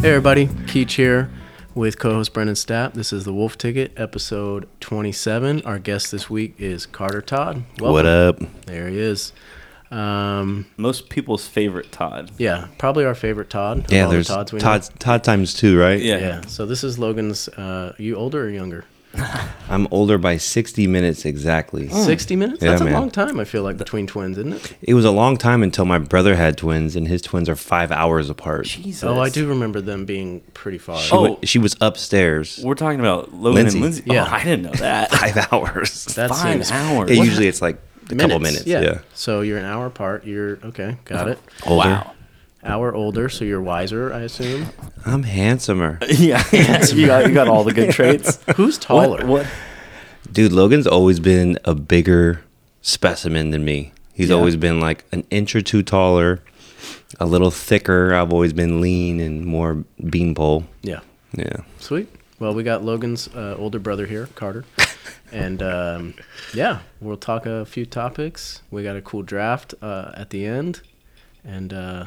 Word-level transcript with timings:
Hey 0.00 0.08
everybody, 0.10 0.46
Keach 0.46 0.92
here 0.92 1.30
with 1.74 1.98
co-host 1.98 2.32
Brenden 2.32 2.56
Stapp. 2.56 2.94
This 2.94 3.12
is 3.12 3.24
the 3.24 3.34
Wolf 3.34 3.58
Ticket, 3.58 3.92
episode 3.98 4.66
27. 4.80 5.62
Our 5.62 5.78
guest 5.78 6.10
this 6.10 6.30
week 6.30 6.54
is 6.58 6.86
Carter 6.86 7.20
Todd. 7.20 7.64
Welcome. 7.78 7.92
What 7.92 8.06
up? 8.06 8.38
There 8.66 8.88
he 8.88 8.98
is. 8.98 9.32
Um, 9.90 10.66
Most 10.78 11.10
people's 11.10 11.46
favorite 11.46 11.92
Todd. 11.92 12.30
yeah, 12.38 12.68
probably 12.78 13.04
our 13.04 13.14
favorite 13.14 13.50
Todd. 13.50 13.78
of 13.84 13.92
Yeah, 13.92 14.04
all 14.04 14.10
the 14.10 14.14
there's 14.16 14.28
Todds 14.28 14.52
we 14.52 14.58
know. 14.58 14.62
Todd 14.64 14.88
Todd 14.98 15.24
times 15.24 15.52
two, 15.52 15.78
right? 15.78 16.00
Yeah. 16.00 16.18
Yeah. 16.18 16.40
So 16.46 16.64
this 16.64 16.82
is 16.82 16.98
Logan's. 16.98 17.48
Uh, 17.48 17.94
are 17.98 18.02
you 18.02 18.16
older 18.16 18.44
or 18.44 18.48
younger? 18.50 18.84
I'm 19.68 19.86
older 19.90 20.18
by 20.18 20.36
60 20.36 20.86
minutes 20.86 21.24
exactly. 21.24 21.88
60 21.88 22.36
minutes. 22.36 22.62
Yeah, 22.62 22.70
That's 22.70 22.80
a 22.82 22.84
man. 22.84 22.94
long 22.94 23.10
time. 23.10 23.38
I 23.40 23.44
feel 23.44 23.62
like 23.62 23.76
between 23.76 24.06
twins, 24.06 24.38
isn't 24.38 24.52
it? 24.52 24.76
It 24.82 24.94
was 24.94 25.04
a 25.04 25.10
long 25.10 25.36
time 25.36 25.62
until 25.62 25.84
my 25.84 25.98
brother 25.98 26.34
had 26.36 26.56
twins, 26.56 26.96
and 26.96 27.06
his 27.08 27.22
twins 27.22 27.48
are 27.48 27.56
five 27.56 27.90
hours 27.92 28.30
apart. 28.30 28.66
Jesus. 28.66 29.04
Oh, 29.04 29.20
I 29.20 29.28
do 29.28 29.48
remember 29.48 29.80
them 29.80 30.04
being 30.04 30.40
pretty 30.54 30.78
far. 30.78 30.98
She, 31.00 31.14
Oh. 31.14 31.22
went- 31.22 31.48
she 31.48 31.58
was 31.58 31.76
upstairs. 31.80 32.60
We're 32.64 32.74
talking 32.74 33.00
about 33.00 33.32
Logan 33.32 33.54
Lindsay. 33.54 33.78
and 33.78 33.82
Lindsay. 33.82 34.02
Yeah. 34.06 34.26
Oh, 34.28 34.34
I 34.34 34.44
didn't 34.44 34.62
know 34.62 34.72
that. 34.72 35.10
Five 35.12 35.52
hours. 35.52 36.04
that 36.16 36.30
Five 36.30 36.40
seems 36.66 36.70
hours. 36.70 37.10
Yeah, 37.10 37.22
usually 37.22 37.46
it's 37.48 37.62
like 37.62 37.78
a 38.10 38.14
couple 38.16 38.38
minutes. 38.40 38.66
Yeah. 38.66 38.80
Yeah. 38.80 38.98
So 39.14 39.40
you're 39.42 39.58
an 39.58 39.64
hour 39.66 39.86
apart. 39.86 40.24
You're 40.24 40.58
okay. 40.64 40.96
Got 41.04 41.28
uh, 41.28 41.30
it. 41.32 41.38
Older. 41.66 41.88
Wow. 41.88 42.12
Hour 42.62 42.94
older, 42.94 43.28
so 43.30 43.44
you're 43.44 43.62
wiser, 43.62 44.12
I 44.12 44.20
assume. 44.20 44.66
I'm 45.06 45.22
handsomer. 45.22 45.98
yeah, 46.08 46.42
you 46.52 47.06
got 47.06 47.26
you 47.28 47.34
got 47.34 47.48
all 47.48 47.64
the 47.64 47.72
good 47.72 47.90
traits. 47.98 48.38
Who's 48.56 48.76
taller? 48.78 49.24
What? 49.24 49.26
what? 49.26 49.46
Dude, 50.30 50.52
Logan's 50.52 50.86
always 50.86 51.20
been 51.20 51.58
a 51.64 51.74
bigger 51.74 52.42
specimen 52.82 53.50
than 53.50 53.64
me. 53.64 53.92
He's 54.12 54.28
Yeah. 54.28 54.36
always 54.36 54.56
been 54.56 54.78
like 54.78 55.04
an 55.10 55.24
inch 55.30 55.56
or 55.56 55.62
two 55.62 55.82
taller, 55.82 56.42
a 57.18 57.24
little 57.26 57.50
thicker. 57.50 58.14
I've 58.14 58.32
always 58.32 58.52
been 58.52 58.80
lean 58.82 59.20
and 59.20 59.46
more 59.46 59.84
beanpole. 60.08 60.64
Yeah. 60.82 61.00
Yeah. 61.32 61.62
Sweet. 61.78 62.08
Well, 62.38 62.54
we 62.54 62.62
got 62.62 62.84
Logan's 62.84 63.28
uh, 63.28 63.56
older 63.58 63.78
brother 63.78 64.06
here, 64.06 64.28
Carter. 64.34 64.64
and 65.32 65.62
um, 65.62 66.14
yeah, 66.54 66.80
we'll 67.00 67.16
talk 67.16 67.46
a 67.46 67.64
few 67.64 67.86
topics. 67.86 68.62
We 68.70 68.82
got 68.82 68.96
a 68.96 69.02
cool 69.02 69.22
draft 69.22 69.74
uh, 69.80 70.12
at 70.14 70.28
the 70.30 70.44
end. 70.44 70.82
And 71.44 71.72
uh, 71.72 72.06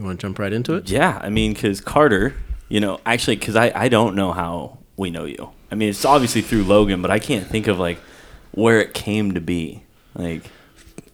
you 0.00 0.06
want 0.06 0.18
to 0.20 0.26
jump 0.26 0.38
right 0.38 0.52
into 0.52 0.74
it? 0.74 0.88
Yeah, 0.90 1.18
I 1.22 1.28
mean, 1.30 1.52
because 1.52 1.80
Carter, 1.80 2.34
you 2.68 2.80
know, 2.80 3.00
actually, 3.04 3.36
because 3.36 3.56
I 3.56 3.70
I 3.74 3.88
don't 3.88 4.14
know 4.16 4.32
how 4.32 4.78
we 4.96 5.10
know 5.10 5.24
you. 5.26 5.50
I 5.70 5.74
mean, 5.74 5.88
it's 5.90 6.04
obviously 6.04 6.42
through 6.42 6.64
Logan, 6.64 7.02
but 7.02 7.10
I 7.10 7.18
can't 7.18 7.46
think 7.46 7.66
of 7.66 7.78
like 7.78 7.98
where 8.52 8.80
it 8.80 8.94
came 8.94 9.32
to 9.34 9.40
be. 9.40 9.82
Like, 10.14 10.42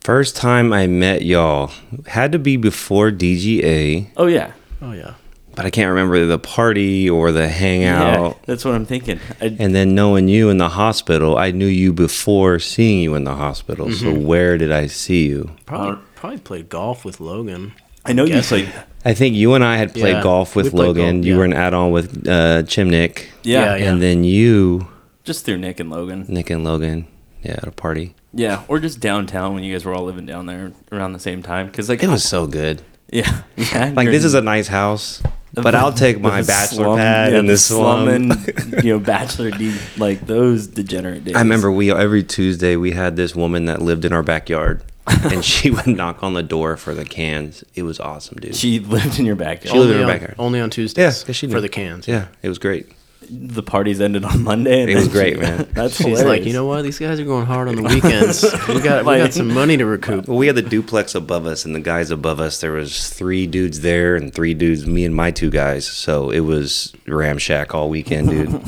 First 0.01 0.37
time 0.37 0.73
I 0.73 0.87
met 0.87 1.23
y'all 1.23 1.73
had 2.07 2.31
to 2.33 2.39
be 2.39 2.57
before 2.57 3.11
DGA, 3.11 4.09
oh 4.17 4.27
yeah, 4.27 4.53
Oh, 4.81 4.92
yeah. 4.92 5.14
but 5.57 5.67
I 5.67 5.70
can't 5.70 5.89
remember 5.89 6.25
the 6.27 6.39
party 6.39 7.11
or 7.11 7.33
the 7.33 7.48
hangout. 7.48 8.03
yeah, 8.05 8.11
hangout. 8.12 8.42
that's 8.47 8.64
what 8.64 8.75
I'm 8.75 8.87
thinking. 8.87 9.19
I, 9.41 9.47
And 9.59 9.75
then 9.75 9.95
knowing 9.97 10.29
you 10.29 10.48
in 10.48 10.59
the 10.59 10.69
hospital, 10.69 11.37
I 11.37 11.51
knew 11.51 11.67
you 11.67 11.92
before 11.92 12.59
seeing 12.61 13.03
you 13.03 13.14
in 13.17 13.25
the 13.25 13.34
hospital. 13.34 13.91
So 13.91 14.07
Mm-hmm. 14.07 14.25
where 14.27 14.57
did 14.57 14.70
I 14.70 14.87
see 14.87 15.27
you? 15.27 15.51
Probably, 15.67 16.01
probably 16.14 16.39
played 16.39 16.69
golf 16.69 17.05
with 17.05 17.19
Logan. 17.20 17.73
I 18.08 18.12
know 18.12 18.24
you 18.24 18.34
guessing. 18.34 18.66
played. 18.66 18.84
I 19.04 19.14
think 19.14 19.36
you 19.36 19.54
and 19.54 19.62
I 19.64 19.76
had 19.76 19.92
played 19.94 20.16
Yeah, 20.16 20.22
golf 20.22 20.56
we 20.56 20.62
with 20.64 20.72
played 20.72 20.86
Logan. 20.88 21.16
golf, 21.16 21.26
You 21.26 21.32
yeah. 21.32 21.38
were 21.38 21.44
an 21.44 21.52
add-on 21.52 21.92
with 21.92 22.26
uh, 22.28 22.62
Chimnick, 22.64 23.26
Yeah, 23.44 23.76
Yeah, 23.76 23.90
and 23.90 24.02
then 24.02 24.24
you, 24.24 24.88
just 25.24 25.44
through 25.44 25.58
Nick 25.58 25.78
and 25.80 25.90
Logan. 25.90 26.24
Nick 26.28 26.50
and 26.50 26.64
Logan, 26.64 27.06
yeah, 27.42 27.52
at 27.52 27.68
a 27.68 27.70
party. 27.70 28.14
Yeah, 28.34 28.64
or 28.68 28.80
just 28.80 28.98
downtown 29.00 29.54
when 29.54 29.62
you 29.62 29.72
guys 29.72 29.84
were 29.84 29.94
all 29.94 30.04
living 30.04 30.27
down 30.27 30.46
there 30.46 30.72
around 30.92 31.12
the 31.12 31.20
same 31.20 31.42
time. 31.42 31.66
Because 31.66 31.88
like 31.88 32.02
It 32.02 32.08
was 32.08 32.24
so 32.24 32.46
good. 32.48 32.82
yeah, 33.12 33.42
yeah. 33.56 33.92
Like 33.94 34.04
you're 34.06 34.12
this 34.12 34.24
is 34.24 34.34
a 34.34 34.42
nice 34.42 34.66
house, 34.68 35.22
but 35.55 35.74
I'll 35.77 35.92
take 35.92 36.20
my 36.20 36.42
bachelor 36.42 36.84
slum- 36.84 36.98
pad 36.98 37.33
yeah, 37.33 37.39
in 37.39 37.46
the 37.46 37.52
the 37.52 37.58
slum. 37.58 38.08
and 38.08 38.83
you 38.84 38.92
know 38.92 38.98
bachelor 38.98 39.50
D 39.52 39.74
like 39.96 40.27
those 40.27 40.66
degenerate 40.66 41.24
days. 41.24 41.36
I 41.36 41.39
remember 41.39 41.70
we 41.70 41.92
every 41.92 42.24
Tuesday 42.24 42.74
we 42.77 42.90
had 42.90 43.14
this 43.16 43.34
woman 43.36 43.66
that 43.66 43.80
lived 43.80 44.05
in 44.05 44.12
our 44.12 44.24
backyard, 44.24 44.83
and 45.24 45.44
she 45.44 45.70
would 45.70 45.86
knock 45.86 46.22
on 46.22 46.34
the 46.34 46.42
door 46.42 46.77
for 46.77 46.94
the 46.94 47.05
cans. 47.05 47.62
It 47.74 47.83
was 47.84 48.00
awesome, 48.00 48.39
dude. 48.39 48.56
she 48.56 48.78
lived 48.80 49.18
in 49.18 49.27
your 49.27 49.36
backyard. 49.36 49.72
She 49.74 49.78
lived 49.78 49.90
only, 49.92 50.02
in 50.02 50.06
her 50.08 50.12
on, 50.12 50.18
backyard. 50.18 50.34
only 50.39 50.61
on 50.61 50.70
Tuesdays. 50.70 51.00
yeah, 51.02 51.08
Tuesdays 51.11 51.24
'cause 51.24 51.36
she 51.36 51.46
for 51.46 51.55
knew. 51.55 51.61
the 51.62 51.68
cans. 51.68 52.08
Yeah, 52.08 52.27
it 52.42 52.48
was 52.48 52.58
great. 52.58 52.86
the 53.28 53.62
parties 53.62 54.00
ended 54.00 54.24
on 54.24 54.45
Monday. 54.45 54.83
And 54.83 54.90
It 54.90 54.95
was 54.96 55.08
great, 55.08 55.34
she- 55.34 55.40
man. 55.40 55.68
That's 55.74 55.96
She's 55.96 56.06
hilarious. 56.06 56.24
like, 56.28 56.45
you 56.45 56.52
know 56.52 56.66
what? 56.66 56.83
These 56.83 56.98
guys 57.00 57.18
are 57.18 57.24
going 57.24 57.45
hard 57.46 57.66
on 57.68 57.74
the 57.74 57.83
weekends. 57.83 58.42
we 58.68 58.80
got 58.80 59.05
we 59.05 59.16
got 59.16 59.33
some 59.40 59.48
money 59.52 59.77
to 59.77 59.84
recoup. 59.86 60.28
Well, 60.28 60.39
we 60.39 60.46
had 60.46 60.55
the 60.56 60.62
duplex 60.62 61.14
above 61.14 61.45
us, 61.46 61.64
and 61.64 61.74
the 61.74 61.80
guys 61.80 62.11
above 62.12 62.39
us. 62.40 62.61
There 62.61 62.72
was 62.72 63.08
three 63.11 63.46
dudes 63.48 63.80
there, 63.80 64.14
and 64.16 64.33
three 64.33 64.55
dudes, 64.55 64.86
me 64.86 65.05
and 65.05 65.14
my 65.14 65.30
two 65.33 65.50
guys. 65.50 65.86
So 65.86 66.30
it 66.30 66.40
was 66.40 66.92
ramshack 67.06 67.74
all 67.74 67.89
weekend, 67.90 68.30
dude. 68.30 68.61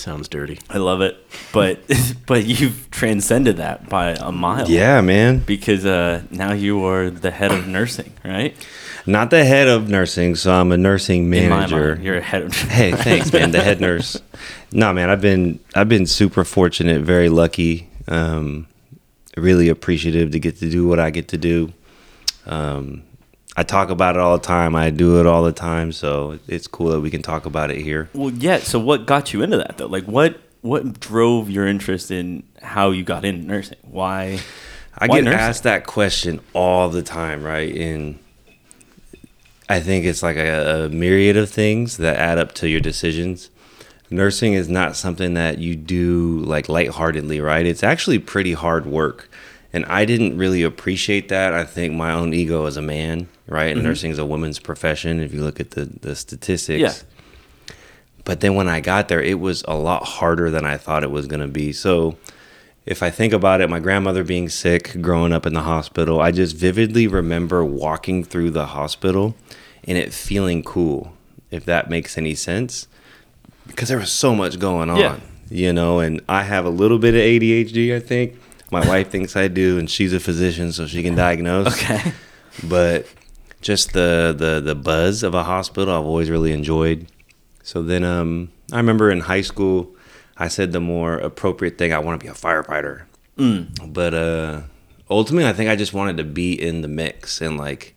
Sounds 0.00 0.28
dirty. 0.28 0.58
I 0.70 0.78
love 0.78 1.00
it, 1.00 1.16
but 1.52 1.80
but 2.26 2.44
you've 2.46 2.90
transcended 2.90 3.56
that 3.58 3.88
by 3.88 4.10
a 4.10 4.30
mile. 4.32 4.68
yeah, 4.70 5.00
man. 5.00 5.40
because 5.40 5.84
uh, 5.84 6.22
now 6.30 6.52
you 6.52 6.84
are 6.84 7.10
the 7.10 7.30
head 7.30 7.52
of 7.52 7.66
nursing, 7.66 8.12
right? 8.24 8.54
Not 9.06 9.30
the 9.30 9.44
head 9.44 9.68
of 9.68 9.88
nursing, 9.88 10.34
so 10.34 10.52
I'm 10.52 10.70
a 10.72 10.76
nursing 10.76 11.24
In 11.32 11.48
my 11.48 11.56
manager. 11.60 11.94
mind, 11.94 12.04
you're 12.04 12.18
a 12.18 12.20
head 12.22 12.42
of. 12.42 12.54
hey, 12.54 12.92
thanks, 12.92 13.32
man. 13.32 13.50
The 13.52 13.60
head 13.62 13.80
nurse. 13.80 14.20
No, 14.70 14.92
man, 14.92 15.08
I've 15.08 15.22
been 15.22 15.60
I've 15.74 15.88
been 15.88 16.04
super 16.06 16.44
fortunate, 16.44 17.00
very 17.00 17.30
lucky, 17.30 17.88
um, 18.06 18.66
really 19.34 19.70
appreciative 19.70 20.30
to 20.32 20.38
get 20.38 20.58
to 20.58 20.68
do 20.70 20.86
what 20.86 21.00
I 21.00 21.08
get 21.08 21.28
to 21.28 21.38
do. 21.38 21.72
Um, 22.44 23.02
I 23.58 23.64
talk 23.64 23.90
about 23.90 24.14
it 24.14 24.20
all 24.20 24.38
the 24.38 24.46
time. 24.46 24.76
I 24.76 24.90
do 24.90 25.18
it 25.18 25.26
all 25.26 25.42
the 25.42 25.50
time, 25.50 25.90
so 25.90 26.38
it's 26.46 26.68
cool 26.68 26.90
that 26.90 27.00
we 27.00 27.10
can 27.10 27.22
talk 27.22 27.44
about 27.44 27.72
it 27.72 27.80
here. 27.80 28.08
Well, 28.14 28.30
yeah. 28.30 28.58
So, 28.58 28.78
what 28.78 29.04
got 29.04 29.32
you 29.32 29.42
into 29.42 29.56
that 29.56 29.78
though? 29.78 29.88
Like, 29.88 30.04
what 30.04 30.40
what 30.60 31.00
drove 31.00 31.50
your 31.50 31.66
interest 31.66 32.12
in 32.12 32.44
how 32.62 32.92
you 32.92 33.02
got 33.02 33.24
into 33.24 33.44
nursing? 33.44 33.78
Why? 33.82 34.38
I 34.96 35.08
why 35.08 35.16
get 35.16 35.24
nursing? 35.24 35.40
asked 35.40 35.62
that 35.64 35.86
question 35.88 36.40
all 36.52 36.88
the 36.88 37.02
time, 37.02 37.42
right? 37.42 37.74
And 37.74 38.20
I 39.68 39.80
think 39.80 40.04
it's 40.04 40.22
like 40.22 40.36
a, 40.36 40.84
a 40.84 40.88
myriad 40.88 41.36
of 41.36 41.50
things 41.50 41.96
that 41.96 42.16
add 42.16 42.38
up 42.38 42.52
to 42.52 42.68
your 42.68 42.80
decisions. 42.80 43.50
Nursing 44.08 44.52
is 44.52 44.68
not 44.68 44.94
something 44.94 45.34
that 45.34 45.58
you 45.58 45.74
do 45.74 46.38
like 46.44 46.68
lightheartedly, 46.68 47.40
right? 47.40 47.66
It's 47.66 47.82
actually 47.82 48.20
pretty 48.20 48.52
hard 48.52 48.86
work. 48.86 49.28
And 49.78 49.86
I 49.86 50.04
didn't 50.06 50.36
really 50.36 50.64
appreciate 50.64 51.28
that. 51.28 51.54
I 51.54 51.62
think 51.62 51.94
my 51.94 52.10
own 52.10 52.34
ego 52.34 52.66
as 52.66 52.76
a 52.76 52.82
man, 52.82 53.28
right? 53.46 53.68
And 53.68 53.78
mm-hmm. 53.78 53.86
nursing 53.86 54.10
is 54.10 54.18
a 54.18 54.26
woman's 54.26 54.58
profession 54.58 55.20
if 55.20 55.32
you 55.32 55.40
look 55.40 55.60
at 55.60 55.70
the, 55.70 55.84
the 55.84 56.16
statistics. 56.16 56.80
Yeah. 56.80 57.74
But 58.24 58.40
then 58.40 58.56
when 58.56 58.68
I 58.68 58.80
got 58.80 59.06
there, 59.06 59.22
it 59.22 59.38
was 59.38 59.62
a 59.68 59.76
lot 59.76 60.02
harder 60.04 60.50
than 60.50 60.66
I 60.66 60.78
thought 60.78 61.04
it 61.04 61.12
was 61.12 61.28
going 61.28 61.42
to 61.42 61.46
be. 61.46 61.72
So 61.72 62.18
if 62.86 63.04
I 63.04 63.10
think 63.10 63.32
about 63.32 63.60
it, 63.60 63.70
my 63.70 63.78
grandmother 63.78 64.24
being 64.24 64.48
sick, 64.48 65.00
growing 65.00 65.32
up 65.32 65.46
in 65.46 65.54
the 65.54 65.62
hospital, 65.62 66.20
I 66.20 66.32
just 66.32 66.56
vividly 66.56 67.06
remember 67.06 67.64
walking 67.64 68.24
through 68.24 68.50
the 68.50 68.66
hospital 68.66 69.36
and 69.84 69.96
it 69.96 70.12
feeling 70.12 70.64
cool, 70.64 71.12
if 71.52 71.64
that 71.66 71.88
makes 71.88 72.18
any 72.18 72.34
sense. 72.34 72.88
Because 73.68 73.90
there 73.90 73.98
was 73.98 74.10
so 74.10 74.34
much 74.34 74.58
going 74.58 74.90
on, 74.90 74.98
Yeah. 74.98 75.20
you 75.48 75.72
know, 75.72 76.00
and 76.00 76.20
I 76.28 76.42
have 76.42 76.64
a 76.64 76.70
little 76.70 76.98
bit 76.98 77.14
of 77.14 77.20
ADHD, 77.20 77.94
I 77.94 78.00
think. 78.00 78.34
My 78.70 78.86
wife 78.86 79.10
thinks 79.10 79.34
I 79.36 79.48
do, 79.48 79.78
and 79.78 79.88
she's 79.90 80.12
a 80.12 80.20
physician, 80.20 80.72
so 80.72 80.86
she 80.86 81.02
can 81.02 81.14
diagnose 81.14 81.68
Okay. 81.82 82.12
but 82.64 83.06
just 83.60 83.92
the 83.92 84.34
the 84.36 84.60
the 84.60 84.74
buzz 84.74 85.22
of 85.22 85.34
a 85.34 85.42
hospital 85.42 85.92
I've 85.94 86.04
always 86.04 86.30
really 86.30 86.52
enjoyed. 86.52 87.06
So 87.62 87.82
then 87.82 88.04
um 88.04 88.50
I 88.72 88.76
remember 88.76 89.10
in 89.10 89.20
high 89.20 89.40
school 89.42 89.94
I 90.36 90.48
said 90.48 90.72
the 90.72 90.80
more 90.80 91.14
appropriate 91.18 91.78
thing 91.78 91.92
I 91.92 91.98
want 91.98 92.20
to 92.20 92.24
be 92.24 92.30
a 92.30 92.34
firefighter. 92.34 93.02
But 93.86 94.14
uh 94.14 94.60
ultimately 95.10 95.48
I 95.48 95.52
think 95.52 95.70
I 95.70 95.76
just 95.76 95.92
wanted 95.94 96.16
to 96.18 96.24
be 96.24 96.52
in 96.52 96.82
the 96.82 96.88
mix 96.88 97.40
and 97.40 97.56
like 97.58 97.94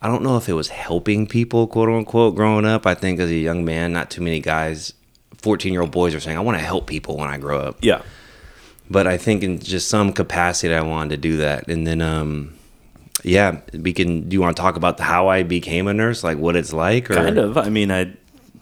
I 0.00 0.06
don't 0.08 0.22
know 0.22 0.36
if 0.36 0.48
it 0.48 0.52
was 0.54 0.68
helping 0.68 1.26
people 1.26 1.66
quote 1.66 1.88
unquote 1.88 2.34
growing 2.36 2.64
up. 2.64 2.86
I 2.86 2.94
think 2.94 3.18
as 3.20 3.30
a 3.30 3.34
young 3.34 3.64
man 3.64 3.92
not 3.92 4.10
too 4.10 4.22
many 4.22 4.40
guys 4.40 4.94
14 5.42 5.72
year 5.72 5.82
old 5.82 5.90
boys 5.90 6.14
are 6.14 6.20
saying 6.20 6.36
I 6.36 6.40
want 6.40 6.56
to 6.58 6.64
help 6.64 6.86
people 6.86 7.16
when 7.16 7.28
I 7.28 7.36
grow 7.38 7.58
up 7.60 7.78
Yeah. 7.82 8.02
But 8.90 9.06
I 9.06 9.16
think 9.16 9.42
in 9.42 9.58
just 9.58 9.88
some 9.88 10.12
capacity 10.12 10.74
I 10.74 10.82
wanted 10.82 11.10
to 11.10 11.16
do 11.16 11.36
that. 11.38 11.68
And 11.68 11.86
then, 11.86 12.00
um, 12.00 12.54
yeah, 13.24 13.60
we 13.72 13.92
can. 13.92 14.28
Do 14.28 14.34
you 14.34 14.40
want 14.40 14.56
to 14.56 14.60
talk 14.62 14.76
about 14.76 15.00
how 15.00 15.28
I 15.28 15.42
became 15.42 15.88
a 15.88 15.94
nurse, 15.94 16.22
like 16.22 16.38
what 16.38 16.56
it's 16.56 16.72
like? 16.72 17.10
Or? 17.10 17.14
Kind 17.14 17.38
of. 17.38 17.58
I 17.58 17.68
mean, 17.68 17.90
I 17.90 18.12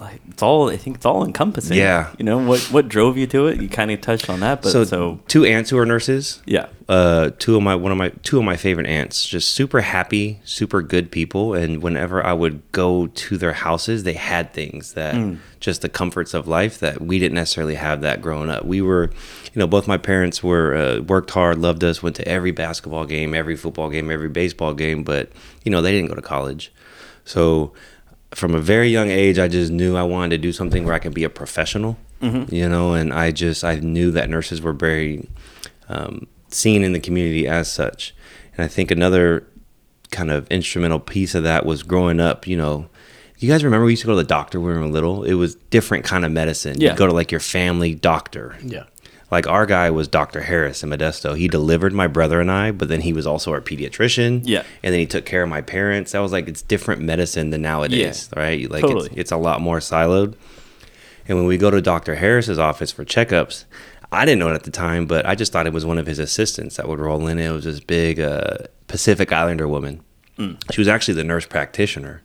like 0.01 0.21
it's 0.29 0.43
all. 0.43 0.69
I 0.71 0.77
think 0.77 0.97
it's 0.97 1.07
all 1.07 1.25
encompassing. 1.25 1.77
Yeah. 1.77 2.13
You 2.19 2.25
know 2.25 2.39
what? 2.39 2.61
What 2.73 2.89
drove 2.89 3.17
you 3.17 3.27
to 3.29 3.47
it? 3.47 3.61
You 3.61 3.69
kind 3.69 3.91
of 3.91 4.01
touched 4.01 4.29
on 4.31 4.41
that, 4.41 4.63
but 4.63 4.71
So, 4.71 4.85
so, 4.85 5.21
two 5.29 5.45
aunts 5.45 5.71
who 5.71 5.79
are 5.79 5.87
nurses. 5.87 6.43
yeah. 6.47 6.67
Uh, 6.89 7.31
two 7.41 7.57
of 7.57 7.63
my 7.65 7.75
one 7.75 7.91
of 7.91 7.99
my 7.99 8.11
two 8.23 8.39
of 8.39 8.45
my 8.45 8.57
favorite 8.57 8.87
aunts, 8.87 9.27
just 9.27 9.51
super 9.51 9.81
happy, 9.81 10.39
super 10.45 10.83
good 10.83 11.11
people. 11.11 11.53
And 11.55 11.83
whenever 11.83 12.25
I 12.25 12.33
would 12.33 12.63
go 12.71 13.09
to 13.09 13.37
their 13.37 13.55
houses, 13.55 14.05
they 14.05 14.13
had 14.13 14.53
things 14.53 14.93
that 14.93 15.37
just 15.59 15.83
the 15.83 15.89
comforts 15.89 16.33
of 16.33 16.47
life 16.47 16.79
that 16.79 17.01
we 17.01 17.19
didn't 17.19 17.35
necessarily 17.35 17.75
have 17.75 18.03
that 18.03 18.23
growing 18.23 18.51
up. 18.51 18.65
We 18.65 18.81
were, 18.83 19.11
you 19.53 19.59
know, 19.59 19.67
both 19.67 19.89
my 19.89 19.99
parents 19.99 20.45
were 20.45 20.77
uh, 20.77 21.01
worked 21.01 21.33
hard, 21.33 21.59
loved 21.59 21.83
us, 21.83 22.05
went 22.05 22.15
to 22.17 22.29
every 22.29 22.53
basketball 22.53 23.05
game, 23.05 23.35
every 23.35 23.57
football 23.57 23.91
game, 23.91 24.09
every 24.09 24.29
baseball 24.29 24.73
game, 24.73 25.03
but 25.03 25.33
you 25.65 25.73
know 25.73 25.83
they 25.83 25.91
didn't 25.91 26.09
go 26.09 26.15
to 26.15 26.23
college. 26.23 26.73
So 27.25 27.73
from 28.37 28.55
a 28.55 28.61
very 28.61 28.91
young 28.91 29.09
age, 29.09 29.39
I 29.39 29.49
just 29.49 29.73
knew 29.73 29.97
I 29.97 30.03
wanted 30.03 30.37
to 30.37 30.39
do 30.39 30.53
something 30.53 30.85
where 30.85 30.93
I 30.93 30.99
could 30.99 31.15
be 31.15 31.25
a 31.25 31.31
professional, 31.31 31.97
you 32.53 32.69
know, 32.69 32.93
and 32.93 33.11
I 33.11 33.31
just, 33.31 33.65
I 33.65 33.77
knew 33.77 34.11
that 34.11 34.29
nurses 34.29 34.61
were 34.61 34.75
very 34.75 35.27
um, 35.89 36.27
seen 36.51 36.85
in 36.85 36.93
the 36.93 37.01
community 37.01 37.49
as 37.49 37.73
such. 37.73 38.15
And 38.55 38.63
I 38.63 38.69
think 38.69 38.91
another 38.91 39.47
kind 40.11 40.31
of 40.31 40.47
instrumental 40.49 41.01
piece 41.01 41.35
of 41.35 41.45
that 41.45 41.65
was 41.65 41.83
growing 41.83 42.21
up, 42.21 42.47
you 42.47 42.59
know, 42.59 42.91
you 43.39 43.49
guys 43.49 43.65
remember 43.65 43.87
we 43.87 43.93
used 43.93 44.03
to 44.03 44.07
go 44.07 44.13
to 44.13 44.23
the 44.23 44.25
doctor 44.25 44.61
when 44.61 44.75
we 44.75 44.81
were 44.81 44.87
little? 44.87 45.25
It 45.25 45.35
was 45.35 45.55
different 45.71 46.05
kind 46.05 46.23
of 46.25 46.31
medicine. 46.31 46.79
Yeah. 46.79 46.93
You 46.93 46.99
go 46.99 47.07
to 47.07 47.15
like 47.15 47.31
your 47.31 47.41
family 47.41 47.95
doctor. 47.95 48.59
Yeah. 48.63 48.85
Like 49.31 49.47
our 49.47 49.67
guy 49.67 49.91
was 49.91 50.07
Dr. 50.07 50.43
Harris 50.43 50.83
in 50.83 50.91
Modesto. 50.91 51.37
He 51.37 51.49
delivered 51.49 51.93
my 51.93 52.07
brother 52.07 52.41
and 52.41 52.51
I, 52.51 52.71
but 52.71 52.89
then 52.89 53.01
he 53.01 53.13
was 53.13 53.27
also 53.27 53.53
our 53.53 53.61
pediatrician. 53.61 54.43
Yeah. 54.45 54.63
And 54.83 54.93
then 54.93 55.01
he 55.01 55.07
took 55.07 55.27
care 55.27 55.43
of 55.43 55.49
my 55.49 55.63
parents. 55.63 56.13
That 56.13 56.21
was 56.21 56.33
like 56.33 56.47
it's 56.47 56.63
different 56.63 57.03
medicine 57.03 57.51
than 57.51 57.63
nowadays, 57.63 58.31
right? 58.37 58.71
Like 58.71 58.83
Totally. 58.83 59.07
it's 59.09 59.17
it's 59.17 59.33
a 59.33 59.37
lot 59.37 59.61
more 59.61 59.79
siloed. 59.79 60.35
And 61.29 61.37
when 61.37 61.47
we 61.47 61.59
go 61.59 61.71
to 61.73 61.83
Dr. 61.83 62.15
Harris's 62.15 62.59
office 62.59 62.93
for 62.93 63.05
checkups, 63.05 63.65
I 64.13 64.25
didn't 64.25 64.39
know 64.39 64.49
it 64.49 64.55
at 64.55 64.63
the 64.63 64.71
time, 64.71 65.07
but 65.07 65.27
I 65.27 65.35
just 65.35 65.53
thought 65.53 65.67
it 65.67 65.73
was 65.73 65.85
one 65.85 65.99
of 65.99 66.07
his 66.07 66.21
assistants 66.21 66.77
that 66.77 66.89
would 66.89 67.01
roll 67.01 67.27
in. 67.27 67.39
It 67.39 67.51
was 67.51 67.65
this 67.65 67.81
big 67.81 68.21
uh, 68.21 68.59
Pacific 68.87 69.33
Islander 69.33 69.67
woman. 69.67 70.03
Mm. 70.39 70.61
She 70.73 70.81
was 70.81 70.87
actually 70.87 71.15
the 71.15 71.25
nurse 71.25 71.47
practitioner, 71.47 72.23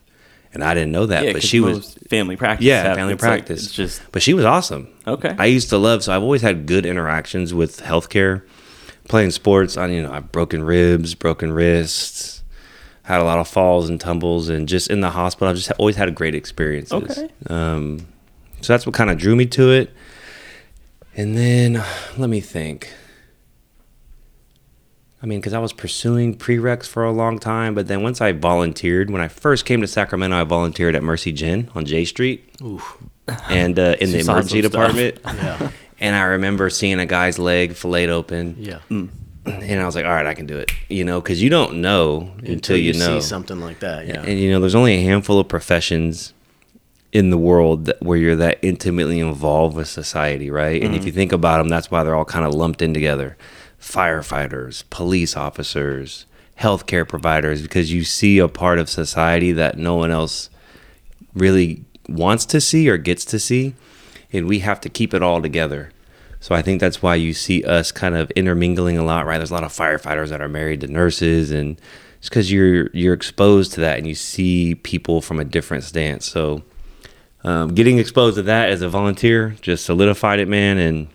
and 0.53 0.63
I 0.63 0.74
didn't 0.74 0.92
know 0.92 1.06
that. 1.06 1.24
Yeah, 1.25 1.33
but 1.33 1.44
she 1.44 1.59
was 1.59 1.94
family 2.09 2.36
practice. 2.36 2.65
yeah, 2.65 2.94
family 2.95 3.13
it's 3.13 3.24
like- 3.24 3.45
practice. 3.45 3.65
it's 3.65 3.74
just 3.74 4.01
but 4.12 4.21
she 4.21 4.33
was 4.33 4.45
awesome. 4.45 4.88
Okay. 5.07 5.36
I 5.38 5.45
used 5.45 5.69
to 5.69 5.77
love. 5.77 6.03
So 6.03 6.13
I've 6.15 6.24
always 6.24 6.42
had 6.42 6.65
good 6.65 6.86
interactions 6.86 7.53
with 7.53 7.81
healthcare, 7.81 8.44
playing 9.07 9.31
sports. 9.31 9.77
I 9.77 9.88
you 9.88 10.01
know 10.03 10.12
I've 10.12 10.31
broken 10.31 10.63
ribs, 10.63 11.15
broken 11.15 11.51
wrists, 11.51 12.44
had 13.03 13.19
a 13.21 13.24
lot 13.24 13.39
of 13.39 13.48
falls 13.48 13.89
and 13.89 14.00
tumbles, 14.00 14.50
and 14.50 14.68
just 14.68 14.89
in 14.89 15.01
the 15.01 15.09
hospital, 15.12 15.48
I've 15.50 15.56
just 15.57 15.71
always 15.80 15.95
had 15.95 16.13
great 16.15 16.36
experiences. 16.36 16.94
Okay. 17.18 17.30
Um, 17.48 18.07
so 18.62 18.74
that's 18.74 18.86
what 18.86 18.94
kind 18.94 19.09
of 19.09 19.18
drew 19.18 19.36
me 19.36 19.45
to 19.48 19.71
it. 19.71 19.92
And 21.15 21.36
then 21.38 21.83
let 22.18 22.30
me 22.30 22.39
think. 22.39 22.94
I 25.24 25.28
mean, 25.28 25.40
because 25.40 25.54
I 25.54 25.60
was 25.60 25.72
pursuing 25.72 26.36
prereqs 26.36 26.88
for 26.88 27.04
a 27.04 27.12
long 27.12 27.38
time, 27.38 27.76
but 27.76 27.88
then 27.88 28.02
once 28.02 28.22
I 28.22 28.32
volunteered, 28.32 29.12
when 29.12 29.22
I 29.22 29.28
first 29.28 29.66
came 29.66 29.82
to 29.82 29.88
Sacramento, 29.88 30.36
I 30.36 30.44
volunteered 30.44 30.96
at 30.96 31.04
Mercy 31.04 31.32
Gen 31.32 31.70
on 31.76 31.86
J 31.86 32.06
Street, 32.06 32.44
Oof. 32.64 32.98
and 33.50 33.78
uh, 33.78 33.96
in 34.02 34.12
the 34.14 34.20
emergency 34.20 34.62
department. 34.62 35.20
Yeah. 35.26 35.70
And 36.04 36.16
I 36.16 36.24
remember 36.24 36.72
seeing 36.72 37.00
a 37.00 37.06
guy's 37.06 37.38
leg 37.38 37.74
filleted 37.76 38.10
open, 38.10 38.56
Yeah. 38.58 38.80
and 38.90 39.12
I 39.80 39.86
was 39.86 39.94
like, 39.96 40.04
"All 40.04 40.12
right, 40.12 40.26
I 40.26 40.34
can 40.34 40.48
do 40.48 40.58
it," 40.58 40.72
you 40.90 41.04
know, 41.04 41.22
because 41.22 41.44
you 41.44 41.52
don't 41.52 41.76
know 41.80 42.32
until, 42.44 42.76
you, 42.76 42.94
know. 42.94 43.20
see 43.20 43.28
something 43.28 43.60
like 43.60 43.82
that. 43.82 44.08
Yeah. 44.08 44.24
And 44.24 44.40
you 44.40 44.50
know, 44.50 44.60
there's 44.60 44.74
only 44.74 44.96
a 44.96 45.04
handful 45.04 45.38
of 45.38 45.48
professions 45.48 46.34
in 47.12 47.30
the 47.30 47.38
world 47.38 47.86
that, 47.86 48.02
where 48.02 48.18
you're 48.18 48.36
that 48.38 48.58
intimately 48.64 49.20
involved 49.20 49.76
with 49.78 49.90
society, 49.90 50.50
right? 50.50 50.82
And 50.82 50.96
if 50.96 51.06
you 51.06 51.12
think 51.12 51.32
about 51.32 51.60
them, 51.60 51.70
that's 51.70 51.92
why 51.92 52.04
they're 52.04 52.16
all 52.16 52.26
kind 52.26 52.48
of 52.48 52.54
lumped 52.56 52.82
in 52.82 52.96
together: 52.96 53.38
firefighters, 53.81 54.83
police 54.89 55.36
officers, 55.36 56.25
healthcare 56.60 57.07
providers, 57.07 57.62
because 57.62 57.92
you 57.92 58.04
see 58.04 58.38
a 58.38 58.48
part 58.48 58.80
of 58.80 58.89
society 58.89 59.51
that 59.51 59.78
no 59.78 59.95
one 59.95 60.12
else 60.12 60.50
really 61.33 61.83
wants 62.07 62.45
to 62.45 62.62
see 62.62 62.88
or 62.89 62.98
gets 62.98 63.25
to 63.25 63.39
see, 63.39 63.74
and 64.31 64.48
we 64.48 64.60
have 64.60 64.80
to 64.81 64.89
keep 64.89 65.13
it 65.13 65.24
all 65.24 65.42
together. 65.42 65.92
So 66.39 66.56
I 66.56 66.62
think 66.62 66.80
that's 66.80 67.01
why 67.01 67.16
you 67.16 67.33
see 67.33 67.63
us 67.63 67.92
kind 67.92 68.16
of 68.16 68.31
intermingling 68.31 68.98
a 68.98 69.04
lot, 69.04 69.25
right? 69.25 69.38
There's 69.38 69.51
a 69.51 69.54
lot 69.54 69.63
of 69.63 69.74
firefighters 69.74 70.30
that 70.30 70.42
are 70.42 70.50
married 70.50 70.81
to 70.81 70.88
nurses, 70.88 71.51
and 71.51 71.80
it's 72.19 72.30
because 72.30 72.51
you're 72.51 72.89
you're 72.94 73.13
exposed 73.13 73.74
to 73.74 73.81
that, 73.81 73.98
and 73.98 74.07
you 74.07 74.16
see 74.16 74.75
people 74.75 75.22
from 75.22 75.39
a 75.39 75.44
different 75.44 75.84
stance. 75.84 76.27
So 76.27 76.63
um, 77.44 77.74
getting 77.74 77.98
exposed 77.98 78.36
to 78.36 78.44
that 78.44 78.69
as 78.69 78.81
a 78.81 78.89
volunteer 78.89 79.56
just 79.62 79.86
solidified 79.86 80.39
it, 80.39 80.48
man, 80.48 80.77
and 80.77 81.07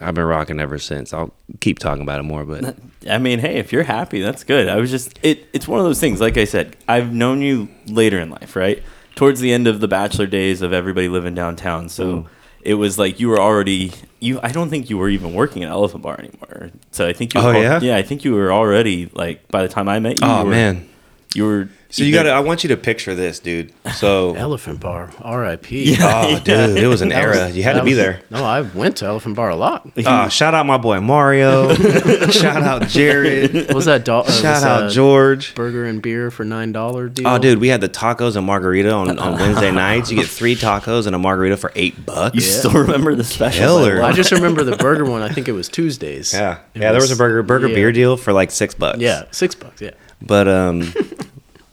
I've 0.00 0.14
been 0.14 0.24
rocking 0.24 0.60
ever 0.60 0.78
since. 0.78 1.12
I'll 1.12 1.34
keep 1.60 1.78
talking 1.78 2.02
about 2.02 2.20
it 2.20 2.24
more, 2.24 2.44
but 2.44 2.76
I 3.10 3.18
mean, 3.18 3.38
hey, 3.40 3.56
if 3.58 3.72
you're 3.72 3.82
happy, 3.82 4.20
that's 4.20 4.44
good. 4.44 4.68
I 4.68 4.76
was 4.76 4.90
just 4.90 5.18
it. 5.22 5.46
It's 5.52 5.66
one 5.66 5.80
of 5.80 5.84
those 5.86 6.00
things. 6.00 6.20
Like 6.20 6.36
I 6.36 6.44
said, 6.44 6.76
I've 6.86 7.12
known 7.12 7.42
you 7.42 7.68
later 7.86 8.18
in 8.20 8.30
life, 8.30 8.54
right? 8.56 8.82
Towards 9.16 9.40
the 9.40 9.52
end 9.52 9.66
of 9.66 9.80
the 9.80 9.88
bachelor 9.88 10.26
days 10.26 10.62
of 10.62 10.72
everybody 10.72 11.08
living 11.08 11.34
downtown, 11.34 11.88
so 11.88 12.04
Mm. 12.04 12.26
it 12.62 12.74
was 12.74 12.98
like 12.98 13.18
you 13.18 13.28
were 13.28 13.40
already 13.40 13.92
you. 14.20 14.38
I 14.42 14.52
don't 14.52 14.70
think 14.70 14.88
you 14.88 14.98
were 14.98 15.08
even 15.08 15.34
working 15.34 15.64
at 15.64 15.70
Elephant 15.70 16.02
Bar 16.02 16.18
anymore. 16.20 16.70
So 16.92 17.06
I 17.06 17.12
think 17.12 17.34
you. 17.34 17.40
Oh, 17.40 17.46
were, 17.52 17.54
yeah? 17.60 17.80
yeah. 17.80 17.96
I 17.96 18.02
think 18.02 18.24
you 18.24 18.34
were 18.34 18.52
already 18.52 19.10
like 19.14 19.48
by 19.48 19.62
the 19.62 19.68
time 19.68 19.88
I 19.88 19.98
met 19.98 20.20
you. 20.20 20.26
oh 20.26 20.40
you 20.40 20.44
were, 20.46 20.50
man. 20.52 20.87
You 21.34 21.44
were. 21.44 21.68
So 21.90 22.02
you 22.04 22.12
got 22.12 22.24
to 22.24 22.30
I 22.30 22.40
want 22.40 22.64
you 22.64 22.68
to 22.68 22.76
picture 22.76 23.14
this, 23.14 23.38
dude. 23.40 23.72
So 23.94 24.34
Elephant 24.36 24.78
Bar, 24.78 25.10
R.I.P. 25.22 25.96
Oh, 26.00 26.38
dude, 26.44 26.76
it 26.76 26.86
was 26.86 27.00
an 27.00 27.08
That 27.08 27.22
era. 27.22 27.46
was- 27.46 27.56
You 27.56 27.62
had 27.62 27.74
to 27.74 27.82
be 27.82 27.90
was- 27.92 27.96
there. 27.98 28.20
No, 28.30 28.44
I 28.44 28.60
went 28.60 28.98
to 28.98 29.06
Elephant 29.06 29.36
Bar 29.36 29.48
a 29.48 29.56
lot. 29.56 29.90
Oh, 30.04 30.28
shout 30.30 30.52
out 30.52 30.66
my 30.66 30.76
boy 30.76 31.00
Mario. 31.00 31.72
shout 32.30 32.62
out 32.62 32.88
Jared. 32.88 33.54
What 33.54 33.74
was 33.74 33.84
that? 33.86 34.04
Do- 34.04 34.12
uh, 34.16 34.30
Shout 34.30 34.54
was 34.56 34.64
out 34.64 34.80
that 34.80 34.90
George. 34.90 35.54
Burger 35.54 35.86
and 35.86 36.02
beer 36.02 36.30
for 36.30 36.44
nine 36.44 36.72
dollar 36.72 37.08
deal. 37.08 37.26
Oh, 37.26 37.38
dude, 37.38 37.58
we 37.58 37.68
had 37.68 37.80
the 37.80 37.88
tacos 37.88 38.36
and 38.36 38.44
margarita 38.46 38.90
on, 38.92 39.18
on 39.18 39.38
Wednesday 39.38 39.70
nights. 39.70 40.10
You 40.10 40.18
get 40.18 40.26
three 40.26 40.56
tacos 40.56 41.06
and 41.06 41.16
a 41.16 41.18
margarita 41.18 41.56
for 41.56 41.72
eight 41.74 42.04
bucks. 42.04 42.34
You 42.34 42.42
still 42.42 42.72
remember 42.72 43.14
the 43.14 43.24
special? 43.24 43.60
Killer. 43.60 44.02
I 44.02 44.12
just 44.12 44.30
remember 44.30 44.62
the 44.62 44.76
burger 44.76 45.06
one. 45.06 45.22
I 45.22 45.30
think 45.30 45.48
it 45.48 45.52
was 45.52 45.70
Tuesdays. 45.70 46.34
yeah, 46.34 46.58
It 46.74 46.82
yeah. 46.82 46.92
There 46.92 47.00
was 47.00 47.10
a 47.12 47.16
burger 47.16 47.42
burger 47.42 47.68
yeah. 47.68 47.74
beer 47.76 47.92
deal 47.92 48.18
for 48.18 48.34
like 48.34 48.50
six 48.50 48.74
bucks. 48.74 48.98
Yeah, 48.98 49.24
six 49.30 49.54
bucks. 49.54 49.80
Yeah. 49.80 49.92
but 50.20 50.48
um, 50.48 50.92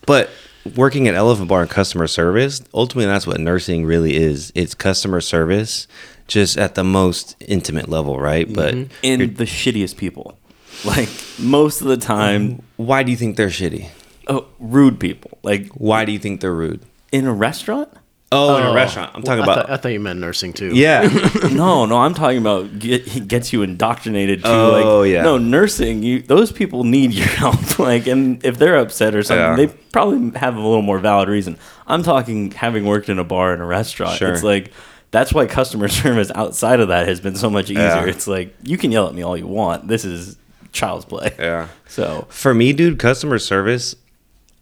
but 0.05 0.29
working 0.75 1.07
at 1.07 1.15
Elephant 1.15 1.47
Bar 1.47 1.61
and 1.61 1.69
customer 1.69 2.07
service, 2.07 2.61
ultimately 2.73 3.05
that's 3.05 3.27
what 3.27 3.39
nursing 3.39 3.85
really 3.85 4.15
is. 4.15 4.51
It's 4.55 4.73
customer 4.73 5.21
service, 5.21 5.87
just 6.27 6.57
at 6.57 6.75
the 6.75 6.83
most 6.83 7.35
intimate 7.39 7.89
level, 7.89 8.19
right? 8.19 8.51
But 8.51 8.73
mm-hmm. 8.73 8.93
in 9.03 9.35
the 9.35 9.45
shittiest 9.45 9.97
people. 9.97 10.37
Like 10.83 11.09
most 11.39 11.81
of 11.81 11.87
the 11.87 11.97
time, 11.97 12.61
why 12.75 13.03
do 13.03 13.11
you 13.11 13.17
think 13.17 13.37
they're 13.37 13.47
shitty? 13.47 13.89
oh, 14.27 14.47
rude 14.59 14.99
people. 14.99 15.37
Like 15.43 15.69
Why 15.69 16.05
do 16.05 16.11
you 16.11 16.19
think 16.19 16.41
they're 16.41 16.53
rude? 16.53 16.81
in 17.11 17.25
a 17.25 17.33
restaurant. 17.33 17.89
Oh, 18.31 18.57
in 18.57 18.63
a 18.65 18.69
Oh, 18.71 18.73
restaurant. 18.73 19.11
I'm 19.13 19.21
talking 19.21 19.41
well, 19.41 19.49
I 19.51 19.53
about. 19.53 19.65
thought, 19.67 19.73
I 19.73 19.77
thought 19.77 19.89
you 19.89 19.99
meant 19.99 20.19
nursing 20.19 20.51
too. 20.51 20.71
yeah. 20.73 21.01
no, 21.53 21.85
no, 21.85 21.97
I'm 21.99 22.13
talking 22.13 22.39
about 22.39 22.79
get, 22.79 23.07
he 23.07 23.19
gets 23.19 23.53
you 23.53 23.61
indoctrinated 23.61 24.43
to 24.43 24.49
Oh, 24.49 24.99
like 25.01 25.11
yeah. 25.11 25.21
no 25.21 25.37
nursing. 25.37 26.01
You 26.03 26.21
those 26.21 26.51
people 26.51 26.83
need 26.83 27.13
your 27.13 27.27
help. 27.43 27.77
Like, 27.79 28.07
and 28.07 28.43
if 28.43 28.57
they're 28.57 28.77
upset 28.77 29.13
or 29.15 29.21
something, 29.23 29.43
Yeah. 29.45 29.55
they 29.55 29.67
probably 29.91 30.37
have 30.39 30.55
a 30.55 30.59
little 30.59 30.81
more 30.81 30.97
valid 30.99 31.29
reason. 31.29 31.57
I'm 31.87 32.01
talking 32.03 32.51
having 32.51 32.85
worked 32.85 33.09
in 33.09 33.19
a 33.19 33.23
bar 33.23 33.53
and 33.53 33.61
a 33.61 33.65
restaurant. 33.65 34.17
Sure. 34.17 34.33
It's 34.33 34.43
like 34.43 34.71
that's 35.11 35.31
why 35.31 35.45
customer 35.45 35.87
service 36.03 36.31
outside 36.33 36.79
of 36.79 36.87
that 36.89 37.07
has 37.07 37.19
been 37.21 37.35
so 37.35 37.49
much 37.49 37.69
easier. 37.69 37.83
Yeah. 37.83 38.05
It's 38.05 38.27
like 38.27 38.55
you 38.63 38.77
can 38.77 38.91
yell 38.91 39.07
at 39.07 39.13
me 39.13 39.21
all 39.21 39.37
you 39.37 39.47
want. 39.47 39.87
This 39.87 40.03
is 40.03 40.37
child's 40.71 41.05
play. 41.05 41.31
Yeah. 41.39 41.67
So 41.87 42.25
For 42.29 42.53
me, 42.55 42.73
dude, 42.73 42.97
customer 42.99 43.37
service, 43.39 43.95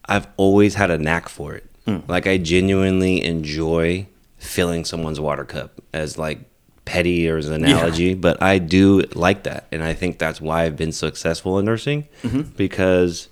I've 0.06 0.28
always 0.38 0.76
had 0.76 0.92
a 0.92 0.98
knack 0.98 1.30
for 1.30 1.56
it. 1.56 1.66
Like 2.08 2.28
I 2.28 2.38
genuinely 2.38 3.24
enjoy 3.24 4.08
filling 4.38 4.86
someone's 4.86 5.20
water 5.20 5.46
cup 5.46 5.82
as 5.94 6.18
like 6.18 6.40
petty 6.86 7.30
or 7.30 7.38
as 7.38 7.48
an 7.48 7.64
analogy, 7.64 8.14
but 8.14 8.42
I 8.42 8.58
do 8.58 9.02
like 9.14 9.44
that. 9.44 9.68
And 9.72 9.84
I 9.84 9.94
think 9.94 10.20
that's 10.20 10.42
why 10.42 10.64
I've 10.64 10.76
been 10.76 10.92
successful 10.92 11.60
in 11.60 11.66
nursing 11.66 12.08
mm-hmm. 12.22 12.42
because 12.58 13.30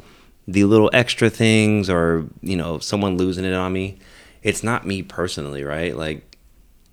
the 0.47 0.63
little 0.65 0.89
extra 0.93 1.29
things 1.29 1.89
or, 1.89 2.25
you 2.41 2.55
know, 2.55 2.79
someone 2.79 3.17
losing 3.17 3.45
it 3.45 3.53
on 3.53 3.71
me, 3.73 3.99
it's 4.43 4.63
not 4.63 4.85
me 4.85 5.03
personally, 5.03 5.63
right? 5.63 5.95
Like 5.95 6.31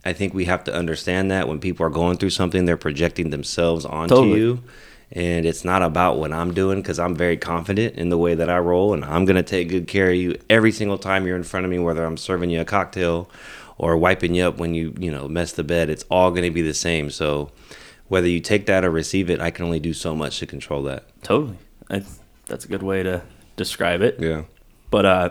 I 0.04 0.12
think 0.12 0.34
we 0.34 0.44
have 0.46 0.64
to 0.64 0.74
understand 0.74 1.30
that 1.30 1.48
when 1.48 1.60
people 1.60 1.84
are 1.86 1.90
going 1.90 2.18
through 2.18 2.30
something, 2.30 2.64
they're 2.64 2.76
projecting 2.76 3.30
themselves 3.30 3.84
onto 3.84 4.14
Totally. 4.14 4.38
you. 4.38 4.62
And 5.10 5.46
it's 5.46 5.64
not 5.64 5.82
about 5.82 6.18
what 6.18 6.32
I'm 6.32 6.52
doing 6.52 6.82
because 6.82 6.98
I'm 6.98 7.14
very 7.16 7.36
confident 7.38 7.94
in 7.96 8.10
the 8.10 8.18
way 8.18 8.34
that 8.34 8.50
I 8.50 8.58
roll, 8.58 8.92
and 8.92 9.04
I'm 9.04 9.24
gonna 9.24 9.42
take 9.42 9.68
good 9.70 9.88
care 9.88 10.10
of 10.10 10.16
you 10.16 10.38
every 10.50 10.70
single 10.70 10.98
time 10.98 11.26
you're 11.26 11.36
in 11.36 11.44
front 11.44 11.64
of 11.64 11.70
me, 11.70 11.78
whether 11.78 12.04
I'm 12.04 12.18
serving 12.18 12.50
you 12.50 12.60
a 12.60 12.64
cocktail 12.66 13.30
or 13.78 13.96
wiping 13.96 14.34
you 14.34 14.44
up 14.44 14.58
when 14.58 14.74
you 14.74 14.94
you 14.98 15.10
know 15.10 15.26
mess 15.26 15.52
the 15.52 15.64
bed. 15.64 15.88
It's 15.88 16.04
all 16.10 16.30
gonna 16.30 16.50
be 16.50 16.60
the 16.62 16.74
same. 16.74 17.08
So 17.10 17.50
whether 18.08 18.28
you 18.28 18.40
take 18.40 18.66
that 18.66 18.84
or 18.84 18.90
receive 18.90 19.30
it, 19.30 19.40
I 19.40 19.50
can 19.50 19.64
only 19.64 19.80
do 19.80 19.94
so 19.94 20.14
much 20.14 20.40
to 20.40 20.46
control 20.46 20.82
that. 20.84 21.04
totally, 21.22 21.56
that's 21.88 22.18
that's 22.46 22.64
a 22.66 22.68
good 22.68 22.82
way 22.82 23.02
to 23.02 23.22
describe 23.56 24.02
it. 24.02 24.16
Yeah, 24.20 24.42
But 24.90 25.06
uh, 25.06 25.30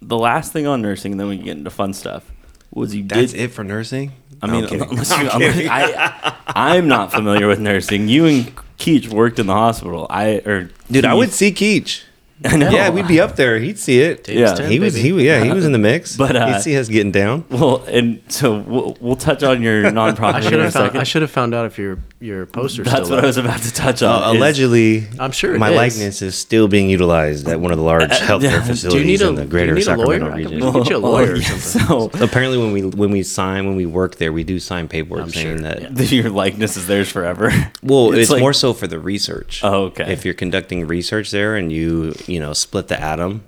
the 0.00 0.16
last 0.18 0.52
thing 0.52 0.66
on 0.68 0.80
nursing, 0.80 1.12
and 1.12 1.20
then 1.20 1.26
we 1.28 1.36
can 1.36 1.44
get 1.44 1.56
into 1.56 1.70
fun 1.70 1.92
stuff, 1.92 2.30
was 2.72 2.94
you 2.94 3.02
that's 3.02 3.32
did. 3.32 3.40
it 3.40 3.48
for 3.48 3.64
nursing. 3.64 4.12
I 4.42 4.46
No, 4.46 4.60
mean, 4.60 4.64
I'm 4.82 4.90
unless 4.90 5.10
you, 5.10 5.28
I'm 5.28 5.42
I'm. 5.42 5.62
I, 5.68 6.36
I'm 6.46 6.86
not 6.88 7.10
familiar 7.10 7.48
with 7.48 7.58
nursing. 7.58 8.06
You 8.08 8.26
and 8.26 8.52
Keach 8.78 9.08
worked 9.08 9.38
in 9.38 9.46
the 9.46 9.52
hospital. 9.54 10.06
I 10.08 10.36
or 10.44 10.70
dude, 10.90 11.04
I 11.04 11.14
would 11.14 11.32
see 11.32 11.52
Keach. 11.52 12.02
I 12.44 12.56
know. 12.56 12.70
Yeah, 12.70 12.90
we'd 12.90 13.08
be 13.08 13.20
up 13.20 13.34
there. 13.34 13.58
He'd 13.58 13.80
see 13.80 14.00
it. 14.00 14.22
Davis 14.22 14.50
Yeah, 14.50 14.54
10, 14.54 14.70
He 14.70 14.78
was 14.78 14.94
baby. 14.94 15.10
he 15.18 15.26
yeah 15.26 15.42
he 15.42 15.50
was 15.50 15.64
in 15.66 15.72
the 15.72 15.78
mix. 15.78 16.16
But, 16.24 16.36
uh, 16.36 16.46
he'd 16.54 16.60
see 16.62 16.76
us 16.78 16.86
getting 16.88 17.10
down. 17.10 17.44
Well, 17.50 17.82
and 17.88 18.22
so 18.28 18.58
we'll, 18.58 18.96
we'll 19.00 19.16
touch 19.16 19.42
on 19.42 19.60
your 19.60 19.82
nonprofit 19.90 20.44
I 20.44 20.54
in 20.54 20.60
a 20.60 20.70
second. 20.70 21.00
I 21.00 21.02
should 21.02 21.22
have 21.22 21.32
found 21.32 21.52
out 21.52 21.66
if 21.66 21.78
you're 21.78 21.98
your 22.20 22.46
poster. 22.46 22.82
That's 22.82 23.04
still 23.06 23.10
what 23.10 23.18
up. 23.18 23.24
I 23.24 23.26
was 23.28 23.36
about 23.36 23.60
to 23.62 23.72
touch 23.72 24.02
on. 24.02 24.22
Uh, 24.22 24.30
is- 24.32 24.36
allegedly, 24.36 25.06
I'm 25.20 25.30
sure 25.32 25.56
my 25.58 25.70
is. 25.70 25.76
likeness 25.76 26.22
is 26.22 26.36
still 26.36 26.66
being 26.68 26.90
utilized 26.90 27.46
at 27.48 27.60
one 27.60 27.70
of 27.70 27.78
the 27.78 27.84
large 27.84 28.10
healthcare 28.10 28.42
yeah. 28.42 28.62
Facilities 28.64 28.92
Do 28.92 28.98
you 28.98 29.04
need 29.04 29.22
a, 29.22 29.28
in 29.28 29.34
the 29.36 29.42
do 29.44 29.48
greater 29.48 29.68
you 29.68 29.74
need 29.74 29.80
a 29.82 29.84
Sacramento 29.84 30.26
lawyer? 30.26 30.34
I 30.34 30.42
can 30.42 30.50
region. 30.52 30.72
get 30.72 30.90
you 30.90 30.96
a 30.96 31.00
Well, 31.00 31.12
lawyer 31.12 31.32
or 31.32 31.36
yeah, 31.36 31.56
something. 31.58 32.10
So 32.12 32.24
Apparently, 32.24 32.58
when 32.58 32.72
we 32.72 32.82
when 32.82 33.10
we 33.10 33.22
sign 33.22 33.66
when 33.66 33.76
we 33.76 33.86
work 33.86 34.16
there, 34.16 34.32
we 34.32 34.44
do 34.44 34.58
sign 34.58 34.88
paperwork 34.88 35.22
I'm 35.24 35.30
saying 35.30 35.58
sure, 35.58 35.68
that. 35.68 35.80
yeah. 35.80 36.02
your 36.22 36.30
likeness 36.30 36.76
is 36.76 36.86
theirs 36.86 37.08
forever. 37.10 37.50
Well, 37.82 38.12
it's, 38.12 38.30
like- 38.30 38.40
more 38.40 38.52
so 38.52 38.72
for 38.74 38.86
the 38.86 38.98
research. 38.98 39.60
Oh, 39.62 39.84
okay. 39.84 40.12
If 40.12 40.24
you're 40.24 40.34
conducting 40.34 40.86
research 40.86 41.30
there 41.30 41.56
and 41.56 41.70
you 41.72 42.14
you 42.26 42.40
know 42.40 42.52
split 42.52 42.88
the 42.88 43.00
atom, 43.00 43.44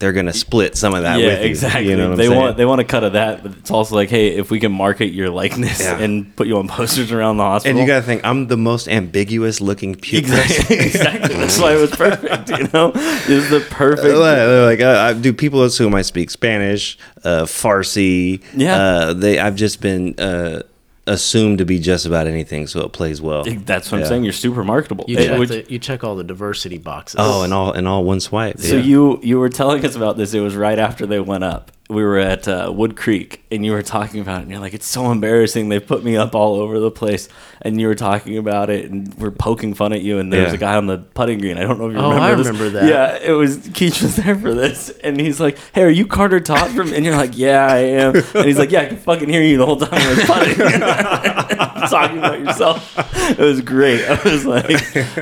they're 0.00 0.12
gonna 0.12 0.32
split 0.32 0.76
some 0.76 0.92
of 0.94 1.02
that 1.02 1.20
yeah, 1.20 1.26
with 1.26 1.40
you. 1.42 1.46
exactly. 1.46 1.88
You 1.88 1.96
know 1.96 2.04
what 2.10 2.12
I'm 2.12 2.18
they 2.18 2.26
saying? 2.26 2.40
want 2.40 2.56
they 2.56 2.64
want 2.66 2.80
a 2.80 2.84
cut 2.84 3.04
of 3.04 3.12
that, 3.14 3.42
but 3.42 3.52
it's 3.58 3.70
also 3.70 3.94
like, 3.94 4.10
hey, 4.10 4.28
if 4.36 4.50
we 4.50 4.58
can 4.60 4.72
market 4.72 5.12
your 5.12 5.30
likeness 5.30 5.80
Yeah. 5.80 5.98
and 5.98 6.34
put 6.36 6.46
you 6.46 6.58
on 6.58 6.68
posters 6.78 7.12
around 7.12 7.36
the 7.36 7.44
hospital, 7.44 7.70
and 7.78 7.78
you 7.80 7.86
gotta 7.92 8.04
think, 8.04 8.24
I'm 8.24 8.48
the 8.48 8.56
most 8.56 8.88
ambiguous 8.88 9.60
looking 9.60 9.94
puke. 9.94 10.24
exactly, 10.24 10.76
exactly. 10.80 11.34
That's 11.36 11.58
why 11.60 11.74
it 11.74 11.80
was 11.80 11.90
perfect. 11.90 12.50
You 12.50 12.68
know, 12.72 12.92
it's 12.94 13.50
the 13.50 13.64
perfect. 13.70 14.16
like, 14.16 14.80
uh, 14.80 15.00
I, 15.00 15.12
do 15.14 15.32
people 15.32 15.62
assume 15.62 15.94
I 15.94 16.02
speak 16.02 16.30
Spanish, 16.30 16.98
uh, 17.22 17.44
Farsi? 17.44 18.42
Yeah. 18.54 18.76
uh, 18.76 19.12
they. 19.14 19.38
I've 19.38 19.56
just 19.56 19.80
been 19.80 20.18
uh, 20.18 20.62
assumed 21.06 21.58
to 21.58 21.64
be 21.64 21.78
just 21.78 22.06
about 22.06 22.26
anything, 22.26 22.66
so 22.66 22.80
it 22.80 22.92
plays 22.92 23.20
well. 23.20 23.44
That's 23.44 23.90
what 23.90 24.00
I'm 24.00 24.06
saying. 24.06 24.24
You're 24.24 24.32
super 24.32 24.64
marketable. 24.64 25.04
You 25.08 25.16
check, 25.16 25.38
which- 25.38 25.48
the, 25.50 25.66
you 25.68 25.78
check 25.78 26.04
all 26.04 26.16
the 26.16 26.24
diversity 26.24 26.78
boxes. 26.78 27.16
Oh, 27.18 27.42
and 27.42 27.52
all 27.52 27.72
and 27.72 27.86
all 27.86 28.04
one 28.04 28.20
swipe. 28.20 28.58
So 28.58 28.76
yeah. 28.76 28.82
you 28.82 29.20
you 29.22 29.38
were 29.38 29.48
telling 29.48 29.84
us 29.84 29.96
about 29.96 30.16
this. 30.16 30.34
It 30.34 30.40
was 30.40 30.56
right 30.56 30.78
after 30.78 31.06
they 31.06 31.20
went 31.20 31.44
up. 31.44 31.70
We 31.94 32.02
were 32.02 32.18
at 32.18 32.46
uh, 32.48 32.72
Wood 32.74 32.96
Creek, 32.96 33.42
and 33.50 33.64
you 33.64 33.72
were 33.72 33.82
talking 33.82 34.20
about 34.20 34.40
it. 34.40 34.42
And 34.42 34.50
you're 34.50 34.60
like, 34.60 34.74
"It's 34.74 34.86
so 34.86 35.10
embarrassing. 35.10 35.68
They 35.68 35.80
put 35.80 36.04
me 36.04 36.16
up 36.16 36.34
all 36.34 36.56
over 36.56 36.78
the 36.80 36.90
place." 36.90 37.28
And 37.62 37.80
you 37.80 37.86
were 37.86 37.94
talking 37.94 38.36
about 38.36 38.68
it, 38.68 38.90
and 38.90 39.14
we're 39.14 39.30
poking 39.30 39.72
fun 39.74 39.92
at 39.94 40.02
you. 40.02 40.18
And 40.18 40.32
there 40.32 40.42
was 40.42 40.50
Yeah. 40.52 40.56
a 40.56 40.60
guy 40.60 40.74
on 40.76 40.86
the 40.86 40.98
putting 40.98 41.38
green. 41.38 41.56
I 41.56 41.62
don't 41.62 41.78
know 41.78 41.86
if 41.86 41.92
you 41.94 41.98
Oh, 41.98 42.10
remember. 42.10 42.24
I 42.24 42.34
this. 42.34 42.46
remember 42.48 42.70
that. 42.70 42.88
Yeah, 42.88 43.18
it 43.22 43.32
was 43.32 43.56
Keach 43.58 44.02
was 44.02 44.16
there 44.16 44.34
for 44.36 44.52
this, 44.52 44.90
and 45.02 45.18
he's 45.18 45.40
like, 45.40 45.56
"Hey, 45.72 45.82
are 45.82 45.88
you 45.88 46.06
Carter 46.06 46.40
Todd 46.40 46.70
from?" 46.72 46.92
And 46.92 47.04
you're 47.04 47.16
like, 47.16 47.38
"Yeah, 47.38 47.66
I 47.66 47.78
am." 47.78 48.14
And 48.16 48.44
he's 48.44 48.58
like, 48.58 48.70
"Yeah, 48.70 48.82
I 48.82 48.86
can 48.86 48.96
fucking 48.98 49.28
hear 49.28 49.42
you 49.42 49.56
the 49.56 49.66
whole 49.66 49.76
time 49.76 50.00
I 50.02 50.08
was 50.14 50.24
putting." 50.24 50.80
talking 51.88 52.18
about 52.18 52.40
yourself. 52.40 52.94
It 53.30 53.38
was 53.38 53.60
great. 53.60 54.04
I 54.04 54.20
was 54.24 54.44
like, 54.44 54.70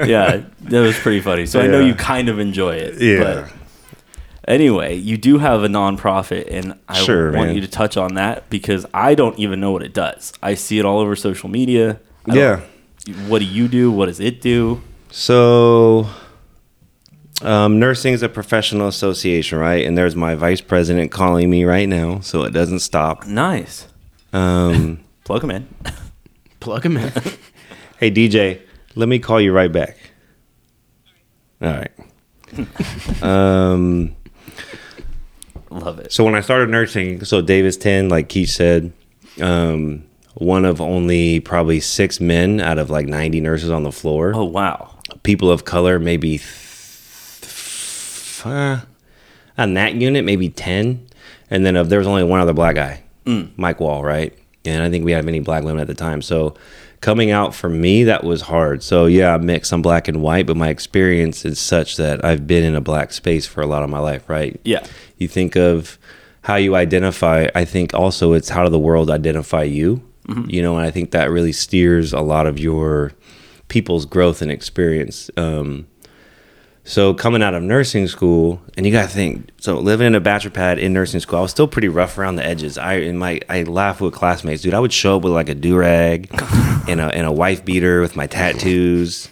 "Yeah, 0.07 0.43
that 0.63 0.81
was 0.81 0.97
pretty 0.99 1.21
funny." 1.21 1.47
So 1.47 1.61
I 1.61 1.67
know 1.67 1.81
you 1.81 1.95
kind 1.95 2.29
of 2.29 2.39
enjoy 2.39 2.75
it. 2.77 3.01
Yeah. 3.01 3.23
But 3.23 3.53
Anyway, 4.49 4.95
you 4.97 5.17
do 5.17 5.39
have 5.39 5.63
a 5.63 5.69
nonprofit, 5.69 6.49
and 6.51 6.75
I 6.89 6.95
Sure, 6.95 7.31
want 7.33 7.49
man. 7.49 7.55
you 7.55 7.61
to 7.61 7.69
touch 7.69 7.97
on 7.97 8.15
that 8.15 8.51
because 8.51 8.85
I 8.93 9.15
don't 9.15 9.39
even 9.39 9.61
know 9.61 9.71
what 9.71 9.83
it 9.85 9.95
does. 9.95 10.33
I 10.43 10.55
see 10.55 10.79
it 10.81 10.85
all 10.85 10.99
over 10.99 11.15
social 11.15 11.49
media. 11.49 12.01
I 12.29 12.35
Yeah. 12.37 12.61
What 13.29 13.39
do 13.41 13.45
you 13.45 13.69
do? 13.69 13.91
What 13.93 14.07
does 14.07 14.19
it 14.21 14.41
do? 14.41 14.81
So, 15.11 16.09
um, 17.43 17.79
nursing 17.79 18.15
is 18.15 18.23
a 18.23 18.29
professional 18.29 18.89
association, 18.89 19.59
right? 19.59 19.85
And 19.87 19.97
there's 19.99 20.17
my 20.17 20.35
vice 20.35 20.61
president 20.61 21.11
calling 21.13 21.49
me 21.51 21.65
right 21.65 21.89
now, 21.89 22.21
so 22.21 22.43
it 22.45 22.51
doesn't 22.53 22.79
stop. 22.81 23.27
Nice. 23.27 23.87
Um, 24.33 25.01
Plug 25.25 25.41
them 25.43 25.51
in. 25.53 25.69
Plug 26.61 26.85
him 26.85 26.97
in. 26.97 27.13
hey, 27.99 28.11
DJ, 28.11 28.61
let 28.97 29.09
me 29.09 29.19
call 29.19 29.41
you 29.41 29.53
right 29.53 29.71
back. 29.71 29.97
All 31.61 31.69
right. 31.73 33.23
um, 33.23 34.15
Love 35.73 35.99
it. 36.01 36.13
so 36.13 36.25
when 36.25 36.35
I 36.35 36.41
started 36.41 36.71
nursing, 36.71 37.25
so 37.25 37.41
Davis 37.41 37.77
10, 37.77 38.09
like 38.09 38.29
Keach 38.29 38.49
said, 38.51 38.93
um, 39.41 40.05
one 40.35 40.65
of 40.65 40.81
only 40.81 41.41
probably 41.41 41.81
six 41.81 42.21
men 42.21 42.61
out 42.61 42.79
of 42.79 42.91
like 42.91 43.07
90 43.07 43.41
nurses 43.41 43.71
on 43.71 43.83
the 43.83 43.93
floor. 43.93 44.33
Oh 44.35 44.45
wow. 44.45 44.95
people 45.23 45.51
of 45.51 45.65
color, 45.65 45.99
maybe 45.99 46.39
th- 46.39 48.43
uh, 48.45 48.81
on 49.59 49.75
that 49.75 49.95
unit, 49.95 50.25
maybe 50.25 50.49
10. 50.49 51.07
And 51.51 51.67
then 51.67 51.77
uh, 51.77 51.83
there 51.85 51.99
was 51.99 52.09
only 52.09 52.25
one 52.25 52.41
other 52.41 52.55
black 52.55 52.77
guy, 52.77 53.03
Mike 53.57 53.81
Wall, 53.81 54.03
right? 54.03 54.37
And 54.65 54.83
I 54.83 54.91
think 54.91 55.05
we 55.05 55.13
had 55.13 55.25
many 55.25 55.41
black 55.41 55.65
women 55.65 55.81
at 55.81 55.87
the 55.87 55.95
time. 55.95 56.23
So 56.23 56.55
coming 57.03 57.31
out 57.31 57.55
for 57.55 57.69
me, 57.69 58.05
that 58.05 58.25
was 58.25 58.43
hard. 58.43 58.83
So 58.83 59.05
yeah, 59.05 59.35
I'm 59.35 59.45
mixed. 59.45 59.73
I'm 59.73 59.83
black 59.83 60.09
and 60.09 60.23
white, 60.23 60.47
but 60.47 60.57
my 60.57 60.71
experience 60.71 61.45
is 61.45 61.59
such 61.59 61.97
that 61.99 62.25
I've 62.25 62.47
been 62.47 62.65
in 62.65 62.75
a 62.75 62.81
black 62.81 63.13
space 63.13 63.45
for 63.45 63.61
a 63.61 63.67
lot 63.67 63.83
of 63.83 63.91
my 63.91 63.99
life, 63.99 64.27
right? 64.31 64.59
Yeah. 64.65 64.87
You 65.19 65.29
think 65.29 65.57
of 65.57 65.99
how 66.43 66.57
you 66.57 66.75
identify. 66.75 67.49
I 67.55 67.67
think 67.67 67.93
also 67.93 68.33
it's 68.33 68.49
how 68.49 68.65
do 68.65 68.71
the 68.71 68.79
world 68.79 69.11
identify 69.11 69.65
you. 69.65 70.03
You 70.49 70.63
know, 70.63 70.77
and 70.77 70.87
I 70.87 70.91
think 70.91 71.11
that 71.11 71.31
really 71.31 71.53
steers 71.53 72.13
a 72.13 72.21
lot 72.21 72.47
of 72.47 72.59
your 72.59 73.13
people's 73.67 74.07
growth 74.07 74.41
and 74.41 74.51
experience. 74.51 75.31
Um, 75.37 75.89
so 76.85 77.15
coming 77.15 77.43
out 77.43 77.55
of 77.55 77.63
nursing 77.63 78.09
school, 78.09 78.61
and 78.77 78.85
you 78.85 78.93
got 78.93 79.03
to 79.03 79.15
think. 79.15 79.51
So 79.59 79.79
living 79.79 80.07
in 80.07 80.15
a 80.15 80.21
bachelor 80.21 80.51
pad 80.51 80.79
in 80.79 80.93
nursing 80.93 81.21
school, 81.21 81.39
I 81.39 81.43
was 81.43 81.51
still 81.51 81.69
pretty 81.69 81.89
rough 81.89 82.19
around 82.19 82.37
the 82.37 82.45
edges. 82.45 82.77
I 82.77 82.95
in 82.95 83.19
my 83.19 83.41
I 83.49 83.63
laugh 83.63 84.01
with 84.01 84.15
classmates, 84.15 84.63
dude. 84.63 84.75
I 84.75 84.81
would 84.81 84.93
show 84.93 85.17
up 85.17 85.23
with 85.23 85.33
like 85.33 85.49
a 85.49 85.55
do 85.55 85.77
rag 85.77 86.29
and 86.89 87.01
a 87.01 87.05
and 87.15 87.27
a 87.27 87.33
wife 87.33 87.65
beater 87.65 88.01
with 88.01 88.17
my 88.17 88.27
tattoos. 88.27 89.29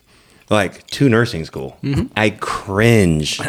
Like 0.50 0.84
to 0.88 1.08
nursing 1.08 1.44
school, 1.44 1.76
I 2.16 2.30
cringe. 2.30 3.38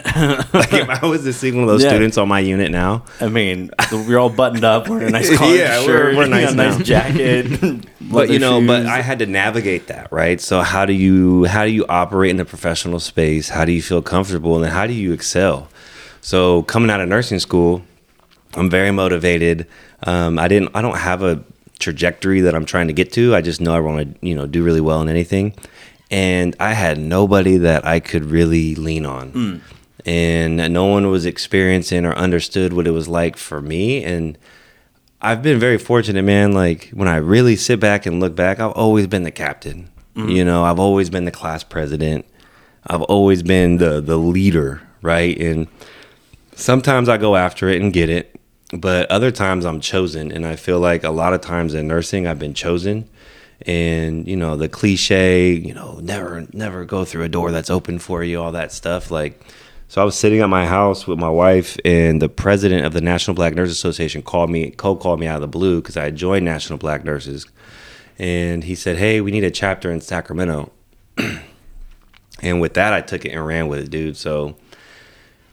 like 0.53 0.72
if 0.72 0.88
I 0.88 1.03
was 1.08 1.24
to 1.24 1.34
see 1.34 1.51
one 1.51 1.63
of 1.63 1.67
those 1.67 1.81
Yeah. 1.84 1.89
students 1.89 2.15
on 2.20 2.27
my 2.27 2.39
unit 2.39 2.70
now, 2.70 3.05
I 3.20 3.27
mean, 3.27 3.72
we're 3.91 4.20
all 4.20 4.29
buttoned 4.29 4.63
up, 4.63 4.88
wearing 4.88 5.08
a 5.08 5.10
nice 5.10 5.36
collared 5.36 5.55
Yeah, 5.60 5.79
we're- 5.79 5.86
shirt, 5.88 6.15
we're 6.15 6.24
got 6.25 6.29
nice 6.29 6.51
a 6.51 6.55
nice 6.55 6.77
jacket. 6.84 7.86
but 8.12 8.29
you 8.29 8.38
know 8.39 8.63
but 8.67 8.86
i 8.86 9.01
had 9.01 9.17
to 9.20 9.25
navigate 9.25 9.88
that 9.88 10.12
right? 10.12 10.39
So 10.39 10.62
how 10.62 10.86
do 10.86 10.93
you 10.93 11.46
how 11.46 11.65
do 11.65 11.72
you 11.72 11.88
operate 11.89 12.29
in 12.29 12.39
a 12.39 12.46
professional 12.46 13.00
space? 13.00 13.50
How 13.50 13.65
do 13.65 13.72
you 13.72 13.81
feel 13.81 14.03
comfortable? 14.03 14.53
And 14.55 14.65
then 14.65 14.72
how 14.72 14.86
do 14.86 14.93
you 14.93 15.12
excel? 15.12 15.70
So 16.22 16.62
coming 16.63 16.91
out 16.91 17.01
of 17.01 17.10
nursing 17.10 17.39
school 17.39 17.81
i'm 18.53 18.70
very 18.70 18.91
motivated. 18.91 19.65
Um, 20.03 20.38
i 20.38 20.48
didn't 20.48 20.70
i 20.75 20.84
don't 20.84 20.98
have 20.98 21.24
a 21.24 21.43
trajectory 21.79 22.41
that 22.41 22.53
i'm 22.53 22.65
trying 22.65 22.86
to 22.88 22.93
get 22.93 23.12
to. 23.13 23.34
I 23.36 23.41
just 23.41 23.60
know 23.60 23.74
i 23.74 23.79
want 23.79 24.22
to 24.22 24.27
you 24.27 24.36
know 24.36 24.46
do 24.46 24.62
really 24.63 24.81
well 24.81 25.01
in 25.01 25.10
anything 25.10 25.53
and 26.11 26.55
i 26.59 26.73
had 26.73 26.99
nobody 26.99 27.57
that 27.57 27.85
i 27.85 27.99
could 27.99 28.25
really 28.25 28.75
lean 28.75 29.05
on 29.05 29.29
hmm. 29.29 29.57
and 30.05 30.71
no 30.71 30.85
one 30.85 31.09
was 31.09 31.25
experiencing 31.25 32.05
or 32.05 32.13
understood 32.13 32.73
what 32.73 32.85
it 32.85 32.91
was 32.91 33.07
like 33.07 33.37
for 33.37 33.61
me 33.61 34.03
and 34.03 34.37
I've 35.21 35.43
been 35.43 35.59
very 35.59 35.77
fortunate, 35.77 36.23
man. 36.23 36.53
Like 36.53 36.89
when 36.89 37.07
I 37.07 37.17
really 37.17 37.55
sit 37.55 37.79
back 37.79 38.05
and 38.05 38.19
look 38.19 38.35
back, 38.35 38.59
I've 38.59 38.71
always 38.71 39.05
been 39.07 39.23
the 39.23 39.31
captain. 39.31 39.89
Hmm. 40.15 40.29
You 40.29 40.43
know, 40.43 40.63
I've 40.63 40.79
always 40.79 41.09
been 41.09 41.25
the 41.25 41.31
class 41.31 41.63
president. 41.63 42.25
I've 42.87 43.03
always 43.03 43.43
been 43.43 43.77
the 43.77 44.01
the 44.01 44.17
leader, 44.17 44.81
right? 45.01 45.37
And 45.37 45.67
sometimes 46.55 47.07
I 47.07 47.17
go 47.17 47.35
after 47.35 47.69
it 47.69 47.81
and 47.81 47.93
get 47.93 48.09
it, 48.09 48.35
but 48.73 49.09
other 49.11 49.29
times 49.31 49.65
I'm 49.65 49.79
chosen. 49.79 50.31
And 50.31 50.45
I 50.45 50.55
feel 50.55 50.79
like 50.79 51.03
a 51.03 51.11
lot 51.11 51.33
of 51.33 51.41
times 51.41 51.75
in 51.75 51.87
nursing, 51.87 52.25
I've 52.25 52.39
been 52.39 52.55
chosen. 52.55 53.07
And 53.65 54.27
you 54.27 54.35
know 54.35 54.57
the 54.57 54.67
cliche, 54.67 55.53
you 55.53 55.73
know, 55.73 55.99
never 56.01 56.47
never 56.51 56.83
go 56.85 57.05
through 57.05 57.23
a 57.23 57.29
door 57.29 57.51
that's 57.51 57.69
open 57.69 57.99
for 57.99 58.23
you, 58.23 58.41
all 58.41 58.51
that 58.53 58.71
stuff. 58.71 59.11
Like, 59.11 59.39
so 59.87 60.01
I 60.01 60.05
was 60.05 60.17
sitting 60.17 60.39
at 60.39 60.49
my 60.49 60.65
house 60.65 61.05
with 61.05 61.19
my 61.19 61.29
wife, 61.29 61.77
and 61.85 62.21
the 62.21 62.29
president 62.29 62.85
of 62.85 62.93
the 62.93 63.01
National 63.01 63.35
Black 63.35 63.53
Nurses 63.53 63.75
Association 63.77 64.23
called 64.23 64.49
me, 64.49 64.71
cold 64.71 64.99
called 64.99 65.19
me 65.19 65.27
out 65.27 65.35
of 65.35 65.41
the 65.41 65.47
blue 65.47 65.81
because 65.81 65.97
I 65.97 66.05
had 66.05 66.15
joined 66.15 66.45
National 66.45 66.79
Black 66.79 67.03
Nurses, 67.03 67.45
and 68.17 68.63
he 68.63 68.73
said, 68.73 68.97
"Hey, 68.97 69.21
we 69.21 69.31
need 69.31 69.43
a 69.43 69.51
chapter 69.51 69.91
in 69.91 70.01
Sacramento." 70.01 70.71
and 72.41 72.61
with 72.61 72.73
that, 72.73 72.93
I 72.93 73.01
took 73.01 73.25
it 73.25 73.29
and 73.29 73.45
ran 73.45 73.67
with 73.67 73.79
it, 73.79 73.91
dude. 73.91 74.17
So 74.17 74.55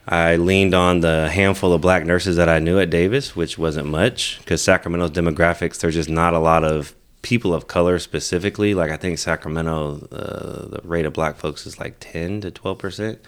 I 0.06 0.36
leaned 0.36 0.74
on 0.74 1.00
the 1.00 1.28
handful 1.28 1.74
of 1.74 1.82
black 1.82 2.06
nurses 2.06 2.36
that 2.36 2.48
I 2.48 2.60
knew 2.60 2.78
at 2.78 2.88
Davis, 2.88 3.36
which 3.36 3.58
wasn't 3.58 3.88
much 3.88 4.38
because 4.38 4.62
Sacramento's 4.62 5.10
demographics, 5.10 5.80
there's 5.80 5.94
just 5.94 6.08
not 6.08 6.32
a 6.32 6.38
lot 6.38 6.64
of 6.64 6.94
people 7.22 7.52
of 7.54 7.66
color 7.66 7.98
specifically. 7.98 8.74
Like 8.74 8.90
I 8.90 8.96
think 8.96 9.18
Sacramento, 9.18 10.08
uh, 10.12 10.68
the 10.68 10.80
rate 10.84 11.04
of 11.06 11.12
black 11.12 11.36
folks 11.36 11.66
is 11.66 11.78
like 11.78 11.96
10 12.00 12.40
to 12.42 12.50
12 12.50 12.78
percent. 12.78 13.18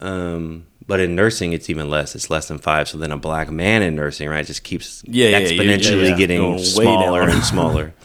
Um, 0.00 0.66
but 0.86 1.00
in 1.00 1.14
nursing, 1.16 1.52
it's 1.52 1.68
even 1.68 1.90
less. 1.90 2.14
It's 2.14 2.30
less 2.30 2.48
than 2.48 2.58
five. 2.58 2.88
So 2.88 2.96
then 2.98 3.12
a 3.12 3.16
black 3.16 3.50
man 3.50 3.82
in 3.82 3.94
nursing, 3.96 4.28
right, 4.28 4.46
just 4.46 4.62
keeps 4.62 5.02
Yeah, 5.06 5.38
exponentially 5.40 6.02
yeah, 6.04 6.08
yeah. 6.10 6.16
getting 6.16 6.38
Going 6.40 6.58
smaller 6.60 7.22
and 7.22 7.42
smaller. 7.44 7.94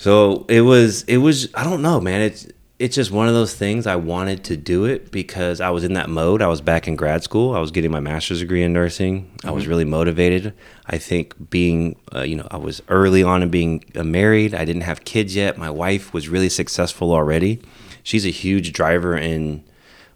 So 0.00 0.46
it 0.48 0.60
was 0.60 1.02
it 1.08 1.16
was 1.16 1.48
I 1.54 1.64
don't 1.64 1.82
know, 1.82 2.00
man. 2.00 2.20
It's 2.20 2.46
it's 2.78 2.94
just 2.94 3.10
one 3.10 3.26
of 3.28 3.34
those 3.34 3.54
things. 3.54 3.86
I 3.86 3.96
wanted 3.96 4.44
to 4.44 4.56
do 4.56 4.84
it 4.84 5.10
because 5.10 5.60
I 5.60 5.70
was 5.70 5.82
in 5.84 5.94
that 5.94 6.08
mode. 6.08 6.42
I 6.42 6.46
was 6.46 6.60
back 6.60 6.86
in 6.86 6.94
grad 6.96 7.24
school. 7.24 7.54
I 7.54 7.58
was 7.58 7.70
getting 7.72 7.90
my 7.90 7.98
master's 8.00 8.38
degree 8.40 8.62
in 8.62 8.72
nursing. 8.72 9.30
I 9.44 9.50
was 9.50 9.66
really 9.66 9.84
motivated. 9.84 10.54
I 10.86 10.98
think 10.98 11.50
being, 11.50 11.96
uh, 12.14 12.22
you 12.22 12.36
know, 12.36 12.46
I 12.50 12.56
was 12.56 12.80
early 12.88 13.22
on 13.24 13.42
in 13.42 13.48
being 13.50 13.84
uh, 13.96 14.04
married. 14.04 14.54
I 14.54 14.64
didn't 14.64 14.82
have 14.82 15.04
kids 15.04 15.34
yet. 15.34 15.58
My 15.58 15.70
wife 15.70 16.12
was 16.14 16.28
really 16.28 16.48
successful 16.48 17.12
already. 17.12 17.60
She's 18.04 18.24
a 18.24 18.30
huge 18.30 18.72
driver 18.72 19.16
in 19.16 19.64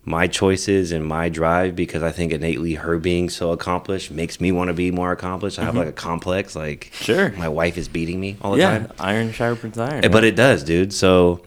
my 0.05 0.27
choices 0.27 0.91
and 0.93 1.05
my 1.05 1.29
drive 1.29 1.77
because 1.77 2.03
I 2.03 2.11
think 2.11 2.33
innately 2.33 2.75
her 2.75 2.99
being 2.99 3.29
so 3.29 3.53
accomplished 3.53 4.11
makes 4.11 4.41
me 4.41 4.51
want 4.51 4.69
to 4.69 4.75
be 4.75 4.91
more 4.91 5.13
accomplished. 5.13 5.59
I 5.59 5.65
have 5.65 5.77
like 5.77 5.89
a 5.89 5.93
complex, 5.93 6.55
like 6.57 6.91
Mm-hmm. 6.93 7.05
Sure. 7.05 7.31
my 7.33 7.49
wife 7.49 7.77
is 7.77 7.89
beating 7.89 8.21
me 8.21 8.37
all 8.41 8.53
the 8.53 8.59
yeah, 8.59 8.79
time. 8.79 8.93
iron 8.99 9.33
sharpens 9.33 9.79
iron. 9.79 10.11
But 10.11 10.25
it 10.25 10.35
does, 10.37 10.65
dude. 10.65 10.93
So 10.93 11.43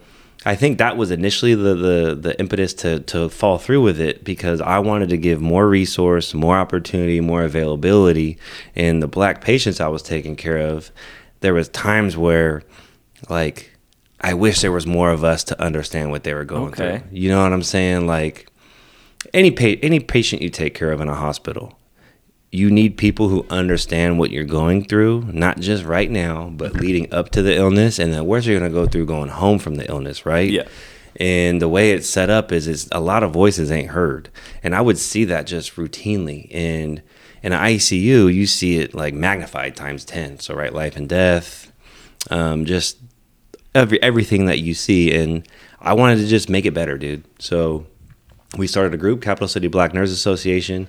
I 0.46 0.54
think 0.54 0.78
that 0.78 0.96
was 0.96 1.10
initially 1.10 1.54
the, 1.56 1.74
the 1.74 2.14
the 2.14 2.38
impetus 2.40 2.72
to 2.74 3.00
to 3.00 3.28
fall 3.28 3.58
through 3.58 3.82
with 3.82 4.00
it 4.00 4.22
because 4.24 4.60
I 4.60 4.78
wanted 4.78 5.08
to 5.10 5.16
give 5.16 5.40
more 5.40 5.68
resource, 5.68 6.32
more 6.34 6.56
opportunity, 6.56 7.20
more 7.20 7.42
availability. 7.42 8.38
in 8.74 9.00
the 9.00 9.08
black 9.08 9.40
patients 9.42 9.80
I 9.80 9.88
was 9.88 10.02
taking 10.02 10.36
care 10.36 10.58
of, 10.58 10.90
there 11.40 11.52
was 11.52 11.68
times 11.68 12.16
where 12.16 12.62
like 13.28 13.72
I 14.20 14.34
wish 14.34 14.60
there 14.60 14.72
was 14.72 14.86
more 14.86 15.10
of 15.10 15.24
us 15.24 15.42
to 15.44 15.60
understand 15.60 16.10
what 16.10 16.22
they 16.22 16.32
were 16.32 16.44
going 16.44 16.68
Okay. 16.72 16.98
through. 16.98 17.08
You 17.18 17.28
know 17.28 17.42
what 17.42 17.52
I'm 17.52 17.62
saying? 17.62 18.06
Like 18.06 18.46
any 19.34 19.50
pa- 19.50 19.80
any 19.82 19.98
patient 20.00 20.42
you 20.42 20.48
take 20.50 20.74
care 20.74 20.92
of 20.92 21.00
in 21.00 21.08
a 21.08 21.14
hospital, 21.14 21.76
you 22.56 22.70
need 22.70 22.96
people 22.96 23.28
who 23.28 23.46
understand 23.50 24.18
what 24.18 24.30
you're 24.30 24.44
going 24.44 24.84
through, 24.84 25.28
not 25.32 25.60
just 25.60 25.84
right 25.84 26.10
now, 26.10 26.48
but 26.48 26.74
leading 26.74 27.12
up 27.12 27.30
to 27.30 27.42
the 27.42 27.54
illness, 27.54 27.98
and 27.98 28.12
then 28.12 28.24
what 28.24 28.44
you're 28.44 28.58
gonna 28.58 28.72
go 28.72 28.86
through 28.86 29.06
going 29.06 29.28
home 29.28 29.58
from 29.58 29.74
the 29.74 29.88
illness, 29.88 30.24
right? 30.24 30.50
Yeah. 30.50 30.66
And 31.18 31.60
the 31.60 31.68
way 31.68 31.92
it's 31.92 32.08
set 32.08 32.28
up 32.30 32.52
is, 32.52 32.66
is 32.66 32.88
a 32.92 33.00
lot 33.00 33.22
of 33.22 33.32
voices 33.32 33.70
ain't 33.70 33.90
heard, 33.90 34.30
and 34.62 34.74
I 34.74 34.80
would 34.80 34.98
see 34.98 35.24
that 35.26 35.46
just 35.46 35.76
routinely. 35.76 36.48
And 36.50 37.02
in 37.42 37.52
an 37.52 37.60
ICU, 37.60 38.32
you 38.32 38.46
see 38.46 38.78
it 38.78 38.94
like 38.94 39.14
magnified 39.14 39.76
times 39.76 40.04
ten. 40.04 40.38
So 40.38 40.54
right, 40.54 40.72
life 40.72 40.96
and 40.96 41.08
death, 41.08 41.72
um, 42.30 42.64
just 42.64 42.98
every 43.74 44.02
everything 44.02 44.46
that 44.46 44.60
you 44.60 44.72
see, 44.72 45.14
and 45.14 45.46
I 45.80 45.92
wanted 45.92 46.16
to 46.16 46.26
just 46.26 46.48
make 46.48 46.64
it 46.64 46.74
better, 46.74 46.96
dude. 46.96 47.24
So 47.38 47.86
we 48.56 48.66
started 48.66 48.94
a 48.94 48.98
group, 48.98 49.20
Capital 49.20 49.48
City 49.48 49.68
Black 49.68 49.92
Nurse 49.92 50.10
Association. 50.10 50.88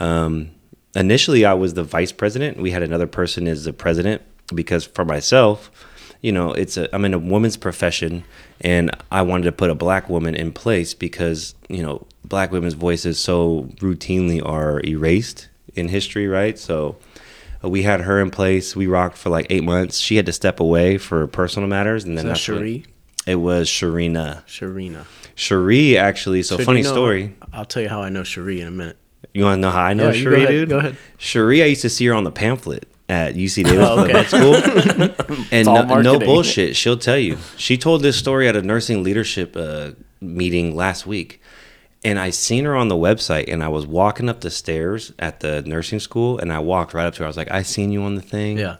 Um, 0.00 0.50
initially, 1.00 1.44
I 1.44 1.54
was 1.54 1.74
the 1.74 1.84
vice 1.84 2.12
president. 2.12 2.58
We 2.58 2.70
had 2.70 2.82
another 2.82 3.06
person 3.06 3.46
as 3.46 3.64
the 3.64 3.72
president 3.72 4.22
because 4.54 4.84
for 4.84 5.04
myself, 5.04 5.70
you 6.20 6.32
know, 6.32 6.52
it's 6.52 6.76
a 6.76 6.92
I'm 6.94 7.04
in 7.04 7.14
a 7.14 7.18
woman's 7.18 7.56
profession, 7.56 8.24
and 8.60 8.90
I 9.10 9.22
wanted 9.22 9.44
to 9.44 9.52
put 9.52 9.70
a 9.70 9.74
black 9.74 10.08
woman 10.08 10.34
in 10.34 10.52
place 10.52 10.92
because 10.94 11.54
you 11.68 11.82
know 11.82 12.06
black 12.24 12.50
women's 12.50 12.74
voices 12.74 13.18
so 13.18 13.68
routinely 13.76 14.44
are 14.44 14.80
erased 14.84 15.48
in 15.74 15.88
history, 15.88 16.26
right? 16.26 16.58
So 16.58 16.96
uh, 17.62 17.68
we 17.68 17.82
had 17.82 18.00
her 18.00 18.20
in 18.20 18.30
place. 18.30 18.74
We 18.74 18.86
rocked 18.88 19.16
for 19.16 19.30
like 19.30 19.46
eight 19.50 19.62
months. 19.62 19.98
She 19.98 20.16
had 20.16 20.26
to 20.26 20.32
step 20.32 20.58
away 20.60 20.98
for 20.98 21.26
personal 21.28 21.68
matters, 21.68 22.04
and 22.04 22.18
then 22.18 22.26
when- 22.26 22.34
Cherie? 22.36 22.84
It 23.26 23.36
was 23.36 23.68
Sharina. 23.68 24.42
Sharina. 24.46 25.04
Cherie 25.34 25.98
actually. 25.98 26.42
So, 26.42 26.56
So 26.56 26.64
funny 26.64 26.78
you 26.78 26.84
know- 26.84 26.92
story. 26.92 27.34
I'll 27.52 27.66
tell 27.66 27.82
you 27.82 27.88
how 27.90 28.00
I 28.02 28.08
know 28.08 28.24
Cherie 28.24 28.60
in 28.62 28.66
a 28.68 28.70
minute. 28.72 28.96
You 29.34 29.44
want 29.44 29.56
to 29.58 29.60
know 29.60 29.70
how 29.70 29.82
I 29.82 29.94
know 29.94 30.06
Yeah, 30.10 30.22
Cherie, 30.22 30.36
ahead, 30.38 30.48
dude? 30.48 30.68
go 30.68 30.78
ahead. 30.78 30.96
Cherie, 31.18 31.62
I 31.62 31.66
used 31.66 31.82
to 31.82 31.90
see 31.90 32.06
her 32.06 32.14
on 32.14 32.24
the 32.24 32.30
pamphlet 32.32 32.88
at 33.08 33.34
UC 33.34 33.64
Davis 33.64 33.88
Oh, 33.90 34.04
okay. 34.04 34.24
School. 34.24 35.46
and 35.52 35.66
no, 35.66 36.00
no 36.00 36.18
bullshit. 36.18 36.76
She'll 36.76 36.96
tell 36.98 37.18
you. 37.18 37.38
She 37.56 37.76
told 37.76 38.02
this 38.02 38.16
story 38.16 38.48
at 38.48 38.56
a 38.56 38.62
nursing 38.62 39.02
leadership 39.02 39.56
uh, 39.56 39.90
meeting 40.20 40.74
last 40.76 41.06
week. 41.06 41.40
And 42.04 42.18
I 42.18 42.30
seen 42.30 42.64
her 42.64 42.76
on 42.76 42.88
the 42.88 42.94
website 42.94 43.52
and 43.52 43.62
I 43.62 43.68
was 43.68 43.86
walking 43.86 44.28
up 44.28 44.40
the 44.40 44.50
stairs 44.50 45.12
at 45.18 45.40
the 45.40 45.62
nursing 45.62 45.98
school 45.98 46.38
and 46.38 46.52
I 46.52 46.60
walked 46.60 46.94
right 46.94 47.06
up 47.06 47.14
to 47.14 47.20
her. 47.20 47.24
I 47.24 47.28
was 47.28 47.36
like, 47.36 47.50
I 47.50 47.62
seen 47.62 47.90
you 47.90 48.02
on 48.02 48.14
the 48.14 48.22
thing. 48.22 48.58
Yeah. 48.58 48.76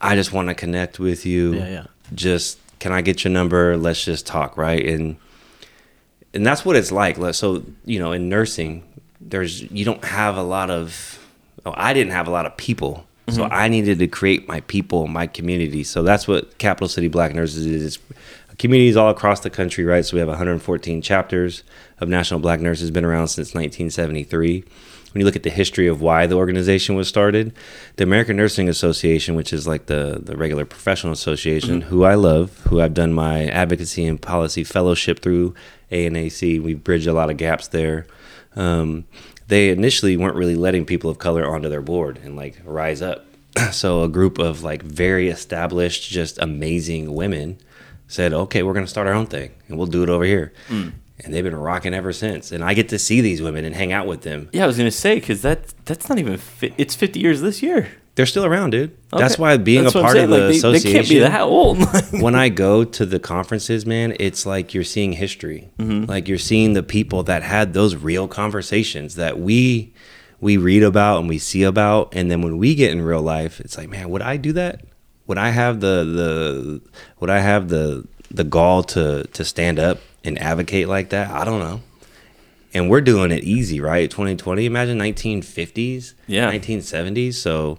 I 0.00 0.14
just 0.14 0.32
want 0.32 0.48
to 0.48 0.54
connect 0.54 0.98
with 0.98 1.24
you. 1.24 1.54
Yeah, 1.54 1.68
yeah. 1.68 1.86
Just 2.14 2.58
can 2.78 2.92
I 2.92 3.00
get 3.00 3.24
your 3.24 3.32
number? 3.32 3.76
Let's 3.76 4.04
just 4.04 4.26
talk, 4.26 4.56
right? 4.56 4.84
And 4.84 5.16
and 6.34 6.46
that's 6.46 6.64
what 6.64 6.76
it's. 6.76 6.92
Like, 6.92 7.16
So 7.34 7.64
you 7.84 7.98
know, 7.98 8.12
in 8.12 8.28
nursing, 8.28 8.84
there's 9.30 9.62
you 9.70 9.84
don't 9.84 10.04
have 10.04 10.36
a 10.36 10.42
lot 10.42 10.70
of. 10.70 11.14
Oh, 11.66 11.74
I 11.76 11.92
didn't 11.92 12.12
have 12.12 12.28
a 12.28 12.30
lot 12.30 12.46
of 12.46 12.56
people, 12.56 13.06
so 13.28 13.42
Mm-hmm. 13.42 13.52
I 13.52 13.68
needed 13.68 13.98
to 13.98 14.06
create 14.06 14.48
my 14.48 14.60
people, 14.62 15.06
my 15.06 15.26
community. 15.26 15.84
So 15.84 16.02
that's 16.02 16.26
what 16.26 16.58
Capital 16.58 16.88
City 16.88 17.08
Black 17.08 17.34
Nurses 17.34 17.66
is. 17.66 17.84
It's 17.84 18.04
communities 18.58 18.96
all 18.96 19.10
across 19.10 19.40
the 19.40 19.50
country, 19.50 19.84
right? 19.84 20.04
So 20.04 20.16
we 20.16 20.20
have 20.20 20.28
114 20.28 21.02
chapters 21.02 21.62
of 22.00 22.08
National 22.08 22.40
Black 22.40 22.60
Nurses, 22.60 22.90
been 22.90 23.04
around 23.04 23.28
since 23.28 23.54
1973 23.54 24.64
when 25.12 25.20
you 25.20 25.24
look 25.24 25.36
at 25.36 25.42
the 25.42 25.50
history 25.50 25.86
of 25.86 26.02
why 26.02 26.26
the 26.26 26.34
organization 26.36 26.94
was 26.94 27.08
started, 27.08 27.54
the 27.96 28.04
American 28.04 28.36
Nursing 28.36 28.68
Association, 28.68 29.34
which 29.34 29.54
is 29.54 29.66
like 29.66 29.86
the, 29.86 30.20
the 30.22 30.36
regular 30.36 30.66
professional 30.66 31.14
association, 31.14 31.80
who 31.80 32.04
I 32.04 32.14
love, 32.14 32.58
who 32.64 32.80
I've 32.80 32.92
done 32.92 33.14
my 33.14 33.46
advocacy 33.46 34.04
and 34.04 34.20
policy 34.20 34.64
fellowship 34.64 35.20
through 35.20 35.54
ANAC, 35.90 36.62
we've 36.62 36.84
bridged 36.84 37.06
a 37.06 37.14
lot 37.14 37.30
of 37.30 37.38
gaps 37.38 37.68
there. 37.68 38.06
Um, 38.56 39.04
they 39.48 39.70
initially 39.70 40.16
weren't 40.16 40.36
really 40.36 40.56
letting 40.56 40.84
people 40.84 41.10
of 41.10 41.18
color 41.18 41.46
onto 41.46 41.68
their 41.68 41.80
board 41.82 42.18
and 42.22 42.36
like 42.36 42.60
rise 42.64 43.00
up. 43.02 43.24
so 43.72 44.02
a 44.02 44.08
group 44.08 44.38
of 44.38 44.62
like 44.62 44.82
very 44.82 45.28
established, 45.28 46.10
just 46.10 46.38
amazing 46.38 47.14
women 47.14 47.58
said, 48.06 48.32
okay, 48.32 48.62
we're 48.62 48.72
going 48.72 48.84
to 48.84 48.90
start 48.90 49.06
our 49.06 49.12
own 49.14 49.26
thing 49.26 49.52
and 49.68 49.78
we'll 49.78 49.86
do 49.86 50.02
it 50.02 50.08
over 50.10 50.24
here. 50.24 50.52
And 51.24 51.34
they've 51.34 51.42
been 51.44 51.56
rocking 51.56 51.94
ever 51.94 52.12
since. 52.12 52.52
And 52.52 52.62
I 52.62 52.74
get 52.74 52.88
to 52.90 52.98
see 52.98 53.20
these 53.20 53.42
women 53.42 53.64
and 53.64 53.74
hang 53.74 53.92
out 53.92 54.06
with 54.06 54.22
them. 54.22 54.48
yeah, 54.52 54.64
I 54.64 54.66
was 54.68 54.76
gonna 54.78 54.90
say 54.92 55.16
because 55.16 55.42
that 55.42 55.74
that's 55.84 56.08
not 56.08 56.18
even. 56.18 56.36
Fi- 56.36 56.72
it's 56.78 56.94
50 56.94 57.18
years 57.18 57.40
this 57.40 57.60
year. 57.60 57.88
They're 58.18 58.26
still 58.26 58.44
around, 58.44 58.70
dude. 58.70 58.98
That's 59.10 59.38
why 59.38 59.56
being 59.58 59.84
That's 59.84 59.94
a 59.94 60.00
part 60.02 60.16
of 60.16 60.28
the 60.28 60.36
like, 60.36 60.48
they, 60.48 60.56
association. 60.56 60.90
They 60.90 60.98
can't 60.98 61.08
be 61.08 61.18
that 61.20 61.42
old. 61.42 61.78
when 62.20 62.34
I 62.34 62.48
go 62.48 62.82
to 62.82 63.06
the 63.06 63.20
conferences, 63.20 63.86
man, 63.86 64.16
it's 64.18 64.44
like 64.44 64.74
you're 64.74 64.82
seeing 64.82 65.12
history. 65.12 65.70
Mm-hmm. 65.78 66.10
Like 66.10 66.26
you're 66.26 66.36
seeing 66.36 66.72
the 66.72 66.82
people 66.82 67.22
that 67.22 67.44
had 67.44 67.74
those 67.74 67.94
real 67.94 68.26
conversations 68.26 69.14
that 69.14 69.38
we 69.38 69.94
we 70.40 70.56
read 70.56 70.82
about 70.82 71.20
and 71.20 71.28
we 71.28 71.38
see 71.38 71.62
about, 71.62 72.12
and 72.12 72.28
then 72.28 72.42
when 72.42 72.58
we 72.58 72.74
get 72.74 72.90
in 72.90 73.02
real 73.02 73.22
life, 73.22 73.60
it's 73.60 73.78
like, 73.78 73.88
man, 73.88 74.10
would 74.10 74.22
I 74.22 74.36
do 74.36 74.52
that? 74.54 74.84
Would 75.28 75.38
I 75.38 75.50
have 75.50 75.78
the 75.78 76.02
the 76.04 76.80
would 77.20 77.30
I 77.30 77.38
have 77.38 77.68
the 77.68 78.04
the 78.32 78.42
gall 78.42 78.82
to 78.82 79.28
to 79.32 79.44
stand 79.44 79.78
up 79.78 80.00
and 80.24 80.36
advocate 80.40 80.88
like 80.88 81.10
that? 81.10 81.30
I 81.30 81.44
don't 81.44 81.60
know. 81.60 81.82
And 82.74 82.90
we're 82.90 83.00
doing 83.00 83.30
it 83.30 83.44
easy, 83.44 83.80
right? 83.80 84.10
2020. 84.10 84.66
Imagine 84.66 84.98
1950s, 84.98 86.14
Yeah. 86.26 86.50
1970s. 86.50 87.34
So 87.34 87.78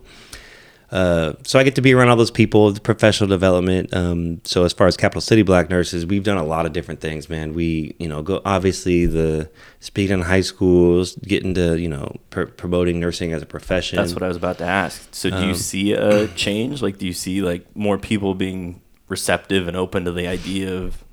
uh, 0.91 1.33
so 1.43 1.59
I 1.59 1.63
get 1.63 1.75
to 1.75 1.81
be 1.81 1.93
around 1.93 2.09
all 2.09 2.15
those 2.15 2.31
people, 2.31 2.71
the 2.71 2.79
professional 2.81 3.29
development. 3.29 3.93
Um, 3.93 4.41
so 4.43 4.63
as 4.63 4.73
far 4.73 4.87
as 4.87 4.97
Capital 4.97 5.21
City 5.21 5.41
Black 5.43 5.69
Nurses, 5.69 6.05
we've 6.05 6.23
done 6.23 6.37
a 6.37 6.43
lot 6.43 6.65
of 6.65 6.73
different 6.73 6.99
things, 6.99 7.29
man. 7.29 7.53
We, 7.53 7.95
you 7.99 8.07
know, 8.07 8.21
go 8.21 8.41
obviously 8.45 9.05
the 9.05 9.49
speaking 9.79 10.15
in 10.15 10.21
high 10.21 10.41
schools, 10.41 11.15
getting 11.17 11.53
to, 11.53 11.79
you 11.79 11.89
know, 11.89 12.15
pr- 12.31 12.45
promoting 12.45 12.99
nursing 12.99 13.33
as 13.33 13.41
a 13.41 13.45
profession. 13.45 13.97
That's 13.97 14.13
what 14.13 14.23
I 14.23 14.27
was 14.27 14.37
about 14.37 14.57
to 14.59 14.65
ask. 14.65 15.07
So, 15.13 15.29
do 15.29 15.37
you 15.37 15.49
Um, 15.51 15.55
see 15.55 15.93
a 15.93 16.27
change? 16.29 16.81
Like, 16.81 16.97
do 16.97 17.05
you 17.05 17.13
see 17.13 17.41
like 17.41 17.65
more 17.75 17.97
people 17.97 18.33
being 18.33 18.81
receptive 19.07 19.67
and 19.67 19.77
open 19.77 20.05
to 20.05 20.11
the 20.11 20.27
idea 20.27 20.75
of? 20.75 21.03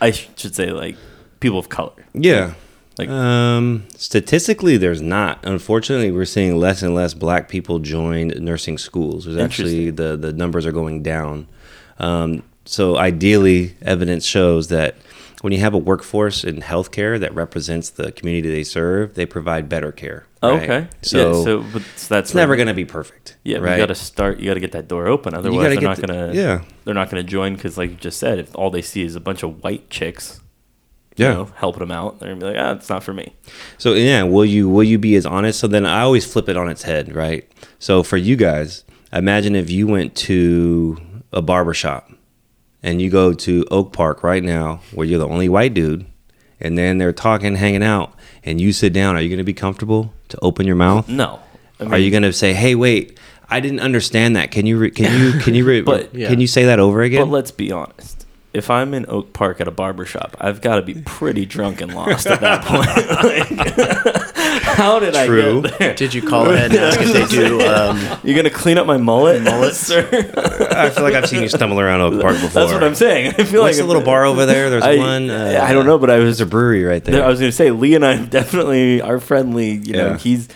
I 0.00 0.10
should 0.12 0.54
say 0.54 0.70
like 0.70 0.96
people 1.40 1.58
of 1.58 1.68
color. 1.68 2.04
Yeah. 2.12 2.54
Like- 2.98 3.08
um, 3.10 3.84
statistically, 3.96 4.76
there's 4.78 5.02
not. 5.02 5.38
Unfortunately, 5.44 6.10
we're 6.10 6.24
seeing 6.24 6.56
less 6.56 6.82
and 6.82 6.94
less 6.94 7.12
black 7.14 7.48
people 7.48 7.78
join 7.78 8.28
nursing 8.28 8.78
schools. 8.78 9.24
There's 9.26 9.36
actually 9.38 9.90
the 9.90 10.16
the 10.16 10.32
numbers 10.32 10.64
are 10.66 10.72
going 10.72 11.02
down. 11.02 11.46
Um, 11.98 12.42
so 12.64 12.96
ideally, 12.96 13.76
evidence 13.82 14.24
shows 14.24 14.68
that 14.68 14.96
when 15.42 15.52
you 15.52 15.60
have 15.60 15.74
a 15.74 15.78
workforce 15.78 16.42
in 16.42 16.60
healthcare 16.62 17.20
that 17.20 17.34
represents 17.34 17.90
the 17.90 18.10
community 18.12 18.50
they 18.50 18.64
serve, 18.64 19.14
they 19.14 19.26
provide 19.26 19.68
better 19.68 19.92
care. 19.92 20.26
right? 20.42 20.62
Okay. 20.62 20.88
So, 21.02 21.18
yeah, 21.38 21.44
so, 21.44 21.62
but, 21.72 21.82
so 21.96 22.14
that's 22.14 22.30
it's 22.30 22.34
never 22.34 22.56
going 22.56 22.68
to 22.68 22.74
be 22.74 22.84
perfect. 22.86 23.36
Yeah, 23.44 23.58
right. 23.58 23.72
you 23.72 23.78
got 23.82 23.86
to 23.86 23.94
start. 23.94 24.38
You 24.40 24.46
got 24.46 24.54
to 24.54 24.60
get 24.60 24.72
that 24.72 24.88
door 24.88 25.06
open. 25.06 25.34
Otherwise, 25.34 25.74
they're 25.74 25.80
not 25.82 25.96
the- 25.98 26.06
gonna. 26.06 26.32
yeah. 26.32 26.62
they're 26.84 26.94
not 26.94 27.10
gonna 27.10 27.22
join 27.22 27.54
because, 27.54 27.76
like 27.76 27.90
you 27.90 27.96
just 27.96 28.18
said, 28.18 28.38
if 28.38 28.56
all 28.56 28.70
they 28.70 28.82
see 28.82 29.02
is 29.02 29.14
a 29.14 29.20
bunch 29.20 29.42
of 29.42 29.62
white 29.62 29.90
chicks, 29.90 30.40
yeah. 31.16 31.28
you 31.30 31.34
know, 31.34 31.44
helping 31.56 31.80
them 31.80 31.90
out, 31.92 32.18
they're 32.20 32.28
gonna 32.34 32.40
be 32.40 32.46
like, 32.46 32.56
ah, 32.58 32.72
it's 32.72 32.88
not 32.88 33.02
for 33.02 33.12
me. 33.12 33.32
So 33.78 33.94
yeah, 33.94 34.22
will 34.22 34.44
you 34.44 34.68
will 34.68 34.84
you 34.84 34.98
be 34.98 35.16
as 35.16 35.26
honest? 35.26 35.58
So 35.60 35.66
then 35.66 35.84
I 35.86 36.02
always 36.02 36.30
flip 36.30 36.48
it 36.48 36.56
on 36.56 36.68
its 36.68 36.82
head, 36.82 37.14
right? 37.14 37.50
So 37.78 38.02
for 38.02 38.16
you 38.16 38.36
guys, 38.36 38.84
imagine 39.12 39.54
if 39.56 39.70
you 39.70 39.86
went 39.86 40.14
to 40.16 40.98
a 41.32 41.42
barber 41.42 41.74
shop 41.74 42.10
and 42.82 43.00
you 43.02 43.10
go 43.10 43.32
to 43.32 43.64
Oak 43.70 43.92
Park 43.92 44.22
right 44.22 44.42
now 44.42 44.80
where 44.94 45.06
you're 45.06 45.18
the 45.18 45.28
only 45.28 45.48
white 45.48 45.74
dude 45.74 46.06
and 46.60 46.78
then 46.78 46.96
they're 46.98 47.12
talking, 47.12 47.54
hanging 47.56 47.82
out, 47.82 48.14
and 48.42 48.60
you 48.60 48.72
sit 48.72 48.92
down, 48.94 49.14
are 49.16 49.20
you 49.20 49.28
gonna 49.28 49.44
be 49.44 49.52
comfortable 49.52 50.12
to 50.28 50.38
open 50.40 50.66
your 50.66 50.76
mouth? 50.76 51.06
No, 51.08 51.40
I 51.80 51.84
are 51.84 51.98
you 51.98 52.10
gonna 52.10 52.32
say, 52.32 52.54
Hey, 52.54 52.74
wait, 52.74 53.18
I 53.50 53.60
didn't 53.60 53.80
understand 53.80 54.36
that. 54.36 54.50
Can 54.50 54.64
you 54.66 54.78
re- 54.78 54.90
can 54.90 55.20
you 55.20 55.38
can 55.40 55.54
you 55.54 55.64
re- 55.64 55.80
But- 55.92 56.14
Yeah. 56.14 56.28
can 56.28 56.40
you 56.40 56.46
say 56.46 56.64
that 56.64 56.78
over 56.80 57.02
again? 57.02 57.22
But 57.26 57.30
let's 57.30 57.50
be 57.50 57.70
honest. 57.72 58.15
If 58.56 58.70
I'm 58.70 58.94
in 58.94 59.04
Oak 59.08 59.32
Park 59.32 59.60
at 59.60 59.68
a 59.68 59.70
barber 59.70 60.06
shop, 60.06 60.36
I've 60.40 60.60
got 60.60 60.76
to 60.76 60.82
be 60.82 60.94
pretty 61.04 61.44
drunk 61.46 61.80
and 61.80 61.94
lost 61.94 62.26
at 62.26 62.40
that 62.40 62.64
point. 62.64 62.86
Like, 64.46 64.62
how 64.62 64.98
did 64.98 65.14
True. 65.14 65.58
I 65.58 65.62
get 65.62 65.78
there? 65.78 65.94
Did 65.94 66.14
you 66.14 66.22
call 66.22 66.50
ahead 66.50 66.70
and 66.70 66.80
ask 66.80 67.00
if 67.00 67.12
they 67.12 67.26
do? 67.26 67.60
Um, 67.66 67.98
You're 68.22 68.36
gonna 68.36 68.50
clean 68.50 68.78
up 68.78 68.86
my 68.86 68.96
mullet, 68.96 69.42
mullet, 69.42 69.74
sir? 69.74 70.00
I 70.70 70.90
feel 70.90 71.02
like 71.02 71.14
I've 71.14 71.28
seen 71.28 71.42
you 71.42 71.48
stumble 71.48 71.80
around 71.80 72.00
Oak 72.00 72.20
Park 72.20 72.34
before. 72.34 72.48
That's 72.50 72.72
what 72.72 72.84
I'm 72.84 72.94
saying. 72.94 73.34
I 73.38 73.44
feel 73.44 73.62
What's 73.62 73.78
like 73.78 73.84
a 73.84 73.86
little 73.86 74.02
bar 74.02 74.24
over 74.24 74.46
there? 74.46 74.70
There's 74.70 74.82
I, 74.82 74.96
one. 74.96 75.30
Uh, 75.30 75.60
I 75.62 75.72
don't 75.72 75.86
know, 75.86 75.98
but 75.98 76.10
I 76.10 76.18
was 76.18 76.38
There's 76.38 76.40
a 76.40 76.50
brewery 76.50 76.84
right 76.84 77.02
there. 77.02 77.16
There, 77.16 77.24
I 77.24 77.28
was 77.28 77.38
going 77.40 77.50
to 77.50 77.56
say, 77.56 77.70
Lee 77.70 77.94
and 77.94 78.04
I 78.04 78.22
definitely 78.24 79.00
are 79.00 79.18
friendly. 79.20 79.70
You 79.72 79.92
know, 79.94 80.06
Yeah. 80.10 80.18
he's 80.18 80.48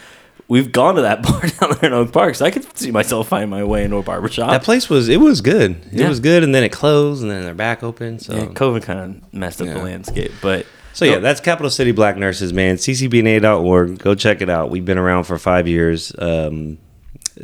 we've 0.51 0.71
gone 0.73 0.97
to 0.97 1.03
that 1.03 1.23
bar 1.23 1.41
down 1.41 1.79
there 1.81 1.91
in 1.91 1.95
Oak 1.95 2.13
Park, 2.13 2.35
so 2.35 2.45
I 2.45 2.51
could 2.51 2.77
see 2.77 2.91
myself 2.91 3.29
finding 3.29 3.49
my 3.49 3.65
way 3.65 3.85
into 3.85 3.97
a 3.97 4.03
barber 4.03 4.29
shop. 4.29 4.51
that 4.51 4.63
place 4.65 4.91
was 4.91 5.09
it 5.09 5.17
was 5.21 5.41
good. 5.41 5.71
It 5.93 6.01
Yeah. 6.01 6.09
was 6.11 6.21
good, 6.21 6.45
and 6.45 6.55
then 6.55 6.63
it 6.65 6.71
closed, 6.73 7.23
and 7.23 7.31
then 7.31 7.45
they're 7.45 7.55
back 7.55 7.83
open. 7.83 8.19
So 8.19 8.35
yeah, 8.37 8.45
COVID 8.47 8.83
kind 8.83 9.01
of 9.01 9.33
messed 9.33 9.63
up 9.63 9.69
the 9.69 9.75
Yeah. 9.75 9.83
landscape, 9.83 10.33
but 10.43 10.67
So 10.93 11.05
yeah, 11.07 11.19
that's 11.21 11.41
Capital 11.41 11.71
City 11.71 11.93
Black 11.93 12.17
Nurses, 12.19 12.53
man. 12.53 12.77
CCBNA.org. 12.77 13.99
Go 13.99 14.15
check 14.15 14.43
it 14.43 14.51
out. 14.51 14.71
We've 14.71 14.85
been 14.85 14.99
around 14.99 15.25
for 15.25 15.39
five 15.39 15.69
years. 15.69 16.13
Um, 16.19 16.79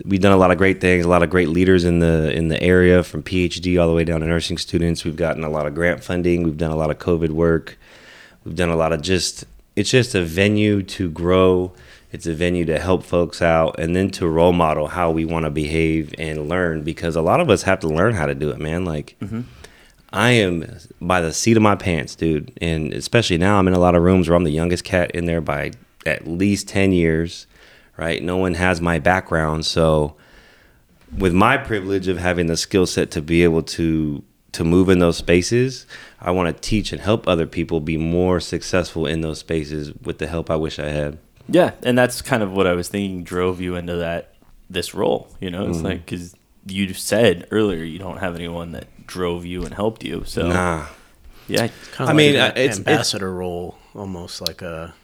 we've 0.05 0.21
done 0.21 0.33
a 0.33 0.37
lot 0.37 0.51
of 0.51 0.59
great 0.59 0.81
things. 0.81 1.07
A 1.07 1.09
lot 1.09 1.23
of 1.23 1.31
great 1.31 1.49
leaders 1.49 1.85
in 1.85 2.01
the 2.01 2.33
in 2.37 2.49
the 2.49 2.61
area, 2.63 3.03
from 3.05 3.23
PhD 3.23 3.81
all 3.81 3.89
the 3.89 3.95
way 3.95 4.03
down 4.05 4.21
to 4.21 4.27
nursing 4.27 4.59
students. 4.59 5.05
We've 5.05 5.17
gotten 5.17 5.45
a 5.45 5.49
lot 5.49 5.67
of 5.67 5.75
grant 5.75 6.03
funding. 6.03 6.43
We've 6.43 6.57
done 6.57 6.73
a 6.73 6.77
lot 6.77 6.91
of 6.91 6.99
COVID 6.99 7.31
work. 7.31 7.79
We've 8.45 8.57
done 8.57 8.69
a 8.69 8.77
lot 8.77 8.93
of 8.93 9.01
just. 9.01 9.45
It's 9.77 9.91
just 9.91 10.15
a 10.15 10.23
venue 10.25 10.83
to 10.83 11.09
grow. 11.11 11.73
It's 12.13 12.27
a 12.27 12.35
venue 12.35 12.65
to 12.67 12.79
help 12.79 13.03
folks 13.03 13.43
out, 13.43 13.79
and 13.79 13.95
then 13.95 14.11
to 14.13 14.29
role 14.29 14.53
model 14.53 14.89
how 14.89 15.11
we 15.11 15.25
want 15.25 15.45
to 15.45 15.51
behave 15.51 16.15
and 16.19 16.49
learn. 16.49 16.83
Because 16.83 17.17
a 17.17 17.23
lot 17.23 17.41
of 17.41 17.51
us 17.51 17.63
have 17.63 17.81
to 17.81 17.89
learn 17.89 18.15
how 18.15 18.27
to 18.27 18.35
do 18.35 18.51
it, 18.51 18.59
man. 18.59 18.85
Like. 18.85 19.17
Mm-hmm. 19.21 19.43
I 20.13 20.31
am 20.31 20.79
by 21.01 21.21
the 21.21 21.33
seat 21.33 21.57
of 21.57 21.63
my 21.63 21.75
pants, 21.75 22.15
dude. 22.15 22.57
And 22.63 22.95
especially 22.95 23.37
now, 23.37 23.59
I'm 23.59 23.69
in 23.69 23.75
a 23.75 23.79
lot 23.79 23.95
of 23.95 24.03
rooms 24.03 24.29
where 24.29 24.37
I'm 24.37 24.45
the 24.45 24.51
youngest 24.51 24.85
cat 24.85 25.11
in 25.11 25.27
there 25.27 25.43
by 25.43 25.73
at 26.07 26.27
least 26.27 26.69
10 26.69 26.93
years, 26.93 27.47
right? 27.97 28.23
No 28.23 28.37
one 28.37 28.55
has 28.55 28.81
my 28.81 28.99
background. 28.99 29.67
So, 29.67 30.17
with 31.19 31.35
my 31.35 31.57
privilege 31.57 32.09
of 32.09 32.19
having 32.19 32.47
the 32.47 32.57
skill 32.57 32.87
set 32.87 33.11
to 33.13 33.23
be 33.23 33.45
able 33.45 33.63
to 33.63 34.23
to 34.53 34.65
move 34.65 34.89
in 34.89 35.01
those 35.01 35.19
spaces, 35.19 35.87
I 36.19 36.31
want 36.31 36.55
to 36.55 36.69
teach 36.69 36.91
and 36.91 37.03
help 37.03 37.29
other 37.29 37.47
people 37.47 37.81
be 37.81 37.99
more 37.99 38.41
successful 38.41 39.07
in 39.07 39.21
those 39.21 39.41
spaces 39.41 39.93
with 40.03 40.17
the 40.17 40.27
help 40.27 40.51
I 40.51 40.57
wish 40.57 40.79
I 40.79 40.89
had. 40.89 41.19
Yeah, 41.49 41.73
and 41.83 41.97
that's 41.97 42.23
kind 42.23 42.43
of 42.43 42.53
what 42.53 42.67
I 42.67 42.73
was 42.73 42.89
thinking 42.89 43.25
drove 43.25 43.61
you 43.61 43.77
into 43.77 43.97
that 43.97 44.35
this 44.71 44.95
role. 44.95 45.29
You 45.41 45.51
know, 45.51 45.69
it's 45.69 45.81
like 45.83 46.05
because 46.05 46.35
you 46.67 46.93
said 46.95 47.47
earlier 47.51 47.85
you 47.85 47.99
don't 47.99 48.19
have 48.19 48.35
anyone 48.35 48.73
that 48.73 48.87
drove 49.07 49.45
you 49.47 49.65
and 49.65 49.73
helped 49.75 50.03
you. 50.05 50.25
So 50.27 50.49
Nah. 50.49 50.87
yeah, 51.49 51.69
kind 51.93 52.09
I 52.09 52.13
of 52.13 52.17
mean, 52.17 52.35
like 52.35 52.43
uh, 52.43 52.45
an 52.47 52.51
it's- 52.63 52.79
it's- 52.79 52.79
ambassador 52.79 53.33
role, 53.33 53.79
almost 53.95 54.41
like 54.41 54.63
a, 54.63 54.95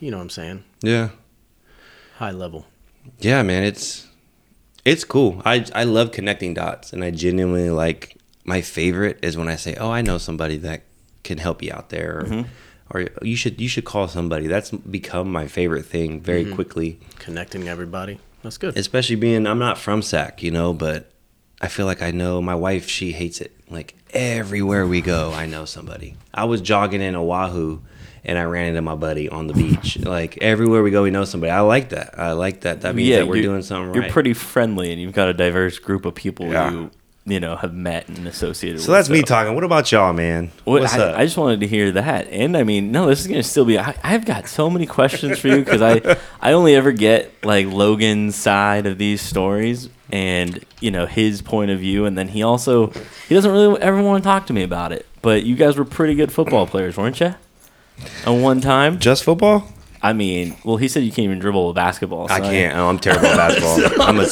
you 0.00 0.10
know 0.10 0.18
what 0.18 0.24
I'm 0.24 0.30
saying, 0.30 0.64
Yeah. 0.82 1.08
high 2.18 2.32
level. 2.32 2.66
Yeah, 3.20 3.42
man, 3.42 3.64
it's 3.64 4.06
it's 4.84 5.04
cool. 5.04 5.40
I 5.44 5.64
I 5.74 5.84
love 5.84 6.12
connecting 6.12 6.54
dots, 6.54 6.92
and 6.92 7.02
I 7.04 7.10
genuinely 7.10 7.70
like. 7.70 8.16
My 8.46 8.60
favorite 8.60 9.18
is 9.22 9.38
when 9.38 9.48
I 9.48 9.56
say, 9.56 9.74
"Oh, 9.80 9.90
I 9.90 10.02
know 10.02 10.18
somebody 10.18 10.58
that 10.58 10.82
can 11.22 11.38
help 11.38 11.62
you 11.62 11.72
out 11.72 11.88
there," 11.88 12.18
or, 12.18 12.44
or 12.94 13.08
you 13.22 13.36
should 13.36 13.60
you 13.60 13.68
should 13.68 13.84
call 13.84 14.08
somebody. 14.08 14.46
That's 14.46 14.70
become 14.70 15.30
my 15.30 15.48
favorite 15.48 15.84
thing 15.84 16.20
very 16.20 16.44
mm-hmm. 16.44 16.54
quickly. 16.54 17.00
Connecting 17.18 17.68
everybody. 17.68 18.20
That's 18.42 18.56
good. 18.56 18.76
Especially 18.78 19.16
being 19.16 19.46
I'm 19.46 19.58
not 19.58 19.76
from 19.76 20.00
Sac, 20.00 20.42
you 20.42 20.50
know, 20.50 20.72
but 20.72 21.10
I 21.60 21.68
feel 21.68 21.86
like 21.86 22.00
I 22.00 22.12
know 22.12 22.40
my 22.40 22.54
wife. 22.54 22.88
She 22.88 23.12
hates 23.12 23.40
it. 23.40 23.52
Like 23.68 23.96
everywhere 24.10 24.86
we 24.86 25.00
go, 25.00 25.32
I 25.32 25.46
know 25.46 25.64
somebody. 25.64 26.16
I 26.32 26.44
was 26.44 26.60
jogging 26.60 27.02
in 27.02 27.16
Oahu. 27.16 27.80
And 28.26 28.38
I 28.38 28.44
ran 28.44 28.68
into 28.68 28.80
my 28.80 28.94
buddy 28.94 29.28
on 29.28 29.48
the 29.48 29.52
beach. 29.52 29.98
Like 29.98 30.38
everywhere 30.40 30.82
we 30.82 30.90
go, 30.90 31.02
we 31.02 31.10
know 31.10 31.26
somebody. 31.26 31.50
I 31.50 31.60
like 31.60 31.90
that. 31.90 32.18
I 32.18 32.32
like 32.32 32.62
that. 32.62 32.80
That 32.80 32.94
means 32.94 33.10
that 33.16 33.28
we're 33.28 33.36
you're- 33.36 33.48
doing 33.48 33.60
something 33.60 33.88
right. 33.92 34.04
You're 34.04 34.10
pretty 34.10 34.32
friendly, 34.32 34.92
and 34.92 34.98
you've 34.98 35.12
got 35.12 35.28
a 35.28 35.34
diverse 35.34 35.78
group 35.78 36.06
of 36.06 36.14
people 36.14 36.46
Yeah. 36.46 36.70
you 36.70 36.90
you 37.26 37.40
know 37.40 37.56
have 37.56 37.74
met 37.74 38.08
and 38.08 38.26
associated. 38.26 38.76
With 38.76 38.84
So 38.84 38.92
with. 38.92 38.98
that's 38.98 39.08
me 39.10 39.22
talking. 39.22 39.54
What 39.54 39.64
about 39.64 39.90
y'all, 39.92 40.12
man? 40.12 40.50
What, 40.64 40.82
What's 40.82 40.94
I, 40.94 40.98
up? 41.00 41.18
I 41.18 41.24
just 41.24 41.36
wanted 41.36 41.60
to 41.60 41.66
hear 41.66 41.90
that, 41.92 42.28
and 42.28 42.56
I 42.56 42.62
mean, 42.64 42.92
no, 42.92 43.06
this 43.06 43.20
is 43.20 43.26
gonna 43.26 43.42
still 43.42 43.64
be. 43.64 43.78
I, 43.78 43.94
I've 44.02 44.24
got 44.24 44.48
so 44.48 44.68
many 44.70 44.86
questions 44.86 45.38
for 45.38 45.48
you 45.48 45.58
because 45.64 45.80
I, 45.82 46.16
I 46.40 46.52
only 46.52 46.74
ever 46.74 46.92
get 46.92 47.32
like 47.44 47.66
Logan's 47.66 48.36
side 48.36 48.86
of 48.86 48.98
these 48.98 49.20
stories, 49.22 49.88
and 50.10 50.64
you 50.80 50.90
know 50.90 51.06
his 51.06 51.40
point 51.42 51.70
of 51.70 51.78
view, 51.78 52.04
and 52.04 52.16
then 52.18 52.28
he 52.28 52.42
also 52.42 52.88
he 53.28 53.34
doesn't 53.34 53.50
really 53.50 53.80
ever 53.80 54.02
want 54.02 54.22
to 54.22 54.28
talk 54.28 54.46
to 54.46 54.52
me 54.52 54.62
about 54.62 54.92
it. 54.92 55.06
But 55.22 55.44
you 55.44 55.56
guys 55.56 55.76
were 55.78 55.86
pretty 55.86 56.14
good 56.14 56.30
football 56.30 56.66
players, 56.66 56.96
weren't 56.98 57.18
you? 57.20 57.34
At 58.26 58.30
one 58.30 58.60
time, 58.60 58.98
Just 58.98 59.24
football? 59.24 59.68
I 60.04 60.12
mean, 60.12 60.54
well, 60.64 60.76
he 60.76 60.86
said 60.88 61.02
you 61.02 61.10
can't 61.10 61.24
even 61.24 61.38
dribble 61.38 61.70
a 61.70 61.72
basketball. 61.72 62.30
I 62.30 62.38
can't. 62.40 62.76
Oh, 62.76 62.90
I'm 62.90 62.98
terrible 62.98 63.26
at 63.26 63.36
basketball. 63.38 64.02
I'm 64.06 64.20
a 64.20 64.26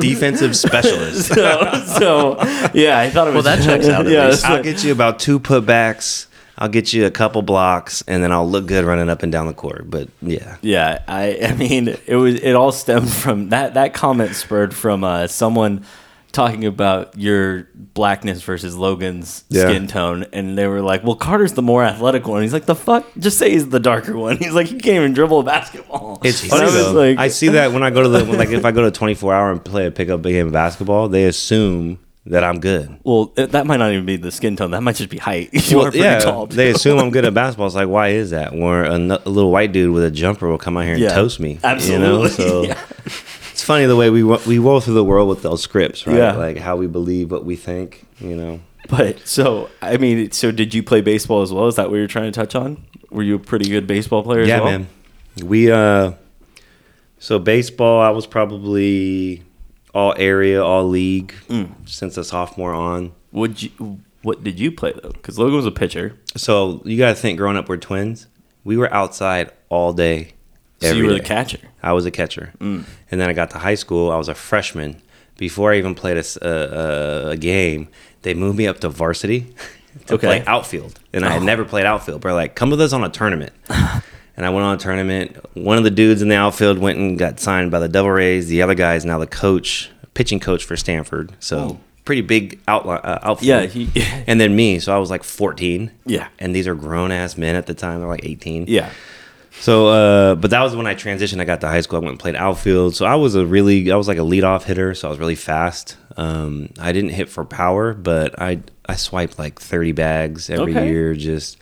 defensive 0.00 0.56
specialist. 0.56 1.32
So, 1.36 1.84
so 1.98 2.36
yeah, 2.72 2.98
I 2.98 3.10
thought 3.10 3.28
it 3.28 3.34
was. 3.34 3.44
Well, 3.44 3.56
that 3.56 3.62
checks 3.64 3.88
out 3.88 4.06
yeah, 4.08 4.34
I'll 4.44 4.54
what- 4.56 4.64
get 4.64 4.82
you 4.84 4.92
about 4.92 5.18
two 5.18 5.38
putbacks. 5.38 6.26
I'll 6.58 6.70
get 6.70 6.94
you 6.94 7.04
a 7.04 7.10
couple 7.10 7.42
blocks, 7.42 8.02
and 8.08 8.22
then 8.22 8.32
I'll 8.32 8.48
look 8.48 8.66
good 8.66 8.86
running 8.86 9.10
up 9.10 9.22
and 9.22 9.30
down 9.30 9.46
the 9.46 9.52
court. 9.52 9.90
But 9.90 10.08
yeah, 10.22 10.56
Yeah, 10.62 11.02
I 11.06 11.38
I 11.42 11.54
mean 11.54 11.88
it 12.06 12.16
was 12.16 12.36
it 12.36 12.54
all 12.54 12.72
stemmed 12.72 13.12
from 13.12 13.50
that 13.50 13.74
that 13.74 13.92
comment 13.92 14.34
spurred 14.34 14.74
from 14.74 15.04
uh, 15.04 15.26
someone 15.26 15.84
talking 16.36 16.64
about 16.64 17.18
your 17.18 17.66
blackness 17.74 18.42
versus 18.42 18.76
Logan's 18.76 19.42
Yeah. 19.48 19.62
skin 19.62 19.88
tone, 19.88 20.26
and 20.32 20.56
they 20.56 20.66
were 20.68 20.80
like, 20.82 21.02
"Well, 21.02 21.16
Carter's 21.16 21.54
the 21.54 21.62
more 21.62 21.82
athletic 21.82 22.28
one." 22.28 22.42
He's 22.42 22.52
like, 22.52 22.66
"The 22.66 22.76
fuck? 22.76 23.04
Just 23.18 23.38
say 23.38 23.50
he's 23.50 23.68
the 23.70 23.80
darker 23.80 24.16
one." 24.16 24.36
He's 24.40 24.52
like, 24.52 24.70
"You 24.70 24.78
can't 24.78 24.96
even 24.96 25.12
dribble 25.14 25.40
a 25.40 25.42
basketball." 25.42 26.20
it's 26.22 26.46
funny 26.46 26.62
I 26.62 26.64
was 26.66 26.74
though. 26.74 26.92
like- 26.92 27.18
I 27.18 27.28
see 27.28 27.48
that 27.48 27.72
when 27.72 27.82
I 27.82 27.90
go 27.90 28.02
to 28.04 28.08
the 28.08 28.24
when, 28.24 28.38
like 28.38 28.50
if 28.50 28.64
I 28.64 28.70
go 28.70 28.82
to 28.82 28.88
a 28.88 28.92
24 28.92 29.34
hour 29.34 29.50
and 29.50 29.64
play 29.64 29.86
a 29.86 29.90
pickup 29.90 30.22
game 30.22 30.46
of 30.46 30.52
basketball, 30.52 31.08
they 31.08 31.24
assume 31.24 31.98
that 32.28 32.42
I'm 32.42 32.58
good. 32.58 32.98
Well, 33.04 33.32
that 33.36 33.66
might 33.66 33.76
not 33.76 33.92
even 33.92 34.04
be 34.04 34.16
the 34.16 34.32
skin 34.32 34.56
tone. 34.56 34.72
That 34.72 34.82
might 34.82 34.96
just 34.96 35.10
be 35.10 35.16
height. 35.18 35.50
You 35.70 35.76
Well, 35.78 35.86
are 35.86 35.90
pretty 35.92 36.04
yeah, 36.04 36.18
tall. 36.18 36.46
they 36.48 36.70
assume 36.70 36.98
I'm 36.98 37.10
good 37.10 37.24
at 37.24 37.32
basketball. 37.34 37.66
It's 37.68 37.76
like, 37.76 37.88
why 37.88 38.08
is 38.08 38.30
that? 38.30 38.52
Where 38.52 38.82
a, 38.84 38.94
n- 38.94 39.12
a 39.12 39.28
little 39.28 39.52
white 39.52 39.70
dude 39.72 39.92
with 39.94 40.02
a 40.04 40.10
jumper 40.10 40.48
will 40.48 40.58
come 40.58 40.76
out 40.76 40.84
here 40.84 40.94
and 40.94 41.02
Yeah, 41.02 41.10
toast 41.14 41.38
me. 41.38 41.60
absolutely. 41.62 42.04
You 42.06 42.12
know? 42.12 42.26
So 42.26 42.62
Yeah. 42.66 42.80
It's 43.56 43.64
funny 43.64 43.86
the 43.86 43.96
way 43.96 44.10
we 44.10 44.22
we 44.22 44.58
roll 44.58 44.80
through 44.82 44.92
the 44.92 45.02
world 45.02 45.30
with 45.30 45.40
those 45.40 45.62
scripts, 45.62 46.06
right? 46.06 46.18
Yeah. 46.18 46.32
Like 46.32 46.58
how 46.58 46.76
we 46.76 46.86
believe 46.86 47.30
what 47.30 47.46
we 47.46 47.56
think. 47.56 48.04
You 48.20 48.36
know. 48.36 48.60
But 48.90 49.26
so 49.26 49.70
I 49.80 49.96
mean, 49.96 50.30
so 50.30 50.50
did 50.52 50.74
you 50.74 50.82
play 50.82 51.00
baseball 51.00 51.40
as 51.40 51.54
well? 51.54 51.66
Is 51.66 51.76
that 51.76 51.88
what 51.88 51.96
you're 51.96 52.06
trying 52.06 52.30
to 52.30 52.38
touch 52.38 52.54
on? 52.54 52.84
Were 53.10 53.22
you 53.22 53.34
a 53.36 53.38
pretty 53.38 53.70
good 53.70 53.86
baseball 53.86 54.22
player? 54.22 54.44
yeah, 54.44 54.56
as 54.56 54.60
well? 54.60 54.70
man. 54.72 54.88
We 55.42 55.72
uh, 55.72 56.12
so 57.18 57.38
baseball. 57.38 58.02
I 58.02 58.10
was 58.10 58.26
probably 58.26 59.42
all 59.94 60.12
area, 60.18 60.62
all 60.62 60.86
league 60.86 61.32
Mm. 61.48 61.88
since 61.88 62.18
a 62.18 62.24
sophomore 62.24 62.74
on. 62.74 63.12
Would 63.32 63.62
you? 63.62 64.00
What 64.20 64.44
did 64.44 64.60
you 64.60 64.70
play 64.70 64.92
though? 65.02 65.12
Because 65.12 65.38
Logan 65.38 65.56
was 65.56 65.64
a 65.66 65.70
pitcher. 65.70 66.14
So 66.36 66.82
you 66.84 66.98
got 66.98 67.08
to 67.08 67.14
think, 67.14 67.38
growing 67.38 67.56
up, 67.56 67.70
we're 67.70 67.78
twins. 67.78 68.26
We 68.64 68.76
were 68.76 68.92
outside 68.92 69.50
all 69.70 69.94
day. 69.94 70.34
So 70.80 70.92
you 70.92 71.04
were 71.04 71.10
day. 71.10 71.18
the 71.18 71.24
catcher. 71.24 71.58
I 71.82 71.92
was 71.92 72.04
a 72.06 72.10
catcher, 72.10 72.52
and 72.60 72.84
then 73.10 73.22
I 73.28 73.32
got 73.32 73.50
to 73.50 73.58
high 73.58 73.76
school. 73.76 74.10
I 74.10 74.16
was 74.16 74.28
a 74.28 74.34
freshman. 74.34 75.00
Before 75.38 75.72
I 75.72 75.76
even 75.78 75.94
played 75.94 76.16
a 76.16 77.36
game, 77.38 77.88
they 78.22 78.34
moved 78.34 78.56
me 78.58 78.66
up 78.66 78.80
to 78.80 78.88
varsity 78.88 79.54
to 80.06 80.14
Okay. 80.14 80.26
play 80.26 80.44
outfield, 80.46 80.98
and 81.12 81.24
I 81.24 81.30
had 81.30 81.42
Oh. 81.42 81.44
never 81.44 81.64
played 81.64 81.86
outfield. 81.86 82.20
But 82.22 82.34
like, 82.34 82.54
come 82.54 82.70
with 82.70 82.80
us 82.80 82.92
on 82.92 83.04
a 83.04 83.08
tournament, 83.08 83.52
and 83.68 84.44
I 84.46 84.50
went 84.50 84.64
on 84.64 84.74
a 84.74 84.78
tournament. 84.78 85.36
One 85.54 85.78
of 85.78 85.84
the 85.84 85.90
dudes 85.90 86.22
in 86.22 86.28
the 86.28 86.36
outfield 86.36 86.78
went 86.78 86.98
and 86.98 87.18
got 87.18 87.40
signed 87.40 87.70
by 87.70 87.78
the 87.80 87.88
Devil 87.88 88.10
Rays. 88.10 88.48
The 88.48 88.62
other 88.62 88.74
guy 88.74 88.94
is 88.96 89.04
now 89.04 89.18
the 89.18 89.26
coach, 89.26 89.90
pitching 90.14 90.40
coach 90.40 90.64
for 90.64 90.76
Stanford. 90.76 91.32
So 91.40 91.58
Oh. 91.58 91.80
pretty 92.04 92.22
big 92.22 92.58
outline 92.68 93.00
uh, 93.04 93.18
outfield. 93.22 93.46
Yeah, 93.48 93.66
he, 93.66 93.90
and 94.26 94.40
then 94.40 94.54
me, 94.56 94.78
so 94.78 94.94
I 94.94 94.98
was 94.98 95.10
like 95.10 95.22
14. 95.24 95.90
Yeah. 96.06 96.28
and 96.38 96.54
these 96.54 96.66
are 96.68 96.74
grown 96.74 97.12
ass 97.12 97.36
men 97.36 97.56
at 97.56 97.66
the 97.66 97.74
time. 97.74 98.00
They're 98.00 98.08
like 98.08 98.24
18. 98.24 98.66
yeah. 98.68 98.90
So, 99.60 99.88
uh, 99.88 100.34
but 100.36 100.50
that 100.50 100.62
was 100.62 100.76
when 100.76 100.86
I 100.86 100.94
transitioned. 100.94 101.40
I 101.40 101.44
got 101.44 101.60
to 101.62 101.68
high 101.68 101.80
school. 101.80 101.96
I 101.96 102.00
went 102.00 102.10
and 102.12 102.20
played 102.20 102.36
outfield. 102.36 102.94
So 102.94 103.06
I 103.06 103.14
was 103.16 103.34
a 103.34 103.44
really, 103.46 103.90
I 103.90 103.96
was 103.96 104.06
like 104.06 104.18
a 104.18 104.22
leadoff 104.22 104.64
hitter. 104.64 104.94
So 104.94 105.08
I 105.08 105.10
was 105.10 105.18
really 105.18 105.34
fast. 105.34 105.96
Um, 106.16 106.68
I 106.78 106.92
didn't 106.92 107.10
hit 107.10 107.28
for 107.28 107.44
power, 107.44 107.92
but 107.94 108.40
I 108.40 108.60
I 108.88 108.94
swiped 108.96 109.38
like 109.38 109.58
thirty 109.60 109.92
bags 109.92 110.48
every 110.50 110.72
Okay. 110.72 110.86
year. 110.88 111.14
Just, 111.14 111.58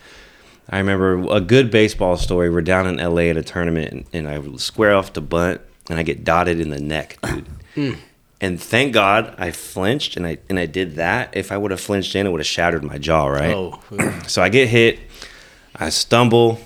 I 0.69 0.77
remember 0.77 1.25
a 1.33 1.41
good 1.41 1.71
baseball 1.71 2.17
story. 2.17 2.49
We're 2.49 2.61
down 2.61 2.85
in 2.87 2.99
L.A. 2.99 3.29
at 3.29 3.37
a 3.37 3.43
tournament, 3.43 3.91
and, 3.91 4.05
and 4.13 4.27
I 4.27 4.57
square 4.57 4.93
off 4.95 5.13
to 5.13 5.21
bunt, 5.21 5.61
and 5.89 5.97
I 5.99 6.03
get 6.03 6.23
dotted 6.23 6.59
in 6.59 6.69
the 6.69 6.79
neck, 6.79 7.17
dude. 7.23 7.97
And 8.41 8.61
thank 8.61 8.93
God 8.93 9.33
I 9.37 9.51
flinched, 9.51 10.15
and 10.17 10.25
I 10.27 10.37
and 10.49 10.59
I 10.59 10.65
did 10.67 10.95
that. 10.95 11.35
If 11.35 11.51
I 11.51 11.57
would 11.57 11.71
have 11.71 11.81
flinched 11.81 12.15
in, 12.15 12.27
it 12.27 12.29
would 12.29 12.39
have 12.41 12.47
shattered 12.47 12.83
my 12.83 12.97
jaw, 12.97 13.25
right? 13.27 13.53
Oh, 13.55 13.79
So 14.27 14.41
I 14.41 14.49
get 14.49 14.67
hit, 14.69 14.99
I 15.75 15.89
stumble. 15.89 16.59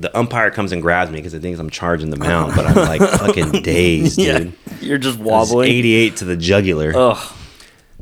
The 0.00 0.16
umpire 0.16 0.50
comes 0.50 0.72
and 0.72 0.80
grabs 0.80 1.10
me 1.10 1.18
because 1.18 1.32
he 1.32 1.38
thinks 1.40 1.58
I'm 1.58 1.70
charging 1.70 2.10
the 2.10 2.16
mound, 2.16 2.54
but 2.54 2.66
I'm 2.66 2.76
like 2.76 3.00
fucking 3.18 3.62
dazed, 3.62 4.18
Yeah. 4.18 4.38
dude. 4.38 4.52
You're 4.80 4.98
just 4.98 5.18
It 5.18 5.22
was 5.24 5.50
wobbling. 5.50 5.70
88 5.70 6.16
to 6.16 6.24
the 6.24 6.36
jugular. 6.36 6.92
Ugh. 6.94 7.32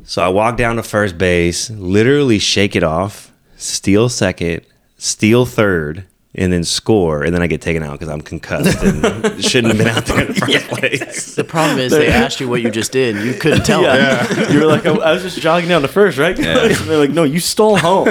So 0.03 0.21
I 0.23 0.27
walk 0.29 0.57
down 0.57 0.75
to 0.77 0.83
first 0.83 1.17
base, 1.17 1.69
literally 1.71 2.39
shake 2.39 2.75
it 2.75 2.83
off, 2.83 3.31
steal 3.57 4.09
second, 4.09 4.61
steal 4.97 5.45
third, 5.45 6.05
and 6.35 6.53
then 6.53 6.63
score, 6.63 7.23
and 7.23 7.33
then 7.33 7.41
I 7.41 7.47
get 7.47 7.61
taken 7.61 7.81
out 7.81 7.93
because 7.93 8.09
I'm 8.09 8.21
concussed 8.21 8.81
and 8.83 9.43
shouldn't 9.43 9.73
have 9.73 9.77
been 9.83 9.87
out 9.87 10.05
there 10.05 10.21
in 10.21 10.27
the 10.33 10.33
first 10.35 10.67
place. 10.67 11.35
The 11.35 11.43
problem 11.43 11.79
is 11.79 11.91
they 11.91 12.09
asked 12.09 12.39
you 12.39 12.47
what 12.47 12.61
you 12.61 12.69
just 12.69 12.91
did. 12.91 13.15
and 13.15 13.25
You 13.25 13.33
couldn't 13.33 13.65
tell 13.65 13.81
them. 13.81 13.95
Yeah. 13.97 14.51
you 14.51 14.59
were 14.59 14.67
like, 14.67 14.85
I, 14.85 14.91
I 14.91 15.11
was 15.13 15.23
just 15.23 15.41
jogging 15.41 15.67
down 15.69 15.81
to 15.81 15.87
first, 15.87 16.19
right? 16.19 16.37
And 16.37 16.45
they're 16.87 16.97
like, 16.99 17.09
no, 17.09 17.23
you 17.23 17.39
stole 17.39 17.75
home. 17.77 18.07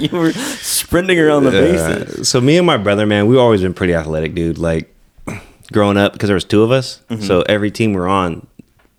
you 0.12 0.16
were 0.18 0.32
sprinting 0.32 1.18
around 1.18 1.44
the 1.44 1.50
bases. 1.50 2.20
Uh, 2.20 2.24
so 2.24 2.40
me 2.40 2.56
and 2.56 2.66
my 2.66 2.76
brother, 2.76 3.06
man, 3.06 3.26
we've 3.26 3.38
always 3.38 3.62
been 3.62 3.74
pretty 3.74 3.94
athletic, 3.94 4.34
dude. 4.34 4.58
Like 4.58 4.94
growing 5.72 5.96
up, 5.96 6.12
because 6.12 6.28
there 6.28 6.34
was 6.34 6.44
two 6.44 6.62
of 6.62 6.70
us, 6.70 7.00
so 7.20 7.42
every 7.42 7.70
team 7.70 7.92
we're 7.92 8.08
on, 8.08 8.46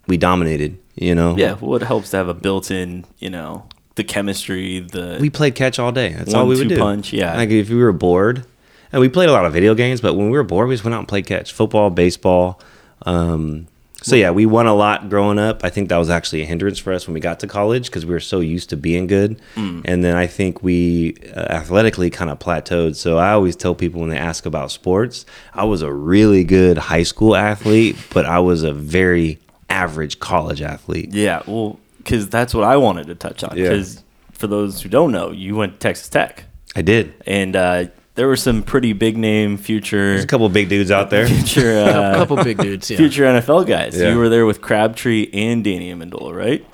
we 0.06 0.16
dominated. 0.16 0.78
You 0.94 1.14
know, 1.14 1.36
Yeah, 1.38 1.56
well, 1.58 1.74
it 1.76 1.82
helps 1.86 2.10
to 2.10 2.18
have 2.18 2.28
a 2.28 2.34
built-in, 2.34 3.06
you 3.18 3.30
know, 3.30 3.66
the 3.94 4.04
chemistry, 4.04 4.78
the 4.80 5.16
we 5.18 5.30
played 5.30 5.54
catch 5.54 5.78
all 5.78 5.90
day. 5.90 6.10
That's 6.12 6.34
all 6.34 6.46
we 6.46 6.50
would 6.56 6.64
One-two 6.64 6.74
do. 6.74 6.80
punch, 6.80 7.12
yeah. 7.14 7.34
Like 7.34 7.48
if 7.48 7.70
we 7.70 7.76
were 7.76 7.92
bored, 7.92 8.44
and 8.92 9.00
we 9.00 9.08
played 9.08 9.30
a 9.30 9.32
lot 9.32 9.46
of 9.46 9.54
video 9.54 9.74
games, 9.74 10.02
but 10.02 10.14
when 10.14 10.26
we 10.26 10.36
were 10.36 10.44
bored, 10.44 10.68
we 10.68 10.74
just 10.74 10.84
went 10.84 10.94
out 10.94 10.98
and 10.98 11.08
played 11.08 11.26
catch, 11.26 11.52
football, 11.52 11.88
baseball. 11.88 12.60
Um, 13.06 13.68
so 14.02 14.16
yeah, 14.16 14.30
we 14.30 14.46
won 14.46 14.66
a 14.66 14.74
lot 14.74 15.08
growing 15.08 15.38
up. 15.38 15.64
I 15.64 15.70
think 15.70 15.88
that 15.88 15.96
was 15.96 16.10
actually 16.10 16.42
a 16.42 16.44
hindrance 16.46 16.78
for 16.78 16.92
us 16.92 17.06
when 17.06 17.14
we 17.14 17.20
got 17.20 17.40
to 17.40 17.46
college 17.46 17.86
because 17.86 18.04
we 18.04 18.12
were 18.12 18.20
so 18.20 18.40
used 18.40 18.70
to 18.70 18.76
being 18.76 19.06
good, 19.06 19.40
Mm. 19.56 19.82
and 19.84 20.04
then 20.04 20.16
I 20.16 20.26
think 20.26 20.62
we 20.62 21.14
uh, 21.36 21.40
athletically 21.40 22.10
kind 22.10 22.30
of 22.30 22.38
plateaued. 22.38 22.96
So 22.96 23.18
I 23.18 23.30
always 23.32 23.56
tell 23.56 23.74
people 23.74 24.00
when 24.00 24.10
they 24.10 24.18
ask 24.18 24.44
about 24.46 24.70
sports, 24.70 25.24
I 25.54 25.64
was 25.64 25.82
a 25.82 25.92
really 25.92 26.44
good 26.44 26.78
high 26.78 27.04
school 27.04 27.36
athlete, 27.36 27.96
but 28.12 28.26
I 28.26 28.38
was 28.40 28.62
a 28.62 28.72
very 28.72 29.38
average 29.70 30.18
college 30.18 30.60
athlete. 30.62 31.10
yeah, 31.12 31.42
well, 31.46 31.78
because 31.98 32.28
that's 32.28 32.52
what 32.54 32.64
I 32.64 32.76
wanted 32.76 33.06
to 33.06 33.14
touch 33.14 33.42
on. 33.44 33.56
Yeah. 33.56 33.68
Because 33.70 34.02
for 34.32 34.46
those 34.48 34.82
who 34.82 34.88
don't 34.88 35.12
know, 35.12 35.30
you 35.30 35.54
went 35.56 35.74
to 35.74 35.78
Texas 35.78 36.08
Tech, 36.08 36.44
I 36.74 36.82
did. 36.82 37.14
and 37.26 37.54
uh, 37.54 37.84
there 38.14 38.26
were 38.28 38.36
some 38.36 38.62
pretty 38.62 38.92
big 38.92 39.16
name 39.16 39.56
future, 39.56 40.12
There's 40.12 40.24
a 40.24 40.26
couple 40.26 40.48
big 40.48 40.68
dudes 40.68 40.90
out 40.90 41.10
there. 41.10 41.26
future, 41.26 41.72
A 41.78 41.84
uh, 41.84 42.14
couple 42.16 42.36
big 42.44 42.58
dudes. 42.58 42.90
Yeah. 42.90 42.96
future 42.98 43.24
NFL 43.24 43.66
guys. 43.66 43.98
Yeah. 43.98 44.10
You 44.12 44.18
were 44.18 44.28
there 44.28 44.44
with 44.46 44.60
Crabtree 44.60 45.30
and 45.32 45.64
Danny 45.64 45.92
Amendola, 45.92 46.34
right? 46.34 46.66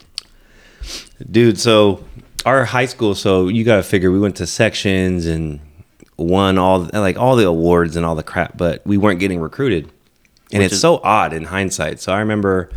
Dude, 1.31 1.59
so 1.59 2.05
our 2.47 2.65
high 2.65 2.87
school, 2.87 3.15
so 3.15 3.49
you 3.49 3.65
gotta 3.65 3.83
figure 3.83 4.11
we 4.11 4.19
went 4.21 4.37
to 4.37 4.47
sections 4.47 5.27
and 5.27 5.61
won 6.17 6.59
all 6.59 6.89
like 6.93 7.17
all 7.19 7.37
the 7.37 7.47
awards 7.47 7.97
and 7.97 8.05
all 8.07 8.15
the 8.15 8.23
crap, 8.23 8.57
but 8.57 8.85
we 8.87 8.97
weren't 8.97 9.21
getting 9.21 9.41
recruited. 9.41 9.85
And 10.53 10.61
Which 10.63 10.67
it's 10.67 10.75
is- 10.77 10.81
so 10.81 11.01
odd 11.05 11.33
in 11.33 11.45
hindsight. 11.45 12.01
So 12.01 12.13
I 12.13 12.21
remember 12.21 12.71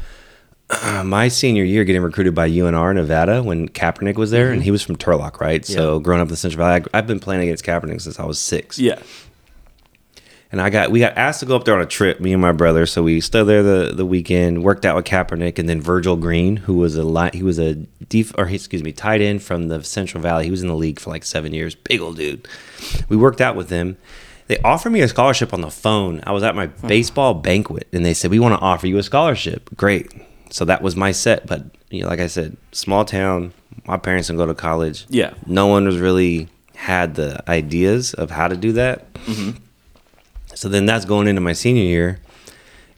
uh, 0.72 1.04
my 1.06 1.28
senior 1.28 1.64
year 1.64 1.84
getting 1.84 2.02
recruited 2.02 2.34
by 2.36 2.50
UNR 2.50 2.94
Nevada 2.96 3.44
when 3.44 3.70
Kaepernick 3.70 4.16
was 4.16 4.32
there, 4.32 4.52
and 4.52 4.64
he 4.64 4.72
was 4.72 4.82
from 4.82 4.96
Turlock, 4.96 5.40
right? 5.40 5.66
So 5.66 6.00
growing 6.00 6.22
up 6.22 6.28
in 6.28 6.32
the 6.32 6.38
Central 6.38 6.66
Valley, 6.66 6.86
I, 6.94 6.98
I've 6.98 7.08
been 7.08 7.20
playing 7.20 7.44
against 7.44 7.66
Kaepernick 7.66 8.02
since 8.02 8.20
I 8.20 8.26
was 8.26 8.40
six. 8.40 8.80
Yeah. 8.80 9.02
And 10.52 10.60
I 10.60 10.70
got 10.70 10.92
we 10.92 11.00
got 11.00 11.18
asked 11.18 11.40
to 11.40 11.46
go 11.46 11.56
up 11.56 11.64
there 11.64 11.76
on 11.76 11.82
a 11.82 11.86
trip, 11.86 12.20
me 12.20 12.34
and 12.34 12.42
my 12.42 12.52
brother. 12.52 12.86
So 12.86 13.04
we 13.04 13.22
stood 13.22 13.48
there 13.48 13.64
the, 13.64 13.94
the 13.96 14.06
weekend, 14.06 14.64
worked 14.64 14.86
out 14.86 14.98
with 14.98 15.06
Kaepernick, 15.06 15.58
and 15.58 15.70
then 15.70 15.80
Virgil 15.80 16.18
Green, 16.18 16.58
who 16.58 16.74
was 16.74 16.98
a 16.98 17.30
he 17.30 17.42
was 17.42 17.58
a 17.58 17.76
def- 18.10 18.38
or 18.38 18.48
excuse 18.48 18.84
me, 18.84 18.92
tight 18.92 19.22
end 19.22 19.42
from 19.44 19.70
the 19.70 19.82
Central 19.84 20.22
Valley. 20.22 20.44
He 20.44 20.52
was 20.52 20.62
in 20.62 20.68
the 20.68 20.76
league 20.76 21.00
for 21.00 21.10
like 21.10 21.24
seven 21.24 21.54
years, 21.54 21.74
big 21.74 22.02
old 22.02 22.18
dude. 22.18 22.48
We 23.08 23.16
worked 23.16 23.40
out 23.40 23.56
with 23.56 23.70
him. 23.70 23.98
They 24.48 24.58
offered 24.60 24.90
me 24.90 25.00
a 25.00 25.08
scholarship 25.08 25.54
on 25.54 25.62
the 25.62 25.72
phone. 25.72 26.22
I 26.26 26.34
was 26.34 26.44
at 26.44 26.54
my 26.54 26.66
baseball 26.68 27.34
banquet, 27.34 27.88
and 27.94 28.06
they 28.06 28.14
said 28.14 28.30
we 28.30 28.40
want 28.40 28.54
to 28.54 28.60
offer 28.60 28.88
you 28.88 28.98
a 28.98 29.04
scholarship. 29.04 29.70
Great. 29.78 30.12
So 30.52 30.66
that 30.66 30.82
was 30.82 30.96
my 30.96 31.12
set, 31.12 31.48
but 31.48 31.64
you 31.90 32.04
know, 32.04 32.10
like 32.10 32.20
I 32.20 32.28
said, 32.28 32.56
small 32.72 33.06
town. 33.06 33.54
My 33.86 33.98
parents 33.98 34.28
didn't 34.28 34.38
go 34.38 34.46
to 34.46 34.54
college. 34.54 35.06
Yeah. 35.10 35.34
no 35.48 35.68
one 35.68 35.86
was 35.86 35.98
really 35.98 36.50
had 36.76 37.16
the 37.16 37.42
ideas 37.50 38.14
of 38.14 38.30
how 38.32 38.48
to 38.48 38.58
do 38.58 38.74
that. 38.74 39.14
Mm-hmm. 39.14 39.58
So 40.54 40.68
then 40.68 40.86
that's 40.86 41.06
going 41.06 41.28
into 41.28 41.42
my 41.42 41.54
senior 41.54 41.84
year. 41.84 42.20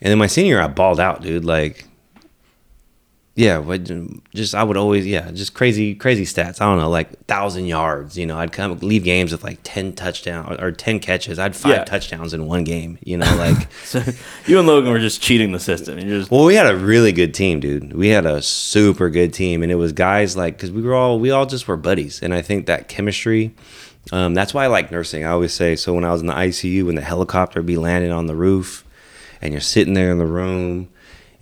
And 0.01 0.11
then 0.11 0.17
my 0.17 0.27
senior 0.27 0.55
year, 0.55 0.61
I 0.61 0.67
balled 0.67 0.99
out, 0.99 1.21
dude. 1.21 1.45
Like, 1.45 1.85
yeah, 3.35 3.59
but 3.61 3.89
just, 4.35 4.53
I 4.53 4.63
would 4.63 4.77
always, 4.77 5.07
yeah, 5.07 5.31
just 5.31 5.53
crazy, 5.55 5.95
crazy 5.95 6.23
stats. 6.23 6.61
I 6.61 6.65
don't 6.65 6.77
know, 6.77 6.89
like 6.89 7.25
thousand 7.25 7.65
yards. 7.65 8.15
You 8.17 8.25
know, 8.27 8.37
I'd 8.37 8.51
come 8.51 8.77
leave 8.79 9.03
games 9.03 9.31
with 9.31 9.43
like 9.43 9.57
10 9.63 9.93
touchdowns 9.93 10.59
or 10.59 10.71
10 10.71 10.99
catches. 10.99 11.39
I 11.39 11.43
had 11.43 11.55
five 11.55 11.71
Yeah. 11.71 11.83
touchdowns 11.83 12.33
in 12.35 12.45
one 12.45 12.63
game, 12.63 12.99
you 13.03 13.17
know, 13.17 13.35
like, 13.37 13.71
So 13.85 14.03
you 14.45 14.59
and 14.59 14.67
Logan 14.67 14.91
were 14.91 14.99
just 14.99 15.19
cheating 15.21 15.51
the 15.51 15.59
system. 15.59 15.97
You're 15.97 16.19
just 16.19 16.29
well, 16.29 16.45
we 16.45 16.53
had 16.55 16.67
a 16.67 16.75
really 16.77 17.11
good 17.11 17.33
team, 17.33 17.59
dude. 17.59 17.93
We 17.93 18.09
had 18.09 18.25
a 18.27 18.41
super 18.41 19.09
good 19.09 19.33
team, 19.33 19.63
and 19.63 19.71
it 19.71 19.75
was 19.75 19.93
guys 19.93 20.37
like 20.37 20.55
because 20.57 20.71
we 20.71 20.81
were 20.83 20.93
all 20.93 21.19
we 21.19 21.31
all 21.31 21.45
just 21.47 21.67
were 21.67 21.77
buddies, 21.77 22.21
and 22.21 22.33
I 22.33 22.41
think 22.43 22.67
that 22.67 22.87
chemistry. 22.87 23.55
Um, 24.11 24.33
that's 24.33 24.53
why 24.53 24.65
I 24.65 24.67
like 24.67 24.91
nursing. 24.91 25.23
I 25.23 25.29
always 25.29 25.53
say 25.53 25.75
so. 25.77 25.93
When 25.93 26.03
I 26.03 26.11
was 26.11 26.19
in 26.21 26.27
the 26.27 26.33
ICU, 26.33 26.85
when 26.85 26.95
the 26.95 27.01
helicopter 27.01 27.61
be 27.63 27.77
landing 27.77 28.11
on 28.11 28.27
the 28.27 28.35
roof, 28.35 28.83
and 29.41 29.53
you're 29.53 29.61
sitting 29.61 29.93
there 29.93 30.11
in 30.11 30.17
the 30.17 30.25
room, 30.25 30.89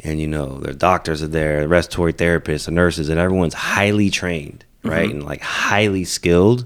and 0.04 0.20
you 0.20 0.28
know 0.28 0.60
the 0.60 0.74
doctors 0.74 1.22
are 1.22 1.28
there, 1.28 1.62
the 1.62 1.68
respiratory 1.68 2.14
therapists, 2.14 2.66
the 2.66 2.72
nurses, 2.72 3.10
and 3.10 3.20
everyone's 3.20 3.54
highly 3.54 4.10
trained, 4.10 4.66
right, 4.84 5.10
and 5.10 5.24
like 5.24 5.42
highly 5.42 6.04
skilled, 6.04 6.66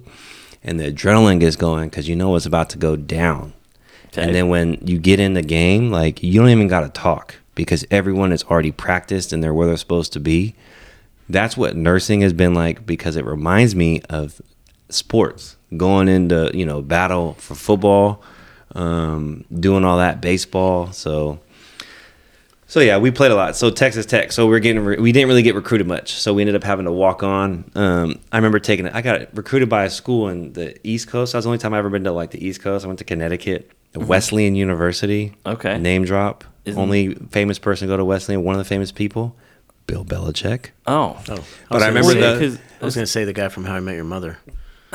and 0.63 0.79
the 0.79 0.91
adrenaline 0.91 1.39
gets 1.39 1.55
going 1.55 1.89
because 1.89 2.07
you 2.07 2.15
know 2.15 2.35
it's 2.35 2.45
about 2.45 2.69
to 2.71 2.77
go 2.77 2.95
down. 2.95 3.53
Okay. 4.07 4.23
And 4.23 4.33
then 4.33 4.47
when 4.47 4.79
you 4.85 4.97
get 4.97 5.19
in 5.19 5.33
the 5.33 5.41
game, 5.41 5.91
like 5.91 6.23
you 6.23 6.39
don't 6.39 6.49
even 6.49 6.67
got 6.67 6.81
to 6.81 6.89
talk 6.89 7.35
because 7.53 7.85
everyone 7.91 8.31
is 8.31 8.43
already 8.43 8.71
practiced 8.71 9.33
and 9.33 9.43
they're 9.43 9.53
where 9.53 9.67
they're 9.67 9.77
supposed 9.77 10.13
to 10.13 10.19
be. 10.19 10.55
That's 11.27 11.57
what 11.57 11.75
nursing 11.75 12.21
has 12.21 12.33
been 12.33 12.53
like 12.53 12.85
because 12.85 13.15
it 13.15 13.25
reminds 13.25 13.75
me 13.75 14.01
of 14.09 14.41
sports 14.89 15.57
going 15.75 16.07
into 16.07 16.51
you 16.53 16.65
know 16.65 16.81
battle 16.81 17.33
for 17.35 17.55
football, 17.55 18.21
um, 18.75 19.43
doing 19.53 19.83
all 19.83 19.97
that 19.97 20.21
baseball. 20.21 20.91
So, 20.91 21.39
so 22.75 22.81
yeah, 22.81 22.97
we 22.97 23.09
played 23.09 23.31
a 23.31 23.35
lot. 23.35 23.55
So 23.55 23.69
Texas 23.69 24.05
Tech. 24.05 24.33
So 24.33 24.47
we're 24.47 24.59
getting 24.59 24.83
re- 24.83 24.97
we 24.97 25.13
didn't 25.13 25.29
really 25.29 25.43
get 25.43 25.55
recruited 25.55 25.87
much. 25.87 26.11
So 26.15 26.33
we 26.33 26.41
ended 26.41 26.57
up 26.57 26.63
having 26.65 26.83
to 26.83 26.91
walk 26.91 27.23
on. 27.23 27.71
Um, 27.73 28.19
I 28.33 28.35
remember 28.35 28.59
taking 28.59 28.85
it. 28.85 28.93
I 28.93 29.01
got 29.01 29.33
recruited 29.33 29.69
by 29.69 29.85
a 29.85 29.89
school 29.89 30.27
in 30.27 30.51
the 30.51 30.75
East 30.85 31.07
Coast. 31.07 31.31
That 31.31 31.37
was 31.37 31.45
the 31.45 31.49
only 31.51 31.57
time 31.59 31.73
I 31.73 31.77
ever 31.77 31.89
been 31.89 32.03
to 32.03 32.11
like 32.11 32.31
the 32.31 32.45
East 32.45 32.61
Coast. 32.61 32.83
I 32.83 32.87
went 32.89 32.99
to 32.99 33.05
Connecticut, 33.05 33.71
Wesleyan 33.95 34.55
University. 34.55 35.33
Okay. 35.45 35.77
Name 35.77 36.03
drop. 36.03 36.43
Isn't- 36.65 36.81
only 36.81 37.15
famous 37.31 37.59
person 37.59 37.87
to 37.87 37.93
go 37.93 37.95
to 37.95 38.03
Wesleyan. 38.03 38.43
One 38.43 38.55
of 38.55 38.59
the 38.59 38.65
famous 38.65 38.91
people, 38.91 39.37
Bill 39.87 40.03
Belichick. 40.03 40.71
oh. 40.85 41.17
Oh, 41.29 41.45
But 41.69 41.81
I 41.81 41.87
was 41.91 42.07
remember 42.07 42.11
say- 42.11 42.47
the- 42.49 42.59
I 42.81 42.83
was 42.85 42.93
gonna 42.95 43.07
say 43.07 43.23
the 43.23 43.31
guy 43.31 43.47
from 43.47 43.63
How 43.63 43.75
I 43.75 43.79
Met 43.79 43.95
Your 43.95 44.03
Mother. 44.03 44.37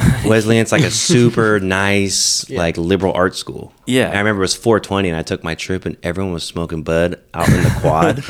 Wesleyan's 0.27 0.73
like 0.73 0.83
a 0.83 0.91
super 0.91 1.59
nice, 1.63 2.49
like 2.51 2.77
liberal 2.77 3.13
art 3.13 3.37
school. 3.37 3.73
Yeah. 3.87 4.07
And 4.09 4.15
I 4.17 4.19
remember 4.19 4.41
it 4.43 4.45
was 4.45 4.57
420 4.57 5.09
and 5.11 5.17
I 5.19 5.23
took 5.23 5.43
my 5.45 5.55
trip 5.55 5.87
and 5.87 5.97
everyone 6.03 6.33
was 6.33 6.45
smoking 6.45 6.83
bud 6.83 7.21
out 7.35 7.49
in 7.49 7.63
the 7.63 7.71
quad. 7.81 8.23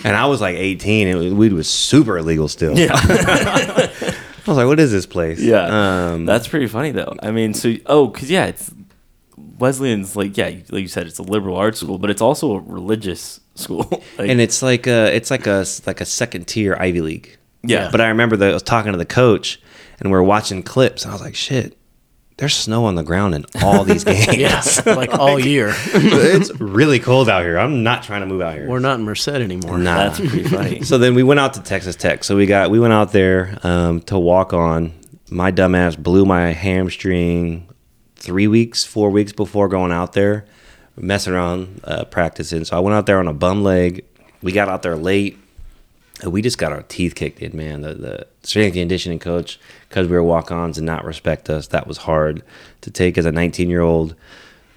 and 0.04 0.16
I 0.16 0.26
was 0.26 0.40
like 0.40 0.56
18 0.56 1.08
and 1.08 1.38
weed 1.38 1.52
was 1.52 1.68
super 1.68 2.18
illegal 2.18 2.48
still. 2.48 2.78
yeah. 2.78 2.92
I 2.94 3.90
was 4.46 4.56
like, 4.56 4.66
what 4.66 4.80
is 4.80 4.90
this 4.90 5.06
place? 5.06 5.40
Yeah, 5.40 6.10
Um, 6.12 6.24
that's 6.26 6.48
pretty 6.48 6.66
funny 6.66 6.90
though. 6.92 7.14
I 7.22 7.30
mean, 7.30 7.54
so 7.54 7.74
oh, 7.86 8.08
because 8.08 8.30
yeah, 8.30 8.46
it's 8.46 8.72
Wesleyan's 9.58 10.16
like 10.16 10.36
yeah, 10.36 10.46
like 10.46 10.72
you 10.82 10.88
said, 10.88 11.06
it's 11.06 11.18
a 11.18 11.22
liberal 11.22 11.56
arts 11.56 11.80
school, 11.80 11.98
but 11.98 12.10
it's 12.10 12.22
also 12.22 12.56
a 12.56 12.60
religious 12.60 13.40
school. 13.54 13.86
like, 14.18 14.28
and 14.30 14.40
it's 14.40 14.62
like 14.62 14.86
a, 14.86 15.14
it's 15.14 15.30
like 15.30 15.46
a, 15.46 15.64
like 15.86 16.00
a 16.00 16.06
second 16.06 16.46
tier 16.46 16.76
Ivy 16.80 17.00
League. 17.02 17.36
yeah, 17.62 17.90
But 17.92 18.00
I 18.00 18.08
remember 18.08 18.36
that 18.38 18.50
I 18.50 18.54
was 18.54 18.62
talking 18.62 18.92
to 18.92 18.98
the 18.98 19.04
coach 19.04 19.60
and 20.00 20.10
we 20.10 20.16
are 20.16 20.22
watching 20.22 20.62
clips 20.62 21.04
and 21.04 21.10
I 21.10 21.14
was 21.14 21.22
like, 21.22 21.34
shit, 21.34 21.76
there's 22.40 22.56
snow 22.56 22.86
on 22.86 22.94
the 22.94 23.02
ground 23.02 23.34
in 23.34 23.44
all 23.62 23.84
these 23.84 24.02
games. 24.04 24.34
Yeah, 24.36 24.62
like 24.94 25.12
all 25.12 25.38
year. 25.54 25.74
it's 25.76 26.50
really 26.58 26.98
cold 26.98 27.28
out 27.28 27.42
here. 27.42 27.58
I'm 27.58 27.82
not 27.82 28.02
trying 28.02 28.22
to 28.22 28.26
move 28.26 28.40
out 28.40 28.54
here. 28.54 28.66
We're 28.66 28.78
not 28.78 28.98
in 28.98 29.04
Merced 29.04 29.28
anymore. 29.28 29.76
Nah. 29.76 29.96
that's 30.08 30.18
pretty 30.18 30.44
funny. 30.44 30.80
so 30.84 30.96
then 30.96 31.14
we 31.14 31.22
went 31.22 31.38
out 31.38 31.54
to 31.54 31.62
Texas 31.62 31.96
Tech. 31.96 32.24
So 32.24 32.36
we 32.36 32.46
got 32.46 32.70
we 32.70 32.80
went 32.80 32.94
out 32.94 33.12
there 33.12 33.58
um, 33.62 34.00
to 34.02 34.18
walk 34.18 34.54
on. 34.54 34.94
My 35.30 35.52
dumbass 35.52 35.98
blew 36.02 36.24
my 36.24 36.52
hamstring 36.52 37.68
three 38.16 38.48
weeks, 38.48 38.84
four 38.84 39.10
weeks 39.10 39.32
before 39.32 39.68
going 39.68 39.92
out 39.92 40.14
there, 40.14 40.46
messing 40.96 41.34
around 41.34 41.82
uh, 41.84 42.04
practicing. 42.06 42.64
So 42.64 42.74
I 42.74 42.80
went 42.80 42.94
out 42.94 43.04
there 43.04 43.18
on 43.18 43.28
a 43.28 43.34
bum 43.34 43.62
leg. 43.62 44.04
We 44.40 44.52
got 44.52 44.70
out 44.70 44.80
there 44.82 44.96
late. 44.96 45.38
We 46.26 46.42
just 46.42 46.58
got 46.58 46.72
our 46.72 46.82
teeth 46.82 47.14
kicked 47.14 47.40
in, 47.40 47.56
man. 47.56 47.82
The 47.82 47.94
the 47.94 48.26
strength 48.42 48.74
and 48.74 48.82
conditioning 48.82 49.18
coach, 49.18 49.58
because 49.88 50.08
we 50.08 50.14
were 50.16 50.22
walk-ons 50.22 50.78
and 50.78 50.86
not 50.86 51.04
respect 51.04 51.48
us, 51.50 51.68
that 51.68 51.86
was 51.86 51.98
hard 51.98 52.42
to 52.82 52.90
take 52.90 53.16
as 53.18 53.26
a 53.26 53.30
19-year-old 53.30 54.14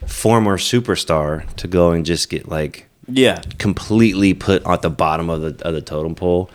former 0.08 0.58
superstar 0.58 1.52
to 1.56 1.68
go 1.68 1.92
and 1.92 2.06
just 2.06 2.30
get 2.30 2.48
like 2.50 2.88
yeah, 3.08 3.42
completely 3.58 4.34
put 4.34 4.66
at 4.66 4.82
the 4.82 4.90
bottom 4.90 5.30
of 5.30 5.42
the 5.42 5.66
of 5.68 5.74
the 5.74 5.82
totem 5.82 6.16
pole. 6.16 6.50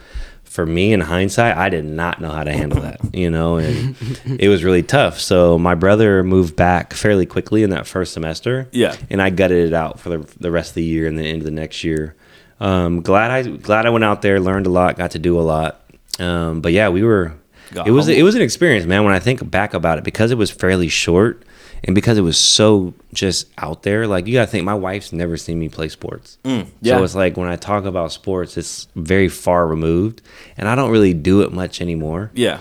For 0.45 0.65
me, 0.65 0.93
in 0.95 1.01
hindsight, 1.03 1.57
I 1.57 1.69
did 1.69 1.85
not 1.85 2.21
know 2.23 2.31
how 2.31 2.43
to 2.43 2.51
handle 2.53 2.81
that, 2.81 2.99
you 3.15 3.31
know, 3.31 3.59
and 3.59 3.95
it 4.41 4.49
was 4.49 4.65
really 4.65 4.83
tough. 4.83 5.21
So 5.21 5.59
my 5.59 5.75
brother 5.75 6.25
moved 6.25 6.57
back 6.57 6.95
fairly 6.95 7.27
quickly 7.27 7.63
in 7.63 7.71
that 7.71 7.87
first 7.87 8.13
semester, 8.15 8.67
Yeah. 8.73 8.97
and 9.11 9.21
I 9.23 9.29
gutted 9.31 9.69
it 9.69 9.75
out 9.75 10.01
for 10.01 10.09
the 10.09 10.19
the 10.41 10.51
rest 10.51 10.71
of 10.71 10.75
the 10.77 10.85
year 10.85 11.07
and 11.07 11.19
the 11.19 11.23
end 11.25 11.39
of 11.43 11.45
the 11.45 11.51
next 11.51 11.85
year. 11.85 12.17
Um, 12.61 13.03
glad 13.03 13.31
I 13.31 13.43
glad 13.43 13.87
I 13.87 13.91
went 13.91 14.05
out 14.05 14.23
there, 14.23 14.41
learned 14.41 14.67
a 14.67 14.71
lot, 14.71 14.97
got 14.97 15.13
to 15.13 15.19
do 15.19 15.39
a 15.39 15.43
lot. 15.43 15.81
Um, 16.19 16.61
but 16.61 16.73
yeah, 16.73 16.89
we 16.89 17.03
were. 17.03 17.35
Got 17.73 17.87
it 17.87 17.91
was 17.91 18.07
humbled. 18.07 18.19
it 18.19 18.23
was 18.23 18.35
an 18.35 18.43
experience, 18.43 18.87
man. 18.87 19.05
When 19.05 19.13
I 19.15 19.19
think 19.19 19.49
back 19.51 19.75
about 19.75 19.99
it, 19.99 20.05
because 20.05 20.31
it 20.31 20.39
was 20.39 20.51
fairly 20.51 20.89
short, 20.89 21.45
and 21.85 21.95
because 21.95 22.17
it 22.19 22.23
was 22.23 22.39
so 22.39 22.95
just 23.13 23.47
out 23.59 23.83
there, 23.83 24.07
like 24.07 24.27
you 24.27 24.33
gotta 24.35 24.47
think, 24.51 24.65
my 24.65 24.75
wife's 24.75 25.13
never 25.13 25.37
seen 25.37 25.59
me 25.59 25.69
play 25.69 25.89
sports. 25.89 26.39
Mm, 26.45 26.67
yeah. 26.81 26.97
So 26.97 27.05
it's 27.05 27.15
like 27.15 27.37
when 27.37 27.49
I 27.49 27.57
talk 27.57 27.85
about 27.85 28.11
sports, 28.11 28.57
it's 28.57 28.89
very 28.97 29.29
far 29.29 29.67
removed, 29.67 30.23
and 30.57 30.67
I 30.67 30.75
don't 30.75 30.91
really 30.91 31.13
do 31.15 31.43
it 31.43 31.53
much 31.53 31.81
anymore. 31.81 32.31
Yeah. 32.35 32.61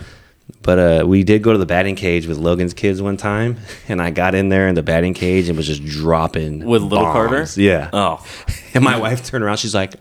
But 0.62 0.78
uh, 0.78 1.06
we 1.06 1.22
did 1.24 1.42
go 1.42 1.52
to 1.52 1.58
the 1.58 1.66
batting 1.66 1.94
cage 1.94 2.26
with 2.26 2.36
Logan's 2.36 2.74
kids 2.74 3.00
one 3.00 3.16
time, 3.16 3.56
and 3.88 4.02
I 4.02 4.10
got 4.10 4.34
in 4.34 4.48
there 4.48 4.68
in 4.68 4.74
the 4.74 4.82
batting 4.82 5.14
cage 5.14 5.48
and 5.48 5.56
was 5.56 5.66
just 5.66 5.84
dropping 5.84 6.64
With 6.64 6.82
little 6.82 7.06
Carter? 7.06 7.46
Yeah. 7.56 7.90
Oh. 7.92 8.24
And 8.74 8.84
my 8.84 8.98
wife 8.98 9.24
turned 9.24 9.42
around. 9.42 9.56
She's 9.56 9.74
like, 9.74 9.94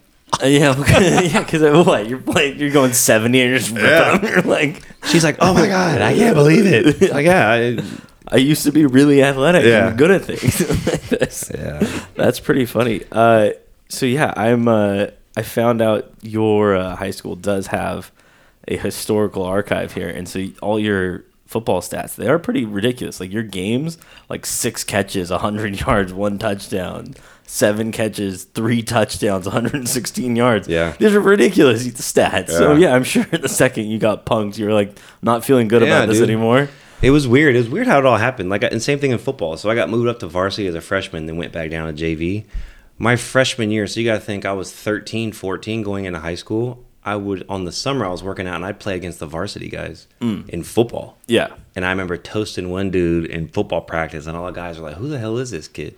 Uh, 0.44 0.46
yeah, 0.46 0.76
yeah, 1.22 1.40
because 1.44 1.62
what 1.86 2.08
you're 2.10 2.20
playing, 2.20 2.60
you're 2.60 2.70
going 2.70 2.92
seventy, 2.92 3.40
and 3.42 3.50
you're 3.50 3.60
just 3.60 3.72
ripping 3.72 4.22
them. 4.22 4.24
You're 4.26 4.42
like, 4.42 4.82
she's 5.06 5.24
like, 5.24 5.38
oh 5.40 5.54
my 5.54 5.68
god, 5.68 6.02
I 6.02 6.14
can't 6.16 6.36
believe 6.36 6.66
it. 6.66 7.12
Like, 7.14 7.26
yeah, 7.26 7.50
I, 7.50 7.80
I 8.28 8.36
used 8.38 8.64
to 8.66 8.72
be 8.74 8.86
really 8.86 9.24
athletic 9.24 9.64
Yeah. 9.64 9.88
and 9.88 9.98
good 9.98 10.12
at 10.12 10.26
things 10.26 10.60
like 10.86 11.02
this. 11.04 11.50
yeah. 11.58 11.80
That's 12.16 12.42
pretty 12.42 12.66
funny. 12.66 13.04
Uh, 13.12 13.52
so 13.88 14.06
yeah, 14.06 14.34
I'm. 14.36 14.68
Uh, 14.68 15.08
I 15.38 15.44
found 15.44 15.82
out 15.82 16.12
your 16.22 16.76
uh, 16.76 16.96
high 16.98 17.12
school 17.12 17.36
does 17.38 17.68
have 17.68 18.12
a 18.68 18.78
historical 18.78 19.44
archive 19.44 19.94
here, 19.94 20.10
and 20.10 20.28
so 20.28 20.46
all 20.62 20.80
your 20.80 21.24
football 21.46 21.80
stats 21.82 22.16
they 22.16 22.28
are 22.28 22.38
pretty 22.40 22.66
ridiculous. 22.66 23.20
Like 23.20 23.32
your 23.32 23.44
games, 23.44 23.98
like 24.30 24.46
six 24.46 24.84
catches, 24.84 25.30
hundred 25.30 25.80
yards, 25.88 26.14
one 26.14 26.38
touchdown, 26.38 27.14
seven 27.46 27.92
catches, 27.94 28.44
three 28.44 28.82
touchdowns, 28.84 29.46
116 29.46 30.36
yards. 30.36 30.68
Yeah. 30.68 30.94
these 31.00 31.14
are 31.16 31.22
ridiculous 31.22 31.88
stats. 31.88 32.50
So 32.50 32.74
Yeah. 32.74 32.90
yeah, 32.90 32.96
I'm 32.96 33.06
sure 33.06 33.24
the 33.24 33.48
second 33.48 33.86
you 33.86 33.98
got 34.00 34.26
punked, 34.26 34.58
you 34.58 34.66
were 34.66 34.74
like 34.74 35.00
not 35.22 35.46
feeling 35.46 35.68
good 35.70 35.82
Yeah, 35.82 35.88
about 35.88 36.10
this 36.10 36.18
dude. 36.20 36.30
anymore. 36.30 36.68
It 37.02 37.12
was 37.12 37.28
weird. 37.28 37.56
It 37.56 37.60
was 37.60 37.70
weird 37.70 37.88
how 37.88 38.00
it 38.00 38.06
all 38.06 38.18
happened. 38.18 38.50
Like, 38.50 38.64
and 38.64 38.82
same 38.82 38.98
thing 39.00 39.12
in 39.12 39.20
football. 39.20 39.56
So 39.56 39.70
I 39.70 39.76
got 39.76 39.88
moved 39.90 40.08
up 40.10 40.20
to 40.20 40.28
varsity 40.28 40.68
as 40.68 40.74
a 40.76 40.82
freshman, 40.82 41.28
then 41.28 41.38
went 41.38 41.54
back 41.54 41.70
down 41.70 41.88
to 41.88 42.04
JV. 42.04 42.44
My 42.98 43.16
freshman 43.16 43.70
year, 43.70 43.86
so 43.86 44.00
you 44.00 44.06
got 44.08 44.16
to 44.16 44.20
think 44.20 44.44
I 44.46 44.54
was 44.54 44.74
13, 44.74 45.32
14 45.32 45.84
going 45.84 46.06
into 46.06 46.20
high 46.20 46.34
school. 46.36 46.84
I 47.08 47.16
would, 47.16 47.46
on 47.48 47.64
the 47.64 47.72
summer, 47.72 48.06
I 48.06 48.10
was 48.10 48.22
working 48.22 48.48
out 48.48 48.58
and 48.58 48.66
I'd 48.66 48.82
play 48.82 48.94
against 48.98 49.20
the 49.20 49.26
varsity 49.26 49.70
guys 49.70 50.08
mm. 50.20 50.48
in 50.50 50.62
football. 50.62 51.18
Yeah, 51.26 51.54
And 51.74 51.86
I 51.86 51.90
remember 51.92 52.18
toasting 52.18 52.70
one 52.70 52.92
dude 52.92 53.28
in 53.28 53.48
football 53.48 53.80
practice, 53.80 54.28
and 54.28 54.36
all 54.36 54.46
the 54.48 54.52
guys 54.52 54.78
were 54.78 54.90
like, 54.90 54.98
"Who 54.98 55.08
the 55.08 55.18
hell 55.18 55.38
is 55.38 55.52
this 55.52 55.70
kid?" 55.70 55.96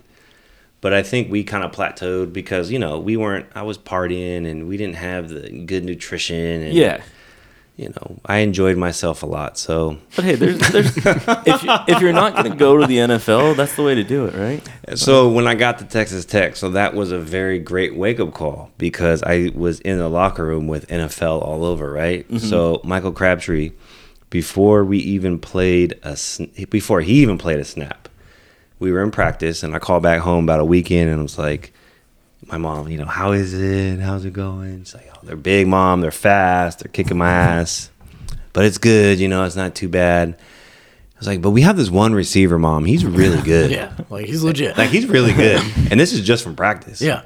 But 0.81 0.93
I 0.93 1.01
think 1.01 1.31
we 1.31 1.43
kind 1.43 1.63
of 1.63 1.71
plateaued 1.71 2.31
because 2.31 2.69
you 2.69 2.77
know 2.77 2.99
we 2.99 3.17
weren't. 3.17 3.47
I 3.55 3.63
was 3.63 3.75
partying, 3.79 4.47
and 4.47 4.67
we 4.67 4.77
didn't 4.77 4.97
have 4.97 5.29
the 5.29 5.49
good 5.49 5.83
nutrition. 5.83 6.61
And, 6.61 6.73
yeah. 6.75 7.01
You 7.79 7.87
know, 7.87 8.19
I 8.25 8.39
enjoyed 8.39 8.75
myself 8.75 9.23
a 9.23 9.25
lot. 9.25 9.57
So, 9.57 9.97
But 10.17 10.25
hey, 10.25 10.35
there's, 10.35 10.59
there's 10.71 10.97
if 10.97 11.63
you, 11.63 11.71
if 11.87 12.01
you're 12.01 12.11
not 12.11 12.35
going 12.35 12.51
to 12.51 12.57
go 12.57 12.75
to 12.75 12.85
the 12.85 12.97
NFL, 12.97 13.55
that's 13.55 13.77
the 13.77 13.83
way 13.83 13.95
to 13.95 14.03
do 14.03 14.25
it, 14.25 14.35
right? 14.35 14.97
so 14.99 15.29
when 15.29 15.47
I 15.47 15.55
got 15.55 15.79
to 15.79 15.85
Texas 15.85 16.25
Tech, 16.25 16.57
so 16.57 16.71
that 16.71 16.93
was 16.93 17.13
a 17.13 17.19
very 17.19 17.57
great 17.57 17.95
wake 17.95 18.19
up 18.19 18.33
call 18.33 18.69
because 18.77 19.23
I 19.23 19.51
was 19.55 19.79
in 19.79 19.97
the 19.97 20.09
locker 20.09 20.43
room 20.43 20.67
with 20.67 20.89
NFL 20.89 21.41
all 21.41 21.63
over, 21.63 21.89
right? 21.89 22.27
Mm-hmm. 22.27 22.39
So 22.39 22.81
Michael 22.83 23.13
Crabtree, 23.13 23.71
before 24.29 24.83
we 24.83 24.97
even 24.97 25.39
played 25.39 25.97
a, 26.03 26.17
before 26.69 26.99
he 26.99 27.21
even 27.21 27.37
played 27.37 27.59
a 27.59 27.65
snap, 27.65 28.09
we 28.79 28.91
were 28.91 29.01
in 29.03 29.11
practice, 29.11 29.63
and 29.63 29.73
I 29.73 29.79
called 29.79 30.03
back 30.03 30.19
home 30.19 30.43
about 30.43 30.59
a 30.59 30.65
weekend, 30.65 31.09
and 31.09 31.19
I 31.21 31.23
was 31.23 31.37
like, 31.37 31.71
my 32.47 32.57
mom, 32.57 32.89
you 32.89 32.97
know, 32.97 33.05
how 33.05 33.31
is 33.31 33.53
it? 33.53 33.99
How's 33.99 34.25
it 34.25 34.33
going? 34.33 34.83
She's 34.83 34.95
like, 34.95 35.09
oh, 35.13 35.19
they're 35.23 35.35
big, 35.35 35.67
mom. 35.67 36.01
They're 36.01 36.11
fast. 36.11 36.79
They're 36.79 36.91
kicking 36.91 37.17
my 37.17 37.29
ass, 37.29 37.89
but 38.53 38.65
it's 38.65 38.77
good. 38.77 39.19
You 39.19 39.27
know, 39.27 39.43
it's 39.43 39.55
not 39.55 39.75
too 39.75 39.89
bad. 39.89 40.35
I 40.39 41.19
was 41.19 41.27
like, 41.27 41.41
but 41.41 41.51
we 41.51 41.61
have 41.63 41.75
this 41.75 41.89
one 41.89 42.13
receiver, 42.13 42.57
mom. 42.57 42.85
He's 42.85 43.05
really 43.05 43.41
good. 43.41 43.71
Yeah, 43.79 43.93
like 44.09 44.25
he's 44.25 44.41
legit. 44.43 44.77
Like 44.77 44.89
he's 44.89 45.05
really 45.05 45.33
good, 45.33 45.61
and 45.91 45.99
this 45.99 46.13
is 46.13 46.21
just 46.21 46.43
from 46.43 46.55
practice. 46.55 47.01
yeah, 47.01 47.23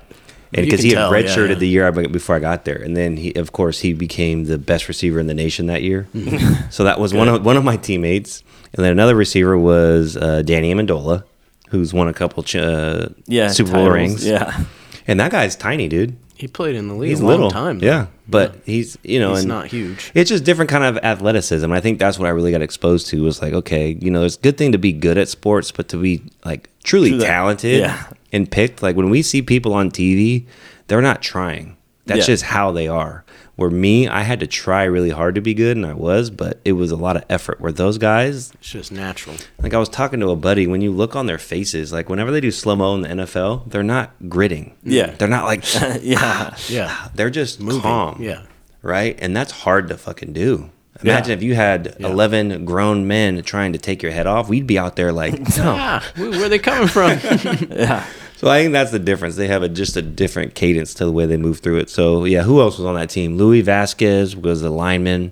and 0.51 0.65
because 0.65 0.81
he 0.81 0.89
had 0.89 0.95
tell, 0.95 1.15
yeah, 1.15 1.23
redshirted 1.23 1.49
yeah. 1.49 1.55
the 1.55 1.67
year 1.67 1.91
before 1.91 2.35
I 2.35 2.39
got 2.39 2.65
there, 2.65 2.81
and 2.81 2.97
then 2.97 3.17
he, 3.17 3.33
of 3.35 3.51
course, 3.51 3.79
he 3.79 3.93
became 3.93 4.45
the 4.45 4.57
best 4.57 4.87
receiver 4.87 5.19
in 5.19 5.27
the 5.27 5.33
nation 5.33 5.67
that 5.67 5.83
year. 5.83 6.07
Mm-hmm. 6.13 6.69
so 6.69 6.83
that 6.85 6.99
was 6.99 7.13
one 7.21 7.27
of 7.27 7.45
one 7.45 7.55
of 7.55 7.63
my 7.63 7.77
teammates, 7.77 8.43
and 8.73 8.83
then 8.83 8.91
another 8.91 9.15
receiver 9.15 9.57
was 9.57 10.17
uh, 10.17 10.41
Danny 10.41 10.73
Amendola, 10.73 11.23
who's 11.69 11.93
won 11.93 12.07
a 12.07 12.13
couple 12.13 12.41
ch- 12.43 12.55
uh, 12.55 13.09
Yeah, 13.27 13.49
Super 13.49 13.73
Bowl 13.73 13.85
titles, 13.87 13.95
rings. 13.95 14.25
Yeah, 14.27 14.63
and 15.07 15.19
that 15.19 15.31
guy's 15.31 15.55
tiny, 15.55 15.87
dude. 15.87 16.15
He 16.35 16.47
played 16.47 16.75
in 16.75 16.87
the 16.87 16.95
league 16.95 17.09
He's 17.11 17.19
a 17.21 17.23
long 17.25 17.31
little, 17.31 17.51
time. 17.51 17.79
though. 17.79 17.85
yeah, 17.85 18.07
but 18.27 18.55
he's 18.65 18.97
you 19.03 19.19
know, 19.19 19.29
he's 19.31 19.41
and 19.41 19.47
not 19.49 19.67
huge. 19.67 20.11
it's 20.13 20.29
just 20.29 20.43
different 20.43 20.69
kind 20.69 20.83
of 20.83 20.97
athleticism. 21.03 21.71
I 21.71 21.79
think 21.79 21.99
that's 21.99 22.17
what 22.19 22.25
I 22.25 22.31
really 22.31 22.51
got 22.51 22.61
exposed 22.61 23.07
to. 23.09 23.23
Was 23.23 23.41
like, 23.41 23.53
okay, 23.53 23.97
you 24.01 24.09
know, 24.11 24.23
it's 24.25 24.35
a 24.35 24.39
good 24.41 24.57
thing 24.57 24.71
to 24.73 24.77
be 24.77 24.91
good 24.91 25.17
at 25.17 25.29
sports, 25.29 25.71
but 25.71 25.87
to 25.89 25.97
be 25.97 26.23
like 26.43 26.69
truly 26.83 27.11
True 27.11 27.19
talented 27.21 27.79
Yeah. 27.81 28.07
and 28.33 28.49
picked. 28.51 28.81
Like 28.81 28.95
when 28.95 29.09
we 29.09 29.21
see 29.21 29.41
people 29.41 29.73
on 29.73 29.89
TV, 29.91 30.45
they're 30.87 31.01
not 31.01 31.21
trying. 31.21 31.77
That's 32.07 32.19
Yeah. 32.21 32.25
just 32.33 32.43
how 32.45 32.71
they 32.71 32.87
are. 32.87 33.23
Where 33.55 33.69
me, 33.69 34.07
I 34.07 34.21
had 34.23 34.39
to 34.39 34.47
try 34.47 34.83
really 34.83 35.11
hard 35.11 35.35
to 35.35 35.41
be 35.41 35.53
good, 35.53 35.77
and 35.77 35.85
I 35.85 35.93
was, 35.93 36.31
but 36.31 36.59
it 36.65 36.71
was 36.71 36.89
a 36.89 36.95
lot 36.95 37.15
of 37.15 37.23
effort. 37.29 37.61
Where 37.61 37.71
those 37.71 37.99
guys, 37.99 38.51
It's 38.55 38.71
just 38.71 38.91
natural. 38.91 39.35
like 39.61 39.75
I 39.75 39.77
was 39.77 39.89
talking 39.89 40.19
to 40.21 40.31
a 40.31 40.35
buddy, 40.35 40.65
when 40.65 40.81
you 40.81 40.91
look 40.91 41.15
on 41.15 41.27
their 41.27 41.37
faces, 41.37 41.93
like 41.93 42.09
whenever 42.09 42.31
they 42.31 42.41
do 42.41 42.49
slow 42.49 42.75
mo 42.75 42.95
in 42.95 43.01
the 43.01 43.09
NFL, 43.09 43.69
they're 43.69 43.83
not 43.83 44.11
gritting. 44.27 44.75
Yeah. 44.83 45.11
they're 45.19 45.27
not 45.27 45.45
like, 45.45 45.63
yeah. 46.01 46.55
Yeah, 46.67 47.09
they're 47.13 47.29
just 47.29 47.59
moving. 47.59 47.81
calm 47.81 48.17
Yeah, 48.19 48.41
right? 48.81 49.15
And 49.21 49.37
that's 49.37 49.51
hard 49.51 49.87
to 49.89 49.97
fucking 49.97 50.33
do. 50.33 50.71
Imagine 51.03 51.29
Yeah. 51.29 51.35
if 51.37 51.43
you 51.43 51.53
had 51.53 51.95
Yeah. 51.99 52.07
11 52.07 52.65
grown 52.65 53.07
men 53.07 53.43
trying 53.43 53.73
to 53.73 53.79
take 53.79 54.01
your 54.01 54.11
head 54.11 54.25
off. 54.25 54.49
We'd 54.49 54.65
be 54.67 54.79
out 54.79 54.95
there 54.95 55.11
like, 55.11 55.33
no. 55.57 55.75
ah, 55.77 56.03
where, 56.15 56.31
where 56.31 56.45
are 56.45 56.49
they 56.49 56.57
coming 56.59 56.87
from? 56.87 57.19
Yeah. 57.71 58.03
So 58.43 58.49
I 58.49 58.61
think 58.61 58.73
that's 58.73 58.91
the 58.91 58.99
difference. 58.99 59.37
They 59.37 59.47
have 59.47 59.63
a, 59.63 59.69
just 59.69 59.95
a 59.95 60.01
different 60.01 60.53
cadence 60.53 60.93
to 60.95 61.05
the 61.05 61.13
way 61.13 61.25
they 61.25 61.37
move 61.37 61.59
through 61.59 61.77
it. 61.77 61.89
So, 61.89 62.25
yeah, 62.25 62.43
who 62.43 62.59
else 62.59 62.77
was 62.77 62.85
on 62.85 62.95
that 62.95 63.09
team? 63.09 63.37
Louis 63.37 63.61
Vasquez 63.61 64.35
was 64.35 64.61
the 64.61 64.69
lineman 64.69 65.31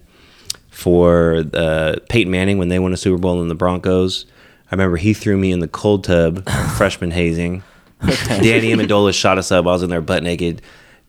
for 0.70 1.44
uh, 1.54 1.98
Peyton 2.08 2.32
Manning 2.32 2.58
when 2.58 2.70
they 2.70 2.80
won 2.80 2.94
a 2.94 2.98
Super 2.98 3.18
Bowl 3.18 3.42
in 3.42 3.50
the 3.50 3.54
Broncos. 3.54 4.26
I 4.72 4.76
remember 4.76 4.96
he 4.96 5.14
threw 5.14 5.38
me 5.38 5.52
in 5.52 5.60
the 5.60 5.68
cold 5.68 6.06
tub 6.06 6.50
freshman 6.78 7.12
hazing. 7.12 7.64
Danny 8.00 8.70
Amendola 8.70 9.14
shot 9.14 9.38
us 9.38 9.52
up. 9.52 9.66
I 9.68 9.72
was 9.72 9.84
in 9.84 9.90
there 9.90 10.00
butt 10.00 10.24
naked, 10.24 10.62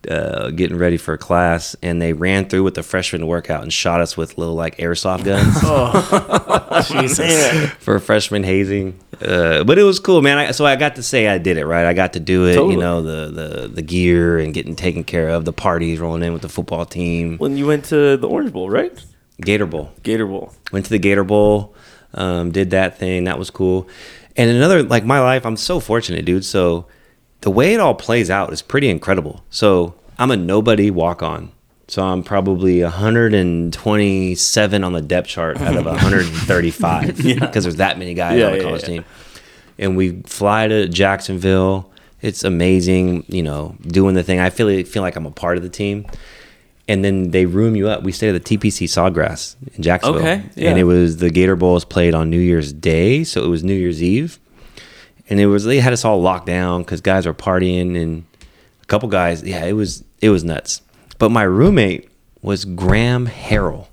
uh, 0.09 0.51
getting 0.51 0.77
ready 0.77 0.97
for 0.97 1.17
class, 1.17 1.77
and 1.83 2.01
they 2.01 2.13
ran 2.13 2.49
through 2.49 2.65
with 2.65 2.75
the 2.75 2.83
freshman 2.83 3.27
workout 3.27 3.63
and 3.63 3.73
shot 3.73 4.01
us 4.01 4.17
with 4.17 4.37
little 4.39 4.55
like 4.55 4.77
airsoft 4.79 5.25
guns 5.25 5.55
oh, 5.63 6.87
Jesus. 7.01 7.71
for 7.75 7.99
freshman 7.99 8.43
hazing. 8.43 8.99
Uh, 9.21 9.63
but 9.65 9.79
it 9.79 9.85
was 9.85 10.01
cool, 10.01 10.23
man. 10.23 10.39
I, 10.39 10.51
so 10.51 10.67
I 10.67 10.77
got 10.77 10.97
to 10.97 11.03
say 11.03 11.29
I 11.29 11.39
did 11.39 11.57
it 11.57 11.67
right. 11.67 11.87
I 11.87 11.95
got 11.95 12.15
to 12.15 12.21
do 12.21 12.47
it. 12.47 12.55
Totally. 12.55 12.75
You 12.75 12.81
know 12.81 13.03
the 13.03 13.31
the 13.31 13.69
the 13.69 13.83
gear 13.83 14.39
and 14.39 14.53
getting 14.53 14.75
taken 14.75 15.05
care 15.05 15.29
of. 15.29 15.45
The 15.45 15.53
parties 15.53 16.01
rolling 16.01 16.23
in 16.23 16.33
with 16.33 16.43
the 16.43 16.49
football 16.49 16.85
team. 16.85 17.39
When 17.39 17.57
you 17.57 17.67
went 17.67 17.85
to 17.87 18.17
the 18.17 18.29
Orange 18.29 18.53
Bowl, 18.53 18.69
right? 18.71 18.93
Gator 19.41 19.67
Bowl. 19.67 19.93
Gator 20.03 20.27
Bowl. 20.27 20.53
Went 20.73 20.87
to 20.87 20.91
the 20.91 20.99
Gator 20.99 21.25
Bowl. 21.25 21.75
Um, 22.15 22.51
did 22.51 22.71
that 22.71 22.99
thing. 22.99 23.25
That 23.25 23.39
was 23.39 23.51
cool. 23.51 23.89
And 24.37 24.51
another 24.51 24.83
like 24.83 25.05
my 25.05 25.21
life. 25.21 25.47
I'm 25.47 25.57
so 25.57 25.81
fortunate, 25.81 26.25
dude. 26.25 26.45
So 26.45 26.87
the 27.43 27.51
way 27.51 27.75
it 27.75 27.81
all 27.81 27.95
plays 27.95 28.31
out 28.31 28.53
is 28.53 28.63
pretty 28.63 28.89
incredible. 28.89 29.45
So 29.51 29.95
I'm 30.19 30.31
a 30.31 30.37
nobody 30.37 30.91
walk 30.91 31.23
on. 31.23 31.53
So 31.89 32.03
I'm 32.03 32.23
probably 32.23 32.83
127 32.83 34.85
on 34.85 34.93
the 34.93 35.03
depth 35.03 35.29
chart 35.29 35.61
out 35.61 35.77
of 35.77 35.85
135 35.87 37.17
because 37.17 37.25
there's 37.65 37.77
that 37.77 37.99
many 37.99 38.15
guys 38.15 38.39
Yeah, 38.39 38.47
on 38.47 38.53
the 38.59 38.63
college 38.65 38.83
yeah. 38.83 38.89
team. 38.89 39.05
And 39.79 39.97
we 39.97 40.23
fly 40.23 40.69
to 40.69 40.89
Jacksonville. 40.89 41.91
It's 42.21 42.45
amazing, 42.45 43.25
you 43.29 43.43
know, 43.43 43.77
doing 43.83 44.15
the 44.15 44.23
thing. 44.23 44.39
I 44.39 44.51
feel 44.51 44.85
feel 44.85 45.03
like 45.03 45.17
I'm 45.17 45.27
a 45.27 45.31
part 45.31 45.57
of 45.57 45.63
the 45.63 45.69
team. 45.69 46.07
And 46.89 47.05
then 47.05 47.31
they 47.31 47.47
room 47.47 47.75
you 47.77 47.89
up. 47.89 48.03
We 48.03 48.13
stayed 48.13 48.35
at 48.35 48.45
the 48.45 48.59
TPC 48.59 48.87
Sawgrass 48.87 49.57
in 49.75 49.83
Jacksonville. 49.83 50.21
Okay, 50.21 50.43
yeah. 50.57 50.71
And 50.71 50.79
it 50.79 50.85
was 50.85 51.19
the 51.19 51.31
Gator 51.31 51.57
Bowl 51.57 51.75
was 51.75 51.85
played 51.85 52.15
on 52.15 52.29
New 52.31 52.41
Year's 52.41 52.73
Day, 52.73 53.25
so 53.25 53.45
it 53.45 53.49
was 53.49 53.63
New 53.65 53.75
Year's 53.75 54.03
Eve. 54.03 54.39
And 55.31 55.41
it 55.41 55.47
was 55.47 55.65
they 55.65 55.81
had 55.81 55.93
us 55.93 56.05
all 56.05 56.21
locked 56.21 56.47
down 56.47 56.83
because 56.83 57.01
guys 57.01 57.27
were 57.27 57.35
partying 57.35 58.01
and 58.01 58.25
a 58.83 58.87
couple 58.87 59.09
guys. 59.09 59.43
Yeah, 59.43 59.65
it 59.65 59.73
was 59.73 60.05
it 60.21 60.31
was 60.31 60.45
nuts. 60.45 60.83
But 61.19 61.31
my 61.31 61.43
roommate 61.45 62.09
was 62.43 62.65
Graham 62.65 63.27
Harrell 63.29 63.87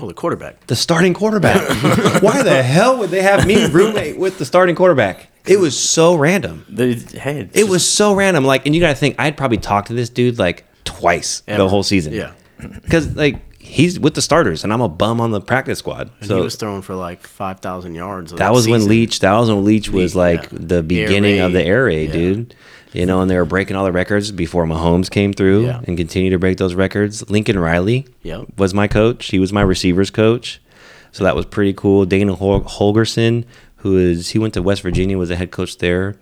Oh, 0.00 0.06
the 0.06 0.14
quarterback. 0.14 0.64
the 0.68 0.76
starting 0.76 1.12
quarterback. 1.12 1.60
Why 2.22 2.42
the 2.42 2.62
hell 2.62 2.98
would 2.98 3.10
they 3.10 3.22
have 3.22 3.46
me 3.46 3.66
roommate 3.66 4.16
with 4.16 4.38
the 4.38 4.44
starting 4.44 4.76
quarterback? 4.76 5.28
It 5.44 5.58
was 5.58 5.78
so 5.78 6.14
random. 6.14 6.64
They, 6.68 6.94
hey, 6.94 7.40
It 7.40 7.52
just- 7.52 7.68
was 7.70 7.88
so 7.90 8.14
random. 8.14 8.44
Like, 8.44 8.64
and 8.66 8.74
you 8.74 8.80
got 8.80 8.90
to 8.90 8.94
think, 8.94 9.16
I'd 9.18 9.36
probably 9.36 9.56
talked 9.56 9.88
to 9.88 9.94
this 9.94 10.08
dude 10.10 10.38
like 10.38 10.64
twice 10.84 11.42
Ever. 11.48 11.64
the 11.64 11.68
whole 11.68 11.82
season. 11.82 12.12
Yeah. 12.12 12.32
because 12.82 13.16
like 13.16 13.40
he's 13.68 14.00
with 14.00 14.14
the 14.14 14.22
starters, 14.22 14.64
and 14.64 14.72
I'm 14.72 14.80
a 14.80 14.88
bum 14.88 15.20
on 15.20 15.30
the 15.30 15.40
practice 15.40 15.78
squad. 15.78 16.10
And 16.20 16.28
so 16.28 16.36
he 16.36 16.42
was 16.42 16.56
throwing 16.56 16.82
for 16.82 16.94
like 16.94 17.26
five 17.26 17.60
thousand 17.60 17.94
yards. 17.94 18.32
that 18.32 18.52
was 18.52 18.66
when. 18.68 18.86
Leach. 18.88 19.20
That 19.20 19.38
was 19.38 19.48
when 19.48 19.64
Leach 19.64 19.90
was 19.90 20.16
like 20.16 20.44
yeah. 20.44 20.48
the 20.60 20.82
beginning 20.82 21.40
of 21.40 21.52
the 21.52 21.62
air 21.62 21.84
raid, 21.84 22.08
Yeah. 22.08 22.12
dude. 22.12 22.54
You 22.94 23.04
know, 23.04 23.20
and 23.20 23.30
they 23.30 23.36
were 23.36 23.44
breaking 23.44 23.76
all 23.76 23.84
the 23.84 23.92
records 23.92 24.32
before 24.32 24.64
Mahomes 24.64 25.10
came 25.10 25.34
through 25.34 25.66
Yeah. 25.66 25.80
and 25.86 25.96
continued 25.98 26.30
to 26.30 26.38
break 26.38 26.56
those 26.56 26.74
records. 26.74 27.28
Lincoln 27.28 27.58
Riley 27.58 28.06
Yep. 28.22 28.46
was 28.56 28.72
my 28.72 28.88
coach. 28.88 29.26
He 29.26 29.38
was 29.38 29.52
my 29.52 29.60
receivers 29.60 30.10
coach, 30.10 30.58
so 31.12 31.22
that 31.24 31.36
was 31.36 31.44
pretty 31.44 31.74
cool. 31.74 32.06
Dana 32.06 32.34
Hol- 32.34 32.62
Holgorsen, 32.62 33.44
who 33.76 33.98
is 33.98 34.30
he 34.30 34.38
went 34.38 34.54
to 34.54 34.62
West 34.62 34.80
Virginia, 34.80 35.18
was 35.18 35.28
the 35.28 35.36
head 35.36 35.50
coach 35.50 35.76
there. 35.78 36.16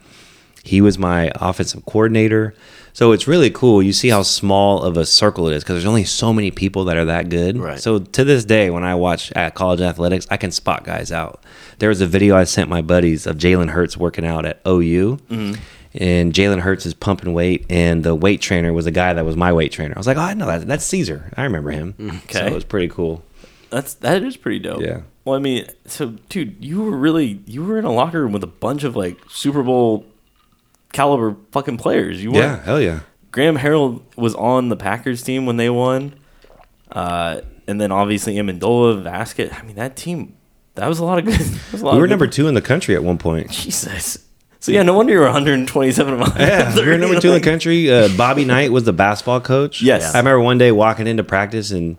He 0.65 0.81
was 0.81 0.99
my 0.99 1.31
offensive 1.37 1.87
coordinator. 1.87 2.53
So 2.97 3.13
it's 3.13 3.29
really 3.29 3.51
cool. 3.51 3.83
You 3.83 3.93
see 3.93 4.09
how 4.09 4.23
small 4.23 4.83
of 4.83 4.97
a 4.97 5.05
circle 5.05 5.49
it 5.49 5.55
is 5.55 5.63
because 5.63 5.75
there's 5.75 5.85
only 5.85 6.05
so 6.05 6.33
many 6.33 6.51
people 6.51 6.85
that 6.85 6.97
are 6.97 7.05
that 7.05 7.29
good. 7.29 7.59
Right. 7.59 7.79
So 7.79 7.99
to 7.99 8.25
this 8.25 8.47
day, 8.47 8.71
when 8.71 8.85
I 8.85 8.95
watch 8.95 9.31
at 9.33 9.55
college 9.55 9.83
athletics, 9.83 10.27
I 10.31 10.39
can 10.39 10.51
spot 10.51 10.83
guys 10.83 11.13
out. 11.13 11.45
There 11.79 11.91
was 11.91 12.01
a 12.01 12.07
video 12.07 12.39
I 12.39 12.45
sent 12.45 12.71
my 12.71 12.81
buddies 12.81 13.27
of 13.27 13.37
Jalen 13.37 13.69
Hurts 13.69 13.99
working 13.99 14.25
out 14.25 14.47
at 14.47 14.63
OU. 14.67 15.19
Mm-hmm. 15.29 15.61
And 15.93 16.33
Jalen 16.33 16.61
Hurts 16.61 16.87
is 16.87 16.95
pumping 16.95 17.35
weight, 17.35 17.67
and 17.69 18.03
the 18.03 18.15
weight 18.15 18.41
trainer 18.41 18.73
was 18.73 18.87
a 18.87 18.91
guy 18.91 19.13
that 19.13 19.27
was 19.27 19.37
my 19.37 19.53
weight 19.53 19.73
trainer. 19.73 19.93
I 19.95 19.99
was 20.01 20.07
like, 20.07 20.17
"Oh, 20.17 20.21
I 20.23 20.33
know 20.33 20.47
that. 20.47 20.67
That's 20.67 20.85
Caesar. 20.87 21.31
I 21.37 21.43
remember 21.45 21.73
him." 21.73 21.95
Mm, 21.99 22.33
so 22.33 22.39
Okay. 22.39 22.47
it 22.47 22.55
was 22.55 22.65
pretty 22.65 22.89
cool. 22.89 23.23
That's 23.69 23.93
that 23.95 24.23
is 24.23 24.39
pretty 24.39 24.61
dope. 24.61 24.81
Yeah. 24.81 25.03
Well, 25.27 25.37
I 25.37 25.39
mean, 25.39 25.67
so 25.85 26.15
dude, 26.31 26.65
you 26.65 26.83
were 26.83 26.97
really 26.97 27.41
you 27.45 27.63
were 27.63 27.79
in 27.79 27.85
a 27.85 27.93
locker 27.93 28.23
room 28.23 28.33
with 28.33 28.43
a 28.43 28.47
bunch 28.47 28.85
of 28.85 28.97
like 28.97 29.19
Super 29.29 29.63
Bowl 29.63 30.07
caliber 30.97 31.37
fucking 31.53 31.77
players. 31.77 32.23
You 32.23 32.33
were 32.33 32.39
Yeah, 32.39 32.63
hell 32.63 32.81
yeah. 32.81 33.01
Graham 33.31 33.59
Harrell 33.59 34.03
was 34.17 34.35
on 34.35 34.71
the 34.71 34.77
Packers 34.77 35.23
team 35.23 35.45
when 35.45 35.59
they 35.59 35.69
won. 35.69 36.15
Uh, 36.91 37.43
and 37.67 37.79
then 37.81 37.93
obviously 37.93 38.37
Amendola, 38.37 39.03
Vasquez. 39.03 39.53
I 39.53 39.63
mean, 39.63 39.77
that 39.77 39.95
team, 39.95 40.37
that 40.75 40.89
was 40.89 40.99
a 40.99 41.05
lot 41.05 41.19
of 41.19 41.27
good. 41.27 41.35
that 41.39 41.73
was 41.73 41.83
a 41.83 41.85
lot 41.85 41.95
We 41.95 42.01
were 42.01 42.07
number 42.07 42.27
two 42.27 42.49
in 42.49 42.55
the 42.55 42.63
country 42.63 42.95
at 42.95 43.05
one 43.05 43.19
point. 43.19 43.51
Jesus. 43.51 44.19
So 44.61 44.73
yeah, 44.73 44.83
no 44.83 44.95
wonder 44.95 45.13
you 45.13 45.19
were 45.19 45.27
127 45.27 46.19
miles. 46.19 46.33
Yeah, 46.39 46.75
we 46.75 46.87
were 46.87 46.97
number 46.97 47.21
two 47.21 47.29
in 47.29 47.35
the 47.35 47.41
country. 47.51 47.91
Uh, 47.93 48.09
Bobby 48.17 48.47
Knight 48.47 48.73
was 48.73 48.85
the 48.85 48.93
basketball 48.95 49.41
coach. 49.43 49.83
Yes. 49.83 50.15
I 50.15 50.19
remember 50.19 50.41
one 50.41 50.57
day 50.57 50.73
walking 50.73 51.07
into 51.07 51.23
practice 51.23 51.71
and 51.73 51.99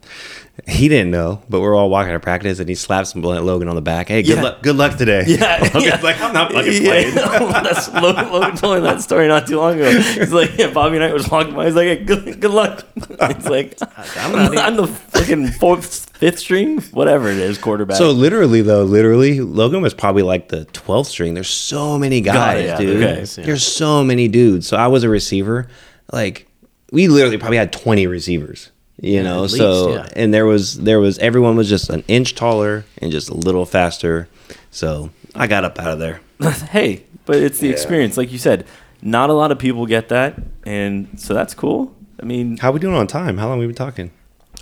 he 0.66 0.88
didn't 0.90 1.12
know, 1.12 1.42
but 1.50 1.62
we're 1.62 1.76
all 1.76 1.90
walking 1.90 2.14
to 2.14 2.20
practice 2.20 2.60
and 2.60 2.68
he 2.68 2.74
slaps 2.76 3.16
Logan 3.16 3.68
on 3.68 3.76
the 3.76 3.82
back. 3.82 4.08
Hey, 4.08 4.24
good 4.24 4.38
Yeah. 4.38 4.42
luck, 4.44 4.64
good 4.64 4.76
luck 4.76 4.98
today. 4.98 5.24
Yeah, 5.28 5.60
Logan's 5.74 5.86
yeah. 5.86 6.00
like 6.02 6.20
I'm 6.20 6.34
not 6.34 6.52
fucking 6.52 6.74
Yeah, 6.74 6.90
playing. 6.90 7.16
that's 7.16 7.94
Logan, 7.94 8.32
Logan 8.32 8.56
told 8.58 8.76
me 8.78 8.82
that 8.84 9.02
story 9.02 9.28
not 9.28 9.46
too 9.46 9.58
long 9.58 9.76
ago. 9.76 9.92
He's 9.92 10.34
like, 10.34 10.58
yeah, 10.58 10.72
Bobby 10.72 10.98
Knight 11.00 11.14
was 11.14 11.30
walking 11.30 11.54
by. 11.54 11.66
He's 11.66 11.76
like, 11.76 11.86
hey, 12.00 12.04
good, 12.04 12.42
good 12.42 12.52
luck. 12.52 12.86
It's 13.20 13.48
like, 13.48 13.78
I'm, 14.18 14.32
not 14.32 14.58
I'm 14.58 14.76
the 14.78 14.88
fucking 14.88 15.48
fourth, 15.52 16.10
fifth 16.18 16.40
string, 16.40 16.82
whatever 16.92 17.30
it 17.30 17.38
is, 17.38 17.58
quarterback. 17.58 17.98
So 17.98 18.12
literally 18.12 18.62
though, 18.62 18.84
literally, 18.84 19.42
Logan 19.42 19.82
was 19.82 19.94
probably 19.94 20.24
like 20.24 20.50
the 20.50 20.66
12th 20.68 21.08
string. 21.08 21.34
There's 21.34 21.50
so 21.50 21.98
many 22.00 22.22
guys, 22.22 22.70
it, 22.72 22.78
dude. 22.78 23.04
okay. 23.04 23.26
Yeah. 23.42 23.46
There's 23.46 23.66
so 23.66 24.04
many 24.04 24.28
dudes. 24.28 24.68
So 24.68 24.78
I 24.78 24.88
was 24.88 25.04
a 25.04 25.10
receiver. 25.10 25.68
Like 26.12 26.48
we 26.92 27.08
literally 27.08 27.38
probably 27.38 27.58
had 27.58 27.72
20 27.74 28.08
receivers. 28.08 28.72
You 29.00 29.22
know, 29.22 29.44
at 29.44 29.52
so 29.52 29.94
yeah. 29.94 30.08
and 30.16 30.34
there 30.34 30.46
was 30.46 30.80
there 30.80 31.00
was 31.00 31.20
everyone 31.20 31.56
was 31.56 31.70
just 31.70 31.90
an 31.90 32.04
inch 32.08 32.34
taller 32.34 32.84
and 33.00 33.12
just 33.12 33.30
a 33.30 33.34
little 33.36 33.66
faster. 33.66 34.28
So 34.72 35.12
I 35.36 35.48
got 35.48 35.64
up 35.64 35.80
out 35.80 35.94
of 35.94 36.00
there. 36.00 36.20
hey, 36.72 37.04
but 37.26 37.38
it's 37.38 37.60
the 37.60 37.68
Yeah. 37.68 37.74
experience, 37.74 38.18
like 38.18 38.32
you 38.32 38.38
said. 38.40 38.66
Not 39.04 39.30
a 39.30 39.34
lot 39.34 39.52
of 39.52 39.60
people 39.60 39.86
get 39.86 40.10
that, 40.10 40.40
and 40.64 41.20
so 41.20 41.36
that's 41.36 41.54
cool. 41.54 41.96
I 42.20 42.26
mean, 42.26 42.58
How 42.58 42.72
we 42.72 42.80
doing 42.80 42.96
on 42.96 43.06
time? 43.06 43.38
How 43.38 43.48
long 43.48 43.60
we 43.60 43.68
been 43.68 43.76
talking? 43.76 44.10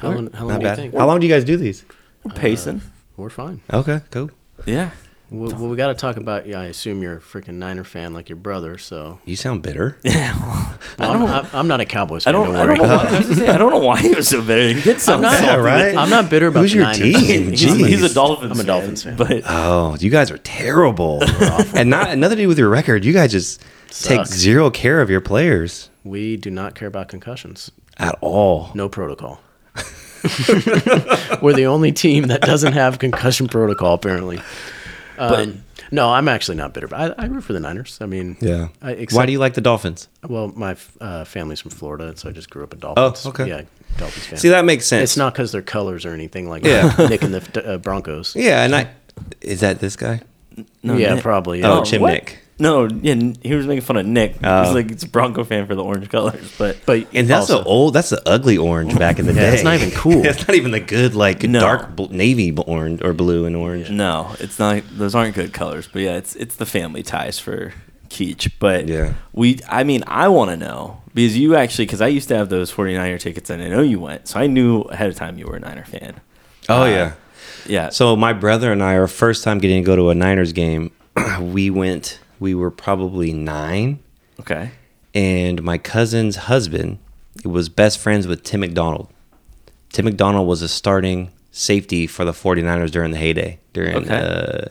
How 0.02 0.12
long, 0.12 0.30
how 0.34 0.46
long 0.46 0.60
do 0.60 0.68
you 0.68 0.76
think? 0.76 0.94
How 0.94 1.08
long 1.08 1.22
do 1.22 1.26
you 1.28 1.34
guys 1.34 1.46
do 1.46 1.56
these? 1.56 1.86
we're 2.26 2.34
pacing. 2.34 2.78
Uh, 2.78 2.90
we're 3.16 3.30
fine. 3.30 3.62
Okay, 3.72 4.02
cool. 4.12 4.32
yeah. 4.66 4.92
Well, 5.32 5.50
well 5.56 5.68
we 5.70 5.76
got 5.76 5.88
to 5.88 5.96
talk 5.96 6.18
about. 6.18 6.46
Yeah, 6.48 6.60
I 6.62 6.66
assume 6.66 7.02
you're 7.02 7.18
a 7.18 7.20
freaking 7.20 7.56
Niner 7.56 7.84
fan 7.84 8.14
like 8.14 8.30
your 8.30 8.36
brother. 8.36 8.78
So 8.78 9.20
You 9.26 9.36
sound 9.36 9.62
bitter. 9.64 9.98
No, 10.98 11.04
I'm, 11.10 11.24
I'm, 11.24 11.48
I'm 11.52 11.68
not 11.68 11.82
a 11.82 11.86
Cowboys 11.86 12.26
I 12.26 12.32
fan. 12.32 12.42
don't. 12.42 12.54
Don't, 12.54 12.56
I 12.56 12.66
don't 12.66 12.78
know. 12.78 12.84
Why, 12.96 13.04
I, 13.10 13.18
was 13.20 13.40
gonna 13.40 13.52
I 13.54 13.58
don't 13.58 13.72
know 13.72 13.80
why 13.80 14.00
he 14.00 14.14
was 14.14 14.28
so 14.30 14.42
bitter. 14.42 14.74
He 14.78 14.82
did 14.82 15.02
something. 15.02 15.24
not- 15.30 15.42
Yeah, 15.44 15.56
right. 15.56 15.96
I'm 15.96 16.10
not 16.10 16.30
bitter 16.30 16.48
about 16.48 16.62
Who's 16.62 16.72
the 16.72 16.78
your 16.78 16.86
Niners. 16.86 17.00
team? 17.00 17.50
He's, 17.50 17.62
he's 17.62 18.04
a 18.04 18.08
Jeez. 18.10 18.14
Dolphins. 18.14 18.52
I'm 18.52 18.52
a 18.52 18.56
fan, 18.58 18.66
Dolphins 18.66 19.04
fan. 19.04 19.16
but 19.18 19.42
Oh, 19.46 19.98
you 20.00 20.10
guys 20.10 20.32
are 20.32 20.38
terrible. 20.38 21.22
and 21.76 21.90
not 21.90 22.18
nothing 22.18 22.38
to 22.38 22.44
do 22.44 22.48
with 22.48 22.60
your 22.60 22.70
record. 22.70 23.04
You 23.04 23.12
guys 23.14 23.32
just 23.32 23.62
take 23.90 24.26
zero 24.28 24.70
care 24.70 25.02
of 25.02 25.10
your 25.10 25.22
players 25.22 25.90
We 26.04 26.38
do 26.38 26.50
not 26.52 26.76
care 26.76 26.88
about 26.88 27.08
concussions. 27.10 27.72
at 27.98 28.16
all. 28.22 28.72
No 28.74 28.88
protocol. 28.90 29.42
We're 31.42 31.54
the 31.54 31.66
only 31.68 31.92
team 31.92 32.28
that 32.28 32.42
doesn't 32.42 32.74
have 32.74 33.00
concussion 33.00 33.48
protocol, 33.48 33.94
apparently. 33.96 34.40
Um, 35.18 35.64
no, 35.92 36.10
I'm 36.12 36.28
actually 36.28 36.58
not 36.58 36.74
bitter. 36.74 36.88
But 36.88 37.18
I, 37.20 37.24
I 37.24 37.26
root 37.28 37.44
for 37.44 37.54
the 37.54 37.60
Niners. 37.60 37.98
I 38.02 38.06
mean, 38.06 38.38
Yeah. 38.42 38.70
I, 38.82 38.92
except, 38.92 39.18
Why 39.18 39.26
do 39.26 39.32
you 39.32 39.40
like 39.40 39.54
the 39.54 39.62
Dolphins? 39.62 40.08
Well, 40.28 40.48
my 40.56 40.76
uh, 41.02 41.24
family's 41.26 41.62
from 41.62 41.72
Florida, 41.72 42.16
so 42.18 42.30
I 42.30 42.32
just 42.32 42.50
grew 42.50 42.64
up 42.64 42.74
a 42.74 42.78
Dolphins. 42.78 43.26
Oh, 43.26 43.30
okay. 43.30 43.48
Yeah, 43.48 43.62
Dolphins 43.98 44.26
fan. 44.28 44.40
See, 44.40 44.50
that 44.50 44.66
makes 44.66 44.86
sense. 44.86 45.04
it's 45.04 45.18
not 45.18 45.34
because 45.34 45.52
their 45.52 45.62
colors 45.62 46.06
or 46.06 46.14
anything 46.14 46.50
like 46.50 46.64
Yeah. 46.66 46.88
that. 46.90 47.10
Nick 47.10 47.22
and 47.24 47.34
the 47.34 47.66
uh, 47.74 47.78
Broncos. 47.78 48.36
Yeah, 48.36 48.64
and 48.64 48.76
I 48.76 48.90
is 49.42 49.62
that 49.62 49.80
this 49.80 49.96
guy? 49.96 50.22
no, 50.84 50.96
yeah, 50.98 51.14
Nick- 51.16 51.24
probably. 51.24 51.64
Oh, 51.64 51.78
Yeah. 51.80 51.84
Chim 51.84 52.02
what? 52.02 52.14
Nick. 52.14 52.40
No, 52.58 52.88
yeah, 52.88 53.16
he 53.44 53.54
was 53.54 53.68
making 53.68 53.82
fun 53.84 53.98
of 53.98 54.06
Nick. 54.06 54.36
Oh. 54.42 54.64
He's 54.64 54.74
like, 54.74 54.90
it's 54.90 55.04
a 55.04 55.10
Bronco 55.10 55.44
fan 55.44 55.68
for 55.68 55.76
the 55.76 55.84
orange 55.84 56.10
colors, 56.10 56.54
but 56.58 56.78
but 56.86 57.06
And 57.14 57.28
that's 57.28 57.50
also, 57.50 57.64
the 57.64 57.68
old. 57.70 57.94
That's 57.94 58.10
the 58.12 58.22
ugly 58.26 58.58
orange 58.58 58.98
back 58.98 59.20
in 59.20 59.26
the 59.26 59.34
Yeah, 59.34 59.42
day. 59.50 59.54
it's 59.56 59.64
not 59.64 59.76
even 59.76 59.92
cool. 59.92 60.26
it's 60.26 60.48
not 60.48 60.56
even 60.56 60.72
the 60.72 60.80
good 60.80 61.16
like 61.16 61.44
No. 61.44 61.60
dark 61.60 61.96
bl- 61.98 62.06
navy 62.12 62.56
orange 62.56 63.02
or 63.04 63.14
blue 63.14 63.46
and 63.46 63.58
orange. 63.58 63.90
no, 63.90 64.36
it's 64.40 64.58
not. 64.58 64.84
Those 64.92 65.14
aren't 65.16 65.36
good 65.36 65.52
colors. 65.52 65.90
But 65.92 66.04
yeah, 66.04 66.16
it's 66.16 66.34
it's 66.38 66.56
the 66.56 66.66
family 66.66 67.04
ties 67.04 67.40
for 67.40 67.74
Keach. 68.10 68.50
But 68.58 68.88
Yeah. 68.88 69.16
we. 69.34 69.60
I 69.68 69.84
mean, 69.84 70.06
I 70.08 70.30
want 70.30 70.52
to 70.52 70.56
know 70.58 71.02
because 71.14 71.38
you 71.38 71.58
actually 71.58 71.88
because 71.88 72.00
I 72.02 72.08
used 72.08 72.30
to 72.30 72.38
have 72.38 72.48
those 72.48 72.72
49er 72.72 73.20
tickets 73.20 73.50
and 73.50 73.62
I 73.62 73.68
know 73.68 73.82
you 73.82 74.00
went, 74.00 74.30
so 74.30 74.40
I 74.40 74.48
knew 74.48 74.82
ahead 74.84 75.10
of 75.10 75.16
time 75.16 75.38
you 75.38 75.46
were 75.48 75.58
a 75.58 75.60
Niner 75.60 75.84
fan. 75.84 76.22
Oh 76.70 76.84
Uh, 76.84 76.86
yeah. 76.86 77.12
Yeah. 77.68 77.90
So 77.90 78.16
my 78.16 78.32
brother 78.32 78.72
and 78.72 78.82
I, 78.82 78.96
our 78.96 79.08
first 79.08 79.44
time 79.44 79.58
getting 79.60 79.84
to 79.84 79.86
go 79.86 79.98
to 79.98 80.10
a 80.10 80.16
Niners 80.16 80.54
game, 80.54 80.92
we 81.42 81.70
went. 81.70 82.20
We 82.40 82.54
were 82.56 82.72
probably 82.72 83.32
nine, 83.34 84.00
okay. 84.40 84.72
and 85.14 85.64
my 85.64 85.78
cousin's 85.78 86.36
husband 86.36 87.00
was 87.44 87.70
best 87.70 88.00
friends 88.00 88.28
with 88.28 88.44
Tim 88.44 88.62
McDonald. 88.62 89.08
Tim 89.92 90.06
McDonald 90.06 90.48
was 90.48 90.62
a 90.62 90.68
starting 90.68 91.32
safety 91.52 92.06
for 92.08 92.26
the 92.26 92.32
49ers 92.34 92.92
during 92.92 93.12
the 93.12 93.18
heyday, 93.18 93.60
during 93.74 93.96
Okay. 93.98 94.14
uh, 94.16 94.66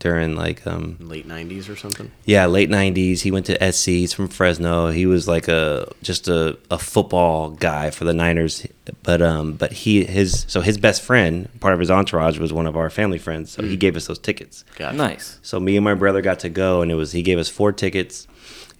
during 0.00 0.34
like 0.34 0.66
um 0.66 0.96
late 0.98 1.28
'90s 1.28 1.68
or 1.68 1.76
something. 1.76 2.10
yeah 2.24 2.46
late 2.46 2.68
90s. 2.70 3.20
He 3.20 3.30
went 3.30 3.46
to 3.46 3.72
SC. 3.72 3.86
He's 3.86 4.12
from 4.12 4.28
Fresno. 4.28 4.90
He 4.90 5.06
was 5.06 5.28
like 5.28 5.46
a 5.46 5.92
just 6.02 6.26
a, 6.26 6.58
a 6.70 6.78
football 6.78 7.50
guy 7.50 7.90
for 7.90 8.04
the 8.04 8.12
Niners, 8.14 8.66
but 9.02 9.22
um 9.22 9.52
but 9.52 9.72
he 9.72 10.04
his 10.04 10.44
so 10.48 10.60
his 10.62 10.78
best 10.78 11.02
friend, 11.02 11.48
part 11.60 11.74
of 11.74 11.80
his 11.80 11.90
entourage, 11.90 12.38
was 12.38 12.52
one 12.52 12.66
of 12.66 12.76
our 12.76 12.90
family 12.90 13.18
friends. 13.18 13.50
So 13.52 13.62
he 13.62 13.76
gave 13.76 13.94
us 13.96 14.06
those 14.06 14.18
tickets. 14.18 14.64
Gotcha. 14.76 14.96
Nice. 14.96 15.38
So 15.42 15.60
me 15.60 15.76
and 15.76 15.84
my 15.84 15.94
brother 15.94 16.22
got 16.22 16.40
to 16.40 16.48
go, 16.48 16.82
and 16.82 16.90
it 16.90 16.96
was 16.96 17.12
he 17.12 17.22
gave 17.22 17.38
us 17.38 17.48
four 17.50 17.70
tickets, 17.72 18.26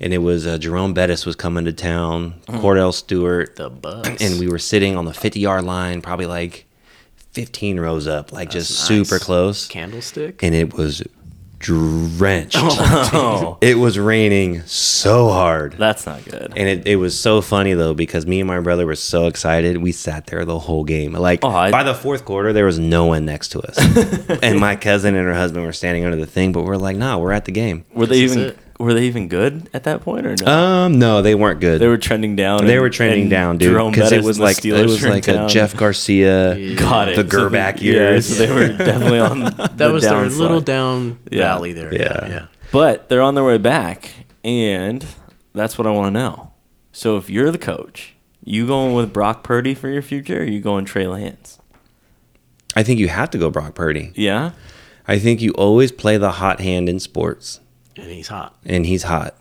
and 0.01 0.15
it 0.15 0.19
was 0.19 0.47
uh, 0.47 0.57
Jerome 0.59 0.95
Bettis 0.95 1.27
was 1.27 1.37
coming 1.37 1.67
to 1.67 1.73
town, 1.75 2.41
Kordell 2.49 2.95
Stewart, 2.95 3.57
The 3.57 3.69
buzz. 3.69 4.07
and 4.21 4.41
we 4.41 4.49
were 4.49 4.59
sitting 4.59 4.97
on 4.97 5.05
the 5.05 5.13
fifty 5.15 5.41
yard 5.41 5.65
line, 5.65 6.01
probably 6.01 6.27
like 6.27 6.65
fifteen 7.33 7.79
rows 7.81 8.07
up, 8.07 8.33
like 8.33 8.51
just 8.51 8.71
That's 8.71 8.81
super 8.81 9.19
close, 9.19 9.67
Candlestick. 9.69 10.43
and 10.43 10.55
it 10.55 10.75
was 10.75 11.03
drenched. 11.59 12.57
Oh, 13.13 13.59
It 13.61 13.77
was 13.79 13.99
raining 13.99 14.63
so 14.63 15.29
hard. 15.29 15.75
that's 15.79 16.07
not 16.07 16.25
good. 16.25 16.53
And 16.57 16.69
it, 16.69 16.87
it 16.87 16.97
was 16.97 17.19
so 17.19 17.41
funny 17.43 17.75
though 17.75 17.93
because 17.93 18.27
me 18.27 18.41
and 18.41 18.47
my 18.47 18.61
brother 18.61 18.87
were 18.87 18.95
so 18.95 19.27
excited. 19.27 19.77
We 19.79 19.93
sat 19.93 20.27
there 20.27 20.45
the 20.45 20.59
whole 20.59 20.85
game. 20.85 21.13
Like 21.13 21.41
Oh, 21.43 21.49
I- 21.51 21.71
by 21.71 21.83
the 21.83 21.95
fourth 21.95 22.25
quarter, 22.25 22.53
there 22.53 22.65
was 22.65 22.79
no 22.79 23.05
one 23.07 23.25
next 23.27 23.49
to 23.51 23.61
us, 23.61 23.77
and 24.43 24.59
my 24.59 24.77
cousin 24.77 25.15
and 25.15 25.27
her 25.27 25.35
husband 25.35 25.65
were 25.67 25.73
standing 25.73 26.05
under 26.05 26.17
the 26.17 26.27
thing. 26.27 26.53
But 26.53 26.65
we're 26.65 26.77
like, 26.77 26.97
no, 26.97 27.19
we're 27.19 27.33
at 27.33 27.45
the 27.45 27.53
game. 27.53 27.85
Were 27.93 28.07
they 28.07 28.23
This 28.27 28.37
even. 28.37 28.57
Were 28.81 28.95
they 28.95 29.05
even 29.05 29.29
good 29.29 29.69
at 29.75 29.85
that 29.85 30.01
point 30.01 30.27
or 30.27 30.35
no? 30.41 30.47
Um, 30.51 30.99
no, 30.99 31.23
they 31.23 31.35
weren't 31.35 31.61
good. 31.61 31.81
they 31.81 31.87
were 31.87 31.99
trending 31.99 32.35
down. 32.35 32.67
They 32.67 32.73
and- 32.75 32.83
were 32.83 32.91
trending 32.91 33.29
down, 33.29 33.59
dude. 33.59 33.75
Because 33.93 34.11
it 34.11 34.25
was 34.25 34.39
and 34.39 34.43
the 34.47 34.53
like 34.53 34.65
it 34.65 34.73
was 34.87 35.01
were 35.03 35.09
in 35.09 35.13
like 35.15 35.29
a 35.29 35.35
town. 35.35 35.49
Jeff 35.49 35.77
Garcia, 35.77 36.75
Got 36.77 37.11
it. 37.11 37.17
the 37.17 37.31
So 37.31 37.49
Gerback 37.51 37.77
yeah, 37.77 37.93
years. 37.93 38.27
so 38.27 38.35
they 38.47 38.53
were 38.53 38.69
definitely 38.77 39.21
on 39.21 39.41
That 39.45 39.77
the 39.77 39.93
was 39.93 40.03
their 40.05 40.29
little 40.29 40.61
down 40.61 41.19
Yeah. 41.31 41.39
valley 41.41 41.73
there. 41.73 41.95
Yeah. 41.95 42.27
yeah. 42.29 42.47
But 42.73 43.09
they're 43.09 43.23
on 43.23 43.35
their 43.35 43.45
way 43.45 43.59
back, 43.59 44.11
and 44.43 45.05
that's 45.53 45.77
what 45.77 45.87
I 45.87 45.91
want 45.91 46.15
to 46.15 46.19
know. 46.21 46.53
So 46.93 47.17
if 47.17 47.29
you're 47.31 47.51
the 47.51 47.59
coach, 47.59 48.15
you 48.45 48.67
going 48.67 48.95
with 48.95 49.13
Brock 49.13 49.45
Purdy 49.45 49.75
for 49.75 49.89
your 49.89 50.03
future, 50.03 50.41
or 50.41 50.45
you 50.45 50.61
going 50.61 50.85
Trey 50.85 51.07
Lance? 51.07 51.59
I 52.77 52.83
think 52.83 52.99
you 53.01 53.09
have 53.09 53.31
to 53.31 53.39
go 53.39 53.51
Brock 53.51 53.75
Purdy. 53.75 54.13
Yeah. 54.15 54.53
I 55.09 55.19
think 55.19 55.41
you 55.41 55.51
always 55.53 55.91
play 55.91 56.17
the 56.19 56.31
hot 56.33 56.61
hand 56.61 56.89
in 56.89 57.01
sports. 57.01 57.61
And 58.01 58.11
he's 58.11 58.29
hot. 58.29 58.57
and 58.65 58.87
he's 58.87 59.03
hot. 59.05 59.35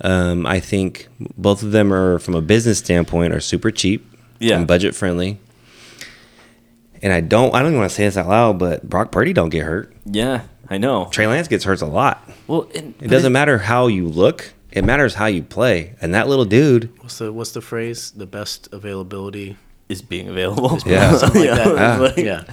Um, 0.00 0.46
I 0.46 0.60
think 0.60 1.08
both 1.36 1.62
of 1.62 1.72
them 1.72 1.92
are, 1.92 2.18
from 2.20 2.34
a 2.34 2.40
business 2.42 2.78
standpoint, 2.78 3.32
are 3.34 3.40
super 3.40 3.70
cheap 3.70 4.06
Yeah. 4.38 4.56
and 4.58 4.66
budget 4.66 4.94
friendly. 4.94 5.38
And 7.02 7.12
I 7.12 7.20
don't 7.20 7.54
I 7.54 7.60
don't 7.60 7.68
even 7.68 7.78
want 7.78 7.90
to 7.90 7.94
say 7.94 8.04
this 8.04 8.16
out 8.16 8.28
loud, 8.28 8.58
but 8.58 8.88
Brock 8.88 9.12
Purdy 9.12 9.32
don't 9.32 9.50
get 9.50 9.64
hurt. 9.64 9.92
Yeah, 10.04 10.42
I 10.68 10.78
know. 10.78 11.08
Trey 11.12 11.26
Lance 11.26 11.46
gets 11.48 11.64
hurt 11.64 11.80
a 11.80 11.86
lot. 11.86 12.28
Well, 12.48 12.68
and, 12.74 12.94
It 13.00 13.08
doesn't 13.08 13.32
matter 13.32 13.58
how 13.58 13.86
you 13.86 14.08
look. 14.08 14.52
It 14.72 14.84
matters 14.84 15.14
how 15.14 15.26
you 15.26 15.42
play. 15.42 15.94
And 16.00 16.14
that 16.14 16.28
little 16.28 16.44
dude, 16.44 16.90
What's 17.00 17.18
the 17.18 17.32
what's 17.32 17.52
the 17.52 17.60
phrase? 17.60 18.10
The 18.10 18.26
best 18.26 18.68
availability. 18.72 19.56
is 19.88 20.02
being 20.02 20.28
available. 20.28 20.78
Yeah. 20.86 21.16
Something 21.16 21.46
like 21.46 21.54
that. 21.56 21.78
Ah. 21.78 21.98
like- 22.02 22.16
Yeah. 22.16 22.44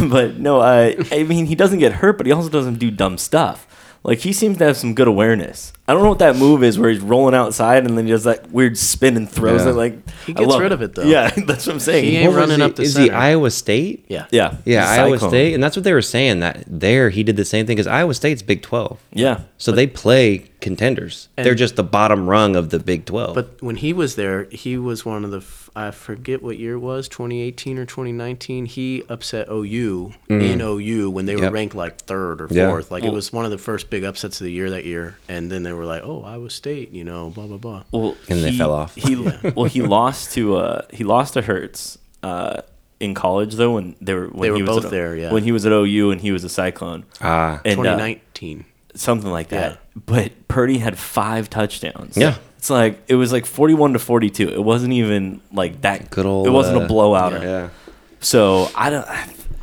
but 0.10 0.36
no, 0.38 0.60
uh, 0.60 0.92
I 1.10 1.22
mean, 1.24 1.46
he 1.46 1.54
doesn't 1.54 1.78
get 1.80 1.92
hurt, 1.94 2.16
but 2.18 2.26
he 2.26 2.32
also 2.32 2.48
doesn't 2.50 2.78
do 2.78 2.90
dumb 2.90 3.16
stuff. 3.18 3.66
Like 4.06 4.20
he 4.20 4.32
seems 4.32 4.58
to 4.58 4.64
have 4.64 4.76
some 4.76 4.94
good 4.94 5.08
awareness. 5.08 5.72
I 5.88 5.92
don't 5.92 6.02
know 6.04 6.10
what 6.10 6.20
that 6.20 6.36
move 6.36 6.62
is 6.62 6.78
where 6.78 6.90
he's 6.90 7.00
rolling 7.00 7.34
outside 7.34 7.84
and 7.84 7.98
then 7.98 8.06
he 8.06 8.12
does 8.12 8.22
that 8.24 8.50
weird 8.52 8.78
spin 8.78 9.16
and 9.16 9.28
throws 9.28 9.64
Yeah. 9.64 9.70
it. 9.70 9.74
Like 9.74 10.08
He 10.26 10.32
I 10.32 10.36
gets 10.38 10.48
love 10.48 10.60
rid 10.60 10.70
of 10.72 10.80
it, 10.80 10.94
though. 10.94 11.02
Yeah, 11.02 11.28
that's 11.46 11.66
what 11.66 11.72
I'm 11.74 11.80
saying. 11.80 12.04
He 12.04 12.16
ain't 12.16 12.32
What 12.32 12.40
was 12.40 12.48
running 12.50 12.58
he- 12.64 12.70
up 12.70 12.76
the 12.76 12.82
is 12.84 12.94
he 12.96 13.06
center. 13.06 13.16
Iowa 13.18 13.50
State? 13.50 14.04
Yeah. 14.08 14.26
yeah, 14.30 14.56
Yeah, 14.64 14.82
he's 14.88 14.98
a 14.98 15.02
Iowa 15.02 15.16
cyclone. 15.16 15.30
State, 15.30 15.54
and 15.54 15.62
that's 15.62 15.76
what 15.76 15.82
they 15.84 15.92
were 15.92 16.02
saying 16.02 16.40
that 16.40 16.62
there 16.68 17.10
he 17.10 17.24
did 17.24 17.36
the 17.36 17.44
same 17.44 17.66
thing 17.66 17.74
because 17.76 17.88
Iowa 17.88 18.14
State's 18.14 18.42
Big 18.42 18.62
Twelve, 18.62 19.00
Yeah, 19.12 19.40
so 19.58 19.72
they 19.72 19.88
play 19.88 20.50
contenders. 20.60 21.28
And- 21.36 21.46
They're 21.46 21.54
just 21.54 21.76
the 21.76 21.82
bottom 21.84 22.26
rung 22.28 22.56
of 22.56 22.70
the 22.70 22.78
Big 22.78 23.04
Twelve. 23.04 23.34
But 23.34 23.62
when 23.62 23.76
he 23.76 23.92
was 23.92 24.16
there, 24.16 24.44
he 24.50 24.76
was 24.78 25.04
one 25.04 25.24
of 25.24 25.30
the 25.30 25.42
I 25.78 25.90
forget 25.90 26.42
what 26.42 26.58
year 26.58 26.74
it 26.74 26.78
was, 26.78 27.06
2018 27.08 27.76
or 27.76 27.84
2019. 27.84 28.64
He 28.64 29.02
upset 29.10 29.48
OU 29.50 30.14
in 30.30 30.62
OU 30.62 31.10
when 31.10 31.26
they 31.26 31.34
were 31.34 31.40
Mm. 31.42 31.44
Yep. 31.44 31.52
ranked 31.52 31.74
like 31.74 31.98
third 31.98 32.40
or 32.40 32.48
Yeah. 32.50 32.70
fourth. 32.70 32.90
Like 32.90 33.04
it 33.04 33.12
was 33.12 33.30
one 33.32 33.44
of 33.44 33.50
the 33.50 33.58
first 33.58 33.90
big 33.90 34.02
upsets 34.02 34.40
of 34.40 34.44
the 34.46 34.52
year 34.52 34.70
that 34.70 34.86
year. 34.86 35.16
And 35.28 35.50
then 35.52 35.62
they 35.64 35.72
were 35.72 35.84
like, 35.84 36.02
"Oh, 36.02 36.22
Iowa 36.22 36.48
State," 36.48 36.92
you 36.92 37.04
know, 37.04 37.28
blah 37.30 37.46
blah 37.46 37.58
blah. 37.58 37.82
Well, 37.92 38.16
And 38.28 38.42
they 38.42 38.52
fell 38.52 38.72
off. 38.72 38.94
He 38.94 39.16
well, 39.54 39.66
he 39.66 39.82
lost 39.82 40.32
to 40.32 40.56
uh, 40.56 40.82
he 40.92 41.04
lost 41.04 41.34
to 41.34 41.42
Hurts 41.42 41.98
uh, 42.22 42.62
in 42.98 43.12
college 43.12 43.56
though 43.56 43.72
when 43.74 43.94
they 44.00 44.14
were 44.14 44.28
when 44.28 44.40
They 44.40 44.50
were 44.50 44.56
he 44.56 44.62
was 44.62 44.76
both 44.76 44.84
at, 44.86 44.90
there, 44.90 45.14
yeah. 45.14 45.30
When 45.30 45.44
he 45.44 45.52
was 45.52 45.66
at 45.66 45.72
OU 45.72 46.10
and 46.12 46.20
he 46.22 46.32
was 46.32 46.42
a 46.44 46.48
Cyclone, 46.48 47.04
ah, 47.20 47.56
uh, 47.56 47.62
2019. 47.64 48.64
Something 48.96 49.30
like 49.30 49.48
that. 49.48 49.72
Yeah. 49.72 50.00
But 50.04 50.48
Purdy 50.48 50.78
had 50.78 50.98
five 50.98 51.48
touchdowns. 51.50 52.16
Yeah. 52.16 52.36
it's 52.58 52.70
like 52.70 53.00
it 53.08 53.14
was 53.14 53.32
like 53.32 53.46
forty-one 53.46 53.92
to 53.94 53.98
forty-two. 53.98 54.48
It 54.48 54.62
wasn't 54.62 54.92
even 54.92 55.40
like 55.52 55.80
that. 55.82 56.10
good 56.10 56.26
old. 56.26 56.46
It 56.46 56.50
wasn't 56.50 56.78
uh, 56.78 56.84
a 56.84 56.86
blowout. 56.88 57.40
Yeah. 57.42 57.68
So 58.20 58.70
I 58.74 58.90
don't. 58.90 59.06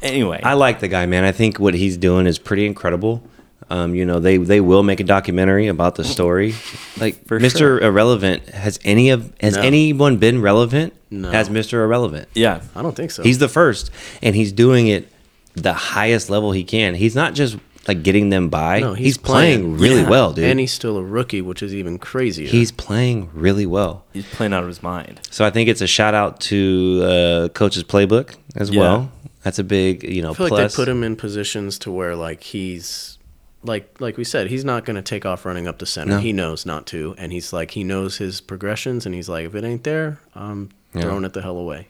Anyway, 0.01 0.41
I 0.43 0.53
like 0.53 0.79
the 0.79 0.87
guy, 0.87 1.05
man. 1.05 1.23
I 1.23 1.31
think 1.31 1.59
what 1.59 1.73
he's 1.73 1.95
doing 1.97 2.27
is 2.27 2.37
pretty 2.37 2.65
incredible. 2.65 3.23
Um, 3.69 3.95
you 3.95 4.05
know, 4.05 4.19
they 4.19 4.37
they 4.37 4.59
will 4.61 4.83
make 4.83 4.99
a 4.99 5.03
documentary 5.05 5.67
about 5.67 5.95
the 5.95 6.03
story. 6.03 6.53
Like 6.99 7.25
For 7.25 7.39
Mr. 7.39 7.57
sure. 7.57 7.79
Irrelevant 7.79 8.49
has 8.49 8.79
any 8.85 9.09
of 9.09 9.33
has 9.41 9.55
No. 9.55 9.63
anyone 9.63 10.17
been 10.17 10.41
relevant 10.41 10.93
No. 11.09 11.31
as 11.31 11.49
Mr. 11.49 11.73
Irrelevant? 11.83 12.27
yeah, 12.35 12.61
I 12.75 12.83
don't 12.83 12.95
think 12.95 13.09
so. 13.11 13.23
He's 13.23 13.39
the 13.39 13.49
first, 13.49 13.89
and 14.21 14.35
he's 14.35 14.51
doing 14.51 14.87
it 14.87 15.11
the 15.55 15.73
highest 15.73 16.29
level 16.29 16.51
he 16.51 16.63
can. 16.63 16.93
He's 16.93 17.15
not 17.15 17.33
just 17.33 17.57
like 17.87 18.03
getting 18.03 18.29
them 18.29 18.49
by. 18.49 18.79
No, 18.79 18.93
he's, 18.93 19.05
he's 19.05 19.17
playing, 19.17 19.59
playing. 19.61 19.77
really 19.77 20.01
Yeah. 20.03 20.09
well, 20.09 20.33
dude. 20.33 20.45
and 20.45 20.59
he's 20.59 20.71
still 20.71 20.97
a 20.97 21.03
rookie, 21.03 21.41
which 21.41 21.61
is 21.61 21.73
even 21.75 21.97
crazier. 21.99 22.47
he's 22.47 22.71
playing 22.71 23.29
really 23.33 23.65
well. 23.65 24.05
he's 24.13 24.25
playing 24.27 24.53
out 24.53 24.63
of 24.63 24.67
his 24.69 24.81
mind. 24.81 25.19
So 25.31 25.43
I 25.45 25.49
think 25.49 25.69
it's 25.69 25.81
a 25.81 25.87
shout 25.87 26.13
out 26.13 26.39
to 26.41 27.01
uh, 27.03 27.47
coach's 27.49 27.83
playbook 27.83 28.35
as 28.55 28.69
Yeah. 28.69 28.79
well. 28.81 29.11
That's 29.43 29.59
a 29.59 29.63
big, 29.65 30.03
you 30.03 30.21
know, 30.21 30.31
I 30.31 30.33
feel 30.35 30.47
plus. 30.47 30.59
like 30.59 30.71
they 30.71 30.75
put 30.75 30.87
him 30.87 31.03
in 31.03 31.17
positions 31.17 31.77
to 31.79 31.91
where 31.91 32.15
like 32.15 32.41
he's 32.43 33.17
like 33.65 33.99
like 33.99 34.15
we 34.17 34.23
said, 34.23 34.47
he's 34.47 34.63
not 34.65 34.85
going 34.85 34.95
to 34.95 35.01
take 35.01 35.25
off 35.25 35.45
running 35.45 35.67
up 35.67 35.79
the 35.79 35.85
center. 35.85 36.11
No. 36.15 36.19
He 36.19 36.31
knows 36.33 36.65
not 36.65 36.85
to, 36.87 37.13
and 37.17 37.31
he's 37.33 37.51
like 37.51 37.71
he 37.71 37.83
knows 37.83 38.17
his 38.17 38.39
progressions, 38.41 39.05
and 39.05 39.13
he's 39.13 39.27
like, 39.27 39.45
if 39.45 39.55
it 39.55 39.63
ain't 39.65 39.83
there, 39.83 40.19
I'm 40.35 40.69
throwing 40.93 41.23
it 41.25 41.33
the 41.33 41.41
hell 41.41 41.57
away. 41.57 41.87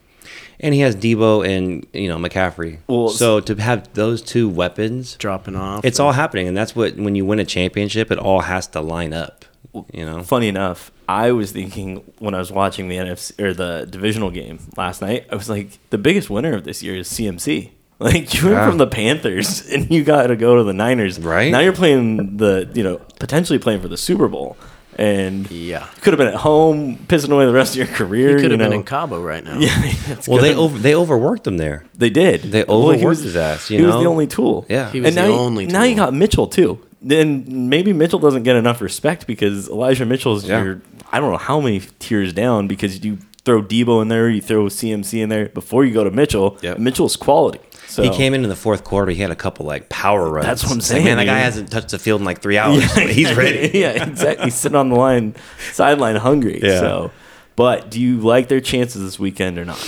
And 0.60 0.74
he 0.74 0.80
has 0.80 0.94
Deebo 0.96 1.46
and 1.46 1.86
you 1.92 2.08
know 2.08 2.16
McCaffrey. 2.18 2.78
Well, 2.86 3.08
so 3.08 3.40
to 3.40 3.54
have 3.56 3.92
those 3.94 4.22
two 4.22 4.48
weapons, 4.48 5.16
Dropping 5.16 5.56
off. 5.56 5.84
it's 5.84 6.00
all 6.00 6.12
happening, 6.12 6.48
and 6.48 6.56
that's 6.56 6.74
what 6.76 6.96
when 6.96 7.14
you 7.14 7.24
win 7.24 7.38
a 7.38 7.44
championship, 7.44 8.10
it 8.10 8.18
all 8.18 8.40
has 8.40 8.66
to 8.68 8.80
line 8.80 9.12
up. 9.12 9.44
You 9.92 10.04
know, 10.04 10.22
Funny 10.22 10.46
enough, 10.48 10.92
I 11.08 11.32
was 11.32 11.50
thinking 11.50 11.96
when 12.18 12.32
I 12.34 12.38
was 12.38 12.52
watching 12.52 12.88
the 12.88 12.96
NFC 12.96 13.40
or 13.42 13.52
the 13.52 13.86
divisional 13.90 14.30
game 14.30 14.60
last 14.76 15.02
night, 15.02 15.26
I 15.32 15.34
was 15.34 15.50
like, 15.50 15.78
the 15.90 15.98
biggest 15.98 16.30
winner 16.30 16.54
of 16.54 16.62
this 16.64 16.82
year 16.82 16.94
is 16.96 17.08
CMC. 17.08 17.70
Like 18.00 18.34
you 18.34 18.42
went 18.46 18.54
Yeah. 18.56 18.68
from 18.68 18.78
the 18.78 18.88
Panthers 18.88 19.66
and 19.72 19.88
you 19.88 20.02
got 20.02 20.26
to 20.26 20.34
go 20.36 20.56
to 20.56 20.64
the 20.64 20.72
Niners. 20.74 21.18
Right. 21.18 21.52
now, 21.52 21.60
you're 21.60 21.72
playing 21.72 22.36
the 22.38 22.68
you 22.74 22.82
know 22.82 22.96
potentially 23.20 23.58
playing 23.60 23.80
for 23.82 23.88
the 23.88 23.96
Super 23.96 24.26
Bowl, 24.28 24.56
and 24.98 25.50
Yeah. 25.50 25.86
could 26.00 26.12
have 26.12 26.18
been 26.18 26.28
at 26.28 26.34
home 26.34 26.96
pissing 27.08 27.30
away 27.30 27.46
the 27.46 27.52
rest 27.52 27.72
of 27.72 27.78
your 27.78 27.86
career. 27.86 28.28
He 28.30 28.34
could 28.34 28.44
you 28.52 28.58
have 28.58 28.58
been 28.58 28.72
in 28.72 28.84
Cabo 28.84 29.20
right 29.20 29.44
now. 29.44 29.58
Yeah, 29.64 29.92
that's 30.08 30.28
well 30.28 30.40
they 30.42 30.54
over 30.54 30.78
they 30.78 30.94
overworked 30.94 31.46
him 31.46 31.56
there. 31.56 31.84
They 31.96 32.10
did. 32.10 32.42
They 32.42 32.64
Well, 32.64 32.78
overworked 32.78 33.04
was- 33.04 33.22
his 33.22 33.36
ass, 33.36 33.70
you 33.70 33.78
he 33.80 33.84
was 33.86 33.96
the 33.96 34.06
only 34.08 34.26
tool. 34.26 34.66
Yeah. 34.68 34.90
He 34.90 35.00
was 35.00 35.08
and 35.08 35.16
the 35.16 35.22
now 35.22 35.28
you- 35.28 35.34
only 35.40 35.66
Now 35.66 35.82
you 35.84 35.96
got 35.96 36.12
Mitchell 36.14 36.46
too. 36.46 36.78
Then 37.02 37.68
maybe 37.68 37.92
Mitchell 37.92 38.18
doesn't 38.18 38.44
get 38.44 38.56
enough 38.56 38.80
respect 38.80 39.26
because 39.26 39.68
Elijah 39.68 40.06
Mitchell's 40.06 40.46
Yeah. 40.48 40.62
your 40.64 40.80
I 41.12 41.20
don't 41.20 41.30
know 41.30 41.38
how 41.38 41.60
many 41.60 41.80
tiers 41.98 42.32
down 42.32 42.66
because 42.66 43.04
you 43.04 43.18
throw 43.44 43.62
Deebo 43.62 44.00
in 44.02 44.08
there, 44.08 44.28
you 44.30 44.40
throw 44.40 44.66
CMC 44.68 45.20
in 45.20 45.28
there 45.28 45.46
before 45.50 45.84
you 45.84 45.92
go 45.92 46.02
to 46.02 46.10
Mitchell. 46.10 46.56
Yep. 46.62 46.78
Mitchell's 46.78 47.14
quality. 47.16 47.60
So 47.94 48.02
He 48.02 48.10
came 48.10 48.34
in 48.34 48.42
in 48.42 48.48
the 48.48 48.56
fourth 48.56 48.82
quarter. 48.82 49.12
He 49.12 49.22
had 49.22 49.30
a 49.30 49.36
couple 49.36 49.66
like 49.66 49.88
power 49.88 50.28
runs. 50.28 50.46
That's 50.46 50.64
what 50.64 50.72
I'm 50.72 50.78
It's 50.78 50.90
like, 50.90 50.96
saying, 50.96 51.04
man, 51.04 51.16
that 51.18 51.26
guy 51.26 51.38
hasn't 51.38 51.70
touched 51.70 51.90
the 51.90 51.98
field 52.00 52.20
in 52.20 52.24
like 52.24 52.40
three 52.40 52.58
hours. 52.58 52.82
but 52.94 53.08
he's 53.08 53.32
ready. 53.34 53.70
yeah, 53.78 53.90
exactly. 54.04 54.46
He's 54.46 54.56
sitting 54.56 54.74
on 54.76 54.88
the 54.88 54.96
line, 54.96 55.36
sideline 55.72 56.16
hungry. 56.16 56.60
Yeah. 56.60 56.80
So, 56.80 57.10
but 57.54 57.90
do 57.92 58.00
you 58.00 58.18
like 58.18 58.48
their 58.48 58.60
chances 58.60 59.00
this 59.00 59.18
weekend 59.20 59.58
or 59.58 59.64
not? 59.64 59.78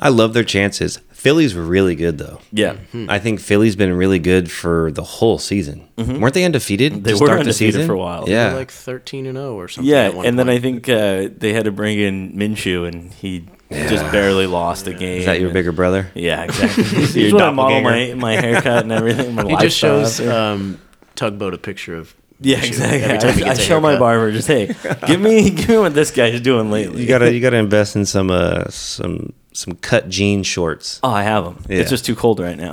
I 0.00 0.08
love 0.08 0.32
their 0.32 0.44
chances. 0.44 0.98
Phillies 1.12 1.54
were 1.54 1.62
really 1.62 1.94
good 1.94 2.16
though. 2.18 2.40
Yeah. 2.50 2.72
Hmm. 2.90 3.08
I 3.10 3.18
think 3.20 3.38
Philly's 3.38 3.76
been 3.76 3.92
really 3.92 4.18
good 4.18 4.50
for 4.50 4.90
the 4.90 5.04
whole 5.04 5.38
season. 5.38 5.86
Weren't 5.96 6.34
they 6.34 6.44
undefeated? 6.44 6.92
Mm-hmm. 6.94 7.02
They 7.02 7.10
to 7.12 7.14
were 7.20 7.26
start 7.26 7.36
the 7.36 7.40
undefeated 7.40 7.74
season? 7.74 7.86
for 7.86 7.92
a 7.92 7.98
while. 7.98 8.24
They 8.24 8.32
Yeah, 8.32 8.52
were 8.54 8.58
like 8.58 8.70
13 8.72 9.26
and 9.26 9.36
0 9.36 9.54
or 9.54 9.68
something. 9.68 9.88
Yeah, 9.88 10.06
at 10.06 10.14
one 10.14 10.26
and 10.26 10.36
then 10.38 10.48
I 10.48 10.58
think 10.58 10.88
uh, 10.88 11.28
they 11.36 11.52
had 11.52 11.64
to 11.66 11.70
bring 11.70 12.00
in 12.00 12.32
Minshew, 12.32 12.88
and 12.88 13.12
he 13.12 13.44
just 13.72 14.10
barely 14.12 14.46
lost 14.46 14.86
a 14.86 14.92
game. 14.94 15.20
is 15.20 15.26
that 15.26 15.40
your 15.40 15.50
bigger 15.52 15.72
brother? 15.72 16.10
Yeah, 16.14 16.42
exactly. 16.44 16.84
Your 16.84 17.06
He's 17.06 17.32
what 17.34 17.42
I 17.42 17.50
model 17.50 17.80
my, 17.82 18.14
my 18.14 18.32
haircut 18.34 18.82
and 18.84 18.92
everything. 18.92 19.34
My 19.34 19.44
he 19.48 19.56
just 19.56 19.76
shows 19.76 20.20
um, 20.20 20.80
Tugboat 21.14 21.54
a 21.54 21.58
picture 21.58 21.96
of. 21.96 22.14
yeah, 22.40 22.58
exactly. 22.64 23.02
Every 23.02 23.18
time 23.18 23.34
he 23.34 23.42
I, 23.42 23.46
I 23.46 23.48
gets 23.50 23.60
a 23.60 23.62
show 23.62 23.80
my 23.80 23.98
barber 23.98 24.32
just 24.32 24.48
hey, 24.48 24.74
give 25.06 25.20
me 25.20 25.50
give 25.50 25.68
me 25.68 25.78
what 25.78 25.94
this 25.94 26.10
guy's 26.10 26.40
doing 26.40 26.70
lately. 26.70 27.02
You 27.02 27.08
gotta 27.08 27.32
you 27.32 27.40
gotta 27.40 27.58
invest 27.58 27.96
in 27.96 28.04
some 28.06 28.30
uh 28.30 28.68
some 28.70 29.32
some 29.54 29.74
cut 29.76 30.08
jean 30.08 30.42
shorts. 30.42 30.98
Oh, 31.02 31.10
I 31.10 31.24
have 31.24 31.44
them. 31.44 31.62
Yeah. 31.68 31.80
It's 31.80 31.90
just 31.90 32.06
too 32.06 32.16
cold 32.16 32.40
right 32.40 32.56
now. 32.56 32.72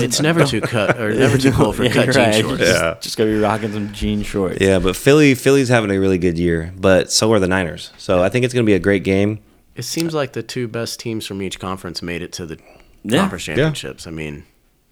It's 0.00 0.20
never 0.20 0.44
too 0.44 0.60
cut 0.60 0.98
or 1.00 1.14
never 1.14 1.38
too 1.38 1.52
cold 1.52 1.76
for 1.76 1.84
Yeah, 1.84 1.92
cut 1.92 2.04
you're 2.06 2.12
jean 2.12 2.22
right. 2.24 2.40
shorts. 2.40 2.58
Just, 2.58 2.82
Yeah. 2.82 2.96
just 3.00 3.16
gotta 3.16 3.30
be 3.30 3.38
rocking 3.38 3.72
some 3.72 3.92
jean 3.92 4.24
shorts. 4.24 4.58
Yeah, 4.60 4.80
but 4.80 4.96
Philly 4.96 5.36
Philly's 5.36 5.68
having 5.68 5.92
a 5.92 5.98
really 6.00 6.18
good 6.18 6.36
year, 6.36 6.72
but 6.76 7.12
so 7.12 7.32
are 7.32 7.38
the 7.38 7.46
Niners. 7.46 7.92
So 7.98 8.20
I 8.20 8.30
think 8.30 8.44
it's 8.44 8.52
gonna 8.52 8.64
be 8.66 8.74
a 8.74 8.80
great 8.80 9.04
game. 9.04 9.38
It 9.78 9.84
seems 9.84 10.12
like 10.12 10.32
the 10.34 10.42
two 10.42 10.68
best 10.68 11.00
teams 11.00 11.24
from 11.24 11.40
each 11.40 11.58
conference 11.58 12.02
made 12.02 12.20
it 12.20 12.32
to 12.32 12.44
the 12.46 12.58
Yeah. 13.04 13.20
conference 13.20 13.44
championships. 13.44 14.06
I 14.06 14.10
mean, 14.10 14.42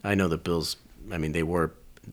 I 0.05 0.15
know 0.15 0.29
the 0.29 0.39
Bills. 0.39 0.77
I 1.13 1.19
mean, 1.19 1.33
they 1.33 1.43
were, 1.43 1.73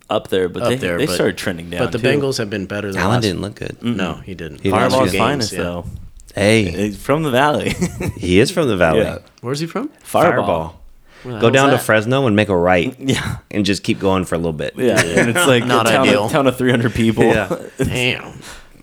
Up 0.09 0.29
there, 0.29 0.49
but 0.49 0.63
Up 0.63 0.69
they, 0.69 0.75
there, 0.77 0.97
they 0.97 1.05
but- 1.05 1.13
started 1.13 1.37
trending 1.37 1.69
down. 1.69 1.79
but 1.83 1.91
the 1.91 1.99
too. 1.99 2.07
Bengals 2.07 2.39
have 2.39 2.49
been 2.49 2.65
better 2.65 2.91
than 2.91 2.99
Allen 2.99 3.11
last- 3.13 3.21
didn't 3.21 3.41
look 3.41 3.53
good. 3.55 3.77
No, 3.83 4.15
he 4.25 4.33
didn't. 4.33 4.57
He 4.57 4.63
didn't 4.71 4.79
Last 4.79 4.91
look 4.93 5.01
Harbaugh's 5.03 5.11
good. 5.11 5.17
finest 5.19 5.51
games, 5.51 5.57
yeah. 5.59 5.63
though. 5.63 5.85
Hey, 6.33 6.63
He's 6.71 6.97
from 6.97 7.21
the 7.21 7.29
valley. 7.29 7.75
he 8.17 8.39
is 8.39 8.49
from 8.49 8.67
the 8.67 8.75
valley. 8.75 9.01
Yeah. 9.01 9.19
Where's 9.41 9.59
he 9.59 9.67
from? 9.67 9.89
Firebaugh. 10.03 10.73
Where 11.21 11.35
the 11.35 11.39
Go 11.39 11.45
hell's 11.45 11.53
down 11.53 11.69
to? 11.69 11.77
Fresno 11.77 12.25
and 12.25 12.35
make 12.35 12.49
a 12.49 12.57
right 12.57 12.95
Yeah. 12.99 13.37
and 13.51 13.63
just 13.65 13.83
keep 13.83 13.99
going 13.99 14.25
for 14.25 14.33
a 14.33 14.39
little 14.39 14.51
bit. 14.51 14.73
Yeah, 14.75 14.99
and 14.99 15.29
it's 15.29 15.45
like 15.47 15.63
Not 15.67 15.85
a 15.87 15.91
town, 15.91 16.07
ideal. 16.07 16.25
Of, 16.25 16.31
town 16.31 16.47
of 16.47 16.57
300 16.57 16.91
people. 16.95 17.25
Yeah. 17.25 17.55
Damn. 17.77 18.33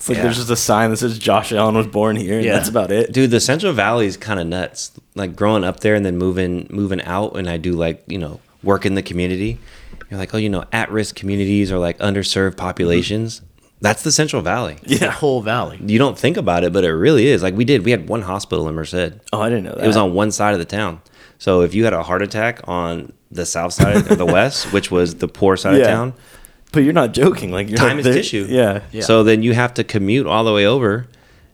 It's 0.00 0.08
like 0.08 0.16
Yeah. 0.16 0.24
there's 0.24 0.36
just 0.38 0.50
a 0.50 0.56
sign 0.56 0.90
that 0.90 0.96
says 0.96 1.18
Josh 1.18 1.52
Allen 1.52 1.74
was 1.74 1.86
born 1.86 2.16
here, 2.16 2.36
and 2.36 2.44
Yeah. 2.44 2.54
that's 2.54 2.68
about 2.70 2.90
it. 2.90 3.12
Dude, 3.12 3.30
the 3.30 3.38
Central 3.40 3.72
Valley 3.74 4.06
is 4.06 4.16
kind 4.16 4.40
of 4.40 4.46
nuts. 4.46 4.92
Like 5.14 5.36
growing 5.36 5.62
up 5.62 5.80
there 5.80 5.94
and 5.94 6.04
then 6.06 6.16
moving 6.16 6.66
moving 6.70 7.02
out, 7.02 7.36
and 7.36 7.48
I 7.48 7.58
do 7.58 7.72
like 7.72 8.02
you 8.06 8.18
know 8.18 8.40
work 8.62 8.84
in 8.86 8.94
the 8.94 9.02
community. 9.02 9.58
You're 10.10 10.18
like, 10.18 10.34
oh, 10.34 10.38
you 10.38 10.48
know, 10.48 10.64
at 10.72 10.90
risk 10.90 11.14
communities 11.16 11.70
or 11.70 11.78
like 11.78 11.98
underserved 11.98 12.56
populations. 12.56 13.42
That's 13.82 14.02
the 14.02 14.10
Central 14.12 14.42
Valley. 14.42 14.76
The 14.84 14.96
Yeah. 14.96 15.10
whole 15.10 15.40
valley. 15.40 15.78
You 15.86 15.98
don't 15.98 16.18
think 16.18 16.36
about 16.36 16.64
it, 16.64 16.72
but 16.72 16.84
it 16.84 16.92
really 16.92 17.28
is. 17.28 17.42
Like 17.42 17.54
we 17.56 17.64
did, 17.64 17.84
we 17.84 17.90
had 17.92 18.08
one 18.08 18.22
hospital 18.22 18.68
in 18.68 18.74
Merced. 18.74 19.12
Oh, 19.32 19.40
I 19.40 19.48
didn't 19.48 19.64
know 19.64 19.74
that. 19.74 19.84
It 19.84 19.86
was 19.86 19.96
on 19.96 20.12
one 20.12 20.30
side 20.32 20.52
of 20.52 20.58
the 20.58 20.64
town. 20.66 21.00
So 21.38 21.60
if 21.62 21.74
you 21.74 21.84
had 21.84 21.92
a 21.94 22.02
heart 22.02 22.20
attack 22.22 22.60
on 22.64 23.12
the 23.30 23.46
south 23.46 23.72
side 23.72 24.10
or 24.10 24.16
the 24.16 24.26
west, 24.38 24.72
which 24.72 24.90
was 24.90 25.14
the 25.16 25.28
poor 25.28 25.56
side 25.56 25.76
Yeah. 25.76 25.82
of 25.82 25.86
town, 25.86 26.12
But 26.72 26.80
you're 26.84 26.92
not 26.92 27.12
joking. 27.12 27.50
Like 27.50 27.68
you're 27.68 27.78
time 27.78 27.96
like, 27.96 27.98
is 27.98 28.04
there- 28.04 28.14
tissue. 28.14 28.46
Yeah. 28.48 28.82
Yeah. 28.92 29.02
So 29.02 29.22
then 29.24 29.42
you 29.42 29.54
have 29.54 29.74
to 29.74 29.84
commute 29.84 30.26
all 30.26 30.44
the 30.44 30.52
way 30.52 30.66
over. 30.66 31.06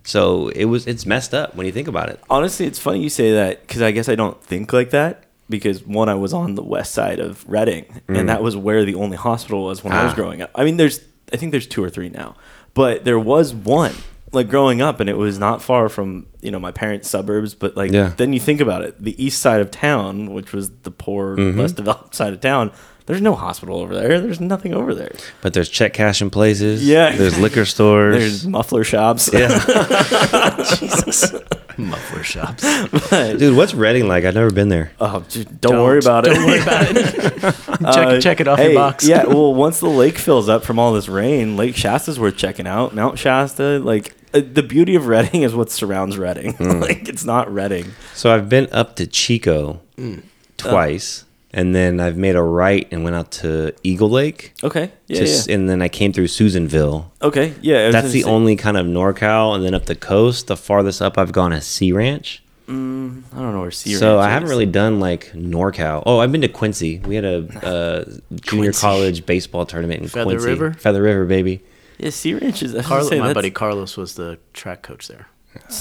So 0.04 0.48
it 0.48 0.66
was 0.66 0.86
it's 0.86 1.04
messed 1.06 1.34
up 1.34 1.54
when 1.56 1.66
you 1.66 1.72
think 1.72 1.88
about 1.88 2.08
it. 2.10 2.20
Honestly, 2.30 2.66
it's 2.66 2.78
funny 2.78 3.00
you 3.02 3.08
say 3.08 3.32
that 3.32 3.62
because 3.66 3.82
I 3.82 3.90
guess 3.90 4.08
I 4.08 4.14
don't 4.14 4.40
think 4.42 4.72
like 4.72 4.90
that. 4.90 5.24
Because 5.48 5.84
one, 5.86 6.08
I 6.08 6.14
was 6.14 6.32
on 6.32 6.56
the 6.56 6.62
west 6.62 6.92
side 6.92 7.20
of 7.20 7.48
Redding, 7.48 7.84
and 8.08 8.28
that 8.28 8.42
was 8.42 8.56
where 8.56 8.84
the 8.84 8.96
only 8.96 9.16
hospital 9.16 9.62
was 9.64 9.84
when 9.84 9.92
I 9.92 10.02
was 10.02 10.10
Mm. 10.10 10.14
Ah. 10.14 10.16
growing 10.16 10.42
up. 10.42 10.50
I 10.56 10.64
mean, 10.64 10.76
there's, 10.76 11.00
I 11.32 11.36
think 11.36 11.52
there's 11.52 11.68
two 11.68 11.84
or 11.84 11.88
three 11.88 12.08
now, 12.08 12.34
but 12.74 13.04
there 13.04 13.18
was 13.18 13.54
one. 13.54 13.94
like 14.32 14.48
growing 14.50 14.82
up, 14.82 14.98
and 14.98 15.08
it 15.08 15.16
was 15.16 15.38
not 15.38 15.62
far 15.62 15.88
from 15.88 16.26
you 16.42 16.50
know 16.50 16.58
my 16.58 16.72
parents' 16.72 17.08
suburbs. 17.08 17.54
But 17.54 17.76
like 17.76 17.92
Yeah. 17.92 18.12
then 18.16 18.32
you 18.32 18.40
think 18.40 18.60
about 18.60 18.82
it, 18.82 19.00
the 19.02 19.14
east 19.24 19.40
side 19.40 19.60
of 19.60 19.70
town, 19.70 20.32
which 20.34 20.52
was 20.52 20.68
the 20.82 20.90
poor, 20.90 21.36
Mm-hmm. 21.36 21.60
less 21.60 21.72
developed 21.72 22.14
side 22.16 22.32
of 22.32 22.40
town. 22.40 22.72
There's 23.06 23.20
no 23.22 23.34
hospital 23.34 23.78
over 23.80 23.94
there. 23.94 24.20
There's 24.20 24.40
nothing 24.40 24.74
over 24.74 24.94
there. 24.94 25.12
But 25.40 25.54
there's 25.54 25.68
check 25.68 25.92
cashing 25.94 26.30
places. 26.30 26.86
Yeah. 26.86 27.14
There's 27.14 27.38
liquor 27.38 27.64
stores. 27.64 28.18
There's 28.18 28.46
muffler 28.48 28.82
shops. 28.84 29.30
yeah. 29.32 29.48
Jesus. 30.78 31.32
Muffler 31.78 32.22
shops. 32.22 32.62
But, 33.10 33.38
Dude, 33.38 33.56
what's 33.56 33.74
Redding 33.74 34.08
like? 34.08 34.24
I've 34.24 34.34
never 34.34 34.50
been 34.50 34.70
there. 34.70 34.92
oh, 34.98 35.24
dude, 35.28 35.60
don't, 35.60 35.76
worry 35.82 35.98
about 35.98 36.26
it. 36.26 36.34
Don't 36.34 36.46
worry 36.46 36.60
about 36.62 36.86
it. 36.90 36.94
check, 37.44 37.84
Uh, 37.84 38.20
check 38.20 38.40
it 38.40 38.48
off 38.48 38.58
hey, 38.58 38.72
your 38.72 38.74
box. 38.80 39.06
yeah, 39.06 39.24
well, 39.26 39.54
once 39.54 39.78
the 39.80 39.88
lake 39.88 40.16
fills 40.18 40.48
up 40.48 40.64
from 40.64 40.78
all 40.78 40.92
this 40.94 41.06
rain, 41.08 41.56
Lake 41.56 41.76
Shasta's 41.76 42.18
worth 42.18 42.36
checking 42.36 42.66
out. 42.66 42.94
Mount 42.94 43.18
Shasta, 43.18 43.78
like 43.78 44.14
uh, 44.32 44.40
the 44.50 44.62
beauty 44.62 44.94
of 44.96 45.06
Redding 45.06 45.42
is 45.42 45.54
what 45.54 45.70
surrounds 45.70 46.16
Redding. 46.16 46.54
Hmm. 46.54 46.80
like 46.80 47.08
it's 47.10 47.24
not 47.26 47.52
Redding. 47.52 47.92
So 48.14 48.34
I've 48.34 48.48
been 48.48 48.68
up 48.72 48.96
to 48.96 49.06
Chico 49.06 49.80
Mm. 49.98 50.22
twice, 50.56 51.24
and 51.52 51.74
then 51.74 52.00
I've 52.00 52.16
made 52.16 52.36
a 52.36 52.42
right 52.42 52.86
and 52.90 53.04
went 53.04 53.16
out 53.16 53.30
to 53.32 53.74
Eagle 53.82 54.10
Lake. 54.10 54.52
Okay, 54.62 54.92
yeah, 55.06 55.18
Just, 55.20 55.48
yeah. 55.48 55.54
And 55.54 55.68
then 55.68 55.80
I 55.82 55.88
came 55.88 56.12
through 56.12 56.28
Susanville. 56.28 57.12
Okay, 57.22 57.54
yeah. 57.60 57.90
That's 57.90 58.10
the 58.12 58.24
only 58.24 58.56
kind 58.56 58.76
of 58.76 58.86
NorCal, 58.86 59.54
and 59.54 59.64
then 59.64 59.74
up 59.74 59.86
the 59.86 59.94
coast. 59.94 60.46
The 60.48 60.56
farthest 60.56 61.00
up 61.02 61.16
I've 61.18 61.32
gone 61.32 61.52
is 61.52 61.66
Sea 61.66 61.92
Ranch. 61.92 62.42
I 62.68 62.72
don't 62.72 63.24
know 63.32 63.60
where 63.60 63.70
Sea 63.70 63.90
Ranch 63.90 63.94
is. 63.94 64.00
so 64.00 64.16
Ranch 64.16 64.26
I 64.26 64.30
haven't 64.32 64.46
is. 64.46 64.50
really 64.50 64.66
done 64.66 64.98
like 64.98 65.30
NorCal. 65.32 66.02
Oh, 66.04 66.18
I've 66.18 66.32
been 66.32 66.40
to 66.40 66.48
Quincy. 66.48 66.98
We 66.98 67.14
had 67.14 67.24
a 67.24 67.38
uh, 67.64 68.04
junior 68.40 68.64
Quincy. 68.72 68.80
college 68.80 69.26
baseball 69.26 69.66
tournament 69.66 70.02
in 70.02 70.08
Feather 70.08 70.30
Quincy. 70.30 70.48
River? 70.48 70.72
Feather 70.74 71.02
River, 71.02 71.24
baby. 71.26 71.62
Yeah, 71.98 72.10
Sea 72.10 72.34
Ranch 72.34 72.62
is. 72.62 72.74
I 72.74 72.78
was 72.78 72.86
gonna 72.86 72.88
Carlo, 72.96 73.08
say, 73.10 73.20
my 73.20 73.32
buddy 73.32 73.50
Carlos 73.50 73.96
was 73.96 74.14
the 74.16 74.38
track 74.52 74.82
coach 74.82 75.06
there. 75.08 75.28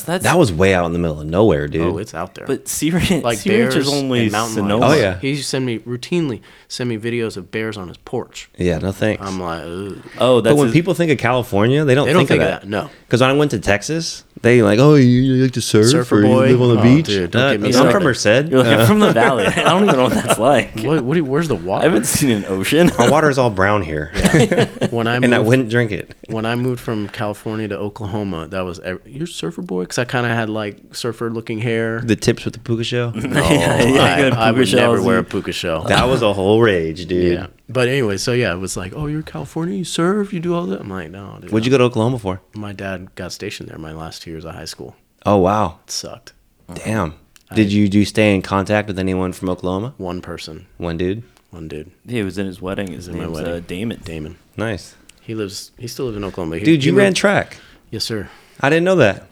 That's, 0.06 0.24
That 0.24 0.38
was 0.38 0.52
way 0.54 0.74
out 0.74 0.86
in 0.86 0.94
the 0.94 1.00
middle 1.00 1.20
of 1.22 1.28
nowhere, 1.28 1.68
dude. 1.68 1.82
Oh, 1.82 1.98
it's 1.98 2.14
out 2.14 2.36
there. 2.36 2.46
But 2.48 2.68
Sea 2.68 2.92
Ranch, 2.92 3.12
like 3.24 3.38
sea 3.40 3.62
Ranch 3.62 3.76
is 3.76 3.92
only 3.92 4.24
and 4.24 4.32
mountain 4.32 4.56
Sonoma. 4.56 4.86
lions. 4.88 4.98
Oh, 4.98 5.02
yeah. 5.02 5.20
He 5.20 5.30
used 5.30 5.44
to 5.44 5.48
send 5.48 5.66
me 5.66 5.80
routinely 5.80 6.42
send 6.68 6.90
me 6.90 6.98
videos 6.98 7.38
of 7.38 7.52
bears 7.52 7.78
on 7.78 7.88
his 7.88 7.98
porch. 7.98 8.50
yeah, 8.58 8.78
no 8.80 8.92
thanks. 8.92 9.22
I'm 9.26 9.40
like, 9.40 9.62
Ugh. 9.64 10.02
Oh, 10.20 10.42
that's 10.42 10.54
but 10.54 10.58
when 10.58 10.68
his- 10.68 10.74
people 10.74 10.94
think 10.94 11.12
of 11.12 11.18
California, 11.18 11.86
they 11.86 11.96
don't, 11.96 12.08
they 12.08 12.14
don't 12.14 12.22
think, 12.28 12.42
think 12.42 12.42
of 12.42 12.48
of 12.48 12.54
that. 12.54 12.62
that. 12.62 12.68
No, 12.70 12.90
Because 13.08 13.22
when 13.22 13.30
I 13.30 13.34
went 13.34 13.52
to 13.52 13.60
Texas, 13.60 14.24
they 14.42 14.62
like, 14.62 14.80
oh, 14.80 14.96
you, 14.96 15.06
you 15.06 15.44
like 15.44 15.54
to 15.54 15.62
surf 15.62 15.88
Surfer 15.88 16.20
or 16.20 16.22
boy? 16.24 16.46
you 16.48 16.58
live 16.58 16.62
on 16.62 16.76
the 16.76 16.82
Oh, 16.82 16.84
beach. 16.84 17.06
dude, 17.06 17.32
don't 17.32 17.42
Uh, 17.42 17.52
get 17.54 17.62
me 17.62 17.68
I'm 17.70 17.74
started. 17.74 17.92
from 17.94 18.04
Merced. 18.04 18.26
You're 18.26 18.64
like, 18.64 18.68
I'm 18.68 18.80
Uh, 18.82 18.86
from 18.88 19.00
the 19.00 19.12
valley. 19.14 19.46
I 19.46 19.64
don't 19.70 19.84
even 19.84 19.96
know 19.96 20.04
what 20.04 20.14
that's 20.14 20.40
like. 20.52 20.80
what? 20.82 21.04
What? 21.04 21.14
do 21.14 21.20
you- 21.20 21.26
Where's 21.26 21.48
the 21.48 21.56
water? 21.56 21.86
I 21.86 21.90
haven't 21.90 22.06
seen 22.06 22.32
an 22.32 22.46
ocean. 22.46 22.90
our 23.00 23.10
water 23.10 23.30
is 23.30 23.38
all 23.38 23.50
brown 23.50 23.82
here, 23.84 24.12
when 24.90 25.08
I 25.08 25.16
and 25.16 25.34
I 25.34 25.38
moved, 25.38 25.48
wouldn't 25.50 25.70
drink 25.70 25.92
it. 25.92 26.16
when 26.30 26.46
I 26.46 26.56
moved 26.56 26.80
from 26.82 27.08
California 27.10 27.68
to 27.70 27.78
Oklahoma, 27.78 28.48
that 28.50 28.62
was 28.62 28.80
ev- 28.80 29.02
you're 29.06 29.28
surfer 29.28 29.62
boy 29.66 29.82
because 29.84 29.98
I 29.98 30.06
kind 30.06 30.26
of 30.26 30.32
had 30.32 30.50
like 30.50 30.96
surfer 30.96 31.30
looking 31.30 31.60
hair. 31.60 32.00
The 32.02 32.16
tips 32.16 32.46
with 32.46 32.54
the 32.54 32.60
puka 32.60 32.84
shell. 32.84 33.12
No, 33.16 33.22
Yeah, 33.42 33.82
yeah, 33.84 34.02
I, 34.04 34.18
good 34.22 34.34
I 34.34 34.52
puka 34.52 34.60
would 34.60 34.74
never 34.74 34.96
shells 34.96 35.06
wear 35.06 35.18
a 35.20 35.24
puka 35.24 35.52
shell. 35.52 35.84
That 35.84 36.08
was 36.08 36.22
a 36.22 36.34
whole 36.34 36.62
rage, 36.62 37.06
dude. 37.08 37.34
yeah, 37.34 37.48
but 37.68 37.88
anyway, 37.88 38.18
so 38.18 38.32
yeah, 38.34 38.54
it 38.54 38.58
was 38.58 38.78
like, 38.78 38.94
oh, 38.96 39.08
you're 39.08 39.22
California, 39.22 39.76
you 39.78 39.84
surf, 39.84 40.32
you 40.34 40.40
do 40.40 40.54
all 40.56 40.66
that. 40.68 40.80
I'm 40.82 40.90
like, 40.90 41.10
no, 41.12 41.38
dude. 41.42 41.52
What'd 41.52 41.66
you 41.66 41.72
go 41.72 41.78
to 41.78 41.84
Oklahoma 41.86 42.20
for? 42.20 42.42
My 42.56 42.72
dad 42.74 43.14
got 43.16 43.32
stationed 43.32 43.70
there 43.70 43.78
my 43.78 43.92
last 43.94 44.22
two 44.22 44.32
years 44.32 44.46
of 44.46 44.56
high 44.56 44.66
school. 44.66 44.96
Oh 45.26 45.38
wow, 45.38 45.80
It 45.86 45.92
sucked. 45.92 46.34
damn. 46.74 47.16
Did 47.54 47.72
you 47.72 47.88
do 47.88 48.00
you 48.00 48.06
stay 48.06 48.34
in 48.34 48.42
contact 48.42 48.88
with 48.88 48.98
anyone 49.00 49.32
from 49.32 49.50
Oklahoma? 49.50 49.94
One 49.98 50.20
person, 50.22 50.66
One 50.78 50.98
dude. 50.98 51.24
one 51.52 51.68
dude, 51.68 51.92
he 52.08 52.24
was 52.24 52.38
in 52.38 52.48
his 52.48 52.60
wedding. 52.62 52.92
His 52.92 53.08
in 53.08 53.18
my 53.18 53.24
name's 53.26 53.36
wedding. 53.36 53.54
Uh, 53.54 53.60
Damon. 53.60 54.02
Damon. 54.04 54.38
Nice, 54.58 54.96
He 55.22 55.36
lives. 55.36 55.72
He 55.78 55.88
still 55.88 56.06
lives 56.06 56.18
in 56.18 56.24
Oklahoma. 56.24 56.58
He- 56.58 56.66
dude. 56.66 56.82
he 56.84 56.90
You 56.90 56.98
ran 56.98 57.08
moved- 57.10 57.18
track. 57.18 57.58
Yes, 57.92 58.04
sir. 58.04 58.30
I 58.62 58.70
didn't 58.70 58.84
know 58.86 58.96
that. 58.96 59.28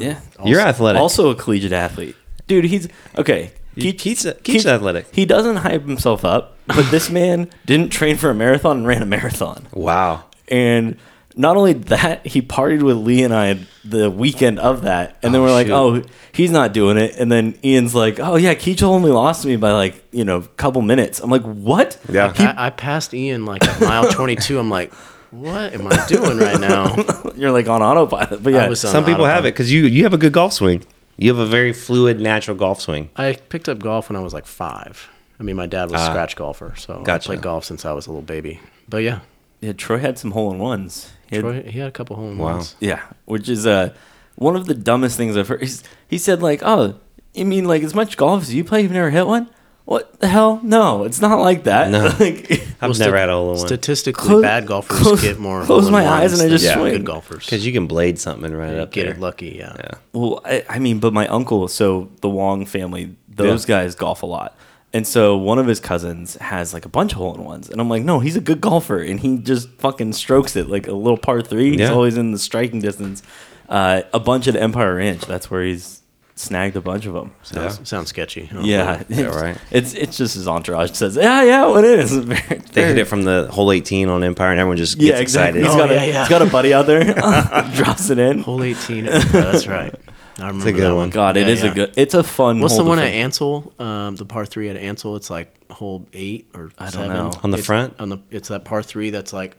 Yeah. 0.00 0.20
You're 0.44 0.60
athletic. 0.60 1.00
Also 1.00 1.30
a 1.30 1.34
collegiate 1.34 1.72
athlete. 1.72 2.16
Dude, 2.46 2.64
he's 2.64 2.88
okay. 3.16 3.52
He- 3.74 3.92
Keach's- 3.92 4.24
Keach's 4.42 4.66
athletic. 4.66 5.06
He 5.12 5.24
doesn't 5.24 5.56
hype 5.56 5.82
himself 5.86 6.24
up, 6.24 6.56
but 6.66 6.90
this 6.90 7.10
man 7.20 7.48
didn't 7.66 7.90
train 7.90 8.16
for 8.16 8.30
a 8.30 8.34
marathon 8.34 8.78
and 8.78 8.86
ran 8.86 9.02
a 9.02 9.06
marathon. 9.06 9.66
Wow. 9.72 10.24
And 10.48 10.96
not 11.36 11.56
only 11.56 11.74
that, 11.74 12.26
he 12.26 12.42
partied 12.42 12.82
with 12.82 12.96
Lee 12.96 13.22
and 13.22 13.32
I 13.32 13.60
the 13.84 14.10
weekend 14.10 14.58
of 14.58 14.82
that. 14.82 15.16
And 15.22 15.32
then 15.32 15.40
Oh, 15.42 15.44
we're 15.44 15.52
like, 15.52 15.68
shoot. 15.68 15.72
oh, 15.74 16.02
he's 16.32 16.50
not 16.50 16.72
doing 16.72 16.96
it. 16.96 17.14
And 17.18 17.30
then 17.30 17.56
Ian's 17.64 17.94
like, 17.94 18.18
oh, 18.18 18.34
yeah, 18.34 18.54
Keach 18.54 18.82
only 18.82 19.12
lost 19.12 19.46
me 19.46 19.54
by 19.54 19.70
like, 19.72 20.02
you 20.10 20.24
know, 20.24 20.38
a 20.38 20.42
couple 20.56 20.82
minutes. 20.82 21.20
I'm 21.20 21.30
like, 21.30 21.42
what? 21.42 21.96
Yeah. 22.08 22.32
I, 22.36 22.66
I 22.66 22.70
passed 22.70 23.14
Ian 23.14 23.44
like 23.44 23.64
at 23.64 23.80
mile 23.80 24.10
22. 24.10 24.58
I'm 24.58 24.68
like, 24.70 24.92
what 25.30 25.72
am 25.74 25.86
I 25.86 26.06
doing 26.06 26.38
right 26.38 26.60
now? 26.72 26.94
You're 27.36 27.50
like 27.52 27.68
on 27.68 27.82
autopilot. 27.82 28.42
But 28.42 28.52
yeah, 28.52 28.64
I 28.64 28.68
was 28.68 28.80
Some 28.80 29.04
people 29.04 29.24
have 29.24 29.44
it 29.44 29.52
because 29.54 29.72
you 29.72 29.82
you 29.86 30.02
have 30.04 30.14
a 30.14 30.18
good 30.18 30.32
golf 30.32 30.52
swing. 30.52 30.84
You 31.16 31.30
have 31.34 31.38
a 31.38 31.46
very 31.46 31.72
fluid, 31.72 32.20
natural 32.20 32.56
golf 32.56 32.80
swing. 32.80 33.10
I 33.16 33.34
picked 33.48 33.68
up 33.68 33.80
golf 33.80 34.08
when 34.08 34.16
I 34.16 34.20
was 34.20 34.32
like 34.32 34.46
five. 34.46 35.08
I 35.40 35.42
mean, 35.42 35.56
my 35.56 35.66
dad 35.66 35.90
was 35.90 36.00
a 36.00 36.04
Ah. 36.04 36.08
scratch 36.10 36.36
golfer, 36.36 36.74
so 36.76 37.02
Gotcha. 37.02 37.24
I 37.24 37.34
played 37.34 37.42
golf 37.42 37.64
since 37.64 37.84
I 37.84 37.92
was 37.92 38.06
a 38.06 38.10
little 38.10 38.22
baby. 38.22 38.60
But 38.88 38.98
yeah, 38.98 39.20
yeah, 39.60 39.72
Troy 39.72 39.98
had 39.98 40.18
some 40.18 40.30
hole 40.32 40.52
in 40.52 40.58
ones. 40.58 41.12
He 41.28 41.36
had- 41.36 41.42
Troy, 41.42 41.62
he 41.62 41.78
had 41.78 41.88
a 41.88 41.92
couple 41.92 42.16
hole 42.16 42.30
in 42.30 42.38
Wow. 42.38 42.54
ones. 42.54 42.76
Yeah, 42.80 43.00
which 43.24 43.48
is 43.48 43.66
uh 43.66 43.90
one 44.36 44.54
of 44.56 44.66
the 44.66 44.74
dumbest 44.74 45.16
things 45.16 45.36
I've 45.36 45.48
heard. 45.48 45.60
He's, 45.60 45.82
he 46.08 46.18
said 46.18 46.40
like, 46.42 46.62
"Oh, 46.64 46.94
you 47.34 47.44
mean 47.44 47.64
like 47.66 47.82
as 47.82 47.94
much 47.94 48.16
golf 48.16 48.42
as 48.42 48.54
you 48.54 48.62
play, 48.64 48.82
you've 48.82 48.92
never 48.92 49.10
hit 49.10 49.26
one? 49.26 49.48
What 49.88 50.20
the 50.20 50.28
hell? 50.28 50.60
No, 50.62 51.04
it's 51.04 51.18
not 51.22 51.40
like 51.40 51.64
that. 51.64 51.90
No. 51.90 52.04
like, 52.20 52.50
I've 52.52 52.60
Well, 52.82 52.90
never 52.90 52.94
sta- 52.94 53.10
had 53.16 53.28
a 53.30 53.32
hole 53.32 53.52
in 53.52 53.58
one 53.58 53.66
Statistically, 53.66 54.26
Close- 54.28 54.42
bad 54.42 54.66
golfers 54.66 54.98
close- 54.98 55.22
get 55.22 55.38
more. 55.38 55.64
close 55.64 55.90
my 55.90 56.02
hole-in-ones 56.04 56.32
eyes 56.34 56.40
and 56.40 56.46
I 56.46 56.52
just 56.52 56.64
than 56.66 56.78
swing. 56.78 56.92
Good 56.92 57.06
golfers. 57.06 57.46
because 57.46 57.64
you 57.64 57.72
can 57.72 57.86
blade 57.86 58.18
something 58.18 58.52
right 58.52 58.66
run 58.66 58.74
You 58.74 58.82
up 58.82 58.90
get 58.92 59.04
there. 59.04 59.14
it 59.14 59.18
lucky. 59.20 59.56
Yeah. 59.58 59.72
Yeah. 59.78 59.90
well, 60.12 60.42
I, 60.44 60.62
I 60.68 60.78
mean, 60.78 60.98
but 60.98 61.14
my 61.14 61.26
uncle, 61.28 61.66
so 61.68 62.10
the 62.20 62.28
Wong 62.28 62.66
family, 62.66 63.16
those 63.28 63.64
guys 63.64 63.94
golf 63.94 64.22
a 64.22 64.26
lot. 64.26 64.54
And 64.92 65.06
so 65.06 65.38
one 65.38 65.58
of 65.58 65.66
his 65.66 65.80
cousins 65.80 66.36
has 66.36 66.74
like 66.74 66.84
a 66.84 66.90
bunch 66.90 67.12
of 67.12 67.18
hole 67.18 67.34
in 67.34 67.42
ones. 67.44 67.70
And 67.70 67.80
I'm 67.80 67.88
like, 67.88 68.02
no, 68.02 68.20
he's 68.20 68.36
a 68.36 68.42
good 68.42 68.60
golfer. 68.60 68.98
And 69.00 69.18
he 69.18 69.38
just 69.38 69.70
fucking 69.78 70.12
strokes 70.12 70.54
it 70.54 70.68
like 70.68 70.86
a 70.86 70.92
little 70.92 71.16
par 71.18 71.40
three. 71.40 71.70
He's 71.70 71.80
Yeah. 71.80 71.92
always 71.92 72.18
in 72.18 72.32
the 72.32 72.38
striking 72.38 72.80
distance. 72.82 73.22
Uh, 73.70 74.02
a 74.12 74.20
bunch 74.20 74.48
at 74.48 74.56
Empire 74.56 74.96
Ranch. 74.96 75.22
That's 75.26 75.50
where 75.50 75.62
he's 75.62 76.02
snagged 76.38 76.76
a 76.76 76.80
bunch 76.80 77.06
of 77.06 77.14
them. 77.14 77.32
Sounds, 77.42 77.88
sounds 77.88 78.08
sketchy. 78.08 78.48
Oh, 78.54 78.60
Yeah, 78.60 79.02
Yeah, 79.08 79.26
it's, 79.28 79.36
right. 79.36 79.58
It's 79.70 79.94
it's 79.94 80.16
just 80.16 80.34
his 80.34 80.46
entourage 80.48 80.92
says, 80.92 81.16
yeah, 81.16 81.42
yeah, 81.42 81.66
what 81.66 81.84
it 81.84 81.98
is. 81.98 82.12
Very- 82.16 82.58
They 82.72 82.86
hit 82.86 82.98
it 82.98 83.04
from 83.06 83.22
the 83.24 83.48
hole 83.50 83.72
18 83.72 84.08
on 84.08 84.22
Empire, 84.24 84.50
and 84.52 84.60
everyone 84.60 84.76
just 84.76 84.98
gets 84.98 85.08
yeah, 85.10 85.18
exactly. 85.20 85.60
excited. 85.60 85.66
He's 85.66 85.74
Oh, 85.74 85.78
got 85.78 85.90
a 85.90 85.94
yeah, 85.94 86.04
yeah. 86.04 86.20
he's 86.20 86.28
got 86.28 86.42
a 86.42 86.46
buddy 86.50 86.72
out 86.74 86.86
there, 86.86 87.04
drops 87.74 88.10
it 88.10 88.18
in. 88.18 88.40
Hole 88.40 88.62
18. 88.62 89.04
yeah, 89.06 89.18
that's 89.18 89.66
right. 89.66 89.94
I 90.40 90.46
remember 90.46 90.68
it's 90.68 90.76
a 90.78 90.80
good 90.80 90.90
that 90.90 90.94
one. 90.94 91.10
God, 91.10 91.36
it 91.36 91.46
Yeah, 91.48 91.52
is 91.52 91.64
yeah. 91.64 91.70
a 91.70 91.74
good. 91.74 91.94
It's 91.96 92.14
a 92.14 92.22
fun. 92.22 92.56
One. 92.56 92.60
What's 92.62 92.76
the 92.76 92.84
one 92.84 93.00
at 93.00 93.12
Ancil? 93.12 93.78
Um, 93.80 94.14
the 94.14 94.24
par 94.24 94.46
three 94.46 94.68
at 94.68 94.76
Ancil. 94.76 95.16
It's 95.16 95.30
like 95.30 95.52
hole 95.68 96.06
eight 96.12 96.48
or 96.54 96.70
I 96.78 96.84
don't 96.84 96.92
seven. 96.92 97.08
know. 97.08 97.32
On 97.42 97.50
the 97.50 97.56
It's- 97.56 97.66
front? 97.66 97.94
On 97.98 98.08
the 98.08 98.18
it's 98.30 98.46
that 98.48 98.64
par 98.64 98.84
three 98.84 99.10
that's 99.10 99.32
like 99.32 99.56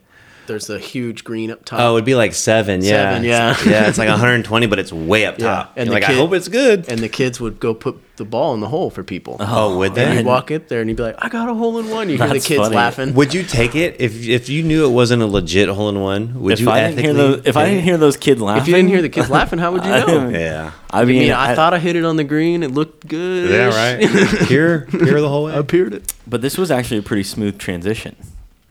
there's 0.50 0.70
a 0.70 0.78
huge 0.78 1.24
green 1.24 1.50
up 1.52 1.64
top. 1.64 1.80
Oh, 1.80 1.95
it'd 1.95 2.04
be 2.04 2.16
like 2.16 2.34
seven. 2.34 2.82
Yeah. 2.84 2.89
Seven, 3.14 3.24
yeah. 3.24 3.52
It's- 3.52 3.66
yeah, 3.66 3.88
it's 3.88 3.97
like 3.97 4.10
120, 4.20 4.68
but 4.68 4.78
it's 4.80 4.91
way 4.91 5.26
up 5.26 5.38
top. 5.38 5.70
and 5.78 5.84
And 5.84 5.89
the 5.89 5.93
like, 5.93 6.04
I 6.04 6.14
hope 6.14 6.34
it's 6.34 6.50
good. 6.50 6.89
and 6.89 7.00
the 7.00 7.08
kids 7.08 7.39
would 7.39 7.60
go 7.62 7.74
put 7.74 7.95
the 8.18 8.26
ball 8.26 8.54
in 8.54 8.60
the 8.60 8.68
hole 8.68 8.89
for 8.89 9.02
people. 9.02 9.38
Oh, 9.39 9.45
oh 9.74 9.78
would 9.78 9.89
And 9.89 9.95
they? 9.97 10.18
you'd 10.18 10.26
walk 10.26 10.52
up 10.52 10.68
there 10.68 10.82
and 10.82 10.89
you'd 10.89 10.97
be 10.97 11.04
like, 11.04 11.16
I 11.20 11.30
got 11.30 11.47
a 11.47 11.54
hole 11.54 11.80
in 11.80 11.89
one. 11.89 12.10
You 12.10 12.18
hear 12.18 12.28
the 12.28 12.34
kids 12.41 12.62
funny. 12.62 12.76
laughing. 12.76 13.14
Would 13.14 13.34
you 13.34 13.43
take 13.43 13.76
it 13.76 13.95
if 14.02 14.28
if 14.28 14.50
you 14.50 14.62
knew 14.64 14.86
it 14.86 14.91
wasn't 14.91 15.22
a 15.22 15.26
legit 15.26 15.70
hole 15.70 15.88
in 15.88 16.02
one? 16.02 16.41
Would 16.41 16.54
If 16.54 16.60
you 16.60 16.70
I 16.70 16.82
didn't 16.82 17.00
hear 17.00 17.12
ethically 17.12 17.36
those, 17.38 17.47
if 17.47 17.56
I 17.56 17.66
didn't 17.70 17.84
hear 17.86 17.97
those 17.97 18.18
kids 18.18 18.41
laughing, 18.41 18.62
if 18.64 18.68
you 18.68 18.74
didn't 18.76 18.89
hear 18.89 19.02
the 19.02 19.08
kids 19.10 19.30
laughing, 19.30 19.58
how 19.60 19.72
would 19.72 19.86
you 19.86 19.89
know? 20.08 20.30
yeah, 20.30 20.72
I 20.89 21.02
I 21.02 21.06
mean, 21.06 21.20
mean, 21.20 21.32
I, 21.32 21.56
thought 21.56 21.74
I 21.74 21.80
hit 21.80 21.95
it 21.95 22.04
on 22.04 22.18
the 22.18 22.26
green. 22.26 22.62
It 22.64 22.72
looked 22.72 23.08
good. 23.08 23.50
yeah, 23.52 23.68
right. 23.68 24.10
Here, 24.50 24.86
here 24.91 25.22
the 25.22 25.30
whole 25.30 25.45
way. 25.45 25.58
I 25.58 25.62
peered 25.62 25.93
it. 25.93 26.14
but 26.28 26.41
this 26.41 26.58
was 26.58 26.72
actually 26.72 26.97
a 26.97 27.04
pretty 27.04 27.24
smooth 27.24 27.58
transition 27.58 28.18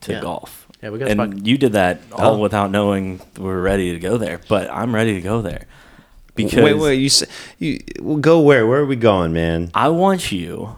to 0.02 0.12
Yeah. 0.12 0.20
golf. 0.20 0.66
Yeah, 0.82 0.90
we 0.90 0.98
got 0.98 1.08
and 1.08 1.18
spot- 1.20 1.46
you 1.46 1.58
did 1.58 1.72
that 1.72 2.00
all 2.12 2.34
Oh. 2.34 2.38
without 2.38 2.70
knowing 2.70 3.20
we're 3.38 3.60
ready 3.60 3.92
to 3.92 3.98
go 3.98 4.16
there. 4.16 4.40
But 4.48 4.70
I'm 4.70 4.94
ready 4.94 5.14
to 5.14 5.20
go 5.20 5.42
there 5.42 5.64
because 6.36 6.62
wait, 6.62 6.74
wait. 6.74 6.94
You, 7.00 7.06
s- 7.06 7.24
you 7.58 7.80
well, 8.00 8.18
go 8.18 8.40
where? 8.40 8.66
Where 8.66 8.80
are 8.80 8.86
we 8.86 8.96
going, 8.96 9.32
man? 9.32 9.70
I 9.74 9.88
want 9.88 10.30
you 10.30 10.76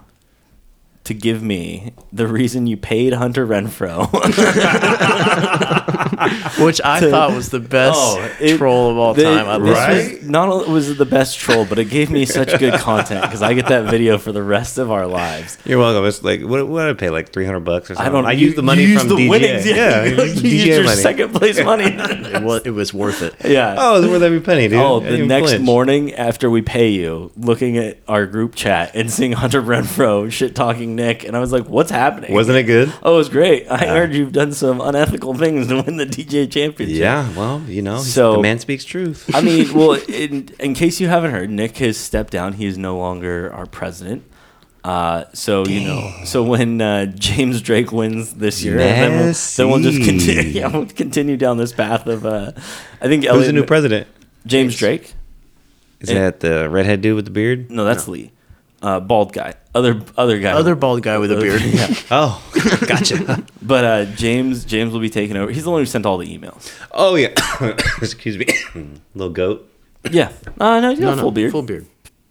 to 1.11 1.15
give 1.15 1.43
me 1.43 1.93
the 2.13 2.27
reason 2.29 2.67
you 2.69 2.77
paid 2.77 3.13
Hunter 3.13 3.45
Renfrow. 3.47 4.09
Which 6.65 6.81
I 6.85 7.01
thought 7.11 7.33
was 7.35 7.51
the 7.51 7.61
best 7.61 7.99
Oh, 7.99 8.31
it- 8.41 8.59
troll 8.59 8.91
of 8.91 8.99
all 8.99 9.15
The- 9.15 9.23
time. 9.25 9.49
I 9.49 9.59
this 9.59 9.77
love 9.77 10.21
was 10.23 10.29
not 10.29 10.49
only 10.49 10.73
was 10.73 10.91
it 10.91 10.99
the 10.99 11.05
best 11.07 11.39
troll, 11.39 11.65
but 11.65 11.79
it 11.79 11.87
gave 11.87 12.11
me 12.11 12.25
such 12.27 12.57
good 12.59 12.75
content 12.75 13.23
because 13.23 13.43
I 13.43 13.55
get 13.55 13.69
that 13.69 13.91
video 13.91 14.19
for 14.19 14.33
the 14.33 14.43
rest 14.43 14.79
of 14.79 14.91
our 14.91 15.07
lives. 15.07 15.59
You're 15.65 15.79
welcome. 15.79 16.05
It's 16.07 16.23
like 16.23 16.43
what? 16.43 16.67
What 16.69 16.83
did 16.87 16.91
I 16.91 16.95
pay? 16.99 17.11
Like 17.11 17.33
300 17.33 17.61
bucks 17.61 17.91
or 17.91 17.95
something. 17.95 18.13
I 18.13 18.15
don't. 18.15 18.27
I 18.27 18.33
you- 18.33 18.47
used 18.47 18.57
the 18.59 18.63
money 18.63 18.83
you 18.83 18.89
used 18.89 19.01
from 19.07 19.17
the 19.17 19.17
DGA. 19.17 19.31
winnings. 19.31 19.67
Yeah, 19.67 20.03
it 20.05 20.19
you, 20.45 20.51
used 20.51 20.67
your 20.67 20.85
money. 20.85 20.97
second 21.01 21.35
place 21.35 21.59
money. 21.65 21.85
It 21.87 22.43
was, 22.43 22.63
it 22.67 22.71
was 22.71 22.93
worth 22.95 23.23
it. 23.23 23.35
yeah. 23.45 23.77
Oh, 23.79 23.97
it 23.97 24.01
was 24.03 24.11
worth 24.11 24.23
every 24.23 24.41
penny, 24.41 24.69
dude. 24.69 24.79
Oh, 24.81 25.01
the 25.01 25.25
next 25.27 25.51
flinch. 25.51 25.65
morning 25.65 26.15
after 26.15 26.51
we 26.51 26.63
pay 26.63 26.89
you, 26.91 27.33
looking 27.37 27.79
at 27.79 27.99
our 28.09 28.27
group 28.27 28.55
chat 28.55 28.93
and 28.95 29.11
seeing 29.11 29.33
Hunter 29.33 29.63
Renfrow 29.63 30.31
shit 30.31 30.55
talking 30.55 30.97
Nick, 31.01 31.25
and 31.25 31.37
I 31.37 31.41
was 31.41 31.53
like, 31.53 31.67
"What's 31.69 31.91
happening?" 31.91 32.33
Wasn't 32.33 32.57
it 32.57 32.65
good? 32.65 32.93
Oh, 33.03 33.15
it 33.15 33.19
was 33.19 33.29
great. 33.29 33.67
I 33.71 33.85
Yeah. 33.85 33.95
heard 33.95 34.15
you've 34.15 34.33
done 34.33 34.53
some 34.53 34.81
unethical 34.81 35.35
things 35.35 35.67
to 35.69 35.83
win 35.83 35.97
the 35.97 36.07
DJ 36.07 36.47
championship. 36.51 36.99
Yeah, 36.99 37.29
well, 37.37 37.63
you 37.67 37.83
know, 37.83 37.99
So- 37.99 38.35
the 38.35 38.43
man 38.43 38.59
speaks 38.59 38.85
truth. 38.85 39.31
I 39.35 39.41
mean, 39.41 39.73
well, 39.75 39.93
in, 40.09 40.49
in 40.59 40.75
case 40.75 41.01
you 41.01 41.09
haven't 41.09 41.31
heard, 41.31 41.51
Nick 41.51 41.79
has 41.79 41.97
stepped 41.97 42.33
down. 42.33 42.55
He 42.55 42.67
is 42.67 42.77
no 42.79 42.99
longer 42.99 43.53
our 43.53 43.67
president. 43.67 44.25
Uh, 44.83 45.25
so 45.35 45.67
you 45.67 45.81
know, 45.87 46.11
so 46.25 46.43
when 46.43 46.81
uh, 46.81 47.05
James 47.05 47.61
Drake 47.61 47.93
wins 47.93 48.33
this 48.35 48.65
year, 48.65 48.79
then 48.79 49.11
we'll, 49.27 49.35
then 49.57 49.69
we'll 49.69 49.81
just 49.81 50.03
continue. 50.09 50.51
Yeah, 50.61 50.69
we'll 50.69 50.87
continue 50.87 51.37
down 51.37 51.59
this 51.59 51.73
path 51.73 52.07
of. 52.07 52.25
Uh, 52.25 52.53
I 53.01 53.07
think 53.09 53.25
Who's 53.25 53.31
Elliot, 53.33 53.47
the 53.49 53.53
new 53.53 53.65
president? 53.67 54.09
James 54.47 54.75
Drake. 54.77 55.13
Is 56.01 56.09
that 56.09 56.41
the 56.41 56.71
redhead 56.71 57.03
dude 57.03 57.15
with 57.17 57.27
the 57.27 57.31
beard? 57.31 57.71
No, 57.71 57.85
that's 57.85 58.09
Lee. 58.09 58.33
Uh, 58.83 58.99
bald 58.99 59.33
guy. 59.33 59.55
Other 59.75 60.01
other 60.17 60.39
guy. 60.39 60.53
Other 60.53 60.75
bald 60.75 61.03
guy 61.03 61.19
with 61.19 61.31
a 61.31 61.37
beard. 61.37 61.61
yeah. 61.65 61.95
Oh, 62.11 62.43
gotcha. 62.87 63.45
But 63.63 63.85
uh, 63.85 64.05
James 64.17 64.65
James 64.65 64.93
will 64.93 65.01
be 65.01 65.11
taking 65.11 65.37
over. 65.37 65.51
He's 65.53 65.65
the 65.65 65.71
one 65.71 65.81
who 65.83 65.87
sent 65.87 66.07
all 66.07 66.17
the 66.19 66.27
emails. 66.39 66.73
oh 66.93 67.15
yeah. 67.15 67.35
Excuse 68.03 68.39
me, 68.39 68.47
little 69.15 69.33
goat. 69.33 69.71
Yeah. 70.11 70.33
Uh, 70.59 70.81
no, 70.81 70.91
he's 70.91 70.99
got 71.01 71.07
No, 71.07 71.13
a 71.13 71.17
no, 71.17 71.23
full 71.23 71.31
beard. 71.33 71.53
Full 71.53 71.63
beard. 71.63 71.87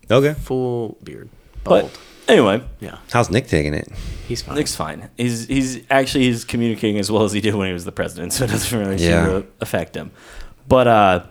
Okay. 0.09 0.33
Full 0.33 0.97
beard. 1.03 1.29
Bald. 1.63 1.91
But 1.91 1.99
anyway, 2.33 2.63
yeah, 2.79 2.97
How's 3.11 3.29
Nick 3.29 3.45
taking 3.47 3.73
it? 3.75 3.87
he's 4.27 4.41
fine. 4.41 4.55
Nick's 4.55 4.75
fine. 4.75 5.09
He's 5.17 5.45
he's 5.47 5.83
actually 5.91 6.23
he's 6.25 6.43
communicating 6.45 6.97
as 6.99 7.11
well 7.11 7.23
as 7.23 7.31
he 7.31 7.41
did 7.41 7.53
when 7.55 7.67
he 7.67 7.73
was 7.73 7.85
the 7.85 7.91
president, 7.91 8.33
so 8.33 8.45
it 8.45 8.49
doesn't 8.49 8.77
really 8.79 8.97
seem 8.97 9.09
Yeah. 9.11 9.25
to 9.27 9.45
affect 9.61 9.95
him. 9.95 10.09
But 10.67 10.87
uh, 10.87 11.23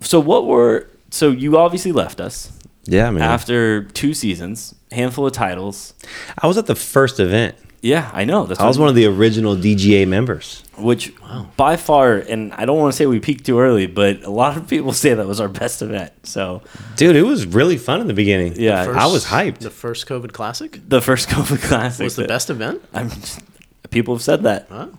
so 0.00 0.18
what 0.18 0.46
were 0.46 0.88
so 1.10 1.30
you 1.30 1.58
obviously 1.58 1.92
left 1.92 2.20
us 2.20 2.50
Yeah, 2.86 3.10
man. 3.10 3.22
after 3.22 3.84
two 3.84 4.14
seasons, 4.14 4.74
handful 4.92 5.26
of 5.26 5.32
titles. 5.32 5.94
I 6.38 6.46
was 6.46 6.56
at 6.58 6.66
the 6.66 6.74
first 6.74 7.18
event. 7.20 7.56
Yeah, 7.82 8.10
I 8.12 8.24
know. 8.24 8.46
That's 8.46 8.58
I 8.58 8.66
was 8.66 8.78
what- 8.78 8.84
one 8.84 8.88
of 8.90 8.94
the 8.96 9.06
original 9.06 9.54
DGA 9.54 10.06
members. 10.08 10.62
which 10.76 11.12
wow. 11.20 11.48
by 11.56 11.76
far, 11.76 12.16
and 12.16 12.52
I 12.54 12.64
don't 12.64 12.78
want 12.78 12.92
to 12.92 12.96
say 12.96 13.06
we 13.06 13.20
peaked 13.20 13.46
too 13.46 13.58
early, 13.60 13.86
but 13.86 14.22
a 14.24 14.30
lot 14.30 14.56
of 14.56 14.66
people 14.68 14.92
say 15.02 15.14
that 15.14 15.26
was 15.26 15.40
our 15.40 15.48
best 15.48 15.82
event. 15.82 16.12
So 16.26 16.62
Dude, 16.96 17.16
it 17.16 17.22
was 17.22 17.46
really 17.46 17.76
fun 17.76 18.00
in 18.00 18.06
the 18.08 18.14
beginning. 18.14 18.54
Yeah, 18.56 18.84
First- 18.86 18.98
I 18.98 19.06
was 19.06 19.24
hyped. 19.26 19.58
The 19.58 19.70
first 19.70 20.06
COVID 20.06 20.32
Classic 20.32 20.80
the 20.88 21.00
first 21.00 21.28
COVID 21.34 21.62
Classic 21.62 22.02
was 22.04 22.16
the 22.16 22.24
best 22.26 22.50
event. 22.50 22.82
I'm 22.92 23.10
people 23.90 24.14
have 24.14 24.22
said 24.22 24.42
that. 24.44 24.70
Wow. 24.70 24.90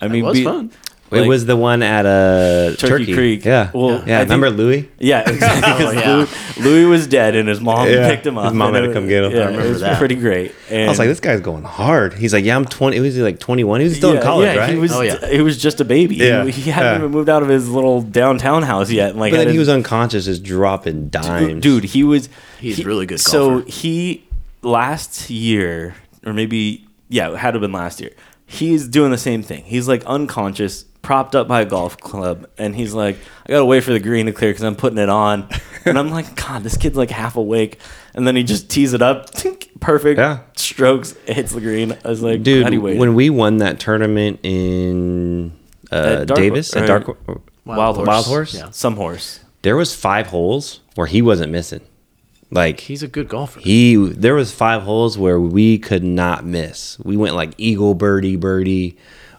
I 0.00 0.08
mean, 0.08 0.24
was 0.24 0.38
we- 0.38 0.44
fun. 0.44 0.70
It 1.14 1.28
was 1.28 1.46
the 1.46 1.56
one 1.56 1.82
at 1.82 2.06
uh, 2.06 2.74
Turkey 2.76 2.88
Turkey, 3.06 3.14
Creek. 3.14 3.44
Yeah. 3.44 3.70
Well, 3.74 4.02
yeah. 4.06 4.18
I 4.18 4.22
Remember 4.22 4.48
think- 4.48 4.58
Louis? 4.58 4.90
Yeah, 4.98 5.20
exactly. 5.30 5.62
'cause 5.86 5.94
Oh, 5.94 5.98
yeah. 5.98 6.14
Louis, 6.16 6.60
Louis 6.60 6.84
was 6.86 7.06
dead, 7.06 7.36
and 7.36 7.48
his 7.48 7.60
mom 7.60 7.88
Yeah, 7.88 8.08
picked 8.08 8.26
him 8.26 8.38
up. 8.38 8.44
his 8.44 8.50
up. 8.50 8.56
mom 8.56 8.74
had 8.74 8.82
to 8.82 8.92
come 8.92 9.06
get 9.08 9.24
him. 9.24 9.32
Yeah, 9.32 9.48
I 9.48 9.64
it 9.64 9.68
was 9.70 9.80
that. 9.80 9.98
pretty 9.98 10.14
great. 10.16 10.52
And 10.70 10.84
I 10.84 10.88
was 10.88 10.98
like, 10.98 11.08
this 11.08 11.20
guy's 11.20 11.40
going 11.40 11.64
hard. 11.64 12.14
He's 12.14 12.32
like, 12.32 12.44
yeah, 12.44 12.56
I'm 12.56 12.64
20. 12.64 13.00
Was 13.00 13.14
he 13.14 13.22
like 13.22 13.38
21? 13.40 13.80
He 13.80 13.86
was 13.88 13.96
still 13.96 14.10
yeah, 14.12 14.16
in 14.18 14.22
college, 14.22 14.54
yeah, 14.54 14.60
right? 14.60 14.70
He 14.74 14.78
was. 14.78 14.92
Oh, 14.92 15.00
yeah. 15.00 15.26
He 15.28 15.40
was 15.40 15.56
just 15.58 15.80
a 15.80 15.84
baby. 15.84 16.16
Yeah, 16.16 16.44
He, 16.44 16.50
he 16.62 16.70
hadn't 16.70 16.92
yeah. 16.92 16.98
even 16.98 17.10
moved 17.10 17.28
out 17.28 17.42
of 17.42 17.48
his 17.48 17.68
little 17.68 18.02
downtown 18.02 18.62
house 18.62 18.90
yet. 18.90 19.10
and, 19.10 19.18
Like, 19.20 19.32
but 19.32 19.38
had 19.38 19.46
then 19.48 19.54
he 19.54 19.58
was 19.58 19.68
unconscious, 19.68 20.24
just 20.24 20.42
dropping 20.42 21.08
dimes. 21.08 21.62
dude. 21.62 21.84
He 21.84 22.02
was. 22.04 22.28
He's 22.60 22.76
he- 22.78 22.84
really 22.84 23.06
good 23.06 23.20
So 23.20 23.50
golfer. 23.60 23.70
he 23.70 24.24
last 24.62 25.28
year, 25.30 25.94
or 26.24 26.32
maybe 26.32 26.86
yeah, 27.08 27.30
it 27.32 27.36
had 27.36 27.50
to 27.52 27.56
have 27.56 27.60
been 27.60 27.72
last 27.72 28.00
year. 28.00 28.10
He's 28.46 28.88
doing 28.88 29.10
the 29.10 29.18
same 29.18 29.42
thing. 29.42 29.64
He's 29.64 29.88
like 29.88 30.04
unconscious, 30.04 30.84
propped 31.04 31.36
up 31.36 31.46
by 31.46 31.60
a 31.60 31.64
golf 31.64 31.96
club, 32.00 32.48
and 32.58 32.74
he's 32.74 32.92
like, 32.94 33.16
"I 33.46 33.50
gotta 33.52 33.64
wait 33.64 33.84
for 33.84 33.92
the 33.92 34.00
green 34.00 34.26
to 34.26 34.32
clear 34.32 34.50
because 34.50 34.64
I'm 34.64 34.74
putting 34.74 34.98
it 34.98 35.08
on." 35.08 35.48
and 35.84 35.96
I'm 35.98 36.10
like, 36.10 36.34
"God, 36.34 36.64
this 36.64 36.76
kid's 36.76 36.96
like 36.96 37.10
half 37.10 37.36
awake." 37.36 37.78
And 38.14 38.26
then 38.26 38.34
he 38.36 38.42
just 38.42 38.68
tees 38.70 38.92
it 38.94 39.02
up, 39.02 39.30
tink, 39.30 39.68
perfect 39.80 40.18
Yeah. 40.18 40.40
strokes, 40.56 41.14
hits 41.26 41.52
the 41.52 41.60
green. 41.60 41.96
I 42.04 42.08
was 42.08 42.22
like, 42.22 42.42
dude, 42.42 42.62
how 42.64 42.70
do 42.70 42.76
you 42.76 42.80
when 42.98 43.14
we 43.14 43.28
won 43.30 43.58
that 43.58 43.78
tournament 43.80 44.40
in 44.42 45.52
uh, 45.92 46.20
At 46.22 46.28
Dark- 46.28 46.38
Davis 46.38 46.74
or- 46.74 46.78
at 46.80 46.86
Dark, 46.86 47.06
Wild 47.64 47.96
Horse. 47.96 48.06
Wild 48.06 48.26
Horse? 48.26 48.54
Yeah. 48.54 48.70
some 48.70 48.96
horse. 48.96 49.40
there 49.62 49.76
was 49.76 49.94
five 49.94 50.28
holes 50.28 50.80
where 50.94 51.06
he 51.06 51.22
wasn't 51.22 51.50
missing. 51.52 51.80
Like 52.50 52.80
He's 52.80 53.02
a 53.02 53.08
good 53.08 53.28
golfer. 53.28 53.58
he, 53.58 53.96
there 53.96 54.34
was 54.36 54.52
five 54.52 54.82
holes 54.82 55.18
where 55.18 55.40
we 55.40 55.76
could 55.78 56.04
not 56.04 56.44
miss. 56.44 56.98
We 57.00 57.16
went 57.16 57.34
like 57.34 57.52
eagle, 57.58 57.94
birdie, 57.94 58.36
birdie, 58.36 58.96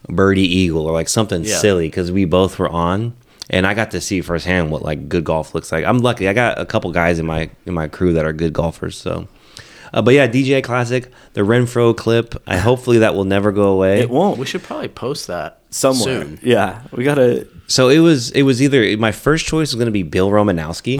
birdie, 0.08 0.42
eagle, 0.48 0.86
or 0.86 0.94
like 0.94 1.10
something 1.10 1.44
Yeah. 1.44 1.58
silly 1.58 1.88
because 1.88 2.12
we 2.12 2.26
both 2.26 2.58
were 2.60 2.70
on. 2.70 3.14
And 3.50 3.68
I 3.68 3.76
got 3.76 3.92
to 3.92 4.02
see 4.02 4.22
firsthand 4.22 4.72
what 4.72 4.82
like 4.82 5.08
good 5.08 5.24
golf 5.24 5.54
looks 5.54 5.72
like. 5.72 5.86
I'm 5.86 6.00
lucky. 6.00 6.28
I 6.28 6.34
got 6.34 6.60
a 6.60 6.66
couple 6.66 6.92
guys 6.92 7.20
in 7.20 7.26
my 7.28 7.50
in 7.68 7.74
my 7.76 7.88
crew 7.88 8.14
that 8.14 8.26
are 8.26 8.34
good 8.34 8.54
golfers. 8.54 8.98
So, 8.98 9.28
uh, 9.94 10.02
but 10.02 10.16
yeah, 10.16 10.28
DJ 10.28 10.64
Classic, 10.64 11.12
the 11.34 11.42
Renfrow 11.42 11.96
clip. 11.96 12.34
I 12.48 12.58
hopefully 12.70 12.98
that 13.00 13.14
will 13.14 13.24
never 13.26 13.52
go 13.52 13.70
away. 13.70 14.00
It 14.00 14.10
won't. 14.10 14.40
we 14.40 14.48
should 14.48 14.64
probably 14.64 14.88
post 14.88 15.28
that 15.28 15.60
Somewhere. 15.70 16.24
soon. 16.24 16.40
Yeah, 16.42 16.82
we 16.92 17.04
gotta. 17.04 17.48
So 17.68 17.90
it 17.90 18.00
was 18.00 18.32
it 18.32 18.42
was 18.44 18.64
either 18.64 18.98
my 18.98 19.12
first 19.12 19.46
choice 19.46 19.70
was 19.72 19.76
going 19.76 19.86
to 19.88 19.92
be 19.92 20.02
Bill 20.04 20.32
Romanowski, 20.32 21.00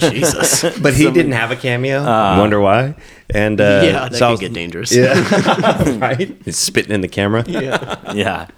Jesus. 0.10 0.64
but 0.80 0.94
he 0.94 1.10
didn't 1.12 1.32
have 1.32 1.52
a 1.52 1.56
cameo. 1.56 2.02
Wonder 2.04 2.60
why? 2.60 2.96
And 3.34 3.60
uh, 3.60 3.82
yeah, 3.84 4.08
that 4.08 4.14
so 4.14 4.26
could 4.26 4.30
was- 4.30 4.40
get 4.40 4.52
dangerous. 4.54 4.90
Yeah, 4.94 5.98
right. 5.98 6.34
He's 6.44 6.56
spitting 6.56 6.92
in 6.92 7.02
the 7.02 7.08
camera. 7.08 7.44
Yeah, 7.46 8.12
yeah. 8.14 8.48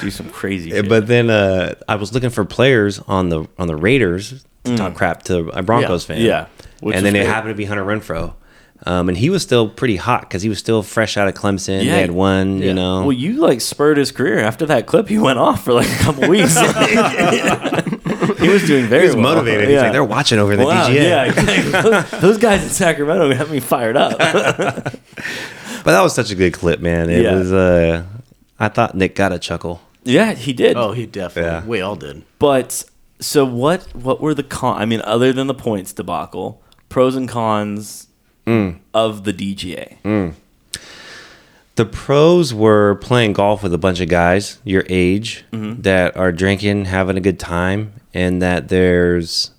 do 0.00 0.10
some 0.10 0.30
crazy. 0.30 0.70
Shit. 0.70 0.88
But 0.88 1.06
then 1.06 1.28
uh, 1.28 1.74
I 1.88 1.96
was 1.96 2.14
looking 2.14 2.30
for 2.30 2.44
players 2.46 3.00
on 3.00 3.28
the 3.28 3.46
on 3.58 3.66
the 3.66 3.76
Raiders 3.76 4.44
to 4.64 4.76
talk 4.76 4.94
crap 4.94 5.24
to 5.24 5.48
a 5.50 5.62
Broncos 5.62 6.06
fan. 6.06 6.20
Mm. 6.20 6.24
Yeah, 6.24 6.46
which 6.80 6.96
and 6.96 7.04
was 7.04 7.12
then 7.12 7.16
it 7.20 7.26
happened 7.26 7.50
to 7.50 7.54
be 7.54 7.66
Hunter 7.66 7.84
Renfrow. 7.84 8.34
Um, 8.86 9.08
and 9.08 9.16
he 9.16 9.30
was 9.30 9.42
still 9.42 9.68
pretty 9.68 9.96
hot 9.96 10.22
because 10.22 10.42
he 10.42 10.48
was 10.50 10.58
still 10.58 10.82
fresh 10.82 11.16
out 11.16 11.26
of 11.28 11.32
Clemson. 11.34 11.84
Yeah. 11.84 11.92
They 11.94 12.00
had 12.02 12.10
won, 12.10 12.58
Yeah. 12.58 12.66
you 12.66 12.74
know. 12.74 13.00
Well, 13.02 13.12
you 13.12 13.34
like 13.40 13.62
spurred 13.62 13.96
his 13.96 14.10
career 14.12 14.40
after 14.40 14.66
that 14.66 14.86
clip. 14.86 15.08
He 15.08 15.16
went 15.16 15.38
off 15.38 15.64
for 15.64 15.72
like 15.72 15.88
a 15.88 15.98
couple 16.02 16.28
weeks. 16.28 16.54
He 18.38 18.48
was 18.48 18.66
doing 18.66 18.86
very 18.86 19.02
he 19.02 19.06
was 19.08 19.16
well. 19.16 19.34
motivated. 19.34 19.64
He's 19.68 19.74
Yeah. 19.74 19.82
like, 19.82 19.92
they're 19.92 20.04
watching 20.04 20.38
over 20.38 20.56
the 20.56 20.64
Wow, 20.66 20.88
DGA. 20.88 21.02
yeah, 21.02 21.80
those, 22.10 22.20
those 22.20 22.38
guys 22.38 22.62
in 22.62 22.70
Sacramento 22.70 23.32
got 23.36 23.50
me 23.50 23.60
fired 23.60 23.96
up. 23.96 24.18
But 25.84 25.92
that 25.92 26.00
was 26.02 26.14
such 26.14 26.30
a 26.30 26.34
good 26.34 26.54
clip, 26.54 26.80
man. 26.80 27.10
It 27.10 27.22
Yeah. 27.24 27.34
was. 27.34 27.52
Uh, 27.52 28.04
I 28.58 28.68
thought 28.68 28.94
Nick 28.94 29.14
got 29.14 29.32
a 29.32 29.38
chuckle. 29.38 29.82
yeah, 30.02 30.32
he 30.32 30.54
did. 30.54 30.78
Oh, 30.78 30.92
he 30.92 31.04
definitely. 31.04 31.50
Yeah. 31.50 31.64
We 31.66 31.82
all 31.82 31.94
did. 31.94 32.22
But 32.38 32.84
so 33.20 33.44
what? 33.44 33.82
What 33.94 34.18
were 34.22 34.32
the 34.32 34.42
con? 34.44 34.80
I 34.80 34.86
mean, 34.86 35.02
other 35.04 35.30
than 35.34 35.46
the 35.46 35.52
points 35.54 35.92
debacle, 35.92 36.62
pros 36.88 37.16
and 37.16 37.28
cons 37.28 38.06
Mm. 38.46 38.76
of 38.94 39.24
the 39.24 39.32
DGA. 39.34 40.32
The 41.76 41.84
pros 41.84 42.54
were 42.54 42.94
playing 42.96 43.32
golf 43.34 43.62
with 43.62 43.74
a 43.74 43.78
bunch 43.78 44.00
of 44.00 44.08
guys 44.08 44.58
your 44.64 44.84
age 44.88 45.44
that 45.52 46.16
are 46.16 46.30
drinking, 46.32 46.84
having 46.86 47.16
a 47.16 47.20
good 47.20 47.38
time, 47.40 47.92
and 48.14 48.40
that 48.40 48.68
there's 48.68 49.50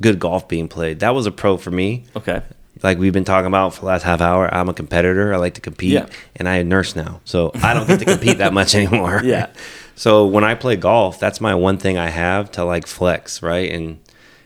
good 0.00 0.18
golf 0.20 0.46
being 0.46 0.68
played. 0.68 1.00
That 1.00 1.14
was 1.14 1.26
a 1.26 1.30
pro 1.32 1.56
for 1.56 1.70
me. 1.70 2.04
Okay. 2.14 2.42
Like 2.82 2.98
we've 2.98 3.12
been 3.12 3.24
talking 3.24 3.46
about 3.46 3.74
for 3.74 3.80
the 3.80 3.86
last 3.86 4.02
half 4.02 4.20
hour, 4.20 4.52
I'm 4.52 4.68
a 4.68 4.74
competitor. 4.74 5.32
I 5.32 5.36
like 5.38 5.54
to 5.54 5.60
compete, 5.60 5.92
Yeah. 5.92 6.06
and 6.36 6.48
I 6.48 6.62
nurse 6.64 6.96
now, 6.96 7.20
so 7.24 7.52
I 7.62 7.74
don't 7.74 7.86
get 7.86 8.00
to 8.00 8.04
compete 8.04 8.38
that 8.38 8.52
much 8.52 8.74
anymore. 8.76 9.20
Yeah. 9.24 9.46
So 9.94 10.26
when 10.26 10.42
I 10.42 10.54
play 10.54 10.76
golf, 10.76 11.20
that's 11.20 11.40
my 11.40 11.54
one 11.54 11.78
thing 11.78 11.96
I 11.98 12.08
have 12.10 12.50
to 12.52 12.64
like 12.64 12.86
flex, 12.86 13.40
right? 13.42 13.70
And 13.70 14.00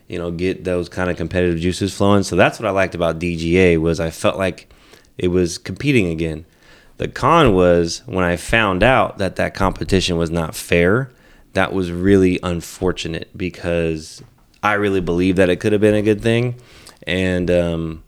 you 0.09 0.19
know, 0.19 0.31
get 0.31 0.65
those 0.65 0.89
kind 0.89 1.11
of 1.11 1.17
competitive 1.17 1.59
juices 1.59 1.97
flowing. 1.97 2.23
So 2.23 2.37
that's 2.37 2.61
what 2.61 2.67
I 2.67 2.71
liked 2.71 2.95
about 2.95 3.19
DGA 3.19 3.79
was 3.81 3.99
I 3.99 4.11
felt 4.11 4.37
like 4.37 4.73
it 5.19 5.29
was 5.29 5.57
competing 5.59 6.09
again. 6.09 6.45
The 6.99 7.09
con 7.09 7.55
was 7.55 8.03
when 8.07 8.25
I 8.25 8.37
found 8.37 8.83
out 8.83 9.19
that 9.19 9.37
that 9.37 9.55
competition 9.55 10.17
was 10.17 10.31
not 10.31 10.55
fair. 10.55 11.11
That 11.57 11.73
was 11.73 11.91
really 11.91 12.39
unfortunate 12.43 13.31
because 13.37 14.23
I 14.63 14.75
really 14.75 15.01
believe 15.01 15.37
that 15.37 15.49
it 15.49 15.57
could 15.57 15.73
have 15.73 15.81
been 15.81 15.95
a 15.95 16.03
good 16.03 16.21
thing, 16.21 16.57
and 17.07 17.51
um, 17.51 18.03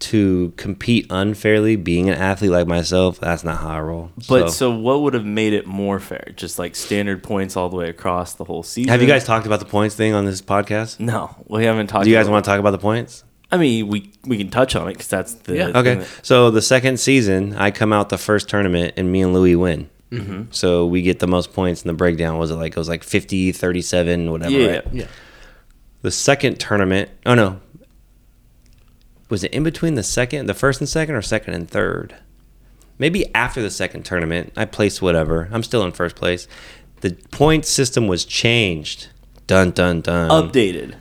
to 0.00 0.52
compete 0.56 1.06
unfairly, 1.10 1.76
being 1.76 2.08
an 2.08 2.14
athlete 2.16 2.50
like 2.50 2.66
myself, 2.66 3.18
that's 3.18 3.42
not 3.42 3.58
how 3.60 3.68
I 3.70 3.80
roll. 3.80 4.10
But 4.28 4.50
so, 4.50 4.70
what 4.70 5.00
would 5.02 5.14
have 5.14 5.24
made 5.24 5.52
it 5.54 5.66
more 5.66 5.98
fair? 5.98 6.32
Just 6.36 6.58
like 6.58 6.76
standard 6.76 7.22
points 7.22 7.56
all 7.56 7.68
the 7.68 7.76
way 7.76 7.88
across 7.88 8.34
the 8.34 8.44
whole 8.44 8.62
season. 8.62 8.90
have 8.90 9.00
you 9.02 9.08
guys 9.08 9.24
talked 9.24 9.46
about 9.46 9.60
the 9.60 9.66
points 9.66 9.94
thing 9.94 10.14
on 10.14 10.24
this 10.24 10.40
podcast? 10.42 11.00
No, 11.00 11.34
we 11.48 11.64
haven't 11.64 11.88
talked. 11.88 12.04
Do 12.04 12.10
you 12.10 12.16
guys 12.16 12.28
want 12.28 12.44
to 12.44 12.48
talk 12.50 12.60
about 12.60 12.72
the 12.72 12.78
points? 12.78 13.24
I 13.50 13.56
mean, 13.56 13.88
we 13.88 14.12
we 14.24 14.36
can 14.38 14.50
touch 14.50 14.74
on 14.76 14.88
it 14.88 14.92
because 14.92 15.08
that's 15.08 15.34
the 15.34 15.56
Yeah. 15.56 15.66
Okay. 15.74 15.94
that- 15.96 16.08
So 16.22 16.50
the 16.50 16.62
second 16.62 16.98
season, 17.00 17.54
I 17.56 17.70
come 17.70 17.92
out 17.92 18.08
the 18.08 18.18
first 18.18 18.48
tournament 18.48 18.94
and 18.96 19.10
me 19.10 19.22
and 19.22 19.32
Louis 19.32 19.56
win. 19.56 19.90
Mm-hmm. 20.20 20.42
So 20.50 20.86
we 20.86 21.02
get 21.02 21.18
the 21.18 21.26
most 21.26 21.52
points 21.52 21.82
in 21.82 21.88
the 21.88 21.94
breakdown. 21.94 22.38
Was 22.38 22.50
it 22.50 22.54
like 22.56 22.72
it 22.72 22.76
was 22.78 22.88
like 22.88 23.02
50, 23.04 23.52
37, 23.52 24.30
whatever, 24.30 24.50
Yeah. 24.52 24.66
right? 24.76 24.84
Yeah. 24.92 25.06
The 26.02 26.10
second 26.10 26.60
tournament, 26.60 27.10
oh 27.26 27.34
no. 27.34 27.60
Was 29.30 29.42
it 29.42 29.52
in 29.52 29.62
between 29.64 29.94
the 29.94 30.02
second, 30.02 30.46
the 30.46 30.54
first 30.54 30.80
and 30.80 30.88
second 30.88 31.14
or 31.14 31.22
second 31.22 31.54
and 31.54 31.68
third? 31.68 32.14
Maybe 32.98 33.34
after 33.34 33.60
the 33.62 33.70
second 33.70 34.04
tournament, 34.04 34.52
I 34.56 34.66
placed 34.66 35.02
whatever. 35.02 35.48
I'm 35.50 35.62
still 35.62 35.82
in 35.82 35.92
first 35.92 36.14
place. 36.14 36.46
The 37.00 37.12
point 37.30 37.64
system 37.64 38.06
was 38.06 38.24
changed. 38.24 39.08
Dun 39.46 39.72
dun 39.72 40.00
dun. 40.00 40.30
updated. 40.30 40.94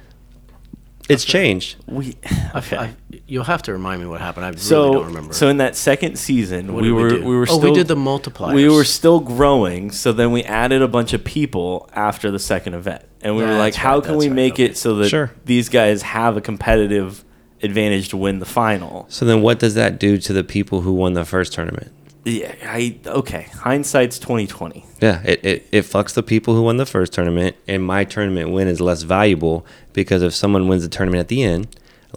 It's 1.10 1.26
changed. 1.26 1.76
We 1.86 2.16
okay. 2.56 2.78
I, 2.78 2.94
you'll 3.28 3.44
have 3.44 3.62
to 3.64 3.74
remind 3.74 4.02
me 4.02 4.08
what 4.08 4.22
happened. 4.22 4.46
I 4.46 4.50
really 4.50 4.60
so 4.60 4.94
don't 4.94 5.06
remember. 5.08 5.34
so 5.34 5.48
in 5.50 5.58
that 5.58 5.76
second 5.76 6.18
season, 6.18 6.74
What 6.74 6.82
we 6.82 6.88
did 6.90 6.96
we 6.96 7.02
were 7.04 7.10
do? 7.10 7.24
we 7.26 7.36
were 7.36 7.42
Oh, 7.50 7.58
still 7.58 7.72
we 7.72 7.74
did 7.74 7.88
the 7.88 7.96
multipliers. 7.96 8.54
We 8.54 8.70
were 8.70 8.84
still 8.86 9.20
growing, 9.20 9.92
so 9.92 10.14
then 10.14 10.32
we 10.32 10.44
added 10.44 10.82
a 10.82 10.88
bunch 10.88 11.14
of 11.14 11.24
people 11.24 11.90
after 11.94 12.32
the 12.32 12.40
second 12.40 12.74
event, 12.76 13.04
and 13.22 13.36
we 13.36 13.44
were 13.44 13.50
like, 13.58 13.74
That's 13.74 13.78
"How 13.78 13.96
right, 13.96 14.04
can 14.06 14.18
we 14.18 14.28
right, 14.28 14.36
make 14.36 14.54
okay. 14.54 14.66
it 14.66 14.78
so 14.78 14.96
that 14.96 15.10
Sure. 15.10 15.32
these 15.46 15.68
guys 15.70 16.02
have 16.04 16.38
a 16.38 16.42
competitive 16.42 17.24
advantage 17.62 18.10
to 18.10 18.18
win 18.18 18.40
the 18.40 18.46
final?" 18.46 19.06
So 19.10 19.26
then, 19.26 19.42
what 19.42 19.60
does 19.60 19.76
that 19.76 20.00
do 20.00 20.18
to 20.18 20.32
the 20.34 20.44
people 20.44 20.82
who 20.82 20.94
won 20.94 21.14
the 21.14 21.26
first 21.26 21.52
tournament? 21.54 21.92
Yeah, 22.26 22.56
I 22.64 22.98
okay. 23.06 23.48
Hindsight's 23.54 24.18
twenty 24.20 24.48
twenty. 24.48 24.86
Yeah, 25.02 25.22
it, 25.26 25.44
it, 25.46 25.68
it 25.72 25.82
fucks 25.84 26.14
the 26.14 26.24
people 26.24 26.56
who 26.56 26.62
won 26.64 26.78
the 26.78 26.86
first 26.86 27.12
tournament, 27.14 27.56
and 27.68 27.84
my 27.84 28.06
tournament 28.06 28.52
win 28.52 28.68
is 28.68 28.80
less 28.80 29.02
valuable 29.04 29.66
because 29.92 30.22
if 30.22 30.34
someone 30.34 30.68
wins 30.70 30.84
the 30.84 30.90
tournament 30.90 31.20
at 31.20 31.28
the 31.28 31.44
end, 31.44 31.68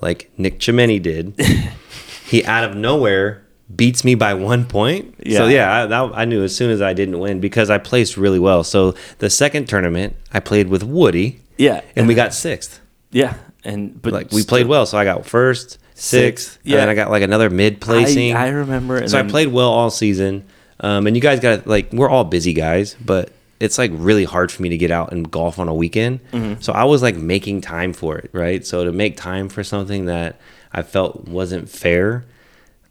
like 0.00 0.30
Nick 0.38 0.60
Chimeni 0.60 1.02
did, 1.02 1.34
he 2.26 2.44
out 2.44 2.62
of 2.64 2.76
nowhere 2.76 3.42
beats 3.74 4.04
me 4.04 4.14
by 4.14 4.32
one 4.34 4.64
point. 4.64 5.12
So 5.18 5.46
Yeah. 5.46 5.48
yeah, 5.48 5.74
I, 5.82 5.86
that, 5.86 6.12
I 6.14 6.24
knew 6.24 6.44
as 6.44 6.54
soon 6.54 6.70
as 6.70 6.80
I 6.80 6.92
didn't 6.92 7.18
win 7.18 7.40
because 7.40 7.68
I 7.68 7.78
placed 7.78 8.16
really 8.16 8.38
well. 8.38 8.62
So 8.62 8.94
the 9.18 9.28
second 9.28 9.68
tournament, 9.68 10.14
I 10.32 10.38
played 10.38 10.68
with 10.68 10.84
Woody, 10.84 11.40
Yeah, 11.58 11.80
and 11.96 12.06
we 12.06 12.14
got 12.14 12.32
sixth. 12.32 12.80
yeah, 13.10 13.34
and 13.64 14.00
but 14.00 14.12
Like 14.12 14.30
we 14.30 14.42
still- 14.42 14.50
played 14.50 14.66
well, 14.68 14.86
so 14.86 14.96
I 14.98 15.02
got 15.04 15.26
first, 15.26 15.78
sixth, 16.00 16.58
yeah, 16.62 16.74
and 16.74 16.82
then 16.82 16.88
I 16.88 16.94
got 16.94 17.10
like 17.10 17.22
another 17.22 17.50
mid 17.50 17.80
placing. 17.80 18.34
I, 18.34 18.46
I 18.46 18.48
remember. 18.48 19.06
So 19.08 19.18
I 19.18 19.22
played 19.24 19.48
well 19.48 19.70
all 19.70 19.90
season. 19.90 20.44
Um, 20.80 21.06
and 21.06 21.16
you 21.16 21.22
guys 21.22 21.40
got 21.40 21.66
like 21.66 21.92
we're 21.92 22.08
all 22.08 22.24
busy 22.24 22.52
guys, 22.52 22.96
but 23.02 23.30
it's 23.60 23.78
like 23.78 23.90
really 23.94 24.24
hard 24.24 24.52
for 24.52 24.62
me 24.62 24.68
to 24.68 24.76
get 24.76 24.90
out 24.90 25.12
and 25.12 25.30
golf 25.30 25.58
on 25.58 25.68
a 25.68 25.74
weekend. 25.74 26.20
Mm-hmm. 26.32 26.60
So 26.60 26.72
I 26.72 26.84
was 26.84 27.02
like 27.02 27.16
making 27.16 27.62
time 27.62 27.92
for 27.92 28.18
it, 28.18 28.30
right? 28.32 28.64
So 28.66 28.84
to 28.84 28.92
make 28.92 29.16
time 29.16 29.48
for 29.48 29.64
something 29.64 30.06
that 30.06 30.38
I 30.72 30.82
felt 30.82 31.26
wasn't 31.26 31.70
fair, 31.70 32.26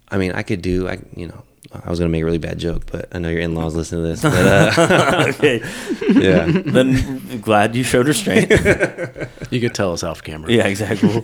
I 0.10 0.18
mean, 0.18 0.32
I 0.32 0.41
could 0.41 0.62
do, 0.62 0.88
I 0.89 0.99
you 1.16 1.28
know, 1.28 1.43
I 1.84 1.89
was 1.89 1.99
gonna 1.99 2.09
make 2.09 2.21
a 2.21 2.26
really 2.26 2.38
bad 2.38 2.57
joke, 2.59 2.86
but 2.91 3.07
I 3.11 3.19
know 3.19 3.30
your 3.30 3.39
in-laws 3.41 3.76
listen 3.76 3.99
to 4.01 4.03
this. 4.07 4.21
But 4.21 4.34
uh, 4.80 5.26
okay, 5.30 5.61
yeah, 6.13 6.45
then 6.47 7.39
glad 7.41 7.76
you 7.76 7.84
showed 7.84 8.07
restraint. 8.07 8.51
You 9.51 9.61
could 9.61 9.76
tell 9.76 9.93
us 9.93 10.03
off 10.03 10.23
camera. 10.23 10.51
yeah, 10.51 10.65
exactly. 10.65 11.21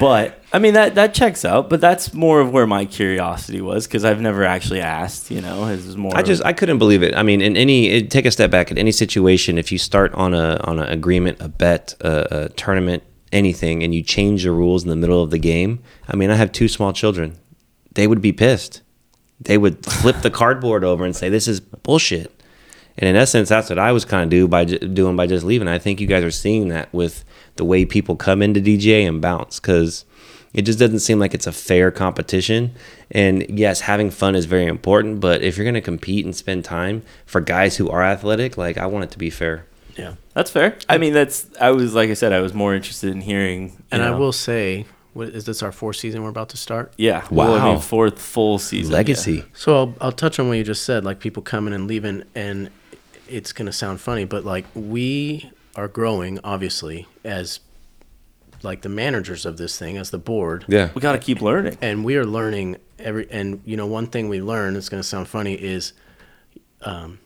but 0.00 0.42
I 0.52 0.58
mean 0.58 0.74
that 0.74 0.94
that 0.94 1.12
checks 1.14 1.44
out. 1.44 1.68
But 1.68 1.80
that's 1.80 2.14
more 2.14 2.40
of 2.40 2.50
where 2.50 2.66
my 2.66 2.86
curiosity 2.86 3.60
was 3.60 3.86
because 3.86 4.04
I've 4.04 4.20
never 4.20 4.42
actually 4.44 4.80
asked. 4.80 5.30
You 5.30 5.42
know, 5.42 5.66
it 5.68 5.76
was 5.76 5.96
more. 5.96 6.16
I 6.16 6.20
of- 6.20 6.26
just 6.26 6.44
I 6.44 6.52
couldn't 6.52 6.78
believe 6.78 7.02
it. 7.02 7.14
I 7.14 7.22
mean, 7.22 7.40
in 7.42 7.56
any 7.56 7.88
it, 7.88 8.10
take 8.10 8.24
a 8.26 8.30
step 8.30 8.50
back 8.50 8.70
in 8.70 8.78
any 8.78 8.90
situation, 8.92 9.58
if 9.58 9.70
you 9.70 9.78
start 9.78 10.12
on 10.14 10.34
a 10.34 10.58
on 10.64 10.78
an 10.78 10.88
agreement, 10.88 11.38
a 11.40 11.48
bet, 11.48 11.94
a, 12.00 12.44
a 12.44 12.48
tournament, 12.50 13.02
anything, 13.32 13.82
and 13.82 13.94
you 13.94 14.02
change 14.02 14.44
the 14.44 14.50
rules 14.50 14.82
in 14.82 14.88
the 14.90 14.96
middle 14.96 15.22
of 15.22 15.30
the 15.30 15.38
game, 15.38 15.80
I 16.08 16.16
mean, 16.16 16.30
I 16.30 16.36
have 16.36 16.52
two 16.52 16.68
small 16.68 16.92
children. 16.92 17.36
They 17.92 18.06
would 18.06 18.20
be 18.22 18.32
pissed. 18.32 18.82
They 19.40 19.58
would 19.58 19.84
flip 19.84 20.22
the 20.22 20.30
cardboard 20.30 20.84
over 20.84 21.04
and 21.04 21.14
say, 21.14 21.28
"This 21.28 21.48
is 21.48 21.60
bullshit." 21.60 22.32
And 22.98 23.08
in 23.08 23.16
essence, 23.16 23.50
that's 23.50 23.68
what 23.68 23.78
I 23.78 23.92
was 23.92 24.04
kind 24.04 24.24
of 24.24 24.30
do 24.30 24.48
by 24.48 24.64
doing 24.64 25.16
by 25.16 25.26
just 25.26 25.44
leaving. 25.44 25.68
I 25.68 25.78
think 25.78 26.00
you 26.00 26.06
guys 26.06 26.24
are 26.24 26.30
seeing 26.30 26.68
that 26.68 26.92
with 26.94 27.24
the 27.56 27.64
way 27.64 27.84
people 27.84 28.16
come 28.16 28.40
into 28.42 28.60
DJ 28.60 29.06
and 29.06 29.20
bounce 29.20 29.60
because 29.60 30.04
it 30.54 30.62
just 30.62 30.78
doesn't 30.78 31.00
seem 31.00 31.18
like 31.18 31.34
it's 31.34 31.46
a 31.46 31.52
fair 31.52 31.90
competition. 31.90 32.74
And 33.10 33.46
yes, 33.50 33.80
having 33.80 34.10
fun 34.10 34.34
is 34.34 34.46
very 34.46 34.64
important, 34.64 35.20
but 35.20 35.42
if 35.42 35.56
you're 35.56 35.64
going 35.64 35.74
to 35.74 35.82
compete 35.82 36.24
and 36.24 36.34
spend 36.34 36.64
time 36.64 37.02
for 37.26 37.42
guys 37.42 37.76
who 37.76 37.90
are 37.90 38.02
athletic, 38.02 38.56
like 38.56 38.78
I 38.78 38.86
want 38.86 39.04
it 39.04 39.10
to 39.10 39.18
be 39.18 39.28
fair. 39.28 39.66
Yeah. 39.98 40.14
That's 40.32 40.50
fair. 40.50 40.76
I 40.88 40.98
mean, 40.98 41.12
that's. 41.12 41.46
I 41.60 41.70
was 41.70 41.94
like 41.94 42.10
I 42.10 42.14
said, 42.14 42.32
I 42.32 42.40
was 42.40 42.54
more 42.54 42.74
interested 42.74 43.10
in 43.10 43.20
hearing. 43.20 43.70
you 43.70 43.76
And 43.90 44.02
I 44.02 44.10
will 44.12 44.32
say, 44.32 44.86
what, 45.16 45.28
is 45.30 45.44
this 45.44 45.62
our 45.62 45.72
fourth 45.72 45.96
season 45.96 46.22
we're 46.22 46.28
about 46.28 46.50
to 46.50 46.56
start? 46.56 46.92
Yeah. 46.96 47.26
Well, 47.30 47.54
I 47.54 47.58
Wow. 47.58 47.72
mean, 47.72 47.80
fourth 47.80 48.20
full 48.20 48.58
season. 48.58 48.92
Legacy. 48.92 49.44
So 49.54 49.76
I'll, 49.76 49.94
I'll 50.00 50.12
touch 50.12 50.38
on 50.38 50.48
what 50.48 50.58
you 50.58 50.64
just 50.64 50.84
said, 50.84 51.04
like 51.04 51.18
people 51.20 51.42
coming 51.42 51.72
and 51.74 51.86
leaving, 51.86 52.24
and 52.34 52.70
it's 53.28 53.52
gonna 53.52 53.72
sound 53.72 54.00
funny, 54.00 54.24
but 54.24 54.44
like 54.44 54.66
we 54.74 55.50
are 55.74 55.88
growing, 55.88 56.38
obviously, 56.44 57.06
as 57.24 57.60
like 58.62 58.82
the 58.82 58.88
managers 58.88 59.44
of 59.46 59.56
this 59.58 59.78
thing, 59.78 59.96
as 59.96 60.10
the 60.10 60.18
board, 60.18 60.64
Yeah. 60.68 60.78
Yeah. 60.86 60.90
We 60.94 61.00
got 61.00 61.12
to 61.12 61.18
keep 61.18 61.40
learning. 61.42 61.76
and 61.82 62.04
we 62.04 62.16
are 62.16 62.24
learning 62.24 62.76
every. 62.98 63.26
And 63.30 63.60
you 63.64 63.76
know, 63.76 63.86
one 63.86 64.06
thing 64.06 64.28
we 64.28 64.40
learn, 64.42 64.76
it's 64.76 64.88
gonna 64.88 65.02
sound 65.02 65.28
funny, 65.28 65.54
is 65.54 65.92
um, 66.82 67.18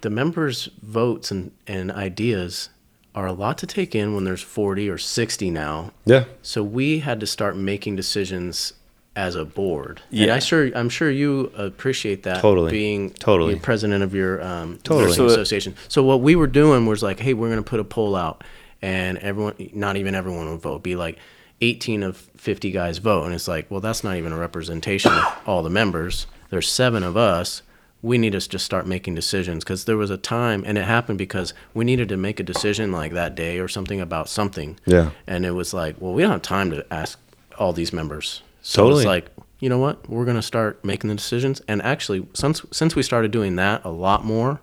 the 0.00 0.10
members' 0.10 0.68
votes 0.82 1.30
and 1.30 1.50
and 1.66 1.90
ideas 1.92 2.68
are 3.14 3.26
a 3.26 3.32
lot 3.32 3.58
to 3.58 3.66
take 3.66 3.94
in 3.94 4.14
when 4.14 4.24
there's 4.24 4.42
40 4.42 4.88
or 4.88 4.98
60 4.98 5.50
now 5.50 5.92
Yeah. 6.04 6.24
so 6.42 6.62
we 6.62 7.00
had 7.00 7.20
to 7.20 7.26
start 7.26 7.56
making 7.56 7.96
decisions 7.96 8.74
as 9.16 9.34
a 9.34 9.44
board. 9.44 10.00
And 10.10 10.20
Yeah. 10.20 10.34
I 10.36 10.38
sure 10.38 10.70
I'm 10.76 10.88
sure 10.88 11.10
you 11.10 11.50
appreciate 11.56 12.22
that 12.22 12.40
Totally. 12.40 12.70
being 12.70 13.10
Totally. 13.10 13.54
the 13.54 13.60
president 13.60 14.04
of 14.04 14.14
your 14.14 14.40
um 14.44 14.78
Totally. 14.84 15.12
So- 15.12 15.26
association. 15.26 15.74
So 15.88 16.04
what 16.04 16.20
we 16.20 16.36
were 16.36 16.46
doing 16.46 16.86
was 16.86 17.02
like, 17.02 17.18
hey, 17.18 17.34
we're 17.34 17.48
gonna 17.48 17.62
put 17.62 17.80
a 17.80 17.84
poll 17.84 18.14
out 18.14 18.44
and 18.80 19.18
everyone 19.18 19.54
not 19.72 19.96
even 19.96 20.14
everyone 20.14 20.48
would 20.50 20.60
vote. 20.60 20.84
Be 20.84 20.94
like 20.94 21.18
18 21.60 22.04
of 22.04 22.16
50 22.36 22.70
guys 22.70 22.98
vote 22.98 23.24
and 23.24 23.34
it's 23.34 23.48
like, 23.48 23.68
well 23.70 23.80
that's 23.80 24.04
not 24.04 24.16
even 24.16 24.32
a 24.32 24.38
representation 24.38 25.10
of 25.10 25.24
all 25.46 25.64
the 25.64 25.70
members. 25.70 26.28
There's 26.50 26.68
seven 26.68 27.02
of 27.02 27.16
us. 27.16 27.62
We 28.00 28.16
need 28.16 28.32
to 28.32 28.40
just 28.40 28.64
start 28.64 28.86
making 28.86 29.16
decisions 29.16 29.64
because 29.64 29.84
there 29.84 29.96
was 29.96 30.10
a 30.10 30.16
time, 30.16 30.62
and 30.66 30.78
it 30.78 30.84
happened 30.84 31.18
because 31.18 31.52
we 31.74 31.84
needed 31.84 32.08
to 32.10 32.16
make 32.16 32.38
a 32.38 32.44
decision 32.44 32.92
like 32.92 33.12
that 33.12 33.34
day 33.34 33.58
or 33.58 33.66
something 33.66 34.00
about 34.00 34.28
something. 34.28 34.78
Yeah. 34.86 35.10
And 35.26 35.44
it 35.44 35.50
was 35.52 35.74
like, 35.74 35.96
well, 35.98 36.12
we 36.12 36.22
don't 36.22 36.30
have 36.30 36.42
time 36.42 36.70
to 36.70 36.86
ask 36.92 37.18
all 37.58 37.72
these 37.72 37.92
members. 37.92 38.42
So 38.62 38.82
Totally. 38.82 39.02
it's 39.02 39.06
like, 39.06 39.26
you 39.60 39.68
know 39.68 39.78
what? 39.78 40.08
We're 40.08 40.24
gonna 40.24 40.42
start 40.42 40.84
making 40.84 41.08
the 41.08 41.16
decisions. 41.16 41.60
And 41.66 41.82
actually, 41.82 42.26
since 42.34 42.64
since 42.70 42.94
we 42.94 43.02
started 43.02 43.30
doing 43.30 43.56
that 43.56 43.84
a 43.84 43.90
lot 43.90 44.24
more, 44.24 44.60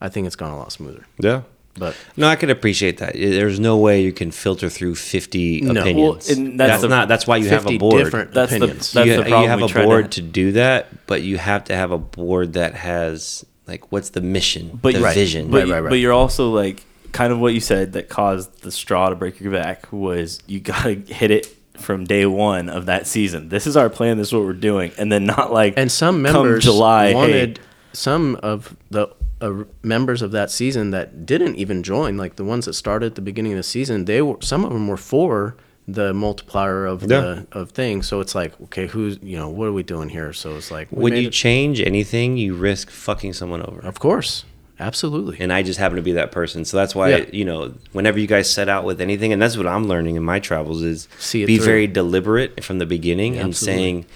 I 0.00 0.08
think 0.08 0.26
it's 0.26 0.36
gone 0.36 0.52
a 0.52 0.56
lot 0.56 0.70
smoother. 0.70 1.04
Yeah. 1.18 1.42
But 1.78 1.96
No, 2.16 2.26
I 2.28 2.36
could 2.36 2.50
appreciate 2.50 2.98
that. 2.98 3.14
There's 3.14 3.60
no 3.60 3.76
way 3.76 4.02
you 4.02 4.12
can 4.12 4.30
filter 4.30 4.68
through 4.68 4.96
50 4.96 5.60
No. 5.62 5.72
Well, 5.74 5.82
opinions. 5.82 6.30
and 6.30 6.58
that's 6.60 6.70
that's 6.70 6.82
the- 6.82 6.88
not. 6.88 7.08
That's 7.08 7.26
why 7.26 7.36
you 7.38 7.48
have 7.50 7.66
a 7.66 7.78
board. 7.78 8.04
different 8.04 8.32
That's 8.32 8.50
the- 8.50 8.56
opinions. 8.56 8.92
that's 8.92 9.06
you, 9.06 9.22
the 9.22 9.28
you 9.28 9.34
have 9.48 9.58
we 9.60 9.64
a 9.66 9.68
try 9.68 9.82
to- 9.82 9.86
board 9.88 10.12
to, 10.12 10.22
do 10.22 10.52
that, 10.52 11.06
but 11.06 11.22
you 11.22 11.38
have 11.38 11.64
to 11.64 11.74
have 11.76 11.90
a 11.90 11.98
board 11.98 12.54
that 12.54 12.74
has 12.74 13.44
like 13.66 13.92
what's 13.92 14.10
the 14.10 14.20
mission, 14.22 14.78
But 14.82 14.94
the 14.94 15.00
right, 15.00 15.14
vision. 15.14 15.50
But, 15.50 15.64
Right, 15.64 15.70
right, 15.74 15.80
right. 15.82 15.90
but 15.90 15.96
you're 15.98 16.12
also 16.12 16.50
like 16.50 16.84
kind 17.12 17.32
of 17.32 17.38
what 17.38 17.54
you 17.54 17.60
said 17.60 17.92
that 17.94 18.08
caused 18.08 18.62
the 18.62 18.70
straw 18.70 19.08
to 19.08 19.14
break 19.14 19.40
your 19.40 19.52
back 19.52 19.90
was 19.92 20.40
you 20.46 20.60
got 20.72 20.82
to 20.84 20.94
hit 20.94 21.30
it 21.30 21.54
from 21.76 22.04
day 22.04 22.26
one 22.26 22.68
of 22.68 22.86
that 22.86 23.06
season. 23.06 23.50
This 23.50 23.66
is 23.66 23.76
our 23.76 23.88
plan. 23.88 24.18
This 24.18 24.28
is 24.28 24.32
what 24.34 24.42
we're 24.44 24.52
doing, 24.52 24.90
and 24.98 25.12
then 25.12 25.24
not 25.26 25.52
like 25.52 25.74
and 25.76 25.92
some 25.92 26.16
come 26.16 26.22
members 26.22 26.64
July 26.64 27.14
wanted 27.14 27.58
Hey, 27.58 27.64
some 27.92 28.36
of 28.42 28.74
the 28.90 29.08
uh, 29.40 29.64
members 29.82 30.20
of 30.22 30.30
that 30.32 30.50
season 30.50 30.90
that 30.90 31.24
didn't 31.26 31.56
even 31.56 31.82
join, 31.82 32.16
like 32.16 32.36
the 32.36 32.44
ones 32.44 32.64
that 32.66 32.72
started 32.74 33.06
at 33.06 33.14
the 33.14 33.20
beginning 33.22 33.52
of 33.52 33.56
the 33.58 33.62
season. 33.62 34.04
They 34.06 34.20
were 34.22 34.36
some 34.40 34.64
of 34.64 34.70
them 34.72 34.88
were 34.88 34.96
for 34.96 35.56
the 35.86 36.12
multiplier 36.12 36.84
of 36.86 37.08
the 37.08 37.46
of 37.52 37.70
things. 37.70 38.06
So 38.06 38.20
it's 38.20 38.34
like, 38.34 38.60
okay, 38.64 38.86
who's 38.88 39.18
you 39.22 39.36
know 39.38 39.48
what 39.48 39.68
are 39.68 39.72
we 39.72 39.82
doing 39.82 40.08
here? 40.08 40.32
So 40.32 40.56
it's 40.56 40.70
like 40.70 40.88
when 40.90 41.14
you 41.14 41.28
it- 41.28 41.32
change 41.32 41.80
anything, 41.80 42.36
you 42.36 42.54
risk 42.54 42.90
fucking 42.90 43.32
someone 43.32 43.62
over. 43.62 43.80
of 43.80 43.98
course, 43.98 44.44
absolutely. 44.80 45.38
And 45.40 45.52
I 45.52 45.62
just 45.62 45.78
happen 45.78 45.96
to 45.96 46.02
be 46.02 46.12
that 46.12 46.30
person, 46.32 46.64
so 46.64 46.76
that's 46.76 46.94
why 46.94 47.08
Yeah. 47.10 47.24
you 47.32 47.44
know 47.44 47.72
whenever 47.92 48.18
you 48.18 48.26
guys 48.26 48.50
set 48.52 48.68
out 48.68 48.84
with 48.84 49.00
anything, 49.00 49.32
and 49.32 49.40
that's 49.40 49.56
what 49.56 49.66
I'm 49.66 49.86
learning 49.88 50.16
in 50.16 50.22
my 50.24 50.40
travels 50.40 50.82
is 50.82 51.08
See 51.18 51.44
be 51.46 51.56
through. 51.56 51.64
very 51.64 51.86
deliberate 51.86 52.62
from 52.64 52.78
the 52.78 52.86
beginning 52.86 53.34
Yeah, 53.34 53.40
and 53.42 53.48
absolutely. 53.50 53.82
saying, 53.82 54.06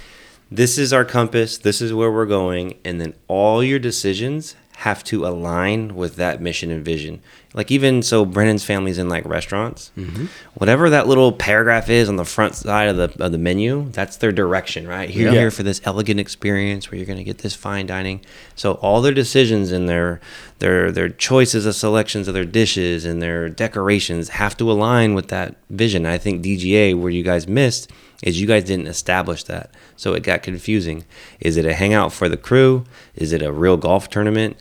"This 0.51 0.77
is 0.79 0.93
our 0.93 1.05
compass. 1.07 1.57
This 1.57 1.81
is 1.81 1.95
where 1.95 2.13
we're 2.13 2.27
going," 2.27 2.75
and 2.85 3.01
then 3.01 3.15
all 3.29 3.65
your 3.65 3.79
decisions 3.79 4.57
have 4.83 5.05
to 5.05 5.25
align 5.25 5.95
with 5.95 6.17
that 6.17 6.41
mission 6.41 6.73
and 6.73 6.85
vision. 6.85 7.23
Like 7.55 7.71
even 7.71 8.03
so, 8.03 8.25
Brenden's 8.25 8.65
family's 8.65 8.97
in 8.97 9.09
like 9.11 9.27
restaurants. 9.27 9.93
Mm-hmm. 9.99 10.27
Whatever 10.55 10.89
that 10.91 11.07
little 11.07 11.33
paragraph 11.33 11.91
is 11.91 12.09
on 12.09 12.17
the 12.17 12.25
front 12.25 12.55
side 12.55 12.89
of 12.89 12.97
the 12.97 13.25
of 13.25 13.31
the 13.33 13.39
menu, 13.39 13.89
that's 13.91 14.17
their 14.17 14.33
direction, 14.33 14.89
right? 14.89 15.11
You're 15.11 15.33
Yeah. 15.33 15.39
here 15.41 15.51
for 15.51 15.63
this 15.63 15.81
elegant 15.85 16.19
experience 16.19 16.91
where 16.91 16.97
you're 16.97 17.07
going 17.07 17.19
to 17.19 17.25
get 17.25 17.39
this 17.39 17.55
fine 17.55 17.87
dining. 17.87 18.23
So 18.57 18.73
all 18.75 19.03
their 19.03 19.13
decisions 19.13 19.71
and 19.71 19.89
their 19.89 20.21
their 20.61 20.91
their 20.91 21.11
choices 21.11 21.67
of 21.67 21.75
selections 21.75 22.27
of 22.27 22.35
their 22.35 22.47
dishes 22.47 23.05
and 23.05 23.21
their 23.21 23.49
decorations 23.51 24.31
have 24.31 24.57
to 24.57 24.71
align 24.71 25.15
with 25.15 25.29
that 25.29 25.57
vision. 25.69 26.07
I 26.07 26.17
think 26.19 26.43
DGA 26.43 26.95
where 26.99 27.11
you 27.11 27.23
guys 27.23 27.47
missed 27.47 27.91
is 28.23 28.41
you 28.41 28.47
guys 28.47 28.65
didn't 28.65 28.87
establish 28.87 29.43
that. 29.45 29.71
So 29.97 30.15
it 30.15 30.23
got 30.23 30.43
confusing. 30.43 31.05
Is 31.41 31.57
it 31.57 31.67
a 31.67 31.75
hangout 31.75 32.13
for 32.13 32.29
the 32.29 32.37
crew? 32.37 32.85
Is 33.17 33.33
it 33.33 33.43
a 33.43 33.53
real 33.53 33.77
golf 33.77 34.09
tournament? 34.09 34.57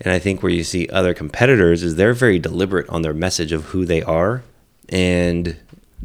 And 0.00 0.12
I 0.12 0.18
think 0.18 0.42
where 0.42 0.52
you 0.52 0.64
see 0.64 0.88
other 0.88 1.14
competitors 1.14 1.82
is 1.82 1.96
they're 1.96 2.14
very 2.14 2.38
deliberate 2.38 2.88
on 2.88 3.02
their 3.02 3.14
message 3.14 3.52
of 3.52 3.66
who 3.66 3.84
they 3.84 4.02
are 4.02 4.42
and 4.88 5.56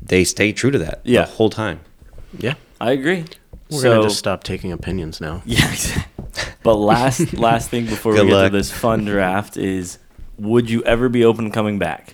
they 0.01 0.23
stay 0.23 0.51
true 0.53 0.71
to 0.71 0.77
that 0.79 1.01
Yeah. 1.03 1.25
the 1.25 1.31
whole 1.31 1.49
time. 1.49 1.79
yeah, 2.38 2.53
I 2.79 2.91
agree. 2.91 3.25
we're 3.71 3.79
so, 3.81 3.91
gonna 3.95 4.03
just 4.07 4.19
stop 4.19 4.43
taking 4.43 4.71
opinions 4.71 5.19
now. 5.19 5.41
Yeah. 5.45 5.73
but 6.63 6.75
last 6.75 7.33
last 7.38 7.69
thing 7.69 7.85
before 7.85 8.13
we 8.13 8.19
get 8.19 8.27
luck. 8.27 8.51
to 8.51 8.57
this 8.57 8.71
fun 8.71 9.05
draft 9.05 9.57
is, 9.57 9.97
would 10.38 10.69
you 10.69 10.83
ever 10.83 11.09
be 11.09 11.25
open 11.25 11.45
to 11.45 11.51
coming 11.51 11.79
back? 11.79 12.13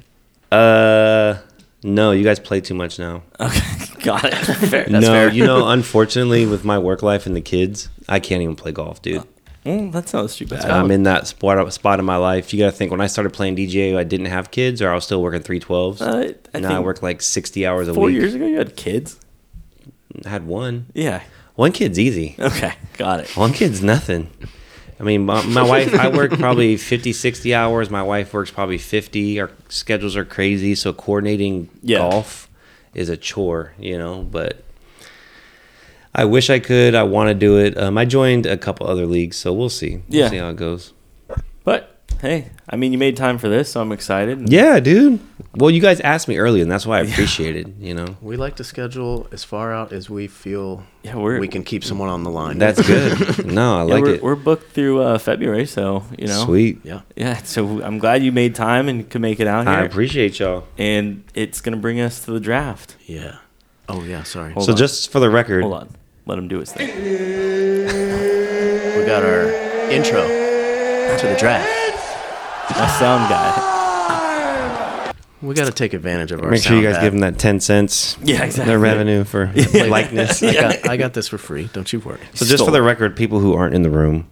Uh, 0.51 1.37
No, 1.83 2.11
you 2.11 2.23
guys 2.23 2.39
play 2.39 2.61
too 2.61 2.73
much 2.75 2.97
now. 2.99 3.23
Okay, 3.39 4.03
got 4.03 4.23
it. 4.25 4.33
Fair. 4.35 4.85
That's 4.85 4.91
no, 4.91 5.01
fair. 5.01 5.29
you 5.31 5.45
know, 5.45 5.67
unfortunately, 5.67 6.45
with 6.45 6.63
my 6.63 6.77
work 6.79 7.01
life 7.03 7.25
and 7.25 7.35
the 7.35 7.41
kids, 7.41 7.89
I 8.07 8.19
can't 8.19 8.41
even 8.41 8.55
play 8.55 8.71
golf, 8.71 9.01
dude. 9.01 9.23
Well, 9.65 9.89
that 9.91 10.09
sounds 10.09 10.35
too 10.35 10.45
bad. 10.45 10.65
I'm 10.65 10.91
in 10.91 11.03
that 11.03 11.25
spot 11.27 11.71
spot 11.73 11.99
in 11.99 12.05
my 12.05 12.17
life. 12.17 12.53
You 12.53 12.59
got 12.59 12.71
to 12.71 12.71
think 12.75 12.91
when 12.91 12.99
I 13.01 13.07
started 13.07 13.31
playing 13.31 13.55
DJ, 13.55 13.95
I 13.95 14.03
didn't 14.03 14.25
have 14.27 14.51
kids, 14.51 14.81
or 14.81 14.89
I 14.91 14.95
was 14.95 15.05
still 15.05 15.21
working 15.21 15.41
three 15.41 15.59
twelves. 15.59 16.01
Uh, 16.01 16.33
I 16.53 16.59
now 16.59 16.75
I 16.75 16.79
work 16.79 17.01
like 17.01 17.21
sixty 17.21 17.65
hours 17.65 17.87
a 17.87 17.93
four 17.93 18.05
week. 18.07 18.15
years 18.15 18.33
ago 18.33 18.45
you 18.45 18.57
had 18.57 18.75
kids. 18.75 19.19
I 20.25 20.29
had 20.29 20.45
one. 20.45 20.87
Yeah. 20.93 21.23
One 21.55 21.71
kid's 21.71 21.99
easy. 21.99 22.35
Okay, 22.39 22.73
got 22.97 23.19
it. 23.21 23.37
One 23.37 23.53
kid's 23.53 23.81
nothing. 23.83 24.29
I 24.99 25.03
mean, 25.03 25.25
my, 25.25 25.43
my 25.45 25.61
wife, 25.67 25.93
I 25.93 26.07
work 26.07 26.31
probably 26.31 26.77
50, 26.77 27.13
60 27.13 27.53
hours. 27.53 27.89
My 27.89 28.01
wife 28.03 28.33
works 28.33 28.49
probably 28.51 28.77
50. 28.77 29.39
Our 29.39 29.51
schedules 29.69 30.15
are 30.15 30.25
crazy. 30.25 30.75
So 30.75 30.93
coordinating 30.93 31.69
Yeah. 31.81 31.97
golf 31.99 32.49
is 32.95 33.09
a 33.09 33.17
chore, 33.17 33.73
you 33.79 33.97
know, 33.97 34.21
but 34.23 34.63
I 36.15 36.25
wish 36.25 36.49
I 36.49 36.59
could. 36.59 36.95
I 36.95 37.03
want 37.03 37.29
to 37.29 37.33
do 37.33 37.57
it. 37.57 37.77
Um, 37.77 37.97
I 37.97 38.05
joined 38.05 38.45
a 38.45 38.57
couple 38.57 38.87
other 38.87 39.05
leagues, 39.05 39.35
so 39.37 39.51
we'll 39.53 39.69
see. 39.69 40.01
We'll 40.09 40.19
Yeah. 40.19 40.29
see 40.29 40.37
how 40.37 40.49
it 40.49 40.55
goes. 40.57 40.93
But 41.63 41.97
hey, 42.21 42.49
I 42.69 42.75
mean, 42.75 42.91
you 42.91 42.97
made 42.97 43.17
time 43.17 43.37
for 43.37 43.47
this, 43.49 43.71
so 43.71 43.81
I'm 43.81 43.91
excited. 43.91 44.49
Yeah, 44.51 44.79
dude. 44.79 45.19
Well, 45.55 45.69
you 45.71 45.79
guys 45.81 45.99
asked 46.01 46.27
me 46.27 46.37
earlier, 46.37 46.61
and 46.61 46.71
that's 46.71 46.85
why 46.85 46.99
I 46.99 47.01
appreciate 47.09 47.55
it, 47.55 47.67
you 47.79 47.93
know. 47.93 48.17
We 48.21 48.35
like 48.37 48.55
to 48.57 48.63
schedule 48.63 49.27
as 49.31 49.43
far 49.43 49.73
out 49.73 49.91
as 49.93 50.09
we 50.09 50.27
feel 50.27 50.83
Yeah, 51.03 51.15
we're 51.15 51.39
we 51.39 51.47
can 51.47 51.63
keep 51.63 51.83
someone 51.83 52.09
on 52.09 52.23
the 52.23 52.29
line. 52.29 52.57
That's 52.59 52.85
good. 52.87 53.45
No, 53.45 53.77
I 53.77 53.85
yeah, 53.85 53.93
like 53.93 54.03
we're, 54.03 54.13
it. 54.15 54.23
we're 54.23 54.35
booked 54.35 54.71
through 54.73 55.01
uh, 55.01 55.17
February, 55.17 55.65
so 55.65 56.03
you 56.17 56.27
know. 56.27 56.43
Sweet. 56.45 56.79
yeah. 56.83 57.01
Yeah, 57.15 57.37
so 57.43 57.81
I'm 57.81 57.97
glad 57.97 58.23
you 58.23 58.31
made 58.31 58.55
time 58.55 58.87
and 58.89 59.09
could 59.09 59.21
make 59.21 59.39
it 59.39 59.47
out 59.47 59.65
here. 59.67 59.75
I 59.75 59.81
appreciate 59.83 60.39
y'all. 60.39 60.65
and 60.77 61.23
it's 61.33 61.59
gonna 61.61 61.77
bring 61.77 61.99
us 61.99 62.23
to 62.25 62.31
the 62.31 62.39
draft. 62.39 62.97
Yeah. 63.05 63.37
Oh 63.89 64.03
yeah. 64.03 64.23
Sorry. 64.23 64.53
Hold 64.53 64.65
so 64.65 64.71
on. 64.73 64.77
just 64.77 65.11
for 65.11 65.19
the 65.19 65.29
record, 65.29 65.61
Hold 65.61 65.73
on, 65.75 65.89
let 66.25 66.37
him 66.37 66.47
do 66.47 66.59
his 66.59 66.71
thing. 66.71 66.87
We 68.97 69.05
got 69.05 69.23
our 69.23 69.45
intro 69.91 70.21
to 70.21 71.27
the 71.27 71.35
draft. 71.37 71.69
My 72.71 72.87
sound 72.99 73.29
guy. 73.29 75.13
We 75.41 75.53
got 75.55 75.65
to 75.65 75.73
take 75.73 75.93
advantage 75.93 76.31
of 76.31 76.41
our. 76.41 76.49
make 76.49 76.63
sure 76.63 76.77
you 76.77 76.83
guys 76.83 76.95
pad. 76.95 77.03
give 77.03 77.11
them 77.11 77.19
that 77.21 77.37
10 77.37 77.59
cents. 77.59 78.17
Yeah, 78.23 78.43
exactly. 78.45 78.65
Their 78.71 78.79
revenue 78.79 79.25
for 79.25 79.47
likeness. 79.73 80.41
I 80.41 80.53
got, 80.53 80.89
I 80.89 80.95
got 80.97 81.13
this 81.13 81.27
for 81.27 81.37
free. 81.37 81.69
Don't 81.73 81.91
you 81.91 81.99
worry. 81.99 82.19
So 82.33 82.45
just 82.45 82.55
Stole 82.59 82.67
for 82.67 82.71
the 82.71 82.81
record, 82.81 83.17
people 83.17 83.39
who 83.39 83.53
aren't 83.53 83.75
in 83.75 83.81
the 83.81 83.89
room, 83.89 84.29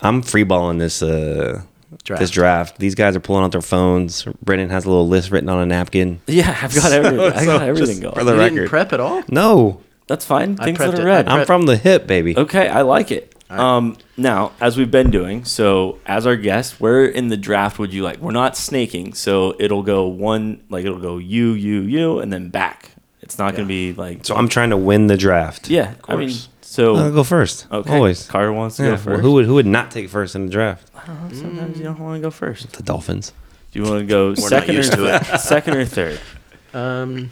I'm 0.00 0.22
freeballing 0.22 0.78
this 0.78 1.02
uh 1.02 1.62
Draft. 2.02 2.20
this 2.20 2.30
draft. 2.30 2.78
These 2.78 2.94
guys 2.94 3.14
are 3.14 3.20
pulling 3.20 3.44
out 3.44 3.52
their 3.52 3.60
phones. 3.62 4.24
Brenden 4.44 4.70
has 4.70 4.84
a 4.84 4.88
little 4.88 5.06
list 5.06 5.30
written 5.30 5.48
on 5.50 5.58
a 5.60 5.66
napkin. 5.66 6.20
Yeah, 6.26 6.56
I've 6.62 6.74
got 6.74 6.92
everything. 6.92 7.20
I 7.32 7.44
so 7.44 7.58
got 7.58 7.58
just 7.58 7.62
everything 7.92 7.96
for 8.10 8.14
going. 8.16 8.26
the 8.26 8.32
You 8.32 8.38
didn't 8.40 8.54
record. 8.56 8.70
prep 8.70 8.92
at 8.94 9.00
all. 9.00 9.22
No, 9.28 9.80
That's 10.06 10.24
fine. 10.24 10.56
I 10.60 10.64
Things 10.66 10.78
prepped 10.78 10.90
that 10.92 10.98
it. 10.98 11.02
are 11.02 11.06
red. 11.06 11.28
I 11.28 11.38
I'm 11.40 11.46
from 11.46 11.66
the 11.66 11.76
hip, 11.76 12.06
baby. 12.06 12.36
Okay, 12.36 12.68
I 12.68 12.82
like 12.82 13.10
it. 13.10 13.34
All 13.50 13.56
right. 13.56 13.64
Um, 13.76 13.96
now, 14.16 14.52
as 14.60 14.76
we've 14.76 14.90
been 14.90 15.10
doing, 15.10 15.44
so 15.44 15.98
as 16.06 16.26
our 16.26 16.36
guest, 16.36 16.80
where 16.80 17.04
in 17.06 17.28
the 17.28 17.36
draft 17.36 17.78
would 17.78 17.92
you 17.92 18.02
like? 18.02 18.18
We're 18.18 18.32
not 18.32 18.56
snaking, 18.56 19.14
so 19.14 19.54
it'll 19.58 19.82
go 19.82 20.06
one, 20.06 20.62
like 20.70 20.84
it'll 20.84 20.98
go 20.98 21.18
you, 21.18 21.52
you, 21.52 21.80
you, 21.82 22.18
and 22.20 22.32
then 22.32 22.48
back. 22.50 22.90
It's 23.22 23.38
not 23.38 23.52
going 23.52 23.64
to 23.64 23.68
be 23.68 23.92
like. 23.94 24.24
So 24.26 24.34
I'm 24.36 24.48
trying 24.48 24.70
to 24.70 24.76
win 24.76 25.06
the 25.06 25.16
draft. 25.16 25.70
yeah, 25.70 25.94
I 26.06 26.16
mean, 26.16 26.28
course. 26.28 26.48
so 26.60 26.96
I'll 26.96 27.10
go 27.12 27.24
first. 27.24 27.66
okay. 27.72 27.94
Always. 27.94 28.26
Carter 28.26 28.52
wants 28.52 28.76
to 28.76 28.82
Yeah, 28.82 28.88
go 28.88 28.92
well, 28.96 29.02
first. 29.04 29.22
who 29.22 29.32
would 29.32 29.44
who 29.46 29.54
would 29.54 29.66
not 29.66 29.90
take 29.90 30.08
first 30.10 30.34
in 30.34 30.44
the 30.46 30.52
draft? 30.52 30.90
I 30.94 31.06
don't 31.06 31.28
know, 31.30 31.34
sometimes 31.34 31.78
you 31.78 31.84
don't 31.84 31.98
want 31.98 32.16
to 32.18 32.22
go 32.26 32.30
first. 32.30 32.72
The 32.72 32.82
Dolphins. 32.82 33.32
Do 33.72 33.78
you 33.80 33.86
want 33.88 34.00
to 34.00 34.06
go 34.06 34.34
second 34.34 34.74
or 34.74 34.78
used 34.78 34.92
to 34.92 35.06
it. 35.16 35.40
second 35.40 35.76
or 35.76 35.84
third? 35.86 36.20
Um, 36.74 37.30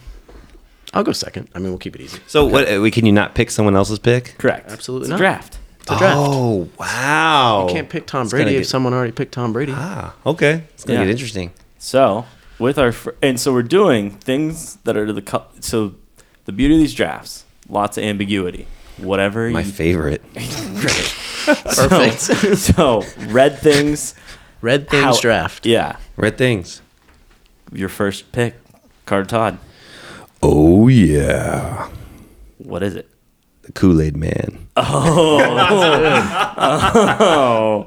I'll 0.94 1.02
go 1.04 1.12
second. 1.12 1.48
I 1.54 1.58
mean, 1.58 1.68
we'll 1.70 1.78
keep 1.78 1.94
it 1.94 2.02
easy. 2.02 2.18
So 2.26 2.44
what? 2.44 2.68
uh, 2.68 2.90
Can 2.90 3.06
you 3.06 3.12
not 3.12 3.34
pick 3.34 3.50
someone 3.50 3.74
else's 3.76 3.98
pick? 3.98 4.34
Correct. 4.38 4.70
Absolutely 4.70 5.04
It's 5.06 5.08
a 5.08 5.12
not. 5.12 5.18
draft. 5.18 5.58
It's 5.80 5.90
a 5.90 5.98
draft. 5.98 6.16
Oh 6.18 6.68
wow! 6.78 7.66
You 7.66 7.74
can't 7.74 7.88
pick 7.88 8.06
Tom 8.06 8.22
It's 8.22 8.30
Brady 8.30 8.50
gonna 8.52 8.60
if 8.60 8.66
someone 8.66 8.92
already 8.94 9.10
picked 9.12 9.32
Tom 9.32 9.52
Brady. 9.52 9.72
Ah, 9.74 10.14
okay. 10.26 10.64
It's 10.74 10.84
gonna 10.84 11.00
Yeah. 11.00 11.06
get 11.06 11.10
interesting. 11.12 11.50
So 11.78 12.24
with 12.60 12.78
our 12.78 12.92
fir- 12.92 13.16
and 13.20 13.40
so 13.40 13.52
we're 13.52 13.62
doing 13.64 14.10
things 14.10 14.76
that 14.84 14.96
are 14.96 15.06
to 15.06 15.12
the 15.12 15.22
co- 15.22 15.46
so 15.60 15.94
the 16.44 16.52
beauty 16.52 16.74
of 16.74 16.80
these 16.80 16.94
drafts, 16.94 17.44
lots 17.68 17.98
of 17.98 18.04
ambiguity. 18.04 18.66
Whatever 18.98 19.50
My 19.50 19.62
you 19.62 19.72
favorite. 19.72 20.22
Perfect. 21.44 22.20
So, 22.20 22.54
so 22.54 23.02
red 23.28 23.58
things. 23.58 24.14
Red 24.60 24.88
things 24.88 25.02
How- 25.16 25.20
draft. 25.20 25.66
Yeah, 25.66 25.96
Red 26.16 26.38
things. 26.38 26.80
your 27.72 27.88
first 27.88 28.30
pick, 28.30 28.54
Carter 29.06 29.26
Todd. 29.26 29.58
Oh 30.42 30.88
yeah. 30.88 31.88
What 32.58 32.82
is 32.82 32.96
it? 32.96 33.08
The 33.62 33.70
Kool 33.72 34.02
Aid 34.02 34.16
Man. 34.16 34.66
Oh. 34.76 35.38
oh, 37.20 37.86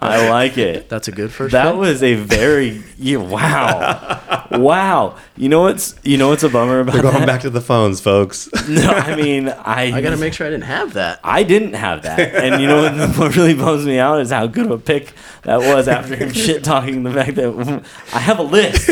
I 0.00 0.28
like 0.28 0.56
it. 0.56 0.88
That's 0.88 1.08
a 1.08 1.12
good 1.12 1.32
first. 1.32 1.50
That 1.52 1.72
pick. 1.72 1.80
was 1.80 2.02
a 2.04 2.14
very 2.14 2.84
yeah, 2.96 3.16
wow, 3.16 4.46
wow. 4.52 5.16
You 5.36 5.48
know 5.48 5.62
what's 5.62 5.96
you 6.04 6.16
know 6.16 6.28
what's 6.28 6.44
a 6.44 6.48
bummer 6.48 6.78
about 6.80 6.94
We're 6.94 7.02
going 7.02 7.14
that? 7.14 7.26
back 7.26 7.40
to 7.40 7.50
the 7.50 7.60
phones, 7.60 8.00
folks. 8.00 8.48
No, 8.68 8.88
I 8.88 9.16
mean 9.16 9.48
I 9.48 9.92
I 9.92 10.00
gotta 10.00 10.16
make 10.16 10.32
sure 10.32 10.46
I 10.46 10.50
didn't 10.50 10.64
have 10.64 10.92
that. 10.94 11.18
I 11.24 11.42
didn't 11.42 11.72
have 11.72 12.02
that. 12.02 12.20
And 12.20 12.62
you 12.62 12.68
know 12.68 12.82
what, 12.82 12.94
what 13.18 13.34
really 13.36 13.54
bums 13.54 13.84
me 13.84 13.98
out 13.98 14.20
is 14.20 14.30
how 14.30 14.46
good 14.46 14.66
of 14.66 14.70
a 14.72 14.78
pick 14.78 15.12
that 15.42 15.58
was 15.58 15.88
after 15.88 16.14
him 16.14 16.32
shit 16.34 16.62
talking 16.62 17.02
the 17.02 17.12
fact 17.12 17.34
that 17.34 17.84
I 18.12 18.20
have 18.20 18.38
a 18.38 18.44
list. 18.44 18.86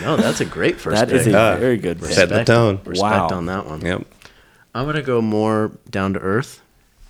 No, 0.00 0.16
that's 0.16 0.40
a 0.40 0.44
great 0.44 0.80
first 0.80 0.96
That 0.96 1.08
pick. 1.08 1.20
is 1.20 1.26
a 1.26 1.36
Ah, 1.38 1.56
very 1.56 1.76
good 1.76 2.00
pick. 2.00 2.10
set 2.10 2.28
the 2.30 2.44
tone. 2.44 2.80
Respect 2.84 3.30
Wow. 3.30 3.36
on 3.36 3.46
that 3.46 3.66
one. 3.66 3.80
Yep. 3.82 4.06
I'm 4.74 4.86
gonna 4.86 5.02
go 5.02 5.20
more 5.20 5.72
down 5.90 6.14
to 6.14 6.20
earth, 6.20 6.60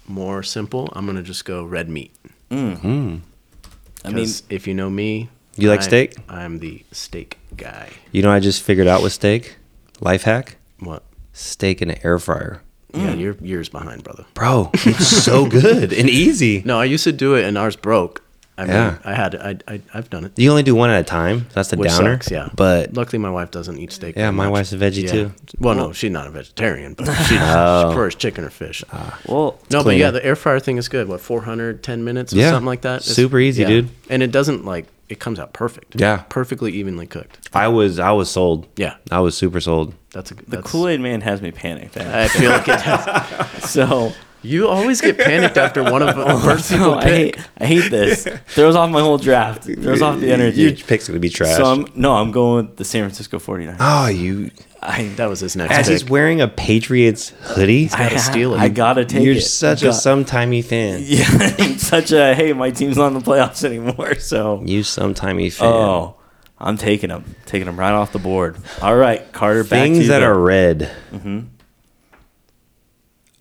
more 0.09 0.43
simple. 0.43 0.93
I'm 0.97 1.07
gonna 1.07 1.23
just 1.23 1.45
go 1.45 1.65
red 1.65 1.89
meat. 1.89 2.13
I 2.51 4.11
mean, 4.11 4.29
if 4.51 4.67
you 4.67 4.75
know 4.75 4.91
me, 4.91 5.29
You 5.57 5.69
like 5.71 5.81
I- 5.81 5.85
steak? 5.85 6.17
I'm 6.29 6.59
the 6.59 6.85
steak 6.93 7.39
guy. 7.57 7.91
You 8.11 8.23
know, 8.23 8.31
I 8.31 8.41
just 8.41 8.63
figured 8.63 8.87
out 8.89 9.03
with 9.03 9.13
steak. 9.13 9.57
Life 10.01 10.23
hack: 10.25 10.57
What? 10.81 11.03
steak 11.33 11.81
in 11.83 11.91
an 11.91 11.99
air 12.03 12.19
fryer. 12.19 12.63
Yeah, 12.95 13.15
you're 13.15 13.37
years 13.41 13.69
behind, 13.71 14.03
brother. 14.05 14.25
Bro, 14.35 14.71
it's 14.75 15.07
so 15.07 15.47
good 15.47 15.93
and 15.93 16.11
easy. 16.11 16.63
No, 16.67 16.79
I 16.81 16.85
used 16.85 17.05
to 17.05 17.13
do 17.13 17.35
it, 17.37 17.45
and 17.45 17.57
ours 17.57 17.77
broke. 17.77 18.23
I 18.59 18.63
mean, 18.65 18.73
Yeah. 18.73 18.99
I 19.05 19.15
had, 19.15 19.35
I, 19.35 19.57
I, 19.67 19.81
I've 19.95 20.11
done 20.11 20.25
it. 20.27 20.33
You 20.39 20.51
only 20.51 20.63
do 20.63 20.75
one 20.75 20.91
at 20.91 21.01
a 21.01 21.05
time. 21.05 21.47
That's 21.55 21.71
the 21.71 21.77
Which 21.79 21.89
downer. 21.91 22.15
sucks, 22.17 22.31
yeah. 22.31 22.51
But 22.55 22.93
Luckily, 22.93 23.19
my 23.19 23.31
wife 23.31 23.51
doesn't 23.51 23.79
eat 23.79 23.93
steak. 23.93 24.15
Yeah, 24.17 24.31
my 24.31 24.45
much. 24.45 24.53
wife's 24.53 24.73
a 24.75 24.77
veggie, 24.79 25.09
too. 25.09 25.33
Well, 25.59 25.75
no, 25.75 25.93
she's 25.93 26.11
not 26.11 26.27
a 26.27 26.31
vegetarian, 26.31 26.95
but 26.95 27.07
she, 27.07 27.25
she 27.35 27.39
Oh. 27.41 27.85
prefers 27.87 28.15
chicken 28.15 28.45
or 28.45 28.51
fish. 28.51 28.85
Ah. 28.93 29.19
well, 29.27 29.59
no, 29.71 29.83
but 29.83 29.97
yeah, 29.97 30.11
the 30.11 30.25
air 30.25 30.37
fryer 30.37 30.61
thing 30.61 30.77
is 30.77 30.89
good. 30.89 31.09
What, 31.09 31.21
410 31.23 32.05
minutes 32.05 32.33
or 32.33 32.37
Yeah. 32.37 32.51
something 32.51 32.67
like 32.67 32.83
that? 32.83 33.01
It's- 33.01 33.15
Super 33.17 33.39
easy, 33.39 33.65
dude. 33.65 33.89
And 34.11 34.23
it 34.23 34.31
doesn't 34.33 34.65
like 34.65 34.87
it 35.09 35.19
comes 35.21 35.39
out 35.39 35.53
perfect. 35.53 35.99
Yeah. 36.01 36.23
perfectly 36.31 36.73
evenly 36.73 37.07
cooked. 37.07 37.49
I 37.55 37.69
was 37.69 37.99
I 37.99 38.13
was 38.13 38.31
sold. 38.31 38.67
Yeah, 38.77 38.95
I 39.11 39.21
was 39.21 39.37
super 39.37 39.61
sold. 39.61 39.93
that's 40.13 40.31
a 40.31 40.35
the 40.35 40.63
Kool 40.63 40.89
Aid 40.89 41.01
Man 41.01 41.21
has 41.23 41.43
me 41.43 41.53
panicked. 41.53 41.97
I 41.99 42.29
feel 42.29 42.51
like 42.51 42.69
it. 42.69 42.81
Does. 42.85 43.65
So 43.71 44.13
You 44.43 44.69
always 44.69 45.01
get 45.01 45.19
panicked 45.19 45.57
after 45.57 45.83
one 45.85 46.03
of 46.03 46.17
the 46.17 46.25
oh, 46.25 46.39
first 46.41 46.69
so 46.69 46.77
people 46.77 46.95
I 46.99 47.03
pick. 47.05 47.37
hate, 47.37 47.49
I 47.59 47.67
hate 47.67 47.91
this. 47.91 48.27
Throws 48.49 48.75
off 48.77 48.91
my 48.91 49.01
whole 49.01 49.19
draft. 49.19 49.65
Throws 49.65 50.03
off 50.03 50.19
the 50.21 50.33
energy. 50.33 50.63
Your 50.63 50.73
pick's 50.73 51.07
gonna 51.09 51.21
be 51.21 51.29
trash. 51.31 51.57
So 51.57 51.65
I'm 51.65 51.87
no, 51.95 52.15
I'm 52.15 52.33
going 52.33 52.67
with 52.67 52.77
the 52.77 52.85
San 52.85 53.05
Francisco 53.05 53.39
49ers. 53.39 53.77
oh, 53.81 54.09
you 54.09 54.51
I 54.83 55.05
That 55.17 55.29
was 55.29 55.39
his 55.41 55.55
next 55.55 55.73
as 55.73 55.87
he's 55.87 56.03
pick. 56.03 56.11
wearing 56.11 56.41
a 56.41 56.49
Patriots 56.49 57.29
hoodie. 57.43 57.89
I 57.93 58.09
gotta 58.09 58.19
steal 58.19 58.55
it. 58.55 58.59
I 58.59 58.69
gotta 58.69 59.05
take 59.05 59.23
You're 59.25 59.37
it. 59.37 59.43
such 59.43 59.83
a 59.83 59.87
Got- 59.87 59.95
sometimey 59.95 60.65
fan. 60.65 61.03
Yeah, 61.07 61.25
I'm 61.59 61.79
such 61.79 62.11
a 62.11 62.35
hey, 62.35 62.53
my 62.53 62.71
team's 62.73 62.97
not 62.97 63.09
in 63.09 63.15
the 63.15 63.21
playoffs 63.21 63.65
anymore. 63.65 64.15
So 64.19 64.61
You 64.65 64.81
sometimey 64.81 65.53
fan. 65.53 65.69
oh, 65.69 66.17
I'm 66.59 66.77
taking 66.77 67.11
him, 67.11 67.37
taking 67.47 67.69
him 67.69 67.79
right 67.79 67.93
off 67.93 68.13
the 68.13 68.19
board. 68.19 68.57
All 68.81 68.97
right, 68.97 69.31
Carter. 69.33 69.63
Back 69.65 69.71
to 69.71 69.77
Things 69.95 70.09
that 70.09 70.21
go. 70.21 70.27
are 70.27 70.39
red. 70.39 70.91
Mm-hmm. 71.13 71.41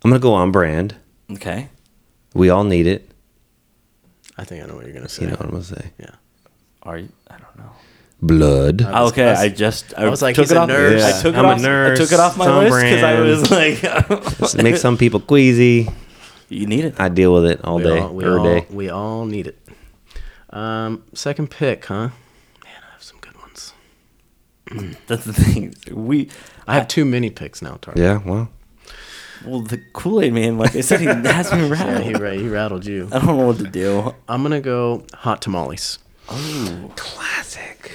I'm 0.04 0.10
gonna 0.10 0.18
go 0.20 0.34
on 0.34 0.50
brand. 0.52 0.96
okay. 1.32 1.68
We 2.34 2.48
all 2.50 2.64
need 2.64 2.86
it. 2.86 3.10
I 4.38 4.44
think 4.44 4.64
I 4.64 4.66
know 4.66 4.74
what 4.76 4.84
you're 4.86 4.94
gonna 4.94 5.08
say. 5.08 5.22
You 5.24 5.28
know 5.28 5.34
what 5.36 5.44
I'm 5.46 5.50
gonna 5.52 5.64
say? 5.64 5.92
Yeah. 5.98 6.10
Are 6.82 6.98
you? 6.98 7.08
I 7.28 7.36
don't 7.38 7.58
know. 7.58 7.70
Blood. 8.22 8.82
I 8.82 9.02
was- 9.02 9.12
okay, 9.12 9.26
I 9.26 9.30
was- 9.32 9.40
I, 9.40 9.48
just 9.48 9.94
I, 9.98 10.08
was 10.08 10.22
like, 10.22 10.34
took 10.34 10.44
he's 10.44 10.52
it 10.52 10.56
a 10.56 10.60
off. 10.60 10.68
nurse. 10.68 11.02
I 11.02 11.20
took 11.22 11.34
I'm 11.36 11.44
it 11.44 11.48
a 11.48 11.52
off. 11.52 11.60
nurse, 11.60 11.98
I 12.00 12.02
took 12.02 12.12
it 12.12 12.20
off 12.20 12.36
my 12.38 12.44
some 12.46 12.58
list 12.64 12.76
because 12.76 13.02
I 13.02 13.16
brand. 13.16 13.28
was 13.28 13.50
like, 13.50 14.38
Just 14.38 14.56
make 14.62 14.76
some 14.76 14.96
people 14.96 15.20
queasy. 15.20 15.88
you 16.48 16.66
need 16.66 16.84
it. 16.84 16.94
I 16.98 17.08
deal 17.08 17.34
with 17.34 17.44
it 17.46 17.62
all 17.64 17.76
we 17.76 17.82
day, 17.82 17.98
all, 17.98 18.14
we 18.14 18.24
every 18.24 18.38
all, 18.38 18.44
day. 18.44 18.66
we 18.70 18.88
all 18.90 19.24
need 19.26 19.46
it. 19.48 19.58
Um, 20.50 21.02
second 21.14 21.50
pick, 21.50 21.84
huh? 21.86 21.94
Man, 21.94 22.12
I 22.64 22.92
have 22.92 23.02
some 23.02 23.18
good 23.20 23.36
ones. 23.40 23.72
That's 25.06 25.24
the 25.24 25.32
thing. 25.32 25.74
We 25.90 26.30
I 26.66 26.74
have 26.74 26.88
too 26.88 27.04
many 27.04 27.28
picks 27.30 27.60
now, 27.62 27.78
Tar. 27.82 27.94
Yeah, 27.96 28.20
well, 28.24 28.48
well, 29.46 29.60
the 29.60 29.78
Kool 29.92 30.20
Aid 30.20 30.32
Man, 30.32 30.58
like 30.58 30.74
I 30.76 30.80
said, 30.80 31.00
he 31.00 31.06
has 31.30 31.52
me 31.52 31.62
Yeah, 31.62 31.68
rattled. 31.68 32.02
he, 32.04 32.14
ra- 32.14 32.30
he 32.32 32.48
rattled 32.48 32.86
you. 32.86 33.08
I 33.12 33.18
don't 33.18 33.36
know 33.38 33.46
what 33.46 33.58
to 33.58 33.64
do. 33.64 34.14
I'm 34.28 34.42
gonna 34.42 34.60
go 34.60 35.04
hot 35.14 35.42
tamales. 35.42 35.98
Oh, 36.28 36.90
classic. 36.96 37.90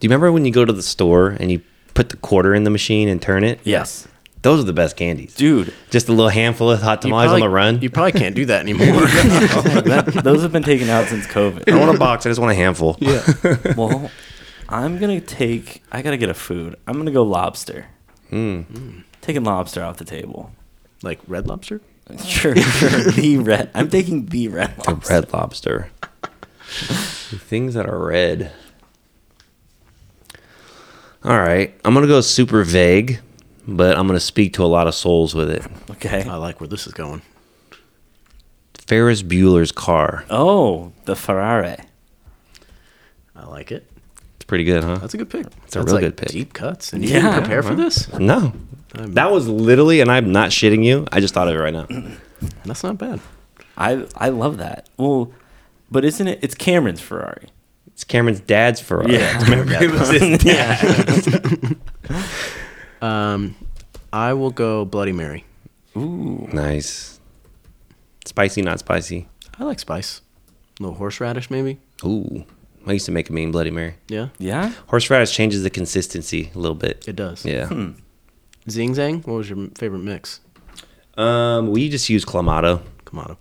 Do 0.00 0.06
you 0.06 0.08
remember 0.08 0.30
when 0.32 0.44
you 0.44 0.52
go 0.52 0.64
to 0.64 0.72
the 0.72 0.82
store 0.82 1.30
and 1.40 1.50
you 1.50 1.60
put 1.94 2.10
the 2.10 2.16
quarter 2.16 2.54
in 2.54 2.62
the 2.64 2.70
machine 2.70 3.08
and 3.08 3.20
turn 3.20 3.42
it. 3.42 3.58
Yes, 3.64 4.06
Those 4.42 4.60
are 4.60 4.64
the 4.66 4.72
best 4.72 4.96
candies. 4.96 5.34
dude. 5.34 5.74
Just 5.90 6.08
a 6.08 6.12
little 6.12 6.28
handful 6.28 6.70
of 6.70 6.80
hot 6.80 6.98
You 7.04 7.08
tamales 7.10 7.32
on 7.32 7.40
the 7.40 7.48
run. 7.48 7.80
You 7.82 7.90
probably 7.90 8.12
can't 8.12 8.36
do 8.36 8.46
that 8.46 8.60
anymore. 8.60 8.86
that, 8.86 10.20
those 10.22 10.42
have 10.42 10.52
been 10.52 10.62
taken 10.62 10.88
out 10.88 11.08
since 11.08 11.26
COVID. 11.26 11.62
I 11.66 11.72
don't 11.72 11.80
want 11.80 11.96
a 11.96 11.98
box. 11.98 12.24
I 12.24 12.30
just 12.30 12.40
want 12.40 12.52
a 12.52 12.54
handful. 12.54 12.96
yeah. 13.00 13.24
Well, 13.76 14.10
I'm 14.68 14.98
gonna 14.98 15.20
take. 15.20 15.82
I 15.90 16.02
gotta 16.02 16.16
get 16.16 16.28
a 16.28 16.34
food. 16.34 16.76
I'm 16.86 16.96
gonna 16.98 17.10
go 17.10 17.24
lobster. 17.24 17.86
Mm. 18.30 19.02
Taking 19.20 19.42
lobster 19.42 19.82
off 19.82 19.96
the 19.96 20.04
table. 20.04 20.52
Like 21.02 21.20
red 21.26 21.46
lobster? 21.46 21.80
Sure, 22.24 22.56
sure. 22.56 22.88
the 23.12 23.36
red. 23.36 23.70
I'm 23.74 23.90
taking 23.90 24.24
the 24.26 24.48
red 24.48 24.74
The 24.78 24.94
red 25.10 25.30
lobster. 25.30 25.90
The 27.30 27.38
Things 27.38 27.74
that 27.74 27.86
are 27.86 27.98
red. 27.98 28.50
All 31.22 31.38
right. 31.38 31.78
I'm 31.84 31.92
going 31.92 32.06
to 32.06 32.08
go 32.08 32.22
super 32.22 32.64
vague, 32.64 33.20
but 33.66 33.98
I'm 33.98 34.06
going 34.06 34.16
to 34.18 34.24
speak 34.24 34.54
to 34.54 34.64
a 34.64 34.66
lot 34.66 34.86
of 34.86 34.94
souls 34.94 35.34
with 35.34 35.50
it. 35.50 35.66
Okay. 35.90 36.22
I 36.24 36.36
like 36.36 36.60
where 36.60 36.68
this 36.68 36.86
is 36.86 36.94
going. 36.94 37.20
Ferris 38.86 39.22
Bueller's 39.22 39.72
car. 39.72 40.24
Oh, 40.30 40.92
the 41.04 41.14
Ferrari. 41.14 41.76
I 43.36 43.44
like 43.46 43.70
it. 43.70 43.87
It's 44.48 44.50
pretty 44.50 44.64
good, 44.64 44.82
huh? 44.82 44.94
That's 44.96 45.12
a 45.12 45.18
good 45.18 45.28
pick. 45.28 45.46
It's 45.66 45.76
a 45.76 45.82
real 45.82 45.98
good 45.98 46.16
pick. 46.16 46.28
Deep 46.28 46.54
cuts. 46.54 46.94
And 46.94 47.04
you 47.04 47.10
Yeah. 47.10 47.20
didn't 47.20 47.34
prepare 47.42 47.62
for 47.62 47.74
this? 47.74 48.10
No. 48.18 48.54
That 48.94 49.30
was 49.30 49.46
literally, 49.46 50.00
and 50.00 50.10
I'm 50.10 50.32
not 50.32 50.50
shitting 50.50 50.82
you. 50.84 51.06
I 51.12 51.20
just 51.20 51.34
thought 51.34 51.48
of 51.48 51.54
it 51.54 51.58
right 51.58 51.72
now. 51.74 51.86
That's 52.64 52.82
not 52.82 52.96
bad. 52.96 53.20
I 53.76 54.06
I 54.16 54.30
love 54.30 54.56
that. 54.56 54.88
Well, 54.96 55.32
but 55.90 56.04
isn't 56.06 56.26
it? 56.26 56.38
It's 56.40 56.54
Cameron's 56.54 57.00
Ferrari. 57.00 57.48
It's 57.88 58.04
Cameron's 58.04 58.40
dad's 58.40 58.80
Ferrari. 58.80 59.12
Yeah. 59.14 59.38
Remember, 59.44 59.74
it 59.82 59.90
was 59.90 60.08
his 60.08 60.38
dad. 60.38 61.76
Um, 63.02 63.54
I 64.12 64.32
will 64.32 64.50
go 64.50 64.84
Bloody 64.84 65.12
Mary. 65.12 65.44
Ooh. 65.96 66.48
Nice. 66.52 67.20
Spicy, 68.24 68.62
not 68.62 68.78
spicy. 68.80 69.28
I 69.58 69.64
like 69.64 69.78
spice. 69.78 70.20
A 70.80 70.82
little 70.82 70.96
horseradish, 70.98 71.50
maybe. 71.50 71.78
Ooh. 72.04 72.44
I 72.86 72.92
used 72.92 73.06
to 73.06 73.12
make 73.12 73.28
a 73.28 73.32
mean 73.32 73.50
Bloody 73.50 73.70
Mary. 73.70 73.94
Yeah, 74.08 74.28
Yeah. 74.38 74.72
Horseradish 74.88 75.32
changes 75.32 75.62
the 75.62 75.70
consistency 75.70 76.50
a 76.54 76.58
little 76.58 76.74
bit. 76.76 77.06
it 77.08 77.16
does. 77.16 77.44
Yeah. 77.44 77.66
Hmm. 77.66 77.90
Zing 78.70 78.94
Zang. 78.94 79.26
What 79.26 79.34
was 79.34 79.50
your 79.50 79.68
favorite 79.76 80.00
mix? 80.00 80.40
Um, 81.16 81.70
we 81.70 81.88
just 81.88 82.08
use 82.08 82.24
Clamato 82.24 82.80
Kamado. 83.04 83.36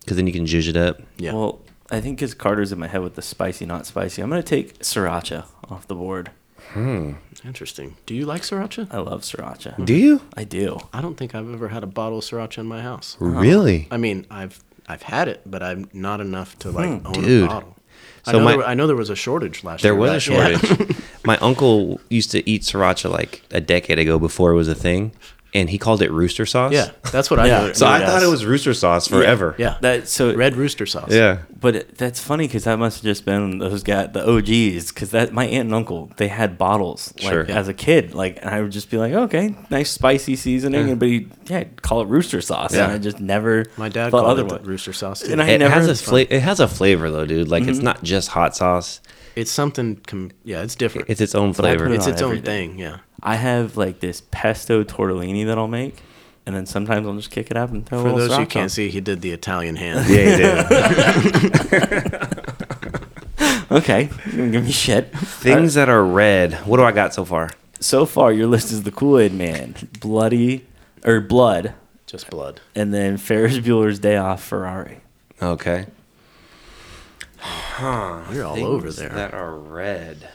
because 0.00 0.16
then 0.16 0.26
you 0.26 0.32
can 0.32 0.44
zhuzh 0.46 0.68
it 0.68 0.76
up. 0.76 1.00
Yeah. 1.18 1.32
Well, 1.34 1.60
I 1.90 2.00
think 2.00 2.18
because 2.18 2.34
Carter's 2.34 2.72
in 2.72 2.78
my 2.78 2.86
head 2.86 3.02
with 3.02 3.14
the 3.16 3.22
spicy, 3.22 3.66
not 3.66 3.84
spicy. 3.86 4.22
I'm 4.22 4.30
gonna 4.30 4.42
take 4.42 4.78
sriracha 4.78 5.44
off 5.68 5.86
the 5.88 5.94
board. 5.94 6.30
Hmm. 6.72 7.14
Interesting. 7.44 7.96
Do 8.06 8.14
you 8.14 8.26
like 8.26 8.42
sriracha? 8.42 8.86
I 8.92 8.98
love 8.98 9.22
sriracha. 9.22 9.84
Do 9.84 9.94
you? 9.94 10.22
I 10.36 10.44
do. 10.44 10.78
I 10.92 11.00
don't 11.00 11.16
think 11.16 11.34
I've 11.34 11.52
ever 11.52 11.68
had 11.68 11.82
a 11.82 11.86
bottle 11.88 12.18
of 12.18 12.24
sriracha 12.24 12.58
in 12.58 12.66
my 12.66 12.80
house. 12.80 13.16
Really? 13.18 13.88
I 13.90 13.96
mean, 13.96 14.24
I've 14.30 14.62
I've 14.88 15.02
had 15.02 15.26
it, 15.28 15.42
but 15.46 15.62
I'm 15.62 15.88
not 15.92 16.20
enough 16.20 16.58
to 16.60 16.70
like 16.70 16.88
own 17.04 17.12
Dude. 17.24 17.44
a 17.44 17.46
bottle. 17.48 17.76
I 18.26 18.32
So 18.32 18.38
know, 18.38 18.44
my- 18.44 18.56
there, 18.56 18.64
I 18.66 18.74
know 18.74 18.86
there 18.86 18.96
was 18.96 19.10
a 19.10 19.16
shortage 19.16 19.64
last 19.64 19.82
There 19.82 19.92
year. 19.94 20.02
There 20.04 20.12
was 20.14 20.28
a 20.28 20.32
right? 20.32 20.50
Yeah. 20.52 20.58
shortage. 20.58 20.96
My 21.24 21.36
uncle 21.38 22.00
used 22.08 22.30
to 22.32 22.48
eat 22.48 22.62
sriracha 22.62 23.10
like 23.10 23.42
a 23.50 23.60
decade 23.60 23.98
ago 23.98 24.18
before 24.18 24.52
it 24.52 24.54
was 24.56 24.68
a 24.68 24.74
thing, 24.74 25.12
and 25.52 25.68
he 25.68 25.78
called 25.78 26.00
it 26.02 26.10
rooster 26.12 26.46
sauce. 26.46 26.72
Yeah, 26.72 26.90
that's 27.10 27.30
what 27.30 27.40
I 27.40 27.46
Yeah. 27.46 27.60
know. 27.66 27.72
So 27.72 27.86
I 27.86 28.04
thought 28.06 28.22
it 28.22 28.28
was 28.28 28.44
rooster 28.44 28.72
sauce 28.74 29.08
forever. 29.08 29.54
yeah. 29.58 29.76
That 29.80 30.08
so 30.08 30.34
red 30.34 30.56
rooster 30.56 30.86
sauce. 30.86 31.10
Yeah. 31.10 31.38
But 31.60 31.76
it, 31.76 31.98
that's 31.98 32.20
funny 32.20 32.46
because 32.46 32.64
that 32.64 32.78
must 32.78 32.98
have 32.98 33.04
just 33.04 33.24
been 33.24 33.58
those 33.58 33.82
got 33.82 34.12
the 34.12 34.26
OGs. 34.26 34.92
Because 34.92 35.10
that 35.10 35.32
my 35.32 35.44
aunt 35.46 35.66
and 35.66 35.74
uncle 35.74 36.10
they 36.16 36.28
had 36.28 36.56
bottles 36.56 37.12
like 37.22 37.32
Sure. 37.32 37.46
as 37.50 37.68
a 37.68 37.74
kid. 37.74 38.14
Like 38.14 38.38
and 38.40 38.48
I 38.50 38.62
would 38.62 38.72
just 38.72 38.90
be 38.90 38.96
like, 38.96 39.12
okay, 39.12 39.54
nice 39.70 39.90
spicy 39.90 40.36
seasoning, 40.36 40.86
Yeah. 40.86 40.90
and 40.92 40.98
but 41.00 41.08
he 41.08 41.28
yeah 41.48 41.64
call 41.82 42.00
it 42.02 42.08
rooster 42.08 42.40
sauce. 42.40 42.74
Yeah. 42.74 42.84
And 42.84 42.92
I 42.92 42.98
just 42.98 43.20
never 43.20 43.66
My 43.76 43.88
dad 43.88 44.10
thought 44.10 44.24
called 44.24 44.38
it 44.38 44.44
otherwise. 44.46 44.66
rooster 44.66 44.92
sauce. 44.92 45.20
Too. 45.22 45.32
And 45.32 45.42
I 45.42 45.48
It 45.50 45.58
never 45.58 45.74
has 45.74 45.88
a 45.88 45.94
fla- 45.94 46.20
It 46.30 46.40
has 46.42 46.60
a 46.60 46.68
flavor 46.68 47.10
though, 47.10 47.26
dude. 47.26 47.48
Like 47.48 47.64
it's 47.64 47.78
mm-hmm. 47.78 47.84
not 47.86 48.02
just 48.02 48.28
hot 48.28 48.56
sauce. 48.56 49.00
it's 49.36 49.50
something. 49.50 49.96
Com- 50.06 50.30
yeah, 50.44 50.62
it's 50.62 50.74
different. 50.74 51.08
It's 51.10 51.20
its 51.20 51.34
own 51.34 51.52
But 51.52 51.64
I 51.64 51.70
put 51.72 51.78
flavor. 51.78 51.92
it 51.92 51.96
it's 51.96 52.06
its 52.06 52.22
own 52.22 52.30
everything. 52.36 52.70
thing. 52.70 52.78
Yeah. 52.78 52.96
I 53.22 53.36
have 53.36 53.76
like 53.76 54.00
this 54.00 54.22
pesto 54.30 54.82
tortellini 54.84 55.44
that 55.46 55.58
I'll 55.58 55.68
make, 55.68 56.00
and 56.46 56.54
then 56.56 56.66
sometimes 56.66 57.06
I'll 57.06 57.14
just 57.16 57.30
kick 57.30 57.50
it 57.50 57.56
up 57.56 57.70
and 57.70 57.84
throw 57.86 57.98
a 57.98 58.02
For 58.02 58.12
little 58.12 58.28
those 58.28 58.38
who 58.38 58.46
can't 58.46 58.64
on. 58.64 58.68
see, 58.70 58.88
he 58.90 59.00
did 59.00 59.20
the 59.20 59.32
Italian 59.32 59.76
hand. 59.84 60.08
yeah, 60.08 61.18
you 61.20 61.50
did. 61.50 62.40
Okay, 63.72 64.10
give 64.24 64.64
me 64.64 64.72
shit. 64.72 65.12
Things 65.16 65.74
that 65.74 65.88
are 65.88 66.04
red. 66.04 66.54
What 66.66 66.78
do 66.78 66.82
I 66.84 66.90
got 66.92 67.14
so 67.14 67.24
far? 67.24 67.50
So 67.78 68.04
far, 68.04 68.32
your 68.32 68.48
list 68.48 68.72
is 68.72 68.82
the 68.82 68.90
Kool 68.90 69.18
Aid 69.18 69.32
Man, 69.32 69.76
bloody 70.00 70.66
or 71.04 71.20
blood, 71.20 71.74
Just 72.06 72.28
blood. 72.30 72.60
and 72.74 72.92
then 72.92 73.16
Ferris 73.16 73.58
Bueller's 73.58 74.00
Day 74.00 74.16
Off 74.16 74.42
Ferrari. 74.42 75.00
Okay. 75.40 75.86
Huh. 77.38 78.22
You're 78.32 78.44
all 78.44 78.62
over 78.64 78.90
there. 78.90 79.08
That 79.08 79.32
are 79.34 79.54
red. 79.56 80.28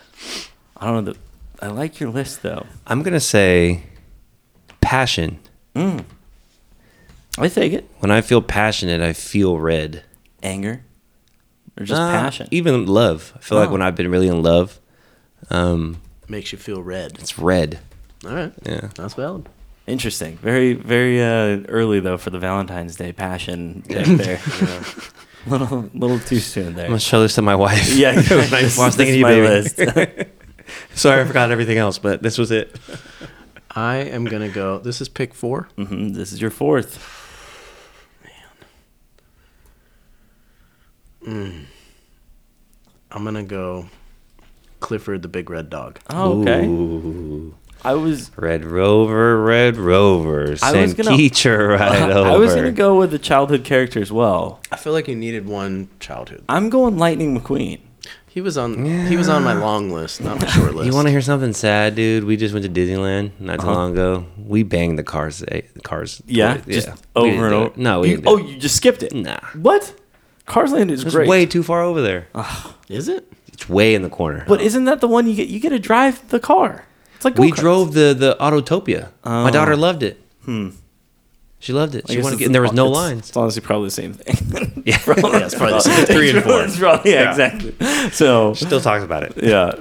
I 0.78 0.86
don't 0.90 1.04
know. 1.06 1.12
The, 1.14 1.20
I 1.62 1.68
like 1.68 2.00
your 2.00 2.10
list 2.10 2.42
though. 2.44 2.66
I'm 2.88 3.02
gonna 3.04 3.20
say 3.20 3.84
passion. 4.82 5.40
Mm. 5.76 6.06
I 7.38 7.48
take 7.50 7.74
it. 7.74 7.90
When 8.00 8.12
I 8.12 8.22
feel 8.22 8.42
passionate, 8.42 9.02
I 9.02 9.14
feel 9.14 9.58
red. 9.60 10.04
Anger, 10.44 10.82
or 11.80 11.86
just 11.86 12.00
Uh, 12.02 12.10
passion. 12.12 12.48
Even 12.52 12.86
love. 12.86 13.34
I 13.36 13.40
feel 13.40 13.58
like 13.58 13.70
Oh. 13.70 13.74
when 13.74 13.82
I've 13.82 13.96
been 13.96 14.10
really 14.12 14.28
in 14.28 14.42
love, 14.44 14.80
um, 15.50 15.98
Makes 16.30 16.52
you 16.52 16.58
feel 16.58 16.82
red. 16.82 17.14
it's 17.20 17.38
red. 17.38 17.80
All 18.26 18.34
right. 18.34 18.54
Yeah. 18.66 18.90
That's 18.96 19.16
valid. 19.16 19.50
Interesting. 19.88 20.38
Very, 20.42 20.74
very 20.74 21.22
uh, 21.22 21.64
early 21.68 22.00
though 22.00 22.18
for 22.18 22.30
the 22.32 22.40
Valentine's 22.40 22.96
Day 22.96 23.12
passion 23.12 23.84
deck 23.88 24.06
there. 24.06 24.40
little, 25.48 25.90
little 25.94 26.20
too 26.20 26.40
soon 26.40 26.76
there. 26.76 26.86
I'm 26.86 26.92
gonna 26.92 27.00
show 27.00 27.22
this 27.22 27.36
to 27.36 27.42
my 27.42 27.56
wife. 27.56 27.94
Yeah, 27.96 28.12
exactly. 28.20 28.50
nice. 28.52 28.80
I 28.80 28.86
was 28.86 28.96
This- 28.96 29.08
thinking 29.08 29.22
this 29.24 29.32
of 29.32 29.38
you, 29.38 29.44
is 29.44 29.78
my 29.96 30.06
baby. 30.06 30.30
Sorry, 30.96 31.22
I 31.22 31.26
forgot 31.26 31.52
everything 31.52 31.78
else, 31.78 31.98
but 32.00 32.22
this 32.22 32.38
was 32.38 32.52
it. 32.52 32.76
I 33.72 33.98
am 33.98 34.26
gonna 34.26 34.50
go. 34.50 34.80
This 34.80 35.02
is 35.02 35.10
pick 35.10 35.34
four. 35.34 35.68
hmm 35.76 36.10
This 36.10 36.32
is 36.32 36.42
your 36.42 36.52
fourth. 36.52 36.98
I'm 43.12 43.24
gonna 43.24 43.44
go. 43.44 43.88
Clifford 44.80 45.22
the 45.22 45.28
Big 45.28 45.50
Red 45.50 45.70
Dog. 45.70 46.00
Oh, 46.10 46.42
okay. 46.42 46.66
Ooh. 46.68 47.56
I 47.84 47.94
was. 47.94 48.32
Red 48.38 48.66
Rover, 48.66 49.42
Red 49.42 49.78
Rover, 49.78 50.48
I 50.48 50.50
was 50.50 50.60
send 50.92 50.98
gonna- 50.98 51.12
Keacher 51.12 51.80
right 51.80 52.12
over. 52.12 52.30
I 52.30 52.36
was 52.38 52.54
gonna 52.54 52.72
go 52.72 52.98
with 52.98 53.12
the 53.12 53.20
childhood 53.20 53.64
character 53.64 54.00
as 54.00 54.12
well. 54.12 54.60
I 54.72 54.76
feel 54.78 54.94
like 54.94 55.08
you 55.08 55.16
needed 55.16 55.48
one 55.48 55.90
childhood. 56.00 56.44
I'm 56.50 56.70
going 56.70 56.98
Lightning 56.98 57.40
McQueen. 57.40 57.80
He 58.36 58.42
was 58.42 58.58
on. 58.58 58.84
He 59.08 59.16
was 59.16 59.30
on 59.30 59.44
my 59.46 59.54
long 59.54 59.90
list, 59.92 60.20
not 60.22 60.42
my 60.42 60.48
short 60.48 60.76
list. 60.76 60.86
You 60.88 60.94
want 60.94 61.08
to 61.08 61.12
hear 61.12 61.22
something 61.22 61.54
sad, 61.54 61.96
dude? 61.96 62.26
We 62.26 62.36
just 62.36 62.54
went 62.54 62.66
to 62.66 62.70
Disneyland 62.80 63.32
not 63.40 63.62
too 63.62 63.68
Uh-huh. 63.68 63.74
long 63.80 63.92
ago. 63.94 64.26
We 64.38 64.64
banged 64.64 65.00
the 65.00 65.04
cars, 65.04 65.42
eh, 65.48 65.62
the 65.74 65.80
cars. 65.80 66.22
Yeah, 66.28 66.56
toy- 66.58 66.74
just 66.74 66.90
We 67.16 67.22
over 67.22 67.46
and 67.46 67.56
over. 67.56 67.72
No, 67.78 68.02
we 68.02 68.10
You, 68.10 68.24
oh, 68.26 68.38
it. 68.38 68.46
you 68.48 68.58
just 68.58 68.76
skipped 68.76 69.04
it. 69.04 69.14
Nah, 69.16 69.40
What? 69.56 69.94
Cars 70.46 70.74
Land 70.74 70.92
is 70.92 71.04
it's 71.04 71.16
great. 71.16 71.30
way 71.30 71.46
too 71.46 71.64
far 71.64 71.82
over 71.82 72.02
there. 72.02 72.28
Is 72.90 73.08
it? 73.08 73.26
It's 73.54 73.70
way 73.70 73.96
in 73.96 74.02
the 74.04 74.10
corner. 74.10 74.44
But 74.48 74.60
isn't 74.62 74.84
that 74.84 75.00
the 75.00 75.08
one 75.08 75.28
you 75.30 75.34
get? 75.36 75.48
You 75.48 75.60
get 75.62 75.70
to 75.70 75.80
drive 75.80 76.22
the 76.30 76.40
car. 76.42 76.84
It's 77.16 77.24
like 77.24 77.38
we 77.38 77.52
go-karts. 77.52 77.60
drove 77.62 77.94
the 77.94 78.14
the 78.14 78.36
Autopia. 78.42 79.08
My 79.24 79.48
Oh. 79.48 79.52
daughter 79.52 79.78
loved 79.78 80.04
it. 80.04 80.20
Hmm. 80.44 80.70
She 81.66 81.74
loved 81.74 81.96
it. 81.96 82.06
I 82.08 82.14
She 82.14 82.22
wanted 82.22 82.36
to 82.36 82.40
get, 82.40 82.46
and 82.46 82.54
there 82.54 82.62
was 82.62 82.74
no 82.74 82.86
it's- 82.86 82.96
lines. 83.02 83.28
It's 83.30 83.38
honestly 83.38 83.62
probably 83.64 83.88
the 83.88 83.92
same 83.92 84.14
thing. 84.14 84.84
Yeah. 84.86 85.00
Probably- 85.00 85.32
Yeah, 85.40 85.46
it's 85.48 85.56
probably 85.56 85.74
the 85.74 85.80
same 85.80 86.06
thing. 86.06 86.16
Three 86.16 86.30
and 86.30 86.44
four. 86.44 86.62
It's 86.64 86.78
probably- 86.78 87.12
yeah, 87.12 87.22
Yeah. 87.24 87.30
exactly. 87.32 88.10
So 88.12 88.54
she 88.54 88.66
Still 88.66 88.82
talks 88.82 89.04
about 89.04 89.24
it. 89.24 89.34
yeah. 89.42 89.74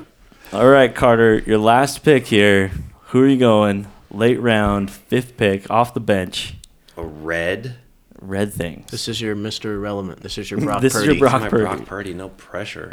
All 0.55 0.67
right, 0.67 0.95
Carter, 0.95 1.41
your 1.41 1.59
last 1.59 2.03
pick 2.03 2.27
here. 2.27 2.71
Who 3.09 3.21
are 3.21 3.27
you 3.29 3.37
going? 3.37 3.87
Late 4.11 4.41
round, 4.41 4.91
fifth 4.91 5.37
pick, 5.37 5.71
off 5.71 5.93
the 5.93 6.01
bench. 6.01 6.55
A 6.97 7.03
red. 7.05 7.77
Red 8.19 8.55
things. 8.55 8.91
This 8.91 9.07
is 9.07 9.21
your 9.21 9.37
Mr. 9.37 9.67
Irrelevant. 9.75 10.23
This 10.23 10.39
is 10.39 10.51
your 10.51 10.61
Brock 10.63 10.81
This 10.81 10.95
is 10.95 11.05
your 11.05 11.17
Brock 11.19 11.43
my 11.43 11.49
Purdy. 11.51 11.65
Brock 11.65 11.85
Purdy. 11.85 12.15
No 12.15 12.31
pressure. 12.31 12.91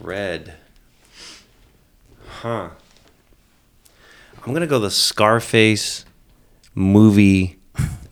red. 0.00 0.54
Huh. 2.40 2.70
I'm 4.46 4.54
gonna 4.54 4.66
go 4.66 4.78
the 4.78 4.90
Scarface 4.90 6.06
movie 6.74 7.58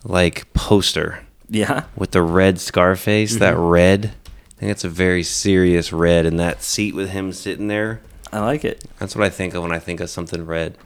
like 0.08 0.52
poster 0.54 1.24
Yeah. 1.48 1.84
with 1.94 2.10
the 2.10 2.22
red 2.22 2.58
Scarface. 2.58 3.36
That 3.36 3.54
mm-hmm. 3.54 3.68
red. 3.68 4.14
I 4.56 4.60
think 4.60 4.72
it's 4.72 4.84
a 4.84 4.88
very 4.88 5.22
serious 5.22 5.92
red, 5.92 6.26
and 6.26 6.40
that 6.40 6.64
seat 6.64 6.94
with 6.94 7.10
him 7.10 7.32
sitting 7.32 7.68
there. 7.68 8.00
I 8.32 8.40
like 8.40 8.64
it. 8.64 8.84
That's 8.98 9.14
what 9.14 9.24
I 9.24 9.30
think 9.30 9.54
of 9.54 9.62
when 9.62 9.72
I 9.72 9.78
think 9.78 10.00
of 10.00 10.10
something 10.10 10.44
red. 10.44 10.76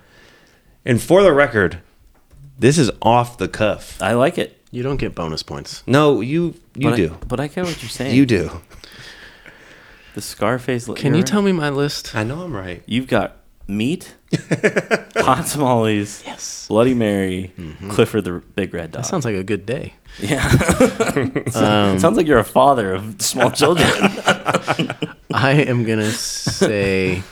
And 0.85 1.01
for 1.01 1.23
the 1.23 1.33
record, 1.33 1.79
this 2.59 2.77
is 2.77 2.91
off 3.01 3.39
the 3.39 3.49
cuff. 3.49 4.01
I 4.03 4.13
like 4.13 4.37
it. 4.37 4.59
You 4.71 4.83
don't 4.83 4.99
get 4.99 5.15
bonus 5.15 5.43
points. 5.43 5.83
No, 5.87 6.21
you 6.21 6.55
you 6.75 6.91
but 6.91 6.97
do. 6.97 7.15
I, 7.15 7.25
but 7.27 7.41
I 7.41 7.47
get 7.49 7.65
what 7.65 7.83
you're 7.83 7.91
saying. 7.91 8.15
you 8.15 8.27
do. 8.27 8.61
The 10.15 10.21
Scarface. 10.21 10.87
Can 10.97 11.15
you 11.15 11.23
tell 11.23 11.41
me 11.41 11.53
my 11.53 11.71
list? 11.71 12.15
I 12.15 12.25
know 12.25 12.43
I'm 12.43 12.55
right. 12.55 12.83
You've 12.87 13.07
got 13.07 13.39
meat, 13.69 14.15
hot 15.17 15.47
tamales, 15.47 16.23
Yes. 16.27 16.67
Bloody 16.69 16.95
Mary, 16.95 17.53
Clifford 17.91 18.25
the 18.25 18.43
Big 18.55 18.73
Red 18.75 18.93
Dog. 18.93 19.03
That 19.03 19.09
sounds 19.09 19.25
like 19.25 19.35
a 19.37 19.45
good 19.45 19.67
day. 19.67 19.95
yeah. 20.19 20.49
Um, 21.55 21.99
sounds 21.99 22.17
like 22.17 22.27
you're 22.27 22.39
a 22.39 22.45
father 22.45 22.95
of 22.95 23.21
small 23.23 23.51
children. 23.51 23.87
I 25.33 25.65
am 25.67 25.85
gonna 25.85 26.11
say 26.11 27.23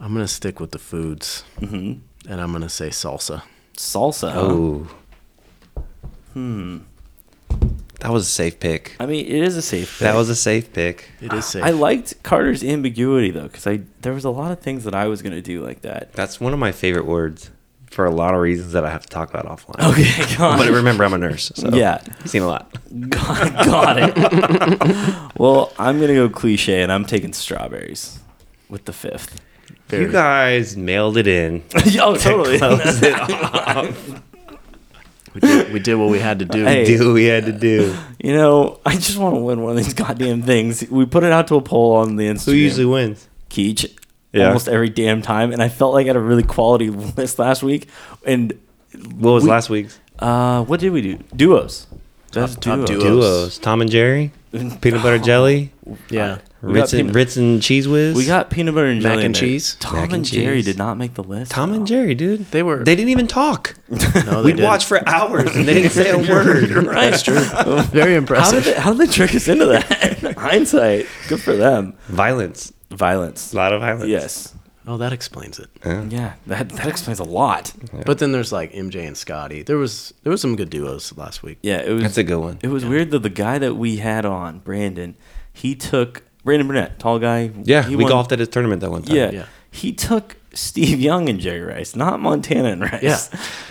I'm 0.00 0.12
gonna 0.12 0.26
stick 0.28 0.58
with 0.60 0.72
the 0.72 0.78
foods, 0.78 1.44
hmm 1.58 1.94
and 2.28 2.40
I'm 2.40 2.52
gonna 2.52 2.68
say 2.68 2.88
salsa. 2.90 3.42
Salsa. 3.76 4.32
Oh. 4.34 4.88
Hmm. 6.34 6.78
That 8.02 8.10
was 8.10 8.26
a 8.26 8.30
safe 8.30 8.58
pick. 8.58 8.96
I 8.98 9.06
mean, 9.06 9.24
it 9.26 9.42
is 9.44 9.56
a 9.56 9.62
safe. 9.62 9.90
Pick. 9.98 10.00
That 10.00 10.16
was 10.16 10.28
a 10.28 10.34
safe 10.34 10.72
pick. 10.72 11.08
It 11.20 11.32
is 11.32 11.44
safe. 11.46 11.62
I 11.62 11.70
liked 11.70 12.20
Carter's 12.24 12.64
ambiguity 12.64 13.30
though, 13.30 13.44
because 13.46 13.64
I 13.66 13.80
there 14.00 14.12
was 14.12 14.24
a 14.24 14.30
lot 14.30 14.50
of 14.50 14.58
things 14.60 14.82
that 14.84 14.94
I 14.94 15.06
was 15.06 15.22
gonna 15.22 15.40
do 15.40 15.64
like 15.64 15.82
that. 15.82 16.12
That's 16.12 16.40
one 16.40 16.52
of 16.52 16.58
my 16.58 16.72
favorite 16.72 17.06
words 17.06 17.50
for 17.92 18.04
a 18.04 18.10
lot 18.10 18.34
of 18.34 18.40
reasons 18.40 18.72
that 18.72 18.84
I 18.84 18.90
have 18.90 19.02
to 19.02 19.08
talk 19.08 19.30
about 19.32 19.46
offline. 19.46 19.88
Okay, 19.92 20.34
God. 20.38 20.58
But 20.58 20.68
remember, 20.70 21.04
I'm 21.04 21.12
a 21.14 21.18
nurse. 21.18 21.52
So 21.54 21.68
Yeah. 21.68 22.02
I've 22.20 22.28
seen 22.30 22.42
a 22.42 22.46
lot. 22.48 22.74
Got, 23.10 23.52
got 23.66 23.96
it. 23.98 25.32
well, 25.38 25.72
I'm 25.78 26.00
gonna 26.00 26.14
go 26.14 26.28
cliche, 26.28 26.82
and 26.82 26.90
I'm 26.90 27.04
taking 27.04 27.32
strawberries 27.32 28.18
with 28.68 28.86
the 28.86 28.92
fifth. 28.92 29.40
Very- 29.88 30.06
You 30.06 30.10
guys 30.10 30.76
mailed 30.76 31.16
it 31.18 31.26
in. 31.28 31.62
oh, 32.00 32.16
totally. 32.16 32.58
Close 35.32 35.42
it 35.44 35.46
off. 35.50 35.56
we, 35.56 35.62
did, 35.64 35.72
we 35.72 35.80
did 35.80 35.94
what 35.96 36.10
we 36.10 36.18
had 36.18 36.38
to 36.40 36.44
do. 36.44 36.64
Hey. 36.64 36.84
Do 36.84 37.06
what 37.08 37.14
we 37.14 37.24
had 37.24 37.46
to 37.46 37.52
do. 37.52 37.96
You 38.22 38.34
know, 38.34 38.80
I 38.86 38.94
just 38.96 39.16
want 39.18 39.34
to 39.34 39.40
win 39.40 39.62
one 39.62 39.76
of 39.76 39.84
these 39.84 39.94
goddamn 39.94 40.42
things. 40.42 40.88
We 40.90 41.06
put 41.06 41.24
it 41.24 41.32
out 41.32 41.48
to 41.48 41.56
a 41.56 41.60
poll 41.62 41.96
on 41.96 42.16
the 42.16 42.24
Instagram. 42.24 42.44
Who 42.46 42.52
usually 42.52 42.86
wins? 42.86 43.28
Keach 43.50 43.90
Yeah. 44.32 44.46
almost 44.48 44.68
every 44.68 44.88
damn 44.88 45.22
time, 45.22 45.52
and 45.52 45.62
I 45.62 45.68
felt 45.68 45.92
like 45.94 46.04
I 46.04 46.08
had 46.08 46.16
a 46.16 46.20
really 46.20 46.42
quality 46.42 46.90
list 47.16 47.38
last 47.38 47.62
week. 47.62 47.88
And 48.24 48.52
What 49.18 49.32
was 49.32 49.44
We- 49.44 49.50
last 49.50 49.70
week's? 49.70 49.98
uh, 50.18 50.64
what 50.64 50.80
did 50.80 50.90
we 50.92 51.00
do? 51.02 51.18
Duos. 51.34 51.86
That's 52.32 52.54
top 52.56 52.86
duos. 52.86 52.88
duos. 52.88 53.02
Duos. 53.02 53.58
Tom 53.58 53.80
and 53.82 53.90
Jerry. 53.90 54.32
Peanut 54.52 55.02
butter 55.02 55.14
oh. 55.14 55.18
jelly. 55.18 55.72
Yeah. 56.10 56.24
Uh, 56.24 56.38
we 56.62 56.74
Ritz 56.74 56.92
and, 56.92 57.00
peanut- 57.00 57.14
Ritz 57.14 57.36
and 57.36 57.60
Cheez 57.60 57.86
Whiz. 57.90 58.14
We 58.14 58.26
got 58.26 58.50
peanut 58.50 58.74
butter 58.74 58.86
and 58.88 59.02
Mac 59.02 59.12
jelly 59.12 59.24
and 59.24 59.34
cheese? 59.34 59.76
Tom 59.80 59.94
Mac 59.94 60.04
and, 60.04 60.14
and 60.14 60.24
Jerry 60.24 60.58
cheese. 60.58 60.66
did 60.66 60.78
not 60.78 60.98
make 60.98 61.14
the 61.14 61.24
list. 61.24 61.50
Tom 61.50 61.72
and. 61.72 61.86
Jerry, 61.86 62.14
dude. 62.14 62.50
They 62.50 62.62
were. 62.62 62.84
They 62.84 62.94
didn't 62.94 63.08
even 63.08 63.26
talk. 63.26 63.74
no, 63.88 63.96
they 63.98 64.42
We'd 64.44 64.56
didn't. 64.56 64.64
watch 64.64 64.84
for 64.84 65.06
hours 65.08 65.56
and 65.56 65.66
they 65.66 65.74
didn't 65.74 65.90
say 65.92 66.10
a 66.10 66.18
word. 66.32 66.70
Right. 66.70 67.10
That's 67.10 67.22
true. 67.22 67.40
Very 67.84 68.12
How 68.12 68.18
impressive. 68.18 68.64
did 68.64 68.76
they, 68.76 68.80
how 68.80 68.92
did 68.92 69.08
they 69.08 69.12
trick 69.12 69.34
us 69.34 69.48
into 69.48 69.66
that? 69.66 70.34
Hindsight, 70.36 71.06
good 71.28 71.40
for 71.40 71.56
them. 71.56 71.94
Violence. 72.08 72.72
Violence. 72.90 73.52
A 73.52 73.56
lot 73.56 73.72
of 73.72 73.80
violence. 73.80 74.08
Yes. 74.08 74.54
Oh, 74.86 74.96
that 74.98 75.12
explains 75.12 75.58
it. 75.58 75.70
Yeah. 75.84 76.04
Yeah, 76.08 76.32
that 76.46 76.68
that 76.70 76.86
explains 76.86 77.18
a 77.20 77.24
lot. 77.24 77.72
But 78.06 78.18
then 78.18 78.32
there's 78.32 78.52
like 78.52 78.72
MJ 78.72 79.06
and 79.06 79.16
Scotty. 79.16 79.62
There 79.62 79.76
was 79.78 80.12
there 80.22 80.30
was 80.30 80.40
some 80.40 80.56
good 80.56 80.70
duos 80.70 81.16
last 81.16 81.42
week. 81.42 81.58
Yeah, 81.62 81.78
it 81.82 81.90
was. 81.92 82.02
That's 82.02 82.18
a 82.18 82.24
good 82.24 82.38
one. 82.40 82.58
It 82.62 82.68
was 82.68 82.84
weird 82.84 83.10
that 83.12 83.20
the 83.22 83.30
guy 83.30 83.58
that 83.58 83.74
we 83.76 83.96
had 83.98 84.24
on, 84.24 84.58
Brandon, 84.60 85.16
he 85.52 85.74
took 85.74 86.22
Brandon 86.44 86.66
Burnett, 86.68 86.98
tall 86.98 87.18
guy. 87.18 87.50
Yeah, 87.64 87.82
he 87.84 87.96
we 87.96 88.04
won- 88.04 88.10
golfed 88.12 88.32
at 88.32 88.38
his 88.38 88.48
tournament 88.48 88.80
that 88.80 88.90
one 88.90 89.02
time. 89.02 89.16
Yeah, 89.16 89.30
Yeah. 89.30 89.46
he 89.70 89.92
took 89.92 90.36
Steve 90.54 91.00
Young 91.00 91.28
and 91.30 91.38
Jerry 91.40 91.60
Rice, 91.62 91.96
not 91.96 92.20
Montana 92.20 92.70
and 92.70 92.82
Rice. 92.82 93.02
Yeah. 93.02 93.18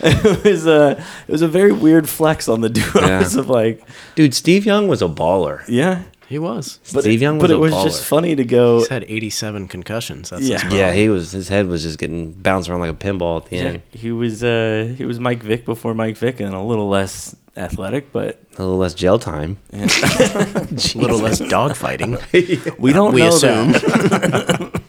it 0.02 0.44
was 0.44 0.66
a 0.66 0.92
it 1.28 1.32
was 1.32 1.42
a 1.42 1.48
very 1.48 1.70
weird 1.72 2.08
flex 2.08 2.48
on 2.48 2.60
the 2.60 2.68
duos 2.78 2.94
Yeah. 3.34 3.40
of 3.40 3.48
like, 3.48 3.86
Dude, 4.14 4.34
Steve 4.34 4.64
Young 4.66 4.88
was 4.88 5.02
a 5.02 5.08
baller. 5.08 5.62
yeah. 5.68 6.02
He 6.32 6.38
was. 6.38 6.78
But 6.94 7.02
Steve 7.02 7.20
it, 7.20 7.24
Young 7.24 7.38
but 7.38 7.42
was 7.42 7.50
it 7.50 7.56
a 7.56 7.58
was 7.58 7.72
baller. 7.74 7.84
just 7.84 8.04
funny 8.04 8.34
to 8.36 8.44
go. 8.44 8.78
He's 8.78 8.88
had 8.88 9.04
87 9.06 9.68
concussions. 9.68 10.30
That's 10.30 10.42
Yeah. 10.48 10.60
his. 10.64 10.72
Yeah, 10.72 10.92
he 10.94 11.08
was. 11.10 11.32
His 11.32 11.48
head 11.48 11.66
was 11.68 11.82
just 11.82 11.98
getting 11.98 12.32
bounced 12.32 12.68
around 12.70 12.80
like 12.80 12.90
a 12.90 12.94
pinball 12.94 13.42
at 13.42 13.50
the 13.50 13.56
Yeah, 13.56 13.62
end. 13.64 13.82
he 13.92 14.10
was 14.12 14.42
uh 14.42 14.94
he 14.96 15.04
was 15.04 15.20
Mike 15.20 15.42
Vick 15.42 15.64
before 15.66 15.92
Mike 15.94 16.16
Vick 16.16 16.40
and 16.40 16.54
a 16.54 16.60
little 16.60 16.88
less 16.88 17.36
athletic, 17.56 18.12
but 18.12 18.40
A 18.56 18.62
little 18.62 18.78
less 18.78 18.94
jail 18.94 19.18
time. 19.18 19.58
yeah. 19.72 19.82
a 19.84 20.98
little 20.98 21.18
less 21.18 21.38
dogfighting. 21.40 22.16
we 22.78 22.92
don't 22.94 23.12
We 23.12 23.20
know 23.20 23.28
assume. 23.28 23.72
that. 23.72 24.80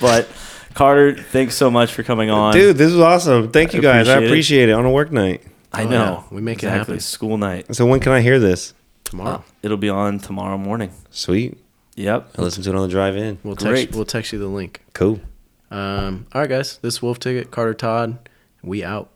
but 0.00 0.28
Carter, 0.74 1.14
thanks 1.16 1.54
so 1.54 1.70
much 1.70 1.92
for 1.92 2.02
coming 2.02 2.28
on. 2.30 2.52
Dude, 2.52 2.76
this 2.76 2.90
was 2.92 3.00
awesome. 3.00 3.50
Thank 3.52 3.72
you 3.72 3.78
I 3.80 3.82
guys. 3.82 4.08
I 4.08 4.14
appreciate 4.16 4.24
it. 4.24 4.26
appreciate 4.26 4.68
it. 4.68 4.72
on 4.72 4.84
a 4.84 4.90
work 4.90 5.10
night. 5.12 5.42
I 5.72 5.84
Oh, 5.84 5.88
know 5.88 6.24
yeah. 6.30 6.34
We 6.36 6.40
make 6.42 6.62
it 6.62 6.68
happen. 6.68 7.00
School 7.00 7.38
night. 7.38 7.74
So 7.74 7.86
when 7.86 8.00
can 8.00 8.12
I 8.12 8.20
hear 8.20 8.38
this? 8.38 8.74
Tomorrow. 9.16 9.44
It'll 9.62 9.76
be 9.76 9.88
on 9.88 10.18
tomorrow 10.18 10.58
morning. 10.58 10.90
Sweet. 11.10 11.56
Yep. 11.94 12.30
I 12.36 12.42
listen 12.42 12.64
to 12.64 12.70
it 12.70 12.74
on 12.74 12.82
the 12.82 12.88
drive 12.88 13.16
in. 13.16 13.38
We'll 13.44 13.54
text, 13.54 13.68
Great. 13.68 13.94
we'll 13.94 14.04
text 14.04 14.32
you 14.32 14.40
the 14.40 14.48
link. 14.48 14.80
Cool. 14.92 15.20
Um, 15.70 16.26
all 16.32 16.40
right, 16.40 16.50
guys. 16.50 16.78
This 16.78 16.94
is 16.94 17.02
Wolf 17.02 17.20
Ticket, 17.20 17.52
Carter 17.52 17.74
Todd. 17.74 18.28
We 18.64 18.82
out. 18.82 19.10